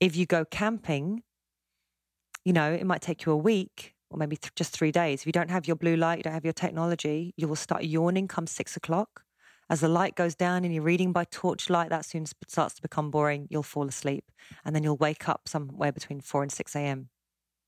If 0.00 0.16
you 0.16 0.26
go 0.26 0.44
camping 0.44 1.22
you 2.44 2.52
know 2.52 2.72
it 2.72 2.86
might 2.86 3.02
take 3.02 3.24
you 3.24 3.32
a 3.32 3.36
week 3.36 3.94
or 4.10 4.18
maybe 4.18 4.36
th- 4.36 4.54
just 4.54 4.72
three 4.72 4.90
days. 4.90 5.20
If 5.20 5.26
you 5.26 5.32
don't 5.32 5.50
have 5.50 5.66
your 5.66 5.76
blue 5.76 5.96
light 5.96 6.18
you 6.18 6.22
don't 6.24 6.32
have 6.32 6.44
your 6.44 6.52
technology 6.52 7.34
you 7.36 7.48
will 7.48 7.56
start 7.56 7.84
yawning 7.84 8.28
come 8.28 8.46
six 8.46 8.76
o'clock. 8.76 9.22
As 9.70 9.80
the 9.80 9.88
light 9.88 10.14
goes 10.14 10.34
down 10.34 10.64
and 10.64 10.72
you're 10.72 10.82
reading 10.82 11.12
by 11.12 11.24
torchlight, 11.24 11.90
that 11.90 12.06
soon 12.06 12.24
starts 12.48 12.74
to 12.76 12.82
become 12.82 13.10
boring. 13.10 13.46
You'll 13.50 13.62
fall 13.62 13.86
asleep. 13.86 14.24
And 14.64 14.74
then 14.74 14.82
you'll 14.82 14.96
wake 14.96 15.28
up 15.28 15.42
somewhere 15.46 15.92
between 15.92 16.22
4 16.22 16.42
and 16.42 16.50
6 16.50 16.74
a.m. 16.74 17.10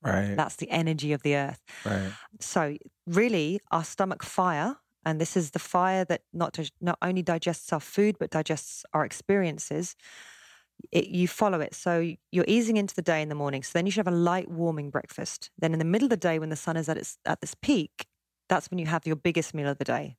Right. 0.02 0.36
That's 0.36 0.56
the 0.56 0.70
energy 0.70 1.12
of 1.12 1.22
the 1.22 1.36
earth. 1.36 1.62
right. 1.84 2.12
So, 2.40 2.76
really, 3.06 3.60
our 3.70 3.84
stomach 3.84 4.22
fire, 4.22 4.76
and 5.04 5.20
this 5.20 5.36
is 5.36 5.50
the 5.50 5.58
fire 5.58 6.04
that 6.06 6.22
not, 6.32 6.52
dig- 6.52 6.70
not 6.80 6.98
only 7.02 7.22
digests 7.22 7.72
our 7.72 7.80
food, 7.80 8.16
but 8.18 8.30
digests 8.30 8.84
our 8.94 9.04
experiences. 9.04 9.96
It, 10.90 11.08
you 11.08 11.28
follow 11.28 11.60
it. 11.60 11.74
So, 11.74 12.14
you're 12.32 12.46
easing 12.48 12.76
into 12.76 12.94
the 12.94 13.02
day 13.02 13.20
in 13.20 13.28
the 13.28 13.34
morning. 13.34 13.62
So, 13.62 13.72
then 13.74 13.86
you 13.86 13.92
should 13.92 14.06
have 14.06 14.14
a 14.14 14.16
light, 14.16 14.50
warming 14.50 14.90
breakfast. 14.90 15.50
Then, 15.58 15.72
in 15.72 15.78
the 15.78 15.84
middle 15.84 16.06
of 16.06 16.10
the 16.10 16.16
day, 16.16 16.38
when 16.38 16.48
the 16.48 16.56
sun 16.56 16.76
is 16.76 16.88
at, 16.88 16.96
its, 16.96 17.18
at 17.26 17.40
this 17.40 17.54
peak, 17.60 18.06
that's 18.48 18.70
when 18.70 18.78
you 18.78 18.86
have 18.86 19.06
your 19.06 19.16
biggest 19.16 19.54
meal 19.54 19.68
of 19.68 19.78
the 19.78 19.84
day. 19.84 20.16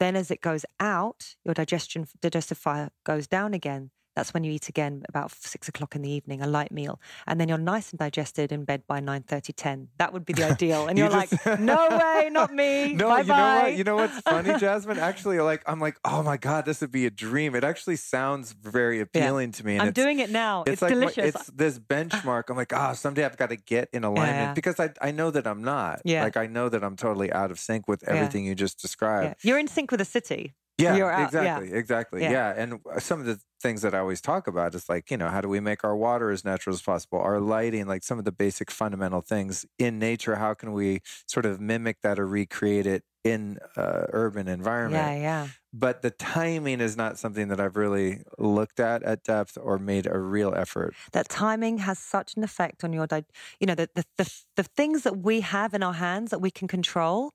Then, 0.00 0.16
as 0.16 0.30
it 0.30 0.40
goes 0.40 0.64
out, 0.80 1.36
your 1.44 1.54
digestion 1.54 2.06
digestive 2.20 2.58
fire 2.58 2.90
goes 3.04 3.26
down 3.26 3.54
again. 3.54 3.90
That's 4.14 4.32
when 4.32 4.44
you 4.44 4.52
eat 4.52 4.68
again 4.68 5.02
about 5.08 5.32
six 5.32 5.68
o'clock 5.68 5.96
in 5.96 6.02
the 6.02 6.10
evening, 6.10 6.40
a 6.40 6.46
light 6.46 6.70
meal, 6.70 7.00
and 7.26 7.40
then 7.40 7.48
you're 7.48 7.58
nice 7.58 7.90
and 7.90 7.98
digested 7.98 8.52
in 8.52 8.64
bed 8.64 8.82
by 8.86 9.00
9, 9.00 9.22
30, 9.22 9.52
10. 9.52 9.88
That 9.98 10.12
would 10.12 10.24
be 10.24 10.32
the 10.32 10.44
ideal. 10.50 10.86
And 10.86 10.96
You 10.98 11.04
you're 11.04 11.12
like, 11.12 11.30
no 11.60 11.88
way, 11.90 12.30
not 12.30 12.52
me. 12.52 12.94
No, 13.04 13.08
bye 13.08 13.20
you 13.20 13.24
know 13.26 13.36
what? 13.36 13.76
You 13.78 13.84
know 13.84 13.96
what's 13.96 14.20
funny, 14.20 14.58
Jasmine? 14.58 14.98
Actually, 14.98 15.40
like 15.40 15.62
I'm 15.66 15.80
like, 15.80 15.98
oh 16.04 16.22
my 16.22 16.36
god, 16.36 16.64
this 16.64 16.80
would 16.80 16.92
be 16.92 17.06
a 17.06 17.10
dream. 17.10 17.54
It 17.54 17.64
actually 17.64 17.96
sounds 17.96 18.52
very 18.52 19.00
appealing 19.00 19.52
to 19.52 19.66
me. 19.66 19.74
And 19.74 19.82
I'm 19.82 19.88
it's, 19.88 19.94
doing 19.96 20.20
it 20.20 20.30
now. 20.30 20.64
It's, 20.66 20.80
like 20.80 20.92
my- 20.92 21.00
delicious. 21.00 21.34
it's 21.34 21.46
this 21.48 21.78
benchmark. 21.78 22.44
I'm 22.48 22.56
like, 22.56 22.72
ah, 22.72 22.92
someday 22.92 23.24
I've 23.24 23.36
got 23.36 23.50
to 23.50 23.56
get 23.56 23.88
in 23.92 24.04
alignment 24.04 24.36
Yeah. 24.36 24.54
because 24.54 24.78
I 24.78 24.90
I 25.00 25.10
know 25.10 25.30
that 25.30 25.46
I'm 25.46 25.62
not. 25.62 26.00
Yeah. 26.04 26.22
Like 26.24 26.36
I 26.36 26.46
know 26.46 26.68
that 26.68 26.84
I'm 26.84 26.96
totally 26.96 27.32
out 27.32 27.50
of 27.50 27.58
sync 27.58 27.88
with 27.88 28.06
everything 28.08 28.44
you 28.44 28.54
just 28.54 28.78
yeah. 28.78 28.82
described. 28.82 29.36
You're 29.42 29.58
in 29.58 29.68
sync 29.68 29.90
with 29.90 29.98
the 29.98 30.04
city. 30.04 30.54
Yeah, 30.78 30.92
out, 30.92 30.96
yeah. 30.96 31.24
exactly, 31.24 31.72
exactly. 31.72 32.22
Yeah. 32.22 32.30
Yeah. 32.30 32.54
and 32.56 32.80
uh, 32.90 32.98
some 32.98 33.20
of 33.20 33.26
the 33.26 33.38
things 33.62 33.82
that 33.82 33.94
I 33.94 33.98
always 33.98 34.20
talk 34.20 34.46
about 34.46 34.74
is 34.74 34.88
like, 34.88 35.10
you 35.10 35.16
know, 35.16 35.28
how 35.28 35.40
do 35.40 35.48
we 35.48 35.60
make 35.60 35.84
our 35.84 35.96
water 35.96 36.30
as 36.30 36.44
natural 36.44 36.74
as 36.74 36.82
possible? 36.82 37.20
Our 37.20 37.40
lighting, 37.40 37.86
like 37.86 38.02
some 38.02 38.18
of 38.18 38.24
the 38.24 38.32
basic 38.32 38.70
fundamental 38.70 39.20
things 39.20 39.64
in 39.78 39.98
nature. 39.98 40.36
How 40.36 40.54
can 40.54 40.72
we 40.72 41.00
sort 41.26 41.46
of 41.46 41.60
mimic 41.60 42.00
that 42.02 42.18
or 42.18 42.26
recreate 42.26 42.86
it 42.86 43.04
in 43.22 43.58
uh, 43.76 44.06
urban 44.12 44.48
environment? 44.48 45.02
Yeah, 45.02 45.20
yeah. 45.20 45.48
But 45.72 46.02
the 46.02 46.10
timing 46.10 46.80
is 46.80 46.96
not 46.96 47.18
something 47.18 47.48
that 47.48 47.60
I've 47.60 47.76
really 47.76 48.22
looked 48.38 48.80
at 48.80 49.02
at 49.02 49.24
depth 49.24 49.56
or 49.60 49.78
made 49.78 50.06
a 50.06 50.18
real 50.18 50.54
effort. 50.54 50.94
That 51.12 51.28
timing 51.28 51.78
has 51.78 51.98
such 51.98 52.36
an 52.36 52.44
effect 52.44 52.84
on 52.84 52.92
your, 52.92 53.06
di- 53.06 53.24
you 53.60 53.66
know, 53.66 53.74
the, 53.74 53.88
the, 53.94 54.04
the, 54.18 54.32
the 54.56 54.62
things 54.64 55.02
that 55.04 55.18
we 55.18 55.40
have 55.40 55.72
in 55.72 55.82
our 55.82 55.94
hands 55.94 56.30
that 56.30 56.40
we 56.40 56.50
can 56.50 56.68
control. 56.68 57.32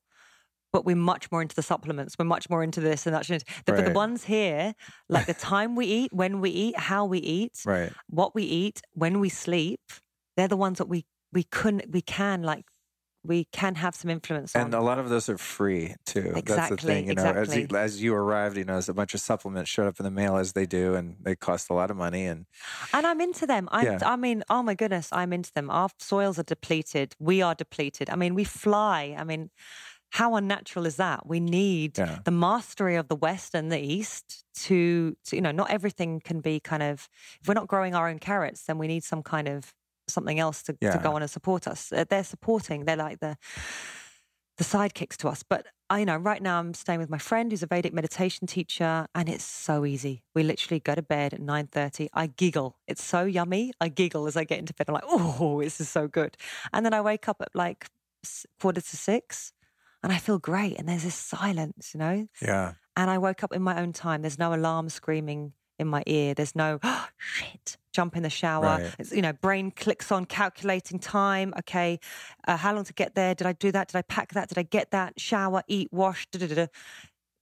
But 0.71 0.85
we're 0.85 0.95
much 0.95 1.31
more 1.31 1.41
into 1.41 1.55
the 1.55 1.63
supplements. 1.63 2.15
We're 2.19 2.25
much 2.25 2.49
more 2.49 2.63
into 2.63 2.79
this 2.79 3.07
and 3.07 3.15
that. 3.15 3.25
The, 3.27 3.43
But 3.65 3.75
the 3.75 3.83
Right. 3.83 3.95
ones 3.95 4.25
here, 4.25 4.73
like 5.09 5.25
the 5.25 5.33
time 5.51 5.75
we 5.75 5.85
eat, 5.85 6.13
when 6.13 6.41
we 6.41 6.49
eat, 6.51 6.77
how 6.77 7.05
we 7.05 7.19
eat, 7.19 7.61
Right. 7.65 7.91
what 8.07 8.35
we 8.35 8.43
eat, 8.43 8.81
when 8.93 9.19
we 9.19 9.29
sleep, 9.29 9.81
they're 10.37 10.47
the 10.47 10.57
ones 10.57 10.77
that 10.77 10.87
we 10.87 11.05
we 11.31 11.43
couldn't, 11.43 11.91
we 11.91 12.01
can 12.01 12.41
like, 12.41 12.65
we 13.23 13.45
can 13.51 13.75
have 13.75 13.93
some 13.93 14.09
influence 14.09 14.55
on. 14.55 14.63
And 14.67 14.73
a 14.73 14.81
lot 14.81 14.97
of 14.97 15.09
those 15.09 15.29
are 15.29 15.37
free 15.37 15.93
too. 16.05 16.21
That's 16.21 16.33
the 16.33 16.39
Exactly, 16.39 16.87
thing, 16.93 17.07
you 17.07 17.13
know. 17.13 17.23
As 17.33 17.53
you, 17.55 17.61
exactly. 17.63 17.79
as 17.79 18.01
you 18.01 18.15
arrived, 18.15 18.57
you 18.57 18.63
know, 18.63 18.77
as 18.77 18.89
a 18.89 18.93
bunch 18.93 19.13
of 19.13 19.19
supplements 19.19 19.69
showed 19.69 19.87
up 19.87 19.99
in 19.99 20.05
the 20.05 20.11
mail 20.11 20.37
as 20.37 20.53
they 20.53 20.65
do, 20.65 20.95
and 20.95 21.17
they 21.21 21.35
cost 21.35 21.69
a 21.69 21.73
lot 21.73 21.91
of 21.91 21.97
money. 21.97 22.25
And 22.25 22.45
And 22.93 23.05
I'm 23.05 23.21
into 23.21 23.45
them. 23.45 23.67
I'm, 23.71 23.85
Yeah. 23.85 23.99
I 24.03 24.15
mean, 24.15 24.43
oh 24.49 24.63
my 24.63 24.73
goodness, 24.73 25.09
I'm 25.11 25.33
into 25.33 25.51
them. 25.53 25.69
Our 25.69 25.89
soils 25.99 26.39
are 26.39 26.43
depleted. 26.43 27.15
We 27.19 27.41
are 27.41 27.53
depleted. 27.53 28.09
I 28.09 28.15
mean, 28.15 28.33
we 28.35 28.43
fly. 28.43 29.15
I 29.17 29.23
mean, 29.23 29.51
how 30.11 30.35
unnatural 30.35 30.85
is 30.85 30.95
that? 30.97 31.25
We 31.27 31.39
need 31.39 31.97
Yeah. 31.97 32.19
the 32.25 32.31
mastery 32.31 32.95
of 32.95 33.07
the 33.07 33.15
West 33.15 33.53
and 33.55 33.71
the 33.71 33.79
East 33.79 34.43
to, 34.63 35.15
to, 35.25 35.35
you 35.35 35.41
know, 35.41 35.51
not 35.51 35.69
everything 35.69 36.19
can 36.19 36.39
be 36.41 36.59
kind 36.59 36.81
of, 36.83 37.07
if 37.41 37.47
we're 37.47 37.53
not 37.53 37.67
growing 37.67 37.93
our 37.95 38.07
own 38.09 38.19
carrots, 38.19 38.63
then 38.63 38.77
we 38.77 38.87
need 38.87 39.03
some 39.03 39.21
kind 39.23 39.47
of 39.47 39.73
something 40.07 40.39
else 40.39 40.63
to, 40.63 40.73
to 40.73 40.97
go 41.03 41.13
on 41.13 41.21
and 41.21 41.29
support 41.29 41.67
us. 41.67 41.93
They're 42.09 42.23
supporting, 42.23 42.85
they're 42.85 42.95
like 42.95 43.19
the, 43.19 43.37
the 44.57 44.63
sidekicks 44.63 45.15
to 45.17 45.29
us. 45.29 45.43
But 45.43 45.67
I 45.91 45.99
you 45.99 46.05
know 46.05 46.17
right 46.17 46.41
now 46.41 46.59
I'm 46.59 46.73
staying 46.73 46.99
with 46.99 47.09
my 47.09 47.17
friend 47.17 47.51
who's 47.51 47.63
a 47.63 47.67
Vedic 47.67 47.93
meditation 47.93 48.45
teacher, 48.45 49.07
and 49.15 49.29
it's 49.29 49.43
so 49.43 49.85
easy. 49.85 50.21
We 50.35 50.43
literally 50.43 50.79
go 50.79 50.93
to 50.95 51.01
bed 51.01 51.33
at 51.33 51.41
nine 51.41 51.67
thirty. 51.67 52.09
I 52.13 52.27
giggle. 52.27 52.77
It's 52.87 53.03
so 53.03 53.23
yummy. 53.23 53.71
I 53.79 53.87
giggle 53.89 54.27
as 54.27 54.35
I 54.35 54.43
get 54.43 54.59
into 54.59 54.73
bed. 54.73 54.85
I'm 54.87 54.93
like, 54.93 55.05
oh, 55.07 55.61
this 55.63 55.79
is 55.81 55.89
so 55.89 56.07
good. 56.07 56.35
And 56.73 56.85
then 56.85 56.93
I 56.93 57.01
wake 57.01 57.27
up 57.29 57.37
at 57.41 57.55
like 57.55 57.87
quarter 58.59 58.81
to 58.81 58.97
six, 58.97 59.53
and 60.03 60.11
I 60.13 60.17
feel 60.17 60.39
great. 60.39 60.77
And 60.79 60.87
there's 60.87 61.03
this 61.03 61.15
silence, 61.15 61.91
you 61.93 61.99
know. 61.99 62.27
yeah, 62.41 62.73
And 62.95 63.09
I 63.09 63.17
woke 63.17 63.43
up 63.43 63.53
in 63.53 63.61
my 63.61 63.79
own 63.81 63.93
time. 63.93 64.21
There's 64.21 64.39
no 64.39 64.53
alarm 64.53 64.89
screaming 64.89 65.53
in 65.77 65.87
my 65.87 66.03
ear. 66.07 66.33
There's 66.33 66.55
no 66.55 66.79
oh, 66.83 67.07
shit. 67.17 67.77
Jump 67.93 68.15
in 68.15 68.23
the 68.23 68.29
shower. 68.29 68.63
Right. 68.63 68.95
It's, 68.99 69.11
you 69.11 69.21
know, 69.21 69.33
brain 69.33 69.71
clicks 69.71 70.11
on 70.11 70.25
calculating 70.25 70.99
time. 70.99 71.53
Okay, 71.59 71.99
uh, 72.47 72.55
how 72.57 72.73
long 72.73 72.83
to 72.85 72.93
get 72.93 73.15
there? 73.15 73.33
Did 73.35 73.47
I 73.47 73.53
do 73.53 73.71
that? 73.71 73.89
Did 73.89 73.97
I 73.97 74.01
pack 74.03 74.33
that? 74.33 74.47
Did 74.49 74.57
I 74.57 74.63
get 74.63 74.91
that? 74.91 75.19
Shower, 75.19 75.63
eat, 75.67 75.89
wash. 75.91 76.27
Da, 76.31 76.45
da, 76.45 76.53
da. 76.53 76.67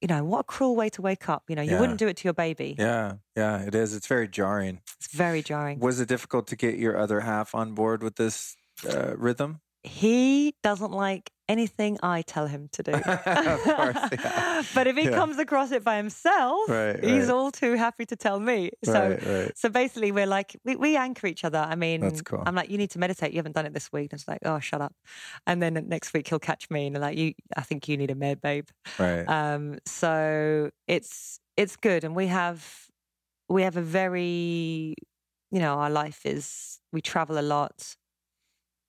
You 0.02 0.08
know, 0.08 0.24
what 0.24 0.40
a 0.42 0.44
cruel 0.44 0.76
way 0.76 0.90
to 0.90 1.02
wake 1.02 1.28
up. 1.28 1.44
You 1.50 1.56
know, 1.56 1.64
you 1.64 1.72
Yeah. 1.72 1.80
wouldn't 1.80 1.98
do 2.00 2.08
it 2.08 2.18
to 2.18 2.24
your 2.28 2.34
baby. 2.34 2.76
yeah, 2.78 3.14
yeah. 3.36 3.62
It 3.64 3.74
is. 3.76 3.94
It's 3.96 4.06
very 4.08 4.28
jarring. 4.28 4.82
It's 5.00 5.12
very 5.12 5.42
jarring. 5.42 5.80
Was 5.80 6.00
it 6.00 6.08
difficult 6.08 6.46
to 6.48 6.56
get 6.56 6.78
your 6.78 6.98
other 6.98 7.22
half 7.22 7.54
on 7.56 7.74
board 7.74 8.04
with 8.04 8.16
this 8.16 8.56
uh, 8.88 9.16
rhythm? 9.18 9.60
He 9.88 10.53
doesn't 10.64 10.91
like 10.91 11.31
anything 11.49 11.97
I 12.03 12.22
tell 12.23 12.45
him 12.47 12.68
to 12.73 12.84
do. 12.84 12.91
Of 13.26 13.61
course, 13.64 13.97
yeah. 14.11 14.64
but 14.76 14.85
if 14.88 14.97
he 14.97 15.05
Yeah. 15.05 15.11
comes 15.15 15.38
across 15.39 15.72
it 15.72 15.84
by 15.84 15.95
himself, 15.97 16.68
Right, 16.69 17.01
he's 17.01 17.27
right. 17.27 17.34
all 17.34 17.51
too 17.51 17.73
happy 17.76 18.05
to 18.07 18.15
tell 18.15 18.39
me. 18.39 18.72
So 18.84 19.18
Right. 19.26 19.57
So 19.57 19.69
basically, 19.69 20.11
we're 20.11 20.26
like, 20.27 20.55
we, 20.65 20.76
we 20.76 20.97
anchor 20.97 21.26
each 21.27 21.43
other. 21.45 21.59
I 21.59 21.76
mean, 21.76 22.01
cool. 22.26 22.43
I'm 22.45 22.53
like, 22.55 22.69
you 22.69 22.77
need 22.77 22.91
to 22.91 22.99
meditate. 22.99 23.31
You 23.31 23.38
haven't 23.38 23.55
done 23.55 23.65
it 23.65 23.73
this 23.73 23.91
week. 23.93 24.11
And 24.11 24.19
it's 24.19 24.27
like, 24.27 24.39
oh, 24.43 24.59
shut 24.59 24.81
up. 24.81 24.93
And 25.45 25.61
then 25.64 25.73
next 25.88 26.14
week 26.14 26.27
he'll 26.27 26.39
catch 26.39 26.69
me 26.69 26.88
and 26.88 26.99
like, 26.99 27.18
you, 27.18 27.34
I 27.55 27.61
think 27.61 27.88
you 27.88 27.95
need 27.97 28.11
a 28.11 28.15
med, 28.15 28.41
babe. 28.41 28.68
Right. 28.99 29.23
Um, 29.27 29.77
so 29.85 30.69
it's 30.88 31.39
it's 31.55 31.76
good, 31.77 32.03
and 32.03 32.15
we 32.15 32.27
have 32.27 32.59
we 33.49 33.64
have 33.64 33.77
a 33.77 33.81
very 33.81 34.95
you 35.49 35.59
know, 35.59 35.76
our 35.76 35.89
life 35.89 36.26
is, 36.26 36.80
we 36.91 36.99
travel 37.01 37.39
a 37.39 37.41
lot. 37.41 37.95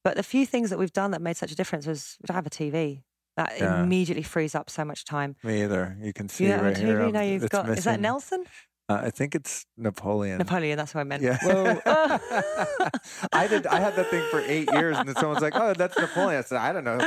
But 0.05 0.17
the 0.17 0.23
few 0.23 0.47
things 0.47 0.71
that 0.71 0.79
we've 0.79 0.93
done 0.93 1.11
that 1.11 1.21
made 1.23 1.37
such 1.37 1.53
a 1.53 1.55
difference 1.55 1.87
was 1.87 2.17
we 2.23 2.27
don't 2.27 2.35
have 2.37 2.47
a 2.47 2.51
TV. 2.51 3.03
That 3.37 3.59
Yeah. 3.59 3.83
immediately 3.85 4.23
frees 4.25 4.55
up 4.55 4.69
so 4.69 4.85
much 4.85 5.05
time. 5.05 5.37
Me 5.45 5.63
either. 5.63 5.97
You 6.01 6.13
can 6.13 6.29
see 6.29 6.47
You 6.47 6.57
right 6.57 6.77
here. 6.77 6.99
TV 6.99 7.07
um, 7.07 7.13
now. 7.13 7.21
You've 7.21 7.45
it's 7.45 7.53
got. 7.53 7.69
Is 7.79 7.85
that 7.85 8.01
Nelson? 8.01 8.45
Uh, 8.91 9.03
I 9.05 9.11
think 9.11 9.35
it's 9.35 9.67
Napoleon. 9.77 10.39
Napoleon. 10.39 10.79
That's 10.79 10.95
what 10.95 11.03
I 11.03 11.05
meant. 11.05 11.23
Yeah. 11.23 11.37
Whoa. 11.43 11.79
I 13.35 13.47
did. 13.47 13.67
I 13.67 13.81
had 13.81 13.95
that 13.97 14.09
thing 14.11 14.23
for 14.31 14.41
eight 14.41 14.71
years, 14.73 14.97
and 14.97 15.07
then 15.07 15.15
someone's 15.17 15.43
like, 15.43 15.53
"Oh, 15.55 15.75
that's 15.75 15.99
Napoleon." 15.99 16.39
I 16.39 16.43
said, 16.43 16.57
"I 16.59 16.73
don't 16.73 16.85
know." 16.85 16.99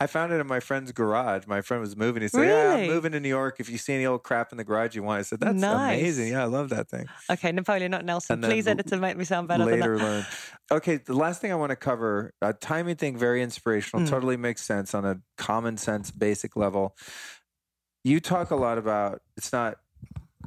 I 0.00 0.06
found 0.08 0.32
it 0.32 0.40
in 0.40 0.48
my 0.48 0.58
friend's 0.58 0.90
garage. 0.90 1.46
My 1.46 1.60
friend 1.60 1.80
was 1.80 1.96
moving. 1.96 2.22
He 2.22 2.28
said, 2.28 2.44
"Yeah, 2.44 2.74
I'm 2.82 2.86
moving 2.88 3.12
to 3.12 3.20
New 3.20 3.28
York. 3.28 3.56
If 3.60 3.70
you 3.70 3.78
see 3.78 3.94
any 3.94 4.04
old 4.04 4.24
crap 4.24 4.50
in 4.50 4.58
the 4.58 4.64
garage 4.64 4.96
you 4.96 5.04
want," 5.04 5.20
I 5.20 5.22
said, 5.22 5.38
"That's 5.38 5.54
Nice. 5.60 6.00
amazing. 6.00 6.28
Yeah, 6.32 6.42
I 6.42 6.46
love 6.46 6.70
that 6.70 6.88
thing." 6.88 7.06
okay, 7.30 7.52
Napoleon, 7.52 7.92
not 7.92 8.04
Nelson. 8.04 8.42
Please 8.42 8.66
edit 8.66 8.88
to 8.88 8.96
make 8.96 9.16
me 9.16 9.24
sound 9.24 9.46
better 9.46 9.64
Later 9.64 9.96
than 9.96 9.98
that. 9.98 10.04
learn. 10.04 10.26
Okay, 10.72 10.96
the 10.96 11.14
last 11.14 11.40
thing 11.40 11.52
I 11.52 11.54
want 11.54 11.70
to 11.70 11.76
cover, 11.76 12.32
a 12.42 12.52
timing 12.52 12.96
thing, 12.96 13.16
very 13.16 13.42
inspirational. 13.42 14.04
Mm. 14.04 14.10
Totally 14.10 14.36
makes 14.36 14.62
sense 14.62 14.92
on 14.92 15.04
a 15.04 15.20
common 15.36 15.76
sense, 15.76 16.10
basic 16.10 16.56
level. 16.56 16.96
You 18.02 18.18
talk 18.20 18.50
a 18.50 18.56
lot 18.56 18.78
about 18.78 19.20
it's 19.36 19.52
not, 19.52 19.76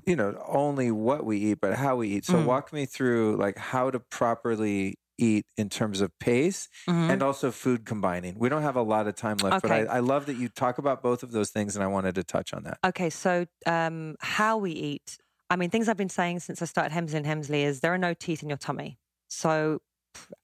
you 0.06 0.16
know, 0.16 0.42
only 0.48 0.92
what 0.92 1.26
we 1.26 1.38
eat, 1.38 1.60
but 1.62 1.76
how 1.76 1.96
we 1.98 2.10
eat. 2.10 2.26
So 2.26 2.40
Mm. 2.40 2.46
walk 2.46 2.74
me 2.74 2.86
through 2.86 3.38
like 3.38 3.58
how 3.58 3.92
to 3.92 4.00
properly 4.00 4.96
eat 5.18 5.46
in 5.58 5.70
terms 5.70 6.02
of 6.02 6.10
pace 6.20 6.68
Mhm. 6.88 7.12
and 7.12 7.22
also 7.24 7.52
food 7.52 7.86
combining. 7.86 8.40
We 8.40 8.50
don't 8.50 8.64
have 8.64 8.76
a 8.76 8.82
lot 8.82 9.08
of 9.08 9.16
time 9.16 9.38
left, 9.38 9.64
Okay. 9.64 9.84
but 9.84 9.90
I, 9.90 9.98
I 9.98 10.00
love 10.00 10.26
that 10.26 10.36
you 10.36 10.50
talk 10.50 10.78
about 10.80 11.04
both 11.04 11.22
of 11.22 11.32
those 11.32 11.52
things, 11.52 11.76
and 11.76 11.84
I 11.84 11.88
wanted 11.88 12.16
to 12.16 12.24
touch 12.24 12.54
on 12.54 12.64
that. 12.64 12.80
Okay, 12.84 13.10
so 13.10 13.46
um, 13.68 14.16
how 14.20 14.58
we 14.58 14.72
eat. 14.72 15.18
I 15.52 15.58
mean, 15.58 15.70
things 15.70 15.88
I've 15.90 15.98
been 15.98 16.10
saying 16.10 16.40
since 16.40 16.62
I 16.62 16.66
started 16.66 16.94
Hemsley 16.94 17.16
and 17.16 17.26
Hemsley 17.26 17.64
is 17.64 17.82
there 17.82 17.94
are 17.94 17.98
no 18.00 18.14
teeth 18.14 18.42
in 18.42 18.50
your 18.50 18.58
tummy. 18.58 18.98
So 19.28 19.80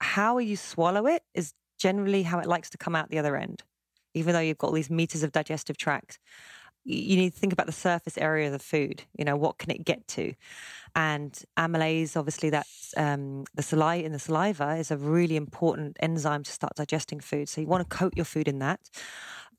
how 0.01 0.38
you 0.38 0.55
swallow 0.55 1.07
it 1.07 1.23
is 1.34 1.53
generally 1.79 2.23
how 2.23 2.39
it 2.39 2.45
likes 2.47 2.69
to 2.71 2.77
come 2.77 2.95
out 2.95 3.09
the 3.09 3.17
other 3.19 3.35
end. 3.35 3.63
Even 4.13 4.34
though 4.34 4.39
you've 4.39 4.57
got 4.57 4.67
all 4.67 4.73
these 4.73 4.89
meters 4.89 5.23
of 5.23 5.31
digestive 5.31 5.77
tract, 5.77 6.19
you 6.88 7.18
need 7.18 7.34
to 7.34 7.39
think 7.39 7.51
about 7.51 7.65
the 7.65 7.73
surface 7.73 8.18
area 8.18 8.47
of 8.47 8.53
the 8.53 8.59
food. 8.59 9.03
You 9.18 9.26
know, 9.26 9.35
what 9.35 9.57
can 9.57 9.72
it 9.72 9.84
get 9.84 10.07
to? 10.09 10.34
And 10.95 11.38
amylase, 11.57 12.15
obviously, 12.15 12.49
that's 12.49 12.93
um, 12.95 13.43
the 13.53 13.61
saliva 13.61 14.05
in 14.05 14.14
the 14.14 14.19
saliva 14.19 14.76
is 14.76 14.89
a 14.89 14.97
really 14.97 15.35
important 15.35 15.97
enzyme 15.99 16.43
to 16.43 16.51
start 16.51 16.73
digesting 16.76 17.19
food. 17.19 17.49
So 17.49 17.59
you 17.59 17.68
want 17.68 17.88
to 17.88 17.95
coat 17.95 18.14
your 18.15 18.26
food 18.26 18.47
in 18.47 18.59
that. 18.59 18.80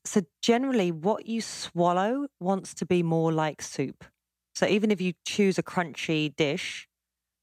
So 0.03 0.21
generally, 0.41 0.91
what 0.91 1.27
you 1.27 1.41
swallow 1.41 2.27
wants 2.39 2.73
to 2.75 2.85
be 2.85 3.03
more 3.03 3.31
like 3.31 3.61
soup. 3.61 4.03
So 4.55 4.65
even 4.65 4.89
if 4.89 4.99
you 4.99 5.13
choose 5.23 5.59
a 5.59 5.63
crunchy 5.63 6.35
dish, 6.35 6.87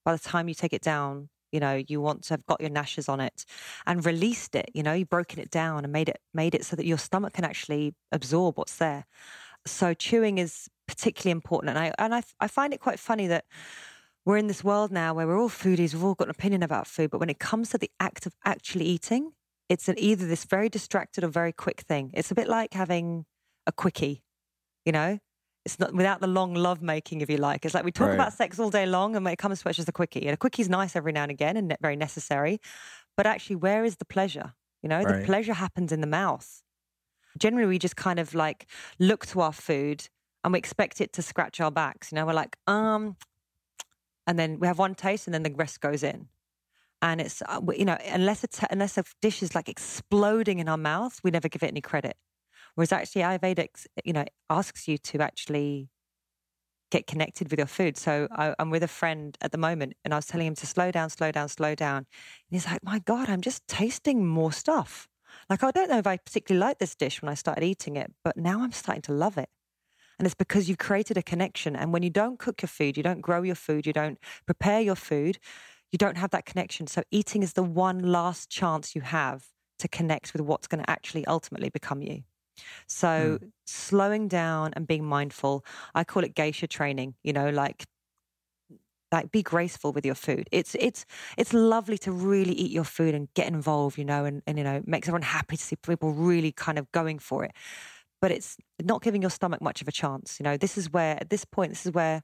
by 0.05 0.13
the 0.13 0.19
time 0.19 0.49
you 0.49 0.55
take 0.55 0.73
it 0.73 0.83
down, 0.83 1.29
you 1.53 1.61
know 1.61 1.83
you 1.87 2.01
want 2.01 2.25
to 2.25 2.35
have 2.35 2.45
got 2.47 2.61
your 2.61 2.71
gnashes 2.71 3.09
on 3.09 3.21
it 3.21 3.45
and 3.87 4.05
released 4.05 4.55
it. 4.57 4.69
You 4.75 4.83
know, 4.83 4.93
you've 4.95 5.09
broken 5.09 5.39
it 5.39 5.51
down 5.51 5.85
and 5.85 5.93
made 5.93 6.09
it 6.09 6.21
made 6.35 6.55
it 6.55 6.65
so 6.65 6.75
that 6.77 6.87
your 6.87 6.99
stomach 6.99 7.35
can 7.35 7.45
actually 7.45 7.95
absorb 8.11 8.59
what's 8.59 8.77
there. 8.77 9.07
So 9.67 9.95
chewing 9.95 10.39
is 10.39 10.69
particularly 10.87 11.33
important, 11.33 11.71
and 11.71 11.79
I 11.79 11.93
and 11.99 12.15
I 12.15 12.23
I 12.41 12.49
find 12.49 12.73
it 12.73 12.81
quite 12.81 12.99
funny 12.99 13.27
that 13.27 13.45
we're 14.25 14.37
in 14.37 14.47
this 14.49 14.65
world 14.65 14.91
now 14.91 15.15
where 15.15 15.27
we're 15.27 15.39
all 15.41 15.49
foodies, 15.49 15.95
we've 15.95 16.03
all 16.05 16.15
got 16.15 16.27
an 16.27 16.31
opinion 16.33 16.63
about 16.63 16.87
food, 16.87 17.11
but 17.11 17.21
when 17.21 17.31
it 17.31 17.39
comes 17.39 17.71
to 17.71 17.79
the 17.79 17.91
act 18.01 18.27
of 18.27 18.35
actually 18.45 18.85
eating, 18.85 19.33
it's 19.69 19.89
an 19.89 19.95
either 19.99 20.27
this 20.27 20.45
very 20.45 20.69
distracted 20.69 21.23
or 21.25 21.29
very 21.29 21.53
quick 21.53 21.81
thing. 21.83 22.11
It's 22.13 22.31
a 22.33 22.35
bit 22.35 22.49
like 22.49 22.75
having 22.75 23.25
a 23.69 23.73
quickie, 23.73 24.25
you 24.85 24.93
know? 24.93 25.21
It's 25.65 25.79
not 25.79 25.93
without 25.95 26.21
the 26.21 26.27
long 26.29 26.55
love 26.55 26.83
making, 26.83 27.21
if 27.21 27.31
you 27.31 27.37
like. 27.37 27.65
It's 27.65 27.75
like 27.75 27.85
we 27.85 27.93
talk 27.93 28.09
Right. 28.09 28.15
about 28.15 28.33
sex 28.33 28.59
all 28.59 28.71
day 28.71 28.87
long, 28.87 29.15
and 29.17 29.25
when 29.25 29.33
it 29.33 29.39
comes 29.39 29.63
to 29.63 29.69
it, 29.69 29.71
it's 29.71 29.77
just 29.77 29.89
a 29.89 29.93
quickie. 29.93 30.23
And 30.27 30.35
a 30.35 30.37
quickie 30.37 30.63
is 30.63 30.69
nice 30.69 30.97
every 30.97 31.13
now 31.13 31.23
and 31.23 31.31
again 31.31 31.57
and 31.57 31.77
very 31.81 31.97
necessary. 31.97 32.61
But 33.17 33.27
actually, 33.27 33.57
where 33.57 33.85
is 33.85 33.97
the 33.97 34.05
pleasure? 34.05 34.55
You 34.83 34.89
know, 34.89 35.05
the 35.05 35.15
pleasure 35.27 35.55
happens 35.55 35.91
in 35.93 36.01
the 36.01 36.07
mouth. 36.07 36.63
Generally, 37.37 37.69
we 37.69 37.79
just 37.79 37.97
kind 37.97 38.19
of 38.19 38.35
like 38.35 38.67
look 38.99 39.27
to 39.27 39.41
our 39.41 39.53
food 39.53 40.09
and 40.45 40.53
we 40.53 40.59
expect 40.59 41.01
it 41.01 41.13
to 41.15 41.23
scratch 41.23 41.61
our 41.61 41.71
backs. 41.71 42.13
You 42.13 42.17
know, 42.17 42.27
we're 42.27 42.33
like, 42.33 42.57
um, 42.67 43.17
and 44.27 44.39
then 44.39 44.59
we 44.59 44.67
have 44.67 44.79
one 44.79 44.95
taste 44.95 45.27
and 45.27 45.35
then 45.35 45.43
the 45.43 45.53
rest 45.55 45.81
goes 45.81 46.03
in. 46.03 46.29
And 47.03 47.21
it's, 47.21 47.43
uh, 47.43 47.61
you 47.77 47.85
know, 47.85 47.99
unless 48.07 48.43
it's, 48.43 48.61
unless 48.71 48.97
a 48.97 49.05
dish 49.21 49.43
is 49.43 49.55
like 49.55 49.69
exploding 49.69 50.59
in 50.59 50.69
our 50.69 50.79
mouth, 50.79 51.21
we 51.23 51.31
never 51.31 51.49
give 51.49 51.63
it 51.63 51.69
any 51.69 51.81
credit. 51.81 52.17
Whereas 52.75 52.93
actually 52.93 53.23
Ayurvedic, 53.23 53.87
you 54.05 54.13
know, 54.13 54.25
asks 54.51 54.89
you 54.89 54.99
to 54.99 55.21
actually 55.21 55.89
get 56.91 57.07
connected 57.07 57.51
with 57.51 57.59
your 57.59 57.67
food. 57.67 57.97
So 57.97 58.29
I, 58.31 58.55
I'm 58.59 58.71
with 58.71 58.83
a 58.83 58.89
friend 58.89 59.37
at 59.41 59.53
the 59.53 59.59
moment 59.59 59.95
and 60.05 60.15
I 60.15 60.19
was 60.19 60.27
telling 60.27 60.47
him 60.47 60.55
to 60.57 60.67
slow 60.67 60.91
down, 60.91 61.11
slow 61.11 61.33
down, 61.33 61.49
slow 61.49 61.75
down. 61.75 61.99
And 61.99 62.07
he's 62.51 62.67
like, 62.67 62.85
my 62.85 63.01
God, 63.01 63.29
I'm 63.29 63.41
just 63.41 63.67
tasting 63.67 64.27
more 64.27 64.53
stuff. 64.53 65.09
Like, 65.49 65.63
I 65.63 65.71
don't 65.71 65.91
know 65.91 65.99
if 65.99 66.07
I 66.07 66.17
particularly 66.17 66.65
liked 66.65 66.81
this 66.81 66.95
dish 66.95 67.23
when 67.23 67.29
I 67.29 67.35
started 67.35 67.65
eating 67.65 67.97
it, 67.97 68.13
but 68.25 68.37
now 68.37 68.63
I'm 68.63 68.73
starting 68.73 69.03
to 69.03 69.13
love 69.13 69.39
it. 69.39 69.49
And 70.19 70.27
it's 70.27 70.35
because 70.35 70.69
you've 70.69 70.79
created 70.79 71.19
a 71.19 71.23
connection. 71.23 71.77
And 71.77 71.93
when 71.93 72.03
you 72.03 72.11
don't 72.11 72.39
cook 72.39 72.63
your 72.63 72.69
food, 72.69 72.97
you 72.97 73.03
don't 73.03 73.21
grow 73.21 73.43
your 73.43 73.55
food, 73.55 73.87
you 73.87 73.93
don't 73.93 74.19
prepare 74.47 74.81
your 74.81 74.95
food, 74.97 75.39
you 75.93 75.99
don't 75.99 76.17
have 76.17 76.31
that 76.31 76.47
connection. 76.47 76.87
So 76.87 77.03
eating 77.11 77.43
is 77.43 77.53
the 77.53 77.63
one 77.63 78.01
last 78.01 78.51
chance 78.51 78.95
you 78.95 79.03
have 79.03 79.47
to 79.79 79.89
connect 79.89 80.33
with 80.33 80.43
what's 80.43 80.67
going 80.67 80.83
to 80.83 80.91
actually 80.91 81.27
ultimately 81.27 81.69
become 81.69 82.03
you. 82.03 82.23
So 82.87 83.39
hmm. 83.41 83.49
slowing 83.67 84.29
down 84.29 84.73
and 84.75 84.87
being 84.87 85.05
mindful, 85.05 85.65
I 85.95 86.05
call 86.05 86.25
it 86.25 86.35
geisha 86.35 86.67
training, 86.67 87.15
you 87.23 87.33
know, 87.33 87.51
like 87.51 87.85
like 89.13 89.31
be 89.31 89.43
graceful 89.43 89.93
with 89.93 90.05
your 90.05 90.15
food. 90.15 90.49
It's 90.53 90.75
it's 90.79 91.07
it's 91.37 91.53
lovely 91.53 91.99
to 91.99 92.13
really 92.13 92.53
eat 92.53 92.71
your 92.71 92.85
food 92.85 93.15
and 93.15 93.29
get 93.35 93.49
involved, 93.49 93.99
you 93.99 94.05
know, 94.05 94.25
and, 94.25 94.43
and 94.47 94.59
you 94.59 94.65
know, 94.65 94.83
makes 94.87 95.09
everyone 95.09 95.23
happy 95.23 95.57
to 95.57 95.63
see 95.63 95.77
people 95.77 96.13
really 96.13 96.53
kind 96.53 96.79
of 96.79 96.91
going 96.93 97.19
for 97.19 97.45
it. 97.45 97.53
But 98.21 98.31
it's 98.31 98.57
not 98.83 99.03
giving 99.03 99.23
your 99.23 99.31
stomach 99.31 99.61
much 99.61 99.83
of 99.83 99.89
a 99.89 99.93
chance. 99.93 100.41
You 100.41 100.45
know, 100.45 100.57
this 100.57 100.79
is 100.79 100.91
where 100.91 101.17
at 101.21 101.31
this 101.31 101.45
point, 101.45 101.71
this 101.71 101.87
is 101.87 101.93
where 101.93 102.23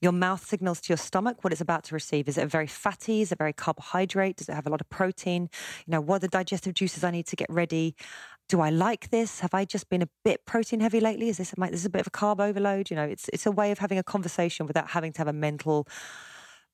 your 0.00 0.12
mouth 0.12 0.44
signals 0.44 0.80
to 0.80 0.90
your 0.90 0.98
stomach 0.98 1.42
what 1.42 1.52
it's 1.52 1.60
about 1.60 1.84
to 1.84 1.94
receive. 1.94 2.28
Is 2.28 2.36
it 2.36 2.44
a 2.44 2.46
very 2.48 2.66
fatty? 2.66 3.22
Is 3.22 3.32
it 3.32 3.38
very 3.38 3.52
carbohydrate? 3.52 4.36
Does 4.36 4.48
it 4.48 4.54
have 4.54 4.66
a 4.66 4.70
lot 4.70 4.80
of 4.80 4.88
protein? 4.88 5.48
You 5.86 5.92
know, 5.92 6.00
what 6.00 6.16
are 6.16 6.18
the 6.20 6.28
digestive 6.28 6.74
juices 6.74 7.04
I 7.04 7.10
need 7.10 7.26
to 7.28 7.36
get 7.36 7.48
ready? 7.50 7.94
Do 8.48 8.60
I 8.60 8.70
like 8.70 9.10
this? 9.10 9.40
Have 9.40 9.54
I 9.54 9.64
just 9.64 9.88
been 9.88 10.02
a 10.02 10.08
bit 10.24 10.44
protein 10.46 10.80
heavy 10.80 11.00
lately? 11.00 11.28
Is 11.28 11.38
this 11.38 11.52
a, 11.52 11.60
this 11.60 11.80
is 11.80 11.84
a 11.86 11.90
bit 11.90 12.00
of 12.02 12.06
a 12.06 12.10
carb 12.10 12.40
overload? 12.40 12.90
You 12.90 12.96
know, 12.96 13.02
it's 13.04 13.28
it's 13.32 13.46
a 13.46 13.50
way 13.50 13.72
of 13.72 13.78
having 13.78 13.98
a 13.98 14.04
conversation 14.04 14.66
without 14.66 14.90
having 14.90 15.12
to 15.14 15.18
have 15.18 15.28
a 15.28 15.32
mental, 15.32 15.86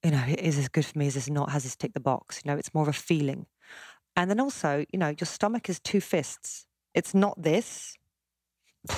you 0.04 0.10
know, 0.10 0.22
is 0.38 0.56
this 0.56 0.68
good 0.68 0.84
for 0.84 0.98
me? 0.98 1.06
Is 1.06 1.14
this 1.14 1.30
not? 1.30 1.50
Has 1.50 1.62
this 1.62 1.76
ticked 1.76 1.94
the 1.94 2.00
box? 2.00 2.42
You 2.44 2.50
know, 2.50 2.58
it's 2.58 2.74
more 2.74 2.82
of 2.82 2.88
a 2.88 2.92
feeling. 2.92 3.46
And 4.16 4.28
then 4.30 4.40
also, 4.40 4.84
you 4.92 4.98
know, 4.98 5.08
your 5.08 5.26
stomach 5.26 5.70
is 5.70 5.80
two 5.80 6.00
fists. 6.00 6.66
It's 6.94 7.14
not 7.14 7.42
this. 7.42 7.96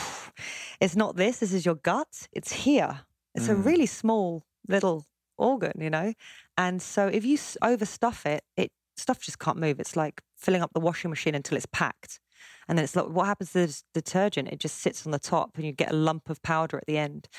It's 0.81 0.97
not 0.97 1.15
this. 1.17 1.39
This 1.39 1.53
is 1.53 1.65
your 1.65 1.77
gut. 1.77 2.29
It's 2.33 2.53
here. 2.53 3.03
It's 3.35 3.49
a 3.49 3.55
Mm. 3.55 3.65
really 3.65 3.87
small 3.87 4.45
little 4.69 5.07
organ, 5.39 5.73
you 5.81 5.89
know. 5.91 6.15
And 6.59 6.83
so 6.83 7.07
if 7.07 7.25
you 7.25 7.39
overstuff 7.63 8.27
it, 8.27 8.43
it 8.57 8.73
stuff 8.97 9.21
just 9.21 9.39
can't 9.39 9.59
move. 9.59 9.79
It's 9.81 9.97
like 9.97 10.21
filling 10.37 10.63
up 10.63 10.73
the 10.75 10.81
washing 10.81 11.11
machine 11.11 11.35
until 11.37 11.57
it's 11.57 11.67
packed. 11.67 12.21
And 12.69 12.79
then 12.79 12.85
it's 12.85 12.97
like, 12.97 13.09
what 13.09 13.27
happens 13.27 13.53
to 13.53 13.59
the 13.59 13.65
s- 13.65 13.85
detergent? 13.93 14.49
It 14.49 14.59
just 14.59 14.79
sits 14.79 15.05
on 15.07 15.13
the 15.13 15.19
top 15.19 15.51
and 15.57 15.67
you 15.67 15.73
get 15.73 15.91
a 15.91 15.95
lump 15.97 16.31
of 16.31 16.43
powder 16.43 16.79
at 16.79 16.87
the 16.87 16.97
end. 16.99 17.29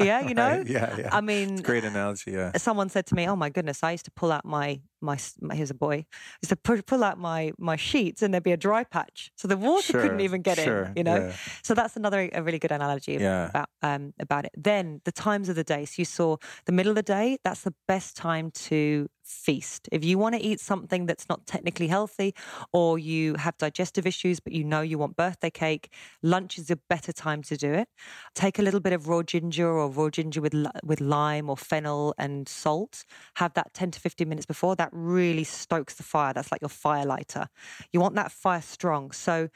Yeah, 0.00 0.26
you 0.26 0.34
know? 0.34 0.58
Right, 0.58 0.66
Yeah, 0.66 0.96
yeah. 0.98 1.08
I 1.12 1.20
mean, 1.20 1.56
great 1.56 1.84
analogy. 1.84 2.32
Yeah. 2.32 2.52
someone 2.56 2.88
said 2.88 3.06
to 3.06 3.14
me, 3.14 3.28
"Oh 3.28 3.36
my 3.36 3.50
goodness, 3.50 3.82
I 3.82 3.92
used 3.92 4.04
to 4.06 4.10
pull 4.10 4.32
out 4.32 4.44
my 4.44 4.80
my, 5.00 5.18
my 5.40 5.54
here's 5.54 5.70
a 5.70 5.74
boy. 5.74 5.94
I 5.94 6.38
used 6.42 6.50
to 6.50 6.56
pull, 6.56 6.80
pull 6.82 7.04
out 7.04 7.18
my 7.18 7.52
my 7.58 7.76
sheets 7.76 8.22
and 8.22 8.32
there'd 8.32 8.42
be 8.42 8.52
a 8.52 8.56
dry 8.56 8.84
patch, 8.84 9.30
so 9.36 9.48
the 9.48 9.56
water 9.56 9.92
couldn't 10.00 10.20
even 10.20 10.42
get 10.42 10.58
sure, 10.58 10.84
in. 10.84 10.92
You 10.96 11.04
know, 11.04 11.16
yeah. 11.16 11.32
so 11.62 11.74
that's 11.74 11.96
another 11.96 12.28
a 12.32 12.42
really 12.42 12.58
good 12.58 12.72
analogy 12.72 13.14
Yeah. 13.14 13.48
about 13.48 13.68
um 13.82 14.12
about 14.18 14.44
it. 14.46 14.52
Then 14.56 15.00
the 15.04 15.12
times 15.12 15.48
of 15.48 15.56
the 15.56 15.64
day. 15.64 15.84
So 15.84 15.94
you 15.98 16.04
saw 16.04 16.36
the 16.66 16.72
middle 16.72 16.90
of 16.90 16.96
the 16.96 17.02
day. 17.02 17.38
That's 17.44 17.62
the 17.62 17.74
best 17.86 18.16
time 18.16 18.50
to 18.68 19.08
feast. 19.32 19.88
If 19.90 20.04
you 20.04 20.18
want 20.18 20.34
to 20.34 20.40
eat 20.40 20.60
something 20.60 21.06
that's 21.06 21.28
not 21.28 21.46
technically 21.46 21.88
healthy, 21.88 22.34
or 22.72 22.98
you 22.98 23.34
have 23.34 23.56
digestive 23.58 24.06
issues, 24.06 24.40
but 24.40 24.52
you 24.52 24.64
know 24.64 24.80
you 24.80 24.98
want 24.98 25.16
birthday 25.16 25.50
cake, 25.50 25.92
lunch 26.22 26.58
is 26.58 26.70
a 26.70 26.76
better 26.76 27.12
time 27.12 27.42
to 27.44 27.56
do 27.56 27.72
it. 27.72 27.88
Take 28.34 28.58
a 28.58 28.62
little 28.62 28.80
bit 28.80 28.92
of 28.92 29.08
raw 29.08 29.22
ginger 29.22 29.68
or 29.68 29.88
raw 29.88 30.10
ginger 30.10 30.40
with 30.40 30.54
with 30.84 31.00
lime 31.00 31.48
or 31.48 31.56
fennel 31.56 32.14
and 32.18 32.48
salt. 32.48 33.04
Have 33.36 33.54
that 33.54 33.74
10 33.74 33.92
to 33.92 34.00
15 34.00 34.28
minutes 34.28 34.46
before. 34.46 34.76
That 34.76 34.90
really 34.92 35.44
stokes 35.44 35.94
the 35.94 36.02
fire. 36.02 36.32
That's 36.32 36.52
like 36.52 36.60
your 36.60 36.68
fire 36.68 37.06
lighter. 37.06 37.48
You 37.92 38.00
want 38.00 38.14
that 38.16 38.32
fire 38.32 38.62
strong. 38.62 39.12
So 39.12 39.48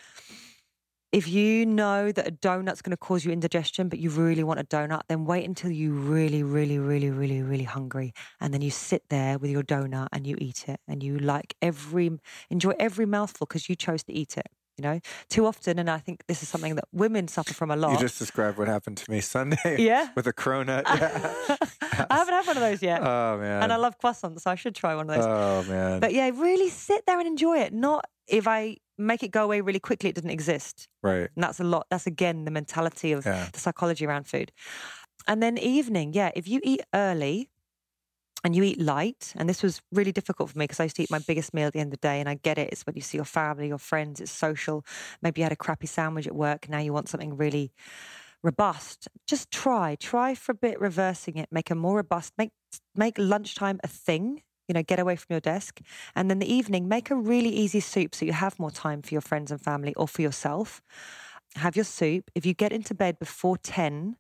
if 1.13 1.29
you 1.29 1.65
know 1.67 2.13
that 2.13 2.27
a 2.27 2.31
donut's 2.31 2.83
going 2.83 2.91
to 2.91 2.97
cause 2.97 3.25
you 3.25 3.33
indigestion, 3.33 3.89
but 3.89 3.99
you 3.99 4.11
really 4.11 4.43
want 4.45 4.61
a 4.61 4.65
donut, 4.65 5.03
then 5.09 5.25
wait 5.25 5.45
until 5.47 5.71
you 5.71 5.93
really, 5.93 6.43
really, 6.43 6.79
really, 6.79 7.11
really, 7.11 7.43
really 7.43 7.65
hungry, 7.65 8.13
and 8.41 8.53
then 8.53 8.61
you 8.61 8.71
sit 8.71 9.05
there 9.09 9.39
with 9.39 9.51
your 9.51 9.63
donut 9.63 10.09
and 10.13 10.27
you 10.27 10.37
eat 10.41 10.69
it, 10.69 10.81
and 10.89 11.03
you 11.03 11.19
like 11.19 11.55
every 11.63 12.11
enjoy 12.51 12.73
every 12.79 13.07
mouthful 13.07 13.47
because 13.47 13.69
you 13.69 13.77
chose 13.77 14.03
to 14.05 14.13
eat 14.13 14.37
it. 14.37 14.47
You 14.79 14.83
know, 14.83 15.01
too 15.31 15.47
often, 15.47 15.79
and 15.79 15.89
I 15.89 15.97
think 15.97 16.25
this 16.29 16.43
is 16.43 16.51
something 16.51 16.75
that 16.75 16.85
women 16.93 17.29
suffer 17.29 17.55
from 17.55 17.71
a 17.71 17.77
lot. 17.77 17.93
You 17.93 17.99
just 17.99 18.19
described 18.19 18.59
what 18.59 18.69
happened 18.69 18.99
to 18.99 19.11
me 19.11 19.21
Sunday. 19.23 19.77
Yeah. 19.79 20.09
With 20.15 20.27
a 20.27 20.35
cronut. 20.35 20.83
Yeah. 20.87 21.57
I 22.11 22.17
haven't 22.19 22.35
had 22.35 22.47
one 22.47 22.57
of 22.59 22.63
those 22.63 22.83
yet. 22.83 23.01
oh 23.03 23.39
man. 23.39 23.63
and 23.63 23.73
I 23.73 23.77
love 23.77 23.99
croissants, 23.99 24.41
so 24.43 24.51
I 24.51 24.55
should 24.55 24.75
try 24.75 24.95
one 24.95 25.09
of 25.09 25.17
those. 25.17 25.25
Oh 25.25 25.63
man. 25.73 26.01
but 26.01 26.13
yeah, 26.13 26.31
really 26.35 26.69
sit 26.69 27.07
there 27.07 27.19
and 27.19 27.27
enjoy 27.27 27.61
it. 27.61 27.73
Not 27.73 28.05
if 28.29 28.47
I 28.47 28.77
make 28.99 29.23
it 29.23 29.31
go 29.31 29.45
away 29.45 29.61
really 29.61 29.81
quickly, 29.81 30.11
it 30.11 30.17
doesn't 30.17 30.31
exist. 30.31 30.89
right. 31.03 31.31
And 31.37 31.43
that's 31.45 31.61
a 31.61 31.65
lot. 31.65 31.87
That's 31.91 32.07
again 32.07 32.45
the 32.45 32.51
mentality 32.51 33.13
of 33.13 33.27
Yeah. 33.27 33.51
the 33.53 33.61
psychology 33.61 34.07
around 34.07 34.27
food. 34.27 34.53
And 35.29 35.43
then 35.43 35.59
evening, 35.59 36.13
yeah, 36.15 36.31
if 36.37 36.49
you 36.49 36.61
eat 36.65 36.83
early 36.95 37.51
and 38.45 38.55
you 38.55 38.63
eat 38.63 38.81
light, 38.81 39.33
and 39.37 39.49
this 39.49 39.63
was 39.63 39.83
really 39.93 40.13
difficult 40.13 40.51
for 40.51 40.59
me 40.59 40.65
because 40.65 40.79
I 40.79 40.85
used 40.85 40.97
to 40.97 41.03
eat 41.03 41.11
my 41.11 41.19
biggest 41.19 41.53
meal 41.53 41.67
at 41.67 41.73
the 41.73 41.81
end 41.81 41.89
of 41.93 42.01
the 42.01 42.07
day, 42.09 42.21
and 42.21 42.29
I 42.29 42.35
get 42.35 42.59
it. 42.59 42.71
It's 42.73 42.83
when 42.87 42.95
you 42.95 43.03
see 43.03 43.19
your 43.19 43.25
family, 43.25 43.69
your 43.69 43.79
friends, 43.79 44.21
it's 44.21 44.31
social. 44.31 44.85
Maybe 45.23 45.41
you 45.41 45.45
had 45.45 45.53
a 45.53 45.57
crappy 45.57 45.87
sandwich 45.89 46.27
at 46.27 46.35
work. 46.37 46.69
Now 46.69 46.79
you 46.79 46.93
want 46.93 47.09
something 47.09 47.37
really 47.37 47.73
robust. 48.43 49.09
Just 49.27 49.51
try, 49.51 49.97
try 49.97 50.35
for 50.35 50.53
a 50.53 50.57
bit, 50.57 50.81
reversing 50.81 51.37
it, 51.37 51.49
make 51.53 51.71
it 51.71 51.77
more 51.77 51.97
robust, 51.97 52.35
make 52.39 52.53
make 52.95 53.19
lunchtime 53.19 53.81
a 53.85 53.89
thing. 53.89 54.43
You 54.69 54.75
know, 54.75 54.83
get 54.83 54.99
away 54.99 55.17
from 55.17 55.27
your 55.31 55.41
desk. 55.41 55.81
And 56.15 56.31
then 56.31 56.39
the 56.39 56.53
evening, 56.53 56.89
make 56.89 57.11
a 57.11 57.17
really 57.17 57.51
easy 57.51 57.81
soup 57.81 58.15
so 58.15 58.25
you 58.25 58.33
have 58.33 58.59
more 58.59 58.71
time 58.71 59.03
for 59.03 59.15
your 59.15 59.21
friends 59.21 59.51
and 59.51 59.61
family 59.61 59.95
or 59.95 60.09
for 60.09 60.23
yourself. 60.23 60.83
Have 61.57 61.77
your 61.77 61.85
soup. 61.85 62.31
If 62.35 62.45
you 62.45 62.55
get 62.55 62.73
into 62.73 62.95
bed 62.95 63.19
before 63.19 63.57
10, 63.59 64.17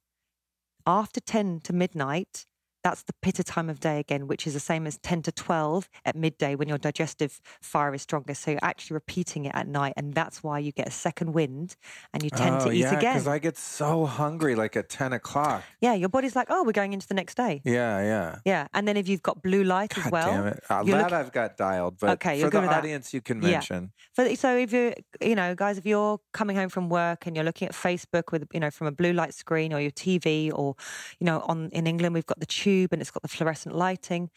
after 0.86 1.20
10 1.20 1.60
to 1.64 1.72
midnight, 1.72 2.46
that's 2.86 3.02
the 3.02 3.12
pitta 3.20 3.42
time 3.42 3.68
of 3.68 3.80
day 3.80 3.98
again, 3.98 4.28
which 4.28 4.46
is 4.46 4.54
the 4.54 4.60
same 4.60 4.86
as 4.86 4.96
10 4.98 5.22
to 5.22 5.32
12 5.32 5.90
at 6.04 6.14
midday 6.14 6.54
when 6.54 6.68
your 6.68 6.78
digestive 6.78 7.40
fire 7.60 7.92
is 7.92 8.02
stronger. 8.02 8.32
So 8.32 8.52
you're 8.52 8.60
actually 8.62 8.94
repeating 8.94 9.46
it 9.46 9.56
at 9.56 9.66
night. 9.66 9.94
And 9.96 10.14
that's 10.14 10.44
why 10.44 10.60
you 10.60 10.70
get 10.70 10.86
a 10.86 10.92
second 10.92 11.32
wind 11.32 11.74
and 12.14 12.22
you 12.22 12.30
tend 12.30 12.62
oh, 12.62 12.66
to 12.66 12.70
eat 12.70 12.82
yeah, 12.82 12.96
again. 12.96 13.14
Because 13.14 13.26
I 13.26 13.40
get 13.40 13.58
so 13.58 14.06
hungry 14.06 14.54
like 14.54 14.76
at 14.76 14.88
10 14.88 15.14
o'clock. 15.14 15.64
yeah, 15.80 15.94
your 15.94 16.08
body's 16.08 16.36
like, 16.36 16.46
oh, 16.48 16.62
we're 16.62 16.70
going 16.70 16.92
into 16.92 17.08
the 17.08 17.14
next 17.14 17.36
day. 17.36 17.60
Yeah, 17.64 18.04
yeah. 18.04 18.38
Yeah. 18.44 18.68
And 18.72 18.86
then 18.86 18.96
if 18.96 19.08
you've 19.08 19.22
got 19.22 19.42
blue 19.42 19.64
light 19.64 19.98
as 19.98 20.08
well. 20.12 20.30
damn 20.30 20.46
it. 20.46 20.62
Uh, 20.70 20.84
that 20.84 20.86
look- 20.86 21.12
I've 21.12 21.32
got 21.32 21.56
dialed, 21.56 21.98
but 21.98 22.10
Okay, 22.10 22.40
for 22.40 22.50
the 22.50 22.72
audience 22.72 23.12
you 23.12 23.20
can 23.20 23.42
Yeah. 23.42 23.50
mention. 23.50 23.90
For, 24.14 24.32
so 24.36 24.56
if 24.56 24.72
you're, 24.72 24.94
you 25.20 25.34
know, 25.34 25.56
guys, 25.56 25.76
if 25.76 25.86
you're 25.86 26.20
coming 26.32 26.54
home 26.54 26.68
from 26.68 26.88
work 26.88 27.26
and 27.26 27.34
you're 27.34 27.44
looking 27.44 27.66
at 27.66 27.74
Facebook 27.74 28.30
with, 28.30 28.46
you 28.54 28.60
know, 28.60 28.70
from 28.70 28.86
a 28.86 28.92
blue 28.92 29.12
light 29.12 29.34
screen 29.34 29.72
or 29.72 29.80
your 29.80 29.90
TV 29.90 30.52
or, 30.54 30.76
you 31.18 31.24
know, 31.24 31.40
on 31.48 31.68
in 31.70 31.88
England 31.88 32.14
we've 32.14 32.26
got 32.26 32.38
the 32.38 32.46
tube 32.46 32.75
and 32.84 33.00
it's 33.00 33.10
got 33.10 33.22
the 33.22 33.28
fluorescent 33.28 33.74
lighting, 33.74 34.30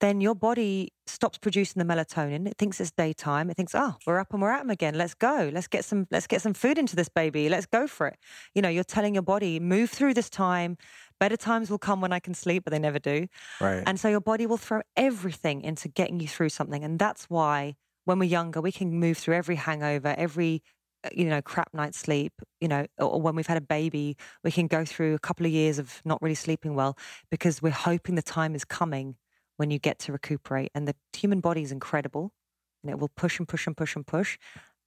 then 0.00 0.20
your 0.20 0.34
body 0.34 0.92
stops 1.06 1.38
producing 1.38 1.78
the 1.78 1.94
melatonin. 1.94 2.48
It 2.48 2.58
thinks 2.58 2.80
it's 2.80 2.90
daytime. 2.90 3.50
It 3.50 3.56
thinks, 3.56 3.72
oh, 3.74 3.94
we're 4.04 4.18
up 4.18 4.32
and 4.32 4.42
we're 4.42 4.50
at 4.50 4.60
'em 4.60 4.70
again. 4.70 4.94
Let's 4.94 5.14
go. 5.14 5.50
Let's 5.52 5.68
get 5.68 5.84
some. 5.84 6.06
Let's 6.10 6.26
get 6.26 6.42
some 6.42 6.54
food 6.54 6.76
into 6.76 6.96
this 6.96 7.08
baby. 7.08 7.48
Let's 7.48 7.66
go 7.66 7.86
for 7.86 8.08
it. 8.08 8.16
You 8.54 8.62
know, 8.62 8.68
you're 8.68 8.82
telling 8.82 9.14
your 9.14 9.22
body, 9.22 9.60
move 9.60 9.90
through 9.90 10.14
this 10.14 10.28
time. 10.28 10.76
Better 11.20 11.36
times 11.36 11.70
will 11.70 11.78
come 11.78 12.00
when 12.00 12.12
I 12.12 12.18
can 12.18 12.34
sleep, 12.34 12.64
but 12.64 12.72
they 12.72 12.80
never 12.80 12.98
do. 12.98 13.28
Right. 13.60 13.84
And 13.86 14.00
so 14.00 14.08
your 14.08 14.20
body 14.20 14.44
will 14.44 14.56
throw 14.56 14.80
everything 14.96 15.62
into 15.62 15.88
getting 15.88 16.18
you 16.18 16.26
through 16.26 16.48
something. 16.48 16.82
And 16.82 16.98
that's 16.98 17.26
why 17.30 17.76
when 18.04 18.18
we're 18.18 18.24
younger, 18.24 18.60
we 18.60 18.72
can 18.72 18.98
move 18.98 19.18
through 19.18 19.36
every 19.36 19.54
hangover, 19.54 20.16
every, 20.18 20.64
Uh, 21.04 21.08
you 21.12 21.24
know, 21.24 21.42
crap 21.42 21.68
night's 21.72 21.98
sleep, 21.98 22.32
you 22.60 22.68
know, 22.68 22.86
or 22.98 23.20
when 23.20 23.34
we've 23.34 23.46
had 23.46 23.56
a 23.56 23.62
baby, 23.62 24.16
we 24.44 24.50
can 24.50 24.66
go 24.66 24.84
through 24.84 25.14
a 25.14 25.18
couple 25.18 25.46
of 25.46 25.52
years 25.52 25.78
of 25.78 26.00
not 26.04 26.20
really 26.22 26.34
sleeping 26.34 26.74
well 26.74 26.96
because 27.30 27.60
we're 27.60 27.70
hoping 27.70 28.14
the 28.14 28.22
time 28.22 28.54
is 28.54 28.64
coming 28.64 29.16
when 29.56 29.70
you 29.70 29.78
get 29.78 29.98
to 30.00 30.12
recuperate. 30.12 30.70
And 30.74 30.86
the 30.86 30.94
human 31.12 31.40
body 31.40 31.62
is 31.62 31.72
incredible 31.72 32.32
and 32.82 32.90
it 32.90 32.98
will 32.98 33.10
push 33.10 33.38
and 33.38 33.48
push 33.48 33.66
and 33.66 33.76
push 33.76 33.96
and 33.96 34.06
push 34.06 34.38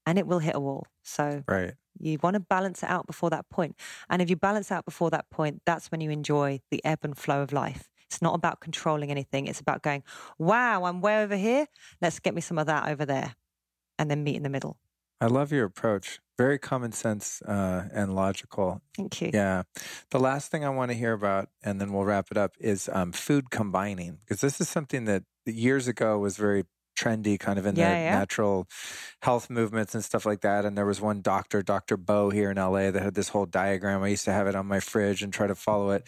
and 0.05 0.19
it 0.19 0.27
will 0.27 0.39
hit 0.39 0.55
a 0.55 0.59
wall. 0.59 0.87
So 1.03 1.43
right. 1.47 1.73
you 1.99 2.19
want 2.21 2.35
to 2.35 2.39
balance 2.39 2.83
it 2.83 2.89
out 2.89 3.07
before 3.07 3.29
that 3.31 3.49
point. 3.49 3.75
And 4.09 4.21
if 4.21 4.29
you 4.29 4.35
balance 4.35 4.71
out 4.71 4.85
before 4.85 5.09
that 5.11 5.29
point, 5.29 5.61
that's 5.65 5.91
when 5.91 6.01
you 6.01 6.11
enjoy 6.11 6.61
the 6.71 6.83
ebb 6.85 6.99
and 7.03 7.17
flow 7.17 7.41
of 7.41 7.51
life. 7.51 7.89
It's 8.09 8.21
not 8.21 8.35
about 8.35 8.59
controlling 8.59 9.11
anything. 9.11 9.47
It's 9.47 9.59
about 9.59 9.81
going, 9.81 10.03
wow, 10.37 10.83
I'm 10.83 11.01
way 11.01 11.23
over 11.23 11.35
here. 11.35 11.65
Let's 12.01 12.19
get 12.19 12.35
me 12.35 12.41
some 12.41 12.57
of 12.57 12.67
that 12.67 12.87
over 12.87 13.05
there. 13.05 13.35
And 13.97 14.11
then 14.11 14.23
meet 14.23 14.35
in 14.35 14.43
the 14.43 14.49
middle. 14.49 14.77
I 15.21 15.27
love 15.27 15.51
your 15.51 15.65
approach. 15.65 16.19
Very 16.37 16.59
common 16.59 16.91
sense 16.91 17.41
uh, 17.43 17.87
and 17.93 18.13
logical. 18.13 18.81
Thank 18.95 19.21
you. 19.21 19.31
Yeah. 19.33 19.63
The 20.11 20.19
last 20.19 20.51
thing 20.51 20.65
I 20.65 20.69
want 20.69 20.91
to 20.91 20.97
hear 20.97 21.13
about, 21.13 21.47
and 21.63 21.79
then 21.79 21.93
we'll 21.93 22.03
wrap 22.03 22.27
it 22.31 22.37
up, 22.37 22.55
is 22.59 22.89
um, 22.91 23.13
food 23.13 23.49
combining. 23.49 24.17
Because 24.25 24.41
this 24.41 24.59
is 24.59 24.67
something 24.67 25.05
that 25.05 25.23
years 25.45 25.87
ago 25.87 26.19
was 26.19 26.35
very 26.35 26.65
trendy, 26.97 27.39
kind 27.39 27.57
of 27.57 27.65
in 27.65 27.75
Yeah, 27.75 27.89
the 27.93 27.95
yeah. 27.99 28.19
natural 28.19 28.67
health 29.21 29.49
movements 29.49 29.95
and 29.95 30.03
stuff 30.03 30.25
like 30.25 30.41
that. 30.41 30.65
And 30.65 30.77
there 30.77 30.85
was 30.85 30.99
one 30.99 31.21
doctor, 31.21 31.61
Dr. 31.61 31.95
Bo, 31.95 32.29
here 32.29 32.51
in 32.51 32.57
LA, 32.57 32.91
that 32.91 33.01
had 33.01 33.15
this 33.15 33.29
whole 33.29 33.45
diagram. 33.45 34.03
I 34.03 34.09
used 34.09 34.25
to 34.25 34.33
have 34.33 34.47
it 34.47 34.55
on 34.55 34.65
my 34.65 34.79
fridge 34.81 35.23
and 35.23 35.31
try 35.31 35.47
to 35.47 35.55
follow 35.55 35.91
it. 35.91 36.03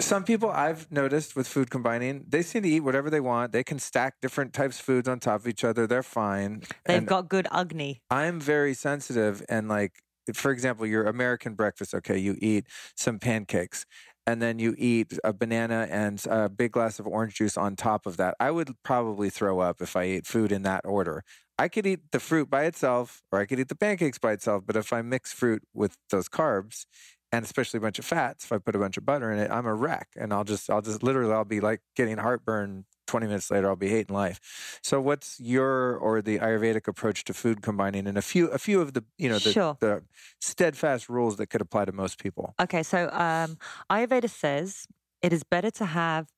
Some 0.00 0.24
people 0.24 0.50
I've 0.50 0.90
noticed 0.92 1.34
with 1.34 1.48
food 1.48 1.70
combining, 1.70 2.24
they 2.28 2.42
seem 2.42 2.62
to 2.62 2.68
eat 2.68 2.80
whatever 2.80 3.10
they 3.10 3.20
want. 3.20 3.52
They 3.52 3.64
can 3.64 3.78
stack 3.78 4.14
different 4.22 4.52
types 4.52 4.78
of 4.78 4.84
foods 4.84 5.08
on 5.08 5.18
top 5.18 5.40
of 5.40 5.48
each 5.48 5.64
other. 5.64 5.86
They're 5.86 6.02
fine. 6.02 6.62
They've 6.84 6.98
And 6.98 7.06
got 7.06 7.28
good 7.28 7.48
Agni. 7.50 8.02
I'm 8.10 8.40
very 8.40 8.74
sensitive 8.74 9.42
and 9.48 9.68
like 9.68 10.02
for 10.34 10.50
example, 10.50 10.86
your 10.86 11.04
American 11.06 11.54
breakfast, 11.54 11.94
okay, 11.94 12.18
you 12.18 12.36
eat 12.40 12.66
some 12.94 13.18
pancakes 13.18 13.86
and 14.26 14.42
then 14.42 14.58
you 14.58 14.74
eat 14.76 15.18
a 15.24 15.32
banana 15.32 15.88
and 15.90 16.22
a 16.28 16.50
big 16.50 16.72
glass 16.72 16.98
of 16.98 17.06
orange 17.06 17.36
juice 17.36 17.56
on 17.56 17.76
top 17.76 18.04
of 18.04 18.18
that. 18.18 18.34
I 18.38 18.50
would 18.50 18.74
probably 18.82 19.30
throw 19.30 19.60
up 19.60 19.80
if 19.80 19.96
I 19.96 20.02
ate 20.02 20.26
food 20.26 20.52
in 20.52 20.62
that 20.64 20.84
order. 20.84 21.24
I 21.58 21.68
could 21.68 21.86
eat 21.86 22.00
the 22.12 22.20
fruit 22.20 22.50
by 22.50 22.64
itself 22.64 23.22
or 23.32 23.40
I 23.40 23.46
could 23.46 23.58
eat 23.58 23.68
the 23.68 23.74
pancakes 23.74 24.18
by 24.18 24.32
itself, 24.32 24.64
but 24.66 24.76
if 24.76 24.92
I 24.92 25.02
mix 25.02 25.32
fruit 25.32 25.62
with 25.72 25.96
those 26.10 26.28
carbs 26.28 26.84
and 27.32 27.44
especially 27.44 27.78
a 27.78 27.80
bunch 27.80 27.98
of 27.98 28.04
fats, 28.04 28.44
if 28.44 28.52
I 28.52 28.58
put 28.58 28.74
a 28.74 28.78
bunch 28.78 28.96
of 28.96 29.04
butter 29.04 29.30
in 29.32 29.38
it, 29.38 29.50
I'm 29.50 29.66
a 29.66 29.74
wreck 29.74 30.08
and 30.16 30.32
I'll 30.32 30.44
just 30.44 30.70
I'll 30.70 30.82
just 30.82 31.02
literally 31.02 31.32
I'll 31.32 31.44
be 31.44 31.60
like 31.60 31.82
getting 31.94 32.18
heartburn 32.18 32.86
20 33.06 33.26
minutes 33.26 33.50
later 33.50 33.68
I'll 33.68 33.76
be 33.76 33.88
hating 33.88 34.14
life. 34.14 34.78
So 34.82 35.00
what's 35.00 35.38
your 35.40 35.96
or 35.96 36.22
the 36.22 36.38
Ayurvedic 36.38 36.88
approach 36.88 37.24
to 37.24 37.34
food 37.34 37.62
combining 37.62 38.06
and 38.06 38.16
a 38.18 38.22
few 38.22 38.48
a 38.48 38.58
few 38.58 38.80
of 38.80 38.94
the 38.94 39.04
you 39.18 39.28
know 39.28 39.38
the, 39.38 39.50
Sure. 39.52 39.78
the 39.80 40.04
steadfast 40.40 41.08
rules 41.08 41.36
that 41.36 41.48
could 41.48 41.60
apply 41.60 41.84
to 41.86 41.92
most 41.92 42.18
people? 42.18 42.56
Okay, 42.60 42.82
so 42.82 43.08
um, 43.10 43.56
Ayurveda 43.90 44.28
says 44.28 44.86
it 45.22 45.32
is 45.32 45.44
better 45.44 45.70
to 45.72 45.84
have 45.86 46.28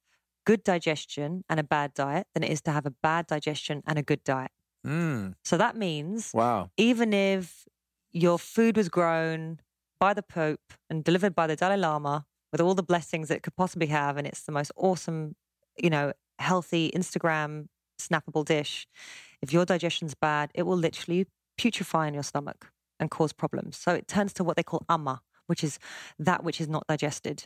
good 0.45 0.63
digestion 0.63 1.45
and 1.49 1.61
a 1.61 1.63
bad 1.65 1.95
diet 1.95 2.27
than 2.35 2.43
it 2.43 2.51
is 2.51 2.61
to 2.63 2.71
have 2.73 2.87
a 2.87 2.91
bad 2.91 3.27
digestion 3.27 3.83
and 3.87 3.99
a 3.99 4.03
good 4.03 4.23
diet. 4.25 4.51
Mm, 4.85 5.33
So 5.45 5.57
that 5.59 5.77
means 5.77 6.35
wow. 6.35 6.71
even 6.77 7.13
if 7.13 7.67
your 8.13 8.39
food 8.39 8.77
was 8.77 8.89
grown 8.89 9.61
by 10.01 10.15
the 10.15 10.23
Pope 10.23 10.73
and 10.89 11.05
delivered 11.05 11.35
by 11.35 11.47
the 11.47 11.55
Dalai 11.55 11.77
Lama 11.77 12.25
with 12.51 12.61
all 12.61 12.75
the 12.75 12.83
blessings 12.83 13.31
it 13.31 13.43
could 13.43 13.55
possibly 13.55 13.87
have, 13.89 14.17
and 14.17 14.27
it's 14.27 14.43
the 14.43 14.53
most 14.53 14.73
awesome, 14.77 15.37
you 15.81 15.91
know, 15.91 16.13
healthy 16.41 16.91
Instagram 16.93 17.67
snappable 18.01 18.45
dish, 18.45 18.87
if 19.43 19.53
your 19.53 19.65
digestion's 19.65 20.15
bad, 20.15 20.51
it 20.55 20.65
will 20.65 20.77
literally 20.77 21.27
putrefy 21.59 22.09
in 22.09 22.15
your 22.15 22.23
stomach 22.23 22.73
and 22.99 23.11
cause 23.11 23.33
problems. 23.33 23.77
So 23.77 23.93
it 23.93 24.09
turns 24.09 24.33
to 24.35 24.45
what 24.45 24.57
they 24.57 24.63
call 24.63 24.85
ama, 24.89 25.21
which 25.47 25.63
is 25.63 25.79
that 26.19 26.43
which 26.43 26.61
is 26.61 26.69
not 26.69 26.87
digested. 26.89 27.45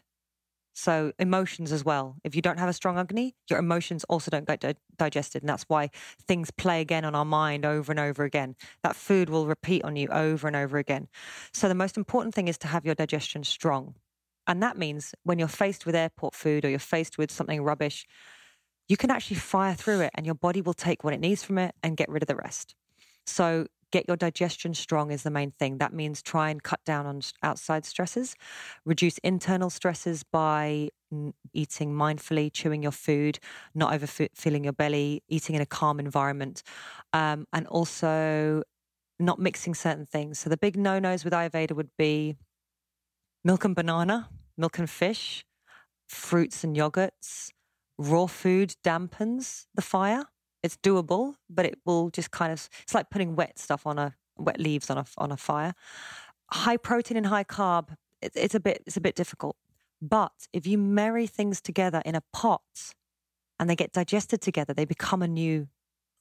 So 0.74 1.12
emotions 1.20 1.70
as 1.70 1.84
well. 1.84 2.16
If 2.24 2.34
you 2.34 2.42
don't 2.42 2.58
have 2.58 2.68
a 2.68 2.72
strong 2.72 2.98
agni, 2.98 3.36
your 3.48 3.60
emotions 3.60 4.04
also 4.04 4.30
don't 4.30 4.46
get 4.46 4.60
di- 4.60 4.74
digested, 4.98 5.42
and 5.42 5.48
that's 5.48 5.64
why 5.68 5.90
things 6.26 6.50
play 6.50 6.80
again 6.80 7.04
on 7.04 7.14
our 7.14 7.24
mind 7.24 7.64
over 7.64 7.92
and 7.92 8.00
over 8.00 8.24
again. 8.24 8.56
That 8.82 8.96
food 8.96 9.30
will 9.30 9.46
repeat 9.46 9.84
on 9.84 9.94
you 9.94 10.08
over 10.08 10.48
and 10.48 10.56
over 10.56 10.76
again. 10.76 11.08
So 11.52 11.68
the 11.68 11.76
most 11.76 11.96
important 11.96 12.34
thing 12.34 12.48
is 12.48 12.58
to 12.58 12.66
have 12.66 12.84
your 12.84 12.96
digestion 12.96 13.44
strong, 13.44 13.94
and 14.48 14.62
that 14.64 14.76
means 14.76 15.14
when 15.22 15.38
you're 15.38 15.48
faced 15.48 15.86
with 15.86 15.94
airport 15.94 16.34
food 16.34 16.64
or 16.64 16.70
you're 16.70 16.80
faced 16.80 17.18
with 17.18 17.30
something 17.30 17.62
rubbish, 17.62 18.04
you 18.88 18.96
can 18.96 19.10
actually 19.10 19.36
fire 19.36 19.74
through 19.74 20.00
it, 20.00 20.10
and 20.14 20.26
your 20.26 20.34
body 20.34 20.60
will 20.60 20.74
take 20.74 21.04
what 21.04 21.14
it 21.14 21.20
needs 21.20 21.44
from 21.44 21.58
it 21.58 21.74
and 21.84 21.96
get 21.96 22.08
rid 22.08 22.22
of 22.22 22.26
the 22.26 22.36
rest. 22.36 22.74
So 23.26 23.68
get 23.94 24.08
your 24.08 24.16
digestion 24.16 24.74
strong 24.74 25.12
is 25.12 25.22
the 25.22 25.30
main 25.30 25.52
thing. 25.52 25.78
That 25.78 25.92
means 25.92 26.20
try 26.20 26.50
and 26.50 26.60
cut 26.60 26.84
down 26.84 27.06
on 27.06 27.20
outside 27.44 27.84
stresses, 27.86 28.34
reduce 28.84 29.18
internal 29.18 29.70
stresses 29.70 30.24
by 30.24 30.88
eating 31.52 31.92
mindfully, 31.92 32.52
chewing 32.52 32.82
your 32.82 32.90
food, 32.90 33.38
not 33.72 33.92
overfilling 33.92 34.64
your 34.64 34.72
belly, 34.72 35.22
eating 35.28 35.54
in 35.54 35.62
a 35.62 35.66
calm 35.66 36.00
environment, 36.00 36.64
um, 37.12 37.46
and 37.52 37.68
also 37.68 38.64
not 39.20 39.38
mixing 39.38 39.74
certain 39.76 40.06
things. 40.06 40.40
So 40.40 40.50
the 40.50 40.56
big 40.56 40.76
no-nos 40.76 41.22
with 41.22 41.32
Ayurveda 41.32 41.76
would 41.76 41.90
be 41.96 42.34
milk 43.44 43.64
and 43.64 43.76
banana, 43.76 44.28
milk 44.58 44.76
and 44.80 44.90
fish, 44.90 45.44
fruits 46.08 46.64
and 46.64 46.74
yogurts, 46.74 47.50
raw 47.96 48.26
food 48.26 48.74
dampens 48.84 49.66
the 49.72 49.82
fire 49.82 50.24
it's 50.64 50.76
doable, 50.88 51.24
but 51.56 51.64
it 51.70 51.76
will 51.86 52.10
just 52.18 52.30
kind 52.30 52.52
of 52.52 52.68
it's 52.82 52.94
like 52.98 53.08
putting 53.10 53.36
wet 53.36 53.58
stuff 53.58 53.82
on 53.86 53.98
a 53.98 54.08
wet 54.46 54.58
leaves 54.66 54.90
on 54.90 54.98
a 54.98 55.04
on 55.18 55.30
a 55.30 55.36
fire. 55.36 55.74
High 56.50 56.78
protein 56.88 57.16
and 57.16 57.26
high 57.26 57.44
carb, 57.44 57.86
it, 58.22 58.32
it's 58.34 58.54
a 58.54 58.60
bit 58.60 58.82
it's 58.86 58.96
a 58.96 59.00
bit 59.00 59.14
difficult. 59.22 59.56
But 60.00 60.36
if 60.52 60.66
you 60.66 60.76
marry 60.78 61.26
things 61.26 61.60
together 61.60 62.00
in 62.04 62.14
a 62.14 62.22
pot 62.32 62.62
and 63.58 63.64
they 63.68 63.76
get 63.76 63.92
digested 63.92 64.40
together, 64.40 64.72
they 64.74 64.84
become 64.84 65.22
a 65.22 65.28
new 65.28 65.68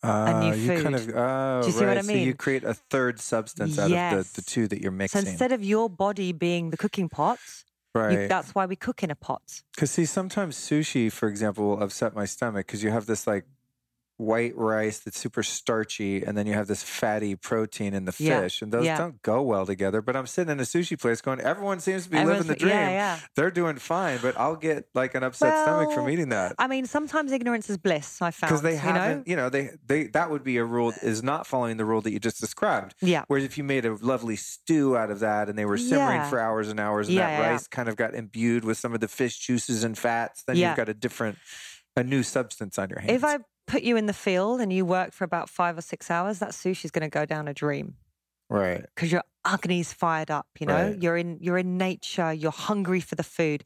a 0.04 0.34
new 0.44 0.52
Uh, 0.52 0.56
you 0.56 0.68
kind 0.84 0.96
food. 1.00 1.10
of, 1.10 1.16
oh, 1.16 1.62
Do 1.62 1.68
you 1.68 1.74
see 1.74 1.80
what 1.80 1.88
right. 1.88 1.98
I 1.98 2.02
So 2.02 2.14
you 2.14 2.34
create 2.46 2.66
a 2.66 2.74
third 2.74 3.16
substance 3.22 3.80
out 3.80 3.90
Yes. 3.90 4.14
of 4.14 4.34
the, 4.34 4.42
the 4.42 4.46
two 4.54 4.68
that 4.68 4.82
you're 4.82 4.92
mixing. 4.92 5.22
So 5.22 5.30
instead 5.30 5.52
of 5.54 5.64
your 5.64 5.90
body 5.90 6.30
being 6.34 6.72
the 6.72 6.78
cooking 6.78 7.08
pot, 7.08 7.40
you, 7.96 8.02
right. 8.02 8.28
that's 8.28 8.54
why 8.56 8.66
we 8.66 8.76
cook 8.76 9.02
in 9.06 9.12
a 9.12 9.16
pot. 9.16 9.64
Because 9.74 9.92
see, 9.92 10.06
sometimes 10.06 10.58
sushi, 10.58 11.10
for 11.12 11.28
example, 11.30 11.64
will 11.70 11.82
upset 11.82 12.14
my 12.22 12.26
stomach 12.26 12.66
because 12.68 12.84
you 12.84 12.92
have 12.92 13.06
this 13.06 13.26
like 13.28 13.46
white 14.18 14.56
rice 14.56 15.00
that's 15.00 15.18
super 15.18 15.42
starchy, 15.44 16.24
and 16.24 16.38
then 16.38 16.46
you 16.46 16.54
have 16.54 16.68
this 16.68 16.84
fatty 16.84 17.36
protein 17.36 17.94
in 17.94 18.06
the 18.06 18.14
Yeah, 18.20 18.42
fish, 18.42 18.62
and 18.62 18.72
those 18.72 18.86
yeah. 18.86 18.98
don't 18.98 19.22
go 19.24 19.42
well 19.42 19.66
together. 19.66 20.02
But 20.02 20.16
I'm 20.16 20.28
sitting 20.28 20.52
in 20.52 20.60
a 20.60 20.64
sushi 20.64 21.00
place 21.00 21.20
going, 21.20 21.42
everyone 21.42 21.80
seems 21.80 22.04
to 22.06 22.10
be 22.12 22.18
Everyone's- 22.18 22.46
living 22.48 22.54
the 22.60 22.60
dream. 22.60 22.74
Yeah. 22.76 23.20
They're 23.36 23.52
doing 23.52 23.78
fine, 23.78 24.20
but 24.22 24.38
I'll 24.40 24.56
get 24.56 24.86
like 24.94 25.16
an 25.16 25.24
upset 25.24 25.64
stomach 25.64 25.94
from 25.94 26.10
eating 26.10 26.30
that. 26.30 26.56
I 26.60 26.68
mean, 26.68 26.86
sometimes 26.86 27.32
ignorance 27.32 27.70
is 27.70 27.78
bliss. 27.78 28.22
I 28.22 28.32
found 28.32 28.50
Because 28.50 28.62
they 28.62 28.74
you 28.74 28.78
haven't, 28.78 29.18
know? 29.28 29.32
you 29.32 29.36
know, 29.36 29.50
they 29.50 29.72
they 29.86 30.04
that 30.08 30.30
would 30.30 30.44
be 30.44 30.58
a 30.58 30.64
rule 30.66 30.94
is 31.02 31.24
not 31.24 31.48
following 31.48 31.78
the 31.78 31.86
rule 31.86 32.02
that 32.02 32.12
you 32.12 32.20
just 32.20 32.40
described. 32.40 32.94
Yeah. 33.02 33.24
Whereas 33.28 33.44
if 33.46 33.58
you 33.58 33.64
made 33.64 33.86
a 33.86 33.96
lovely 33.96 34.36
stew 34.36 34.96
out 34.96 35.10
of 35.12 35.20
that 35.22 35.50
and 35.50 35.58
they 35.58 35.66
were 35.66 35.78
simmering 35.78 36.24
for 36.30 36.40
hours 36.40 36.70
and 36.70 36.80
hours 36.80 37.10
and 37.10 37.18
that 37.18 37.40
rice 37.52 37.68
kind 37.68 37.90
of 37.90 37.96
got 37.96 38.14
imbued 38.14 38.64
with 38.64 38.78
some 38.78 38.94
of 38.94 39.00
the 39.00 39.08
fish 39.08 39.40
juices 39.40 39.84
and 39.84 39.98
fats, 39.98 40.44
then 40.46 40.56
you've 40.56 40.78
got 40.78 40.88
a 40.88 40.94
different, 40.94 41.40
a 41.98 42.04
new 42.04 42.22
substance 42.24 42.78
on 42.78 42.90
your 42.90 43.00
hands. 43.00 43.12
If 43.14 43.24
I 43.24 43.40
put 43.74 43.82
you 43.82 43.98
in 43.98 44.06
the 44.06 44.14
field 44.14 44.62
and 44.62 44.72
you 44.72 44.86
work 44.86 45.12
for 45.14 45.24
about 45.24 45.50
five 45.50 45.76
or 45.80 45.82
six 45.82 46.12
hours, 46.12 46.38
that 46.40 46.52
sushi's 46.52 46.92
going 46.92 47.02
to 47.10 47.10
go 47.20 47.26
down 47.26 47.48
a 47.48 47.54
dream 47.56 47.96
right. 48.48 48.86
because 48.94 49.12
your 49.12 49.24
agni's 49.44 49.92
fired 49.92 50.30
up. 50.30 50.46
You 50.60 50.68
know, 50.68 50.90
Right. 50.90 51.02
you're 51.02 51.18
in 51.18 51.40
you're 51.42 51.58
in 51.58 51.78
nature. 51.78 52.32
You're 52.32 52.52
hungry 52.52 53.00
for 53.00 53.16
the 53.16 53.24
food. 53.24 53.64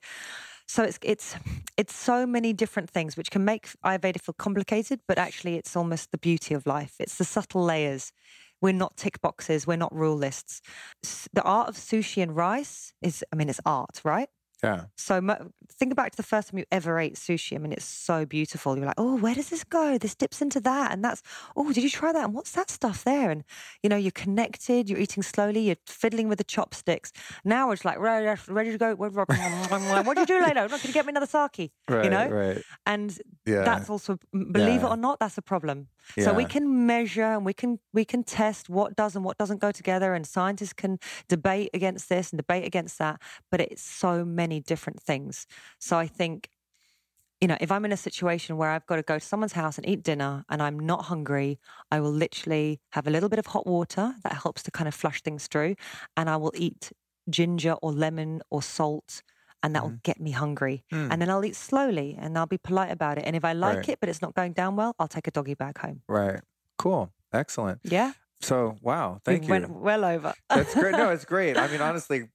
So 0.66 0.84
it's 0.84 0.98
it's 1.02 1.36
it's 1.76 1.94
so 1.94 2.26
many 2.26 2.54
different 2.54 2.90
things 2.90 3.18
which 3.18 3.32
can 3.32 3.44
make 3.44 3.68
Ayurveda 3.86 4.22
feel 4.22 4.36
complicated, 4.48 5.02
but 5.10 5.18
actually 5.18 5.56
it's 5.56 5.76
almost 5.76 6.12
the 6.12 6.18
beauty 6.18 6.54
of 6.54 6.66
life. 6.66 6.96
It's 7.00 7.18
the 7.18 7.26
subtle 7.26 7.64
layers. 7.64 8.14
We're 8.62 8.74
not 8.74 8.96
tick 8.98 9.22
boxes. 9.22 9.68
We're 9.68 9.84
not 9.86 9.94
rule 9.94 10.16
lists. 10.16 10.62
The 11.34 11.44
art 11.44 11.68
of 11.70 11.76
sushi 11.76 12.24
and 12.24 12.36
rice 12.36 12.92
is, 13.02 13.24
I 13.32 13.36
mean, 13.36 13.50
it's 13.50 13.62
art, 13.66 14.02
right? 14.04 14.30
Yeah. 14.64 14.86
So 14.96 15.22
think 15.72 15.96
back 15.96 16.12
to 16.12 16.18
the 16.18 16.24
first 16.24 16.50
time 16.50 16.58
you 16.58 16.66
ever 16.72 17.00
ate 17.00 17.14
sushi. 17.16 17.56
I 17.56 17.60
mean, 17.60 17.72
it's 17.72 17.86
so 17.86 18.26
beautiful. 18.26 18.76
You're 18.76 18.88
like, 18.88 18.96
oh, 18.98 19.16
where 19.18 19.36
does 19.36 19.50
this 19.50 19.64
go? 19.64 19.98
This 20.00 20.16
dips 20.16 20.42
into 20.42 20.60
that, 20.62 20.92
and 20.92 21.04
that's 21.04 21.22
oh, 21.56 21.72
did 21.72 21.84
you 21.84 21.90
try 21.90 22.12
that? 22.12 22.26
And 22.26 22.34
what's 22.34 22.52
that 22.54 22.70
stuff 22.72 23.04
there? 23.04 23.30
And 23.30 23.44
you 23.84 23.90
know, 23.90 23.96
you're 23.98 24.12
connected. 24.12 24.90
You're 24.90 25.00
eating 25.00 25.22
slowly. 25.22 25.60
You're 25.62 25.76
fiddling 25.86 26.28
with 26.28 26.40
the 26.40 26.44
chopsticks. 26.44 27.12
Now 27.46 27.70
it's 27.72 27.86
like 27.86 28.00
ready, 28.00 28.42
ready 28.48 28.72
to 28.72 28.78
go. 28.78 28.96
What 28.96 30.16
do 30.16 30.22
you 30.22 30.26
do 30.26 30.42
later? 30.42 30.68
Can 30.68 30.80
you 30.84 30.94
get 30.94 31.06
me 31.06 31.12
another 31.12 31.28
sake? 31.28 31.72
Right. 31.88 32.04
you 32.04 32.10
know, 32.10 32.28
Right. 32.28 32.64
and 32.86 33.18
Yeah. 33.46 33.64
that's 33.64 33.90
also 33.90 34.18
believe 34.32 34.82
Yeah. 34.82 34.88
it 34.88 34.92
or 34.92 34.98
not, 34.98 35.20
that's 35.20 35.38
a 35.38 35.42
problem. 35.42 35.88
So 36.18 36.34
we 36.34 36.46
can 36.46 36.86
measure 36.86 37.24
and 37.24 37.46
we 37.46 37.54
can 37.54 37.80
we 37.94 38.06
can 38.06 38.24
test 38.24 38.70
what 38.70 38.96
does 38.96 39.16
and 39.16 39.26
what 39.26 39.38
doesn't 39.38 39.60
go 39.60 39.72
together, 39.72 40.14
and 40.14 40.26
scientists 40.26 40.74
can 40.74 41.00
debate 41.28 41.70
against 41.74 42.10
this 42.10 42.32
and 42.32 42.38
debate 42.38 42.66
against 42.66 42.98
that. 43.00 43.22
But 43.52 43.62
it's 43.62 43.84
so 43.84 44.26
many 44.26 44.60
different 44.60 45.02
things. 45.02 45.48
So 45.80 45.98
I 45.98 46.08
think. 46.08 46.50
You 47.40 47.48
know, 47.48 47.58
if 47.62 47.72
I'm 47.72 47.86
in 47.86 47.92
a 47.92 47.98
situation 47.98 48.58
where 48.58 48.72
I've 48.72 48.88
got 48.88 48.96
to 48.96 49.04
go 49.04 49.20
to 49.20 49.24
someone's 49.24 49.54
house 49.54 49.78
and 49.78 49.88
eat 49.88 50.02
dinner 50.02 50.44
and 50.50 50.60
I'm 50.60 50.80
not 50.80 51.06
hungry, 51.06 51.60
I 51.92 52.00
will 52.00 52.12
literally 52.12 52.80
have 52.94 53.06
a 53.06 53.12
little 53.12 53.30
bit 53.30 53.38
of 53.38 53.46
hot 53.46 53.68
water 53.68 54.16
that 54.24 54.34
helps 54.34 54.64
to 54.64 54.72
kind 54.72 54.88
of 54.88 54.96
flush 54.96 55.22
things 55.22 55.46
through. 55.46 55.76
And 56.16 56.32
I 56.32 56.38
will 56.38 56.52
eat 56.56 56.92
ginger 57.30 57.74
or 57.74 57.92
lemon 57.92 58.42
or 58.50 58.64
salt, 58.64 59.22
and 59.64 59.76
that 59.76 59.84
will 59.84 60.00
get 60.04 60.20
me 60.20 60.32
hungry. 60.32 60.84
Mm. 60.94 61.12
And 61.12 61.22
then 61.22 61.30
I'll 61.30 61.44
eat 61.46 61.56
slowly 61.56 62.18
and 62.20 62.38
I'll 62.38 62.46
be 62.48 62.58
polite 62.58 62.92
about 62.92 63.18
it. 63.18 63.24
And 63.26 63.36
if 63.36 63.44
I 63.44 63.54
like 63.54 63.78
Right. 63.78 63.90
it, 63.90 64.00
but 64.00 64.10
it's 64.10 64.22
not 64.22 64.34
going 64.36 64.54
down 64.54 64.76
well, 64.76 64.96
I'll 65.00 65.08
take 65.08 65.28
a 65.28 65.32
doggy 65.32 65.56
bag 65.56 65.78
home. 65.78 66.02
Right. 66.08 66.42
Cool. 66.78 67.12
Excellent. 67.34 67.80
Yeah. 67.84 68.14
So, 68.42 68.76
wow. 68.82 69.20
Thank 69.26 69.42
we 69.42 69.48
you. 69.48 69.52
went 69.52 69.70
well 69.72 70.06
over. 70.06 70.34
That's 70.50 70.74
great. 70.74 70.92
No, 70.92 71.10
it's 71.10 71.26
great. 71.26 71.58
I 71.58 71.68
mean, 71.68 71.82
honestly, 71.82 72.30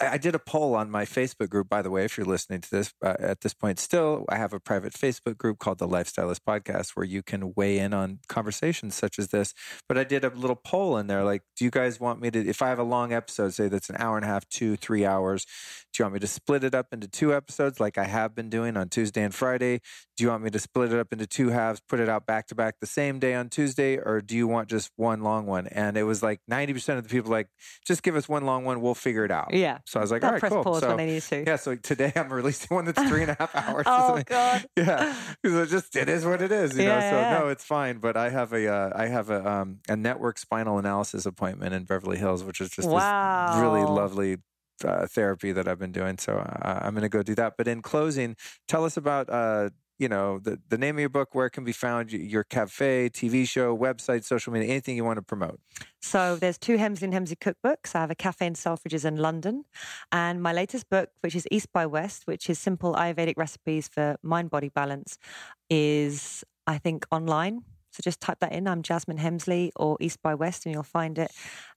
I, 0.00 0.10
I 0.10 0.18
did 0.18 0.34
a 0.34 0.38
poll 0.38 0.74
on 0.74 0.90
my 0.90 1.04
Facebook 1.04 1.48
group. 1.48 1.68
By 1.68 1.82
the 1.82 1.90
way, 1.90 2.04
if 2.04 2.16
you're 2.16 2.26
listening 2.26 2.60
to 2.60 2.70
this 2.70 2.94
uh, 3.04 3.14
at 3.18 3.40
this 3.40 3.54
point, 3.54 3.78
still, 3.78 4.24
I 4.28 4.36
have 4.36 4.52
a 4.52 4.60
private 4.60 4.92
Facebook 4.92 5.36
group 5.36 5.58
called 5.58 5.78
the 5.78 5.88
Lifestylist 5.88 6.40
Podcast 6.46 6.90
where 6.90 7.04
you 7.04 7.22
can 7.22 7.52
weigh 7.56 7.78
in 7.78 7.92
on 7.92 8.20
conversations 8.28 8.94
such 8.94 9.18
as 9.18 9.28
this. 9.28 9.52
But 9.88 9.98
I 9.98 10.04
did 10.04 10.24
a 10.24 10.28
little 10.30 10.56
poll 10.56 10.96
in 10.96 11.08
there, 11.08 11.24
like, 11.24 11.42
do 11.56 11.64
you 11.64 11.70
guys 11.70 11.98
want 11.98 12.20
me 12.20 12.30
to? 12.30 12.48
If 12.48 12.62
I 12.62 12.68
have 12.68 12.78
a 12.78 12.84
long 12.84 13.12
episode, 13.12 13.54
say 13.54 13.68
that's 13.68 13.90
an 13.90 13.96
hour 13.98 14.16
and 14.16 14.24
a 14.24 14.28
half, 14.28 14.48
two, 14.48 14.76
three 14.76 15.04
hours, 15.04 15.44
do 15.92 16.02
you 16.02 16.04
want 16.04 16.14
me 16.14 16.20
to 16.20 16.26
split 16.26 16.62
it 16.62 16.74
up 16.74 16.92
into 16.92 17.08
two 17.08 17.34
episodes, 17.34 17.80
like 17.80 17.98
I 17.98 18.04
have 18.04 18.34
been 18.34 18.48
doing 18.48 18.76
on 18.76 18.88
Tuesday 18.88 19.24
and 19.24 19.34
Friday? 19.34 19.80
Do 20.16 20.24
you 20.24 20.30
want 20.30 20.44
me 20.44 20.50
to 20.50 20.58
split 20.58 20.92
it 20.92 20.98
up 20.98 21.12
into 21.12 21.26
two 21.26 21.48
halves, 21.48 21.80
put 21.88 21.98
it 21.98 22.08
out 22.08 22.26
back 22.26 22.46
to 22.48 22.54
back 22.54 22.76
the 22.80 22.86
same 22.86 23.18
day 23.18 23.34
on 23.34 23.48
Tuesday, 23.48 23.98
or 23.98 24.20
do 24.20 24.36
you 24.36 24.46
want 24.46 24.68
just 24.68 24.90
one 24.96 25.22
long 25.22 25.47
one? 25.48 25.66
And 25.66 25.96
it 25.96 26.04
was 26.04 26.22
like 26.22 26.40
90% 26.50 26.98
of 26.98 27.02
the 27.02 27.08
people 27.08 27.30
like, 27.30 27.48
just 27.84 28.02
give 28.02 28.14
us 28.14 28.28
one 28.28 28.44
long 28.46 28.64
one, 28.64 28.80
we'll 28.80 28.94
figure 28.94 29.24
it 29.24 29.30
out. 29.30 29.52
yeah. 29.52 29.78
So 29.86 29.98
I 29.98 30.02
was 30.02 30.10
like, 30.10 30.20
They'll 30.20 30.30
all 30.30 30.38
right, 30.38 30.52
cool. 30.64 30.80
so, 30.80 30.88
when 30.88 30.96
they 30.98 31.06
need 31.06 31.22
to. 31.22 31.44
yeah, 31.44 31.56
so 31.56 31.74
today 31.74 32.12
I'm 32.14 32.32
releasing 32.32 32.74
one 32.74 32.84
that's 32.84 33.02
three 33.08 33.22
and 33.22 33.30
a 33.30 33.36
half 33.38 33.54
hours. 33.56 33.84
Oh. 33.86 34.22
God. 34.26 34.66
Yeah, 34.76 35.14
because 35.42 35.58
it 35.58 35.70
just 35.70 35.96
it 35.96 36.08
is 36.08 36.24
what 36.24 36.42
it 36.42 36.52
is, 36.52 36.76
you 36.76 36.84
know. 36.84 37.00
So 37.00 37.06
yeah. 37.06 37.38
no, 37.38 37.48
it's 37.48 37.64
fine. 37.64 37.98
But 37.98 38.16
I 38.16 38.30
have 38.30 38.52
a 38.52 38.68
uh, 38.72 38.92
I 38.94 39.06
have 39.06 39.30
a 39.30 39.48
um, 39.48 39.78
a 39.88 39.96
network 39.96 40.38
spinal 40.38 40.78
analysis 40.78 41.26
appointment 41.26 41.74
in 41.74 41.84
Beverly 41.84 42.18
Hills, 42.18 42.44
which 42.44 42.60
is 42.60 42.68
just 42.70 42.88
this 42.88 43.60
really 43.60 43.82
lovely 43.84 44.36
uh, 44.84 45.06
therapy 45.06 45.52
that 45.52 45.66
I've 45.66 45.78
been 45.78 45.92
doing. 45.92 46.18
So 46.18 46.34
uh, 46.34 46.80
I'm 46.82 46.92
going 46.92 47.02
to 47.02 47.08
go 47.08 47.22
do 47.22 47.34
that. 47.36 47.54
But 47.56 47.68
in 47.68 47.82
closing, 47.82 48.36
tell 48.66 48.84
us 48.84 48.96
about. 48.96 49.28
Uh, 49.30 49.70
you 49.98 50.08
know 50.08 50.38
the, 50.38 50.58
the 50.68 50.78
name 50.78 50.96
of 50.96 51.00
your 51.00 51.08
book 51.08 51.34
where 51.34 51.46
it 51.46 51.50
can 51.50 51.64
be 51.64 51.72
found 51.72 52.12
your 52.12 52.44
cafe 52.44 53.10
tv 53.10 53.46
show 53.46 53.76
website 53.76 54.24
social 54.24 54.52
media 54.52 54.68
anything 54.70 54.96
you 54.96 55.04
want 55.04 55.16
to 55.16 55.22
promote 55.22 55.60
So 56.00 56.36
there's 56.36 56.58
two 56.58 56.76
Hemsley 56.78 57.02
and 57.02 57.12
Hemsley 57.12 57.36
cookbooks. 57.36 57.94
I 57.94 58.00
have 58.00 58.10
a 58.10 58.14
cafe 58.14 58.46
in 58.46 58.54
Selfridges 58.54 59.04
in 59.04 59.16
London, 59.16 59.64
and 60.12 60.40
my 60.40 60.52
latest 60.52 60.88
book, 60.88 61.10
which 61.20 61.34
is 61.34 61.46
East 61.50 61.72
by 61.72 61.86
West, 61.86 62.22
which 62.26 62.48
is 62.48 62.58
simple 62.58 62.94
Ayurvedic 62.94 63.34
recipes 63.36 63.88
for 63.88 64.16
mind 64.22 64.48
body 64.48 64.68
balance, 64.68 65.18
is 65.68 66.44
I 66.66 66.78
think 66.78 67.04
online. 67.10 67.64
So 67.90 68.00
just 68.02 68.20
type 68.20 68.38
that 68.40 68.52
in. 68.52 68.68
I'm 68.68 68.82
Jasmine 68.82 69.18
Hemsley 69.18 69.70
or 69.74 69.96
East 70.00 70.22
by 70.22 70.34
West, 70.34 70.66
and 70.66 70.74
you'll 70.74 70.84
find 70.84 71.18
it. 71.18 71.32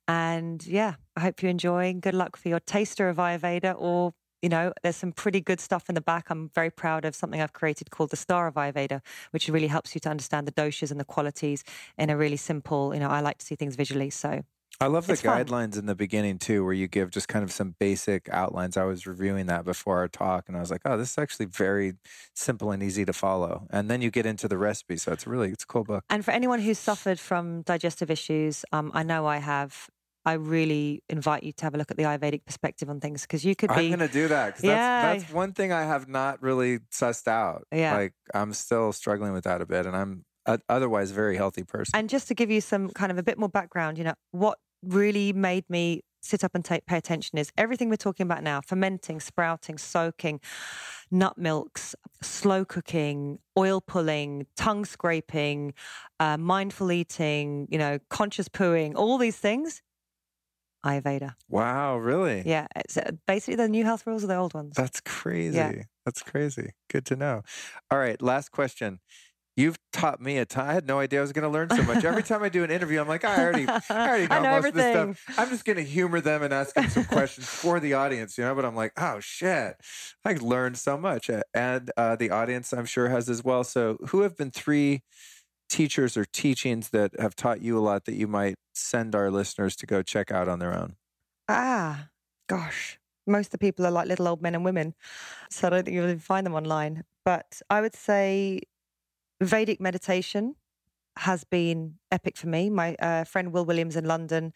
And 0.07 0.65
yeah, 0.67 0.95
I 1.15 1.21
hope 1.21 1.41
you 1.41 1.49
enjoy. 1.49 1.93
Good 1.93 2.13
luck 2.13 2.35
for 2.35 2.49
your 2.49 2.59
taster 2.59 3.09
of 3.09 3.17
Ayurveda 3.17 3.73
or 3.77 4.13
you 4.41 4.49
know, 4.49 4.73
there's 4.83 4.95
some 4.95 5.11
pretty 5.11 5.41
good 5.41 5.59
stuff 5.59 5.89
in 5.89 5.95
the 5.95 6.01
back. 6.01 6.29
I'm 6.29 6.49
very 6.49 6.69
proud 6.71 7.05
of 7.05 7.15
something 7.15 7.41
I've 7.41 7.53
created 7.53 7.91
called 7.91 8.09
the 8.09 8.17
Star 8.17 8.47
of 8.47 8.55
Ayurveda, 8.55 9.01
which 9.31 9.47
really 9.49 9.67
helps 9.67 9.93
you 9.95 10.01
to 10.01 10.09
understand 10.09 10.47
the 10.47 10.51
doshas 10.51 10.91
and 10.91 10.99
the 10.99 11.05
qualities 11.05 11.63
in 11.97 12.09
a 12.09 12.17
really 12.17 12.37
simple, 12.37 12.93
you 12.93 12.99
know, 12.99 13.09
I 13.09 13.21
like 13.21 13.37
to 13.39 13.45
see 13.45 13.55
things 13.55 13.75
visually. 13.75 14.09
So 14.09 14.43
I 14.79 14.87
love 14.87 15.05
the 15.05 15.13
It's 15.13 15.21
fun. 15.21 15.45
guidelines 15.45 15.77
in 15.77 15.85
the 15.85 15.93
beginning 15.95 16.39
too, 16.39 16.63
where 16.65 16.73
you 16.73 16.87
give 16.87 17.11
just 17.11 17.27
kind 17.27 17.43
of 17.43 17.51
some 17.51 17.75
basic 17.79 18.29
outlines. 18.29 18.77
I 18.77 18.85
was 18.85 19.05
reviewing 19.05 19.45
that 19.45 19.63
before 19.63 19.99
our 19.99 20.07
talk, 20.07 20.45
and 20.47 20.57
I 20.57 20.59
was 20.59 20.71
like, 20.71 20.81
"Oh, 20.85 20.97
this 20.97 21.11
is 21.11 21.17
actually 21.19 21.45
very 21.45 21.93
simple 22.33 22.71
and 22.71 22.81
easy 22.81 23.05
to 23.05 23.13
follow." 23.13 23.67
And 23.69 23.91
then 23.91 24.01
you 24.01 24.09
get 24.09 24.25
into 24.25 24.47
the 24.47 24.57
recipe, 24.57 24.97
so 24.97 25.11
it's 25.11 25.27
really 25.27 25.51
it's 25.51 25.65
a 25.65 25.67
cool 25.67 25.83
book. 25.83 26.03
And 26.09 26.25
for 26.25 26.31
anyone 26.31 26.59
who's 26.61 26.79
suffered 26.79 27.19
from 27.19 27.61
digestive 27.61 28.09
issues, 28.09 28.65
um, 28.71 28.89
I 28.95 29.03
know 29.03 29.27
I 29.27 29.37
have. 29.37 29.87
I 30.25 30.33
really 30.33 31.03
invite 31.09 31.43
you 31.43 31.51
to 31.53 31.65
have 31.65 31.73
a 31.73 31.77
look 31.77 31.89
at 31.91 31.97
the 31.97 32.03
Ayurvedic 32.03 32.45
perspective 32.45 32.89
on 32.89 32.99
things 32.99 33.23
because 33.23 33.43
you 33.43 33.55
could 33.55 33.69
be. 33.69 33.91
I'm 33.91 33.97
going 33.97 34.07
to 34.07 34.13
do 34.13 34.27
that 34.27 34.55
'cause 34.55 34.63
Yeah. 34.63 35.01
that's, 35.13 35.23
that's 35.23 35.33
one 35.33 35.53
thing 35.53 35.71
I 35.71 35.83
have 35.83 36.07
not 36.07 36.41
really 36.41 36.79
sussed 36.91 37.27
out. 37.27 37.67
Yeah. 37.71 37.95
like 37.95 38.13
I'm 38.33 38.53
still 38.53 38.91
struggling 38.93 39.33
with 39.33 39.45
that 39.45 39.61
a 39.61 39.65
bit, 39.65 39.85
and 39.85 39.95
I'm 39.95 40.25
a, 40.45 40.59
otherwise 40.69 41.11
a 41.11 41.13
very 41.13 41.37
healthy 41.37 41.63
person. 41.63 41.91
And 41.97 42.09
just 42.09 42.27
to 42.27 42.35
give 42.35 42.51
you 42.51 42.61
some 42.61 42.89
kind 42.89 43.11
of 43.11 43.17
a 43.17 43.23
bit 43.23 43.37
more 43.39 43.49
background, 43.49 43.97
you 43.97 44.03
know, 44.03 44.13
what 44.31 44.59
really 44.83 45.33
made 45.33 45.65
me 45.69 46.03
sit 46.23 46.43
up 46.43 46.53
and 46.53 46.63
take, 46.63 46.85
pay 46.85 46.97
attention 46.97 47.39
is 47.39 47.51
everything 47.57 47.89
we're 47.89 47.95
talking 47.95 48.25
about 48.27 48.43
now 48.43 48.61
fermenting, 48.61 49.19
sprouting, 49.19 49.77
soaking, 49.79 50.39
nut 51.09 51.35
milks, 51.37 51.95
slow 52.21 52.63
cooking, 52.63 53.39
oil 53.57 53.81
pulling, 53.81 54.45
tongue 54.55 54.85
scraping, 54.85 55.73
uh, 56.19 56.37
mindful 56.37 56.91
eating, 56.91 57.67
you 57.71 57.77
know, 57.79 57.97
conscious 58.09 58.47
pooing, 58.47 58.93
all 58.95 59.17
these 59.17 59.37
things. 59.37 59.81
Ayurveda. 60.85 61.35
wow, 61.47 61.97
really? 61.97 62.43
Yeah. 62.45 62.67
It's 62.75 62.97
uh, 62.97 63.11
basically 63.27 63.55
the 63.55 63.67
new 63.69 63.83
health 63.83 64.05
rules 64.07 64.23
are 64.23 64.27
the 64.27 64.35
old 64.35 64.53
ones. 64.53 64.73
That's 64.75 64.99
crazy. 65.01 65.57
Yeah. 65.57 65.83
That's 66.05 66.23
crazy. 66.23 66.71
Good 66.89 67.05
to 67.07 67.15
know. 67.15 67.43
All 67.91 67.99
right, 67.99 68.19
last 68.21 68.51
question. 68.51 68.99
You've 69.57 69.77
taught 69.91 70.21
me 70.21 70.37
a 70.37 70.45
ton. 70.45 70.67
I 70.69 70.73
had 70.73 70.87
no 70.87 70.97
idea 70.99 71.19
I 71.19 71.21
was 71.21 71.33
going 71.33 71.43
to 71.43 71.49
learn 71.49 71.69
so 71.69 71.83
much. 71.83 72.05
Every 72.05 72.23
time 72.31 72.41
I 72.41 72.47
do 72.49 72.63
an 72.63 72.71
interview, 72.71 73.01
I'm 73.01 73.07
like, 73.07 73.25
I 73.25 73.37
already, 73.43 73.67
I 73.67 73.81
already 73.91 74.27
know, 74.27 74.35
I 74.35 74.39
know 74.39 74.49
most 74.51 74.67
of 74.69 74.73
this 74.73 74.83
everything. 74.85 75.13
stuff. 75.15 75.39
I'm 75.39 75.49
just 75.49 75.65
going 75.65 75.75
to 75.75 75.83
humor 75.83 76.21
them 76.21 76.41
and 76.41 76.53
ask 76.53 76.73
them 76.73 76.89
some 76.89 77.03
questions 77.17 77.47
for 77.47 77.79
the 77.81 77.93
audience, 77.93 78.37
you 78.37 78.45
know. 78.45 78.55
But 78.55 78.63
I'm 78.63 78.75
like, 78.77 78.93
oh 78.97 79.19
shit, 79.19 79.75
I 80.23 80.33
learned 80.33 80.77
so 80.77 80.97
much, 80.97 81.29
and 81.53 81.91
uh, 81.97 82.15
the 82.15 82.31
audience, 82.31 82.71
I'm 82.71 82.85
sure, 82.85 83.09
has 83.09 83.29
as 83.29 83.43
well. 83.43 83.63
So, 83.65 83.97
who 84.07 84.21
have 84.21 84.37
been 84.37 84.51
three 84.51 85.03
teachers 85.71 86.17
or 86.17 86.25
teachings 86.25 86.89
that 86.89 87.17
have 87.19 87.35
taught 87.35 87.61
you 87.61 87.77
a 87.77 87.81
lot 87.81 88.05
that 88.05 88.15
you 88.15 88.27
might 88.27 88.55
send 88.73 89.15
our 89.15 89.31
listeners 89.31 89.75
to 89.77 89.85
go 89.85 90.03
check 90.03 90.31
out 90.31 90.47
on 90.47 90.59
their 90.59 90.75
own? 90.77 90.95
Ah, 91.47 92.09
gosh. 92.47 92.99
Most 93.25 93.47
of 93.47 93.51
the 93.51 93.57
people 93.59 93.85
are 93.85 93.91
like 93.91 94.07
little 94.07 94.27
old 94.27 94.41
men 94.41 94.53
and 94.53 94.65
women. 94.65 94.93
So 95.49 95.67
I 95.67 95.69
don't 95.69 95.85
think 95.85 95.95
you'll 95.95 96.05
even 96.05 96.19
find 96.19 96.45
them 96.45 96.55
online. 96.55 97.03
But 97.23 97.61
I 97.69 97.81
would 97.81 97.95
say 97.95 98.61
Vedic 99.41 99.79
meditation 99.79 100.55
has 101.17 101.43
been 101.43 101.95
epic 102.11 102.37
for 102.37 102.47
me. 102.47 102.69
My 102.69 102.95
uh, 102.95 103.23
friend 103.23 103.53
Will 103.53 103.65
Williams 103.65 103.95
in 103.95 104.05
London, 104.05 104.53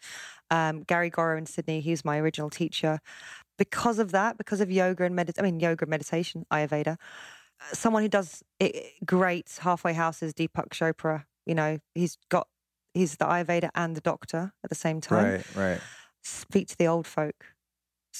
um, 0.50 0.82
Gary 0.82 1.10
Gorrow 1.10 1.38
in 1.38 1.46
Sydney, 1.46 1.80
he's 1.80 2.04
my 2.04 2.18
original 2.18 2.50
teacher. 2.50 3.00
Because 3.58 3.98
of 3.98 4.12
that, 4.12 4.36
because 4.36 4.60
of 4.60 4.70
yoga 4.70 5.04
and 5.04 5.16
medit- 5.16 5.38
I 5.38 5.42
mean 5.42 5.60
yoga 5.60 5.84
and 5.84 5.90
meditation, 5.90 6.44
Ayurveda, 6.52 6.96
someone 7.72 8.02
who 8.02 8.08
does 8.08 8.42
it, 8.60 8.92
great 9.04 9.58
halfway 9.60 9.92
houses, 9.92 10.32
Deepak 10.32 10.68
Chopra. 10.70 11.24
You 11.44 11.54
know, 11.54 11.78
he's 11.94 12.18
got 12.28 12.48
he's 12.94 13.16
the 13.16 13.24
Ayurveda 13.24 13.70
and 13.74 13.96
the 13.96 14.00
doctor 14.00 14.52
at 14.64 14.70
the 14.70 14.76
same 14.76 15.00
time. 15.00 15.32
Right, 15.32 15.56
right. 15.56 15.80
Speak 16.22 16.68
to 16.68 16.76
the 16.76 16.86
old 16.86 17.06
folk. 17.06 17.54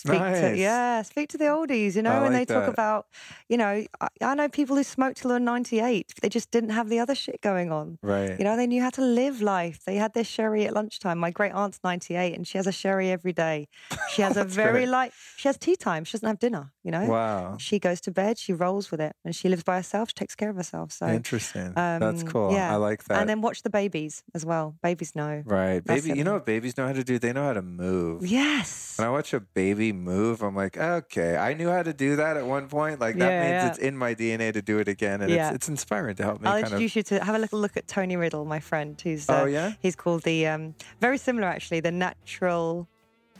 Speak 0.00 0.20
Nice. 0.20 0.40
to 0.40 0.56
yeah, 0.56 1.02
speak 1.02 1.28
to 1.30 1.38
the 1.38 1.44
oldies. 1.46 1.96
You 1.96 2.02
know, 2.02 2.12
I 2.12 2.22
when 2.22 2.32
like 2.32 2.48
they 2.48 2.54
talk 2.54 2.68
about, 2.68 3.06
you 3.48 3.56
know, 3.56 3.84
I, 4.00 4.08
I 4.20 4.34
know 4.34 4.48
people 4.48 4.76
who 4.76 4.82
smoked 4.82 5.18
till 5.18 5.30
they're 5.30 5.38
ninety 5.40 5.80
eight. 5.80 6.12
They 6.20 6.28
just 6.28 6.50
didn't 6.50 6.70
have 6.70 6.88
the 6.88 6.98
other 6.98 7.14
shit 7.14 7.40
going 7.40 7.72
on. 7.72 7.98
Right. 8.02 8.38
You 8.38 8.44
know, 8.44 8.56
they 8.56 8.66
knew 8.66 8.82
how 8.82 8.90
to 8.90 9.02
live 9.02 9.40
life. 9.40 9.84
They 9.84 9.96
had 9.96 10.12
their 10.14 10.24
sherry 10.24 10.66
at 10.66 10.74
lunchtime. 10.74 11.18
My 11.18 11.30
great 11.30 11.52
aunt's 11.52 11.80
98 11.84 12.34
and 12.34 12.46
she 12.46 12.58
has 12.58 12.66
a 12.66 12.72
sherry 12.72 13.10
every 13.10 13.32
day. 13.32 13.68
She 14.10 14.22
has 14.22 14.36
a 14.44 14.44
very 14.44 14.72
great. 14.80 14.88
light, 14.88 15.12
she 15.36 15.48
has 15.48 15.56
tea 15.56 15.76
time. 15.76 16.04
She 16.04 16.12
doesn't 16.12 16.26
have 16.26 16.38
dinner, 16.38 16.72
you 16.82 16.90
know? 16.90 17.04
Wow. 17.06 17.56
She 17.58 17.78
goes 17.78 18.00
to 18.02 18.10
bed, 18.10 18.38
she 18.38 18.52
rolls 18.52 18.90
with 18.90 19.00
it, 19.00 19.14
and 19.24 19.34
she 19.34 19.48
lives 19.48 19.62
by 19.62 19.76
herself. 19.76 20.10
She 20.10 20.14
takes 20.14 20.34
care 20.34 20.50
of 20.50 20.56
herself. 20.56 20.92
So, 20.92 21.06
Interesting. 21.08 21.72
That's 21.74 22.22
um, 22.22 22.28
cool. 22.28 22.52
yeah. 22.52 22.72
I 22.72 22.76
like 22.76 23.04
that. 23.04 23.20
and 23.20 23.28
then 23.28 23.40
watch 23.40 23.62
the 23.62 23.70
babies 23.70 24.22
as 24.34 24.44
well. 24.44 24.76
Babies 24.82 25.14
know. 25.14 25.42
right. 25.46 25.84
Baby, 25.84 26.12
you 26.18 26.24
know 26.24 26.34
what 26.34 26.46
babies 26.46 26.76
know 26.76 26.86
how 26.86 26.92
to 26.92 27.04
do? 27.04 27.18
They 27.18 27.32
know 27.32 27.44
how 27.44 27.52
to 27.54 27.62
move. 27.62 28.26
Yes. 28.26 28.94
When 28.98 29.06
I 29.06 29.10
watch 29.10 29.32
a 29.32 29.40
baby 29.40 29.85
move, 29.92 30.42
I'm 30.42 30.54
like, 30.56 30.76
okay, 30.76 31.36
I 31.36 31.54
knew 31.54 31.68
how 31.70 31.82
to 31.82 31.92
do 31.92 32.16
that 32.16 32.36
at 32.36 32.46
one 32.46 32.68
point. 32.68 33.00
Like 33.00 33.16
that 33.18 33.32
Yeah, 33.32 33.40
means 33.40 33.62
yeah. 33.62 33.68
it's 33.68 33.78
in 33.78 33.96
my 33.96 34.14
DNA 34.14 34.52
to 34.52 34.62
do 34.62 34.78
it 34.78 34.88
again, 34.88 35.20
and 35.22 35.30
Yeah. 35.30 35.48
it's 35.48 35.56
it's 35.56 35.68
inspiring 35.68 36.16
to 36.16 36.22
help 36.22 36.40
me 36.40 36.48
I'll 36.48 36.54
kind 36.54 36.66
of. 36.66 36.72
introduce 36.72 36.96
you 36.96 37.02
to 37.04 37.24
have 37.24 37.34
a 37.34 37.38
little 37.38 37.60
look 37.60 37.76
at 37.76 37.86
Tony 37.86 38.16
Riddle, 38.16 38.44
my 38.44 38.60
friend, 38.60 39.00
who's 39.00 39.28
Oh, 39.28 39.42
uh, 39.42 39.46
yeah? 39.46 39.72
he's 39.80 39.96
called 39.96 40.22
the 40.22 40.46
um, 40.46 40.74
very 41.00 41.18
similar 41.18 41.48
actually, 41.48 41.80
the 41.80 41.92
natural 41.92 42.88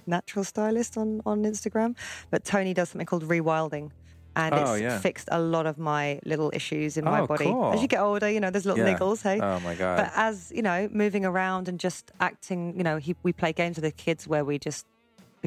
natural 0.06 0.44
stylist 0.44 0.97
on 0.97 1.20
on 1.27 1.44
Instagram. 1.44 1.97
But 2.31 2.44
Tony 2.44 2.74
does 2.74 2.90
something 2.90 3.06
called 3.06 3.24
rewilding. 3.24 3.90
And 4.39 4.55
Oh, 4.55 4.74
it's 4.74 4.82
yeah. 4.82 4.98
fixed 4.98 5.31
a 5.32 5.40
lot 5.40 5.64
of 5.64 5.78
my 5.78 6.20
little 6.27 6.51
issues 6.52 6.98
in 6.98 7.06
my 7.06 7.23
Oh, 7.23 7.27
body. 7.27 7.47
cool. 7.47 7.73
As 7.73 7.81
you 7.81 7.89
get 7.89 8.01
older, 8.01 8.28
you 8.31 8.39
know, 8.39 8.51
there's 8.51 8.66
little 8.66 8.85
Yeah. 8.86 8.94
niggles, 8.94 9.23
hey. 9.23 9.40
Oh 9.40 9.59
my 9.60 9.74
god. 9.74 9.97
But 9.97 10.12
as 10.14 10.52
you 10.55 10.60
know, 10.60 10.90
moving 10.93 11.24
around 11.24 11.68
and 11.68 11.81
just 11.81 12.10
acting, 12.20 12.77
you 12.77 12.85
know, 12.85 12.98
he, 12.98 13.16
we 13.23 13.32
play 13.32 13.55
games 13.55 13.77
with 13.77 13.85
the 13.85 13.93
kids 13.93 14.28
where 14.28 14.44
we 14.44 14.59
just 14.59 14.85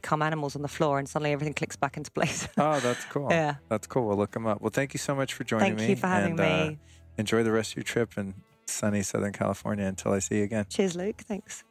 become 0.02 0.22
animals 0.22 0.56
on 0.56 0.62
the 0.62 0.68
floor, 0.68 1.00
and 1.00 1.08
suddenly 1.08 1.32
everything 1.32 1.54
clicks 1.54 1.76
back 1.76 1.98
into 1.98 2.12
place. 2.12 2.48
oh, 2.58 2.80
that's 2.80 3.06
cool. 3.06 3.28
Yeah. 3.40 3.56
That's 3.70 3.86
cool. 3.88 4.08
We'll 4.08 4.18
look 4.18 4.32
them 4.32 4.48
up. 4.48 4.62
Well, 4.62 4.72
thank 4.72 4.94
you 4.94 4.98
so 4.98 5.14
much 5.14 5.34
for 5.34 5.44
joining 5.44 5.76
Thank 5.76 5.80
me. 5.80 5.86
Thank 5.88 5.90
you 5.98 6.02
for 6.02 6.08
having 6.08 6.32
and, 6.32 6.40
uh, 6.40 6.70
me. 6.72 6.80
enjoy 7.18 7.44
the 7.44 7.52
rest 7.52 7.74
of 7.74 7.78
your 7.78 7.84
trip 7.84 8.18
in 8.18 8.34
sunny 8.66 9.02
Southern 9.04 9.34
California 9.34 9.86
until 9.86 10.14
I 10.14 10.20
see 10.20 10.38
you 10.38 10.44
again. 10.44 10.66
Cheers, 10.70 10.96
Luke. 10.96 11.22
Thanks. 11.28 11.64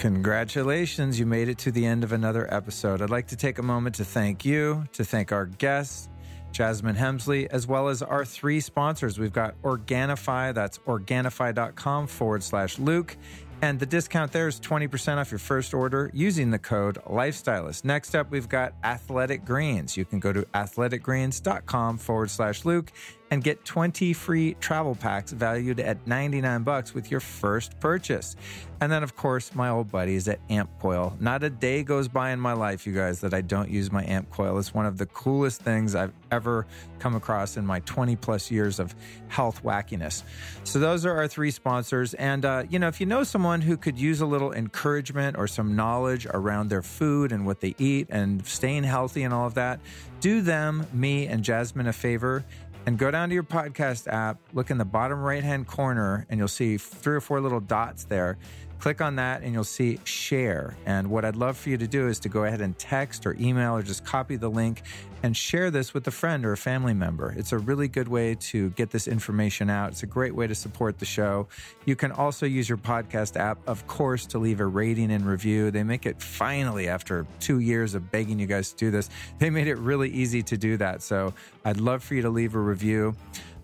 Congratulations, 0.00 1.18
you 1.18 1.26
made 1.26 1.50
it 1.50 1.58
to 1.58 1.70
the 1.70 1.84
end 1.84 2.04
of 2.04 2.12
another 2.12 2.52
episode. 2.52 3.02
I'd 3.02 3.10
like 3.10 3.26
to 3.28 3.36
take 3.36 3.58
a 3.58 3.62
moment 3.62 3.96
to 3.96 4.04
thank 4.04 4.46
you, 4.46 4.84
to 4.94 5.04
thank 5.04 5.30
our 5.30 5.44
guests, 5.44 6.08
Jasmine 6.52 6.96
Hemsley, 6.96 7.46
as 7.50 7.66
well 7.66 7.88
as 7.88 8.00
our 8.00 8.24
three 8.24 8.60
sponsors. 8.60 9.18
We've 9.18 9.32
got 9.32 9.60
Organifi, 9.62 10.54
that's 10.54 10.78
organifi.com 10.78 12.06
forward 12.06 12.42
slash 12.42 12.78
Luke. 12.78 13.14
And 13.62 13.78
the 13.78 13.86
discount 13.86 14.32
there 14.32 14.48
is 14.48 14.58
20% 14.58 15.18
off 15.18 15.30
your 15.30 15.38
first 15.38 15.74
order 15.74 16.10
using 16.14 16.50
the 16.50 16.58
code 16.58 16.98
Lifestylist. 17.06 17.84
Next 17.84 18.14
up, 18.14 18.30
we've 18.30 18.48
got 18.48 18.72
Athletic 18.82 19.44
Greens. 19.44 19.96
You 19.96 20.04
can 20.04 20.18
go 20.18 20.32
to 20.32 20.42
athleticgreens.com 20.54 21.98
forward 21.98 22.30
slash 22.30 22.64
Luke 22.64 22.90
and 23.30 23.44
get 23.44 23.64
20 23.64 24.12
free 24.12 24.54
travel 24.54 24.94
packs 24.94 25.30
valued 25.30 25.78
at 25.78 26.04
99 26.06 26.62
bucks 26.64 26.94
with 26.94 27.10
your 27.10 27.20
first 27.20 27.78
purchase. 27.78 28.34
And 28.82 28.90
then, 28.90 29.02
of 29.02 29.14
course, 29.14 29.54
my 29.54 29.68
old 29.68 29.90
buddies 29.90 30.26
at 30.26 30.40
Amp 30.48 30.70
Coil. 30.80 31.14
Not 31.20 31.44
a 31.44 31.50
day 31.50 31.82
goes 31.82 32.08
by 32.08 32.30
in 32.30 32.40
my 32.40 32.54
life, 32.54 32.86
you 32.86 32.94
guys, 32.94 33.20
that 33.20 33.34
I 33.34 33.42
don't 33.42 33.68
use 33.68 33.92
my 33.92 34.02
Amp 34.06 34.30
Coil. 34.30 34.58
It's 34.58 34.72
one 34.72 34.86
of 34.86 34.96
the 34.96 35.04
coolest 35.04 35.60
things 35.60 35.94
I've 35.94 36.14
ever 36.30 36.66
come 36.98 37.14
across 37.14 37.58
in 37.58 37.66
my 37.66 37.80
20 37.80 38.16
plus 38.16 38.50
years 38.50 38.80
of 38.80 38.94
health 39.28 39.62
wackiness. 39.62 40.22
So, 40.64 40.78
those 40.78 41.04
are 41.04 41.14
our 41.14 41.28
three 41.28 41.50
sponsors. 41.50 42.14
And, 42.14 42.44
uh, 42.44 42.64
you 42.70 42.78
know, 42.78 42.88
if 42.88 43.00
you 43.00 43.06
know 43.06 43.22
someone 43.22 43.60
who 43.60 43.76
could 43.76 43.98
use 43.98 44.22
a 44.22 44.26
little 44.26 44.52
encouragement 44.52 45.36
or 45.36 45.46
some 45.46 45.76
knowledge 45.76 46.26
around 46.32 46.68
their 46.70 46.82
food 46.82 47.32
and 47.32 47.44
what 47.44 47.60
they 47.60 47.74
eat 47.78 48.06
and 48.08 48.44
staying 48.46 48.84
healthy 48.84 49.24
and 49.24 49.34
all 49.34 49.46
of 49.46 49.54
that, 49.54 49.78
do 50.20 50.40
them, 50.40 50.86
me, 50.92 51.26
and 51.26 51.44
Jasmine 51.44 51.86
a 51.86 51.92
favor 51.92 52.44
and 52.90 52.98
go 52.98 53.08
down 53.08 53.28
to 53.28 53.34
your 53.36 53.44
podcast 53.44 54.12
app, 54.12 54.40
look 54.52 54.68
in 54.68 54.76
the 54.76 54.84
bottom 54.84 55.20
right 55.20 55.44
hand 55.44 55.68
corner, 55.68 56.26
and 56.28 56.38
you'll 56.38 56.48
see 56.48 56.76
three 56.76 57.14
or 57.14 57.20
four 57.20 57.40
little 57.40 57.60
dots 57.60 58.02
there. 58.02 58.36
Click 58.80 59.02
on 59.02 59.16
that 59.16 59.42
and 59.42 59.52
you'll 59.52 59.62
see 59.62 60.00
share. 60.04 60.74
And 60.86 61.10
what 61.10 61.26
I'd 61.26 61.36
love 61.36 61.58
for 61.58 61.68
you 61.68 61.76
to 61.76 61.86
do 61.86 62.08
is 62.08 62.18
to 62.20 62.30
go 62.30 62.44
ahead 62.44 62.62
and 62.62 62.76
text 62.78 63.26
or 63.26 63.36
email 63.38 63.76
or 63.76 63.82
just 63.82 64.06
copy 64.06 64.36
the 64.36 64.48
link 64.48 64.82
and 65.22 65.36
share 65.36 65.70
this 65.70 65.92
with 65.92 66.06
a 66.06 66.10
friend 66.10 66.46
or 66.46 66.52
a 66.52 66.56
family 66.56 66.94
member. 66.94 67.34
It's 67.36 67.52
a 67.52 67.58
really 67.58 67.88
good 67.88 68.08
way 68.08 68.36
to 68.36 68.70
get 68.70 68.90
this 68.90 69.06
information 69.06 69.68
out. 69.68 69.90
It's 69.90 70.02
a 70.02 70.06
great 70.06 70.34
way 70.34 70.46
to 70.46 70.54
support 70.54 70.98
the 70.98 71.04
show. 71.04 71.46
You 71.84 71.94
can 71.94 72.10
also 72.10 72.46
use 72.46 72.70
your 72.70 72.78
podcast 72.78 73.38
app, 73.38 73.58
of 73.66 73.86
course, 73.86 74.24
to 74.26 74.38
leave 74.38 74.60
a 74.60 74.66
rating 74.66 75.10
and 75.12 75.26
review. 75.26 75.70
They 75.70 75.82
make 75.82 76.06
it 76.06 76.22
finally, 76.22 76.88
after 76.88 77.26
two 77.38 77.58
years 77.58 77.94
of 77.94 78.10
begging 78.10 78.38
you 78.38 78.46
guys 78.46 78.70
to 78.72 78.76
do 78.76 78.90
this, 78.90 79.10
they 79.38 79.50
made 79.50 79.66
it 79.66 79.76
really 79.76 80.08
easy 80.08 80.42
to 80.44 80.56
do 80.56 80.78
that. 80.78 81.02
So 81.02 81.34
I'd 81.66 81.80
love 81.80 82.02
for 82.02 82.14
you 82.14 82.22
to 82.22 82.30
leave 82.30 82.54
a 82.54 82.60
review. 82.60 83.14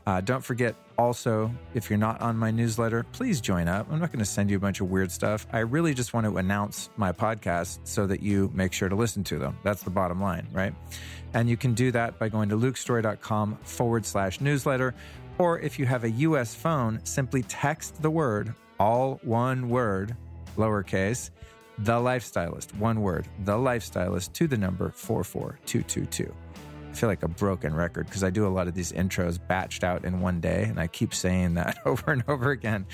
Uh, 0.06 0.20
don't 0.20 0.44
forget 0.44 0.76
also, 0.98 1.52
if 1.74 1.90
you're 1.90 1.98
not 1.98 2.20
on 2.20 2.36
my 2.36 2.50
newsletter, 2.50 3.02
please 3.12 3.40
join 3.40 3.66
up. 3.66 3.88
I'm 3.90 3.98
not 3.98 4.12
going 4.12 4.20
to 4.20 4.24
send 4.24 4.50
you 4.50 4.56
a 4.56 4.60
bunch 4.60 4.80
of 4.80 4.88
weird 4.88 5.10
stuff. 5.10 5.46
I 5.52 5.58
really 5.58 5.94
just 5.94 6.14
want 6.14 6.26
to 6.26 6.36
announce 6.38 6.90
my 6.96 7.12
podcast 7.12 7.80
so 7.84 8.06
that 8.06 8.22
you 8.22 8.50
make 8.54 8.72
sure 8.72 8.88
to 8.88 8.94
listen 8.94 9.24
to 9.24 9.38
them. 9.38 9.58
That's 9.64 9.82
the 9.82 9.90
bottom 9.90 10.20
line, 10.20 10.46
right? 10.52 10.74
And 11.34 11.50
you 11.50 11.56
can 11.56 11.74
do 11.74 11.90
that 11.90 12.18
by 12.18 12.28
going 12.28 12.48
to 12.50 12.56
lukestory.com 12.56 13.58
forward 13.62 14.06
slash 14.06 14.40
newsletter. 14.40 14.94
Or 15.38 15.58
if 15.58 15.78
you 15.78 15.86
have 15.86 16.04
a 16.04 16.10
US 16.10 16.54
phone, 16.54 17.00
simply 17.04 17.42
text 17.42 18.00
the 18.00 18.10
word, 18.10 18.54
all 18.78 19.20
one 19.22 19.68
word, 19.68 20.16
lowercase, 20.56 21.30
the 21.78 21.92
lifestylist, 21.92 22.74
one 22.78 23.02
word, 23.02 23.28
the 23.44 23.52
lifestylist 23.52 24.32
to 24.34 24.46
the 24.46 24.56
number 24.56 24.90
44222. 24.90 26.32
Feel 26.97 27.10
like 27.10 27.23
a 27.23 27.28
broken 27.28 27.74
record 27.74 28.06
because 28.06 28.24
I 28.24 28.31
do 28.31 28.47
a 28.47 28.48
lot 28.48 28.68
of 28.68 28.74
these 28.74 28.90
intros 28.90 29.39
batched 29.39 29.85
out 29.85 30.06
in 30.06 30.20
one 30.20 30.40
day, 30.40 30.64
and 30.64 30.81
I 30.81 30.86
keep 30.86 31.12
saying 31.12 31.55
that 31.55 31.78
over 31.85 32.10
and 32.10 32.24
over 32.27 32.51
again. 32.51 32.86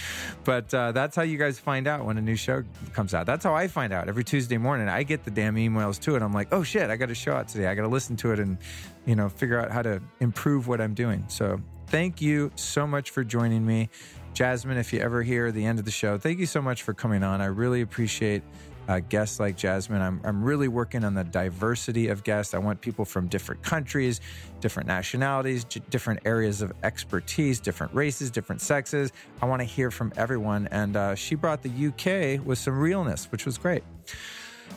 But 0.43 0.75
uh, 0.75 0.91
that's 0.91 1.15
how 1.15 1.23
you 1.23 1.39
guys 1.39 1.61
find 1.61 1.87
out 1.87 2.05
when 2.05 2.19
a 2.19 2.21
new 2.21 2.35
show 2.35 2.65
comes 2.93 3.15
out. 3.15 3.27
That's 3.27 3.45
how 3.45 3.55
I 3.55 3.69
find 3.69 3.93
out 3.93 4.09
every 4.09 4.25
Tuesday 4.25 4.59
morning. 4.59 4.89
I 4.89 5.05
get 5.05 5.25
the 5.25 5.31
damn 5.31 5.55
emails 5.55 6.01
to 6.01 6.17
it. 6.17 6.23
I'm 6.23 6.33
like, 6.33 6.49
oh 6.53 6.65
shit, 6.65 6.91
I 6.91 6.97
got 6.97 7.11
a 7.11 7.15
show 7.15 7.33
out 7.33 7.47
today. 7.47 7.69
I 7.69 7.77
got 7.77 7.83
to 7.83 7.89
listen 7.89 8.17
to 8.17 8.33
it 8.33 8.41
and 8.41 8.59
you 9.07 9.15
know 9.15 9.29
figure 9.29 9.61
out 9.61 9.71
how 9.71 9.83
to 9.83 10.03
improve 10.19 10.67
what 10.67 10.81
I'm 10.81 10.95
doing. 10.95 11.25
So 11.29 11.61
thank 11.87 12.21
you 12.21 12.51
so 12.57 12.89
much 12.89 13.11
for 13.11 13.23
joining 13.23 13.65
me, 13.65 13.89
Jasmine. 14.35 14.79
If 14.79 14.93
you 14.93 14.99
ever 14.99 15.23
hear 15.23 15.53
the 15.53 15.65
end 15.65 15.79
of 15.79 15.85
the 15.85 15.93
show, 15.93 16.19
thank 16.19 16.41
you 16.41 16.47
so 16.47 16.61
much 16.61 16.83
for 16.83 16.93
coming 16.93 17.23
on. 17.23 17.41
I 17.41 17.47
really 17.47 17.83
appreciate 17.83 18.43
uh, 18.89 19.01
guests 19.01 19.39
like 19.39 19.57
Jasmine. 19.57 20.03
I'm, 20.03 20.21
I'm 20.25 20.43
really 20.43 20.69
working 20.69 21.05
on 21.05 21.15
the 21.15 21.25
diversity 21.25 22.09
of 22.09 22.25
guests. 22.25 22.55
I 22.55 22.59
want 22.59 22.81
people 22.81 23.05
from 23.05 23.29
different 23.29 23.63
countries, 23.63 24.21
different 24.61 24.87
nationalities, 24.87 25.65
j- 25.65 25.83
different 25.91 26.21
areas 26.25 26.63
of 26.63 26.73
expertise, 26.83 27.61
different 27.61 27.95
races, 27.95 28.31
different 28.31 28.61
sexes. 28.61 29.13
I 29.41 29.47
want 29.47 29.61
to 29.61 29.67
hear 29.67 29.91
from 29.91 30.13
everyone. 30.17 30.69
And 30.71 30.97
uh, 30.97 31.15
she 31.15 31.35
brought 31.35 31.63
the 31.63 31.71
UK 31.71 32.45
with 32.45 32.59
some 32.59 32.79
realness, 32.79 33.31
which 33.31 33.47
was 33.47 33.59
great. 33.59 33.85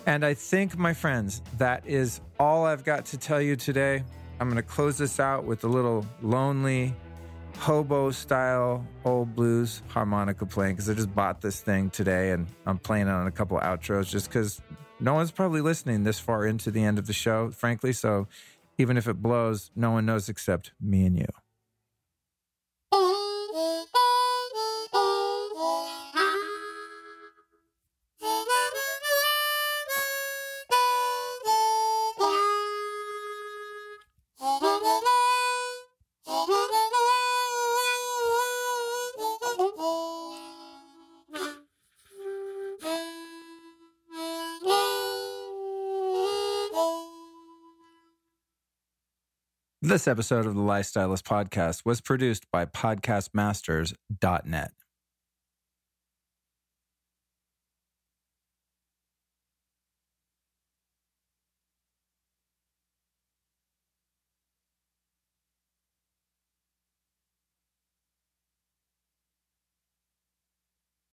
And 0.06 0.26
I 0.26 0.34
think, 0.34 0.78
my 0.78 0.94
friends, 0.94 1.42
that 1.58 1.86
is 1.86 2.22
all 2.40 2.66
I've 2.66 2.84
got 2.84 3.06
to 3.08 3.18
tell 3.18 3.42
you 3.42 3.56
today. 3.56 4.04
I'm 4.40 4.50
going 4.50 4.62
to 4.62 4.68
close 4.68 4.98
this 4.98 5.20
out 5.20 5.46
with 5.46 5.64
a 5.64 5.68
little 5.68 6.06
lonely 6.22 6.94
hobo 7.58 8.12
style 8.12 8.86
old 9.06 9.36
blues 9.36 9.82
harmonica 9.88 10.46
playing 10.46 10.76
because 10.76 10.90
I 10.90 10.94
just 10.94 11.14
bought 11.16 11.42
this 11.42 11.62
thing 11.62 11.90
today 11.90 12.32
and 12.32 12.48
I'm 12.66 12.78
playing 12.78 13.08
it 13.08 13.12
on 13.12 13.28
a 13.28 13.32
couple 13.32 13.58
outros 13.60 14.10
just 14.10 14.30
because 14.30 14.62
no 15.00 15.14
one's 15.14 15.32
probably 15.32 15.62
listening 15.62 16.04
this 16.04 16.20
far 16.20 16.46
into 16.46 16.72
the 16.72 16.84
end 16.84 17.00
of 17.00 17.08
the 17.08 17.14
show, 17.14 17.52
frankly. 17.52 17.94
So 17.94 18.28
even 18.78 18.98
if 18.98 19.08
it 19.08 19.22
blows, 19.22 19.72
no 19.76 19.92
one 19.92 20.06
knows 20.06 20.30
except 20.30 20.72
me 20.80 21.06
and 21.06 21.18
you. 21.18 21.26
This 49.86 50.08
episode 50.08 50.48
of 50.48 50.56
the 50.56 50.62
Lifestylist 50.62 51.22
Podcast 51.22 51.86
was 51.86 52.02
produced 52.02 52.50
by 52.52 52.66
podcastmasters.net. 52.66 54.72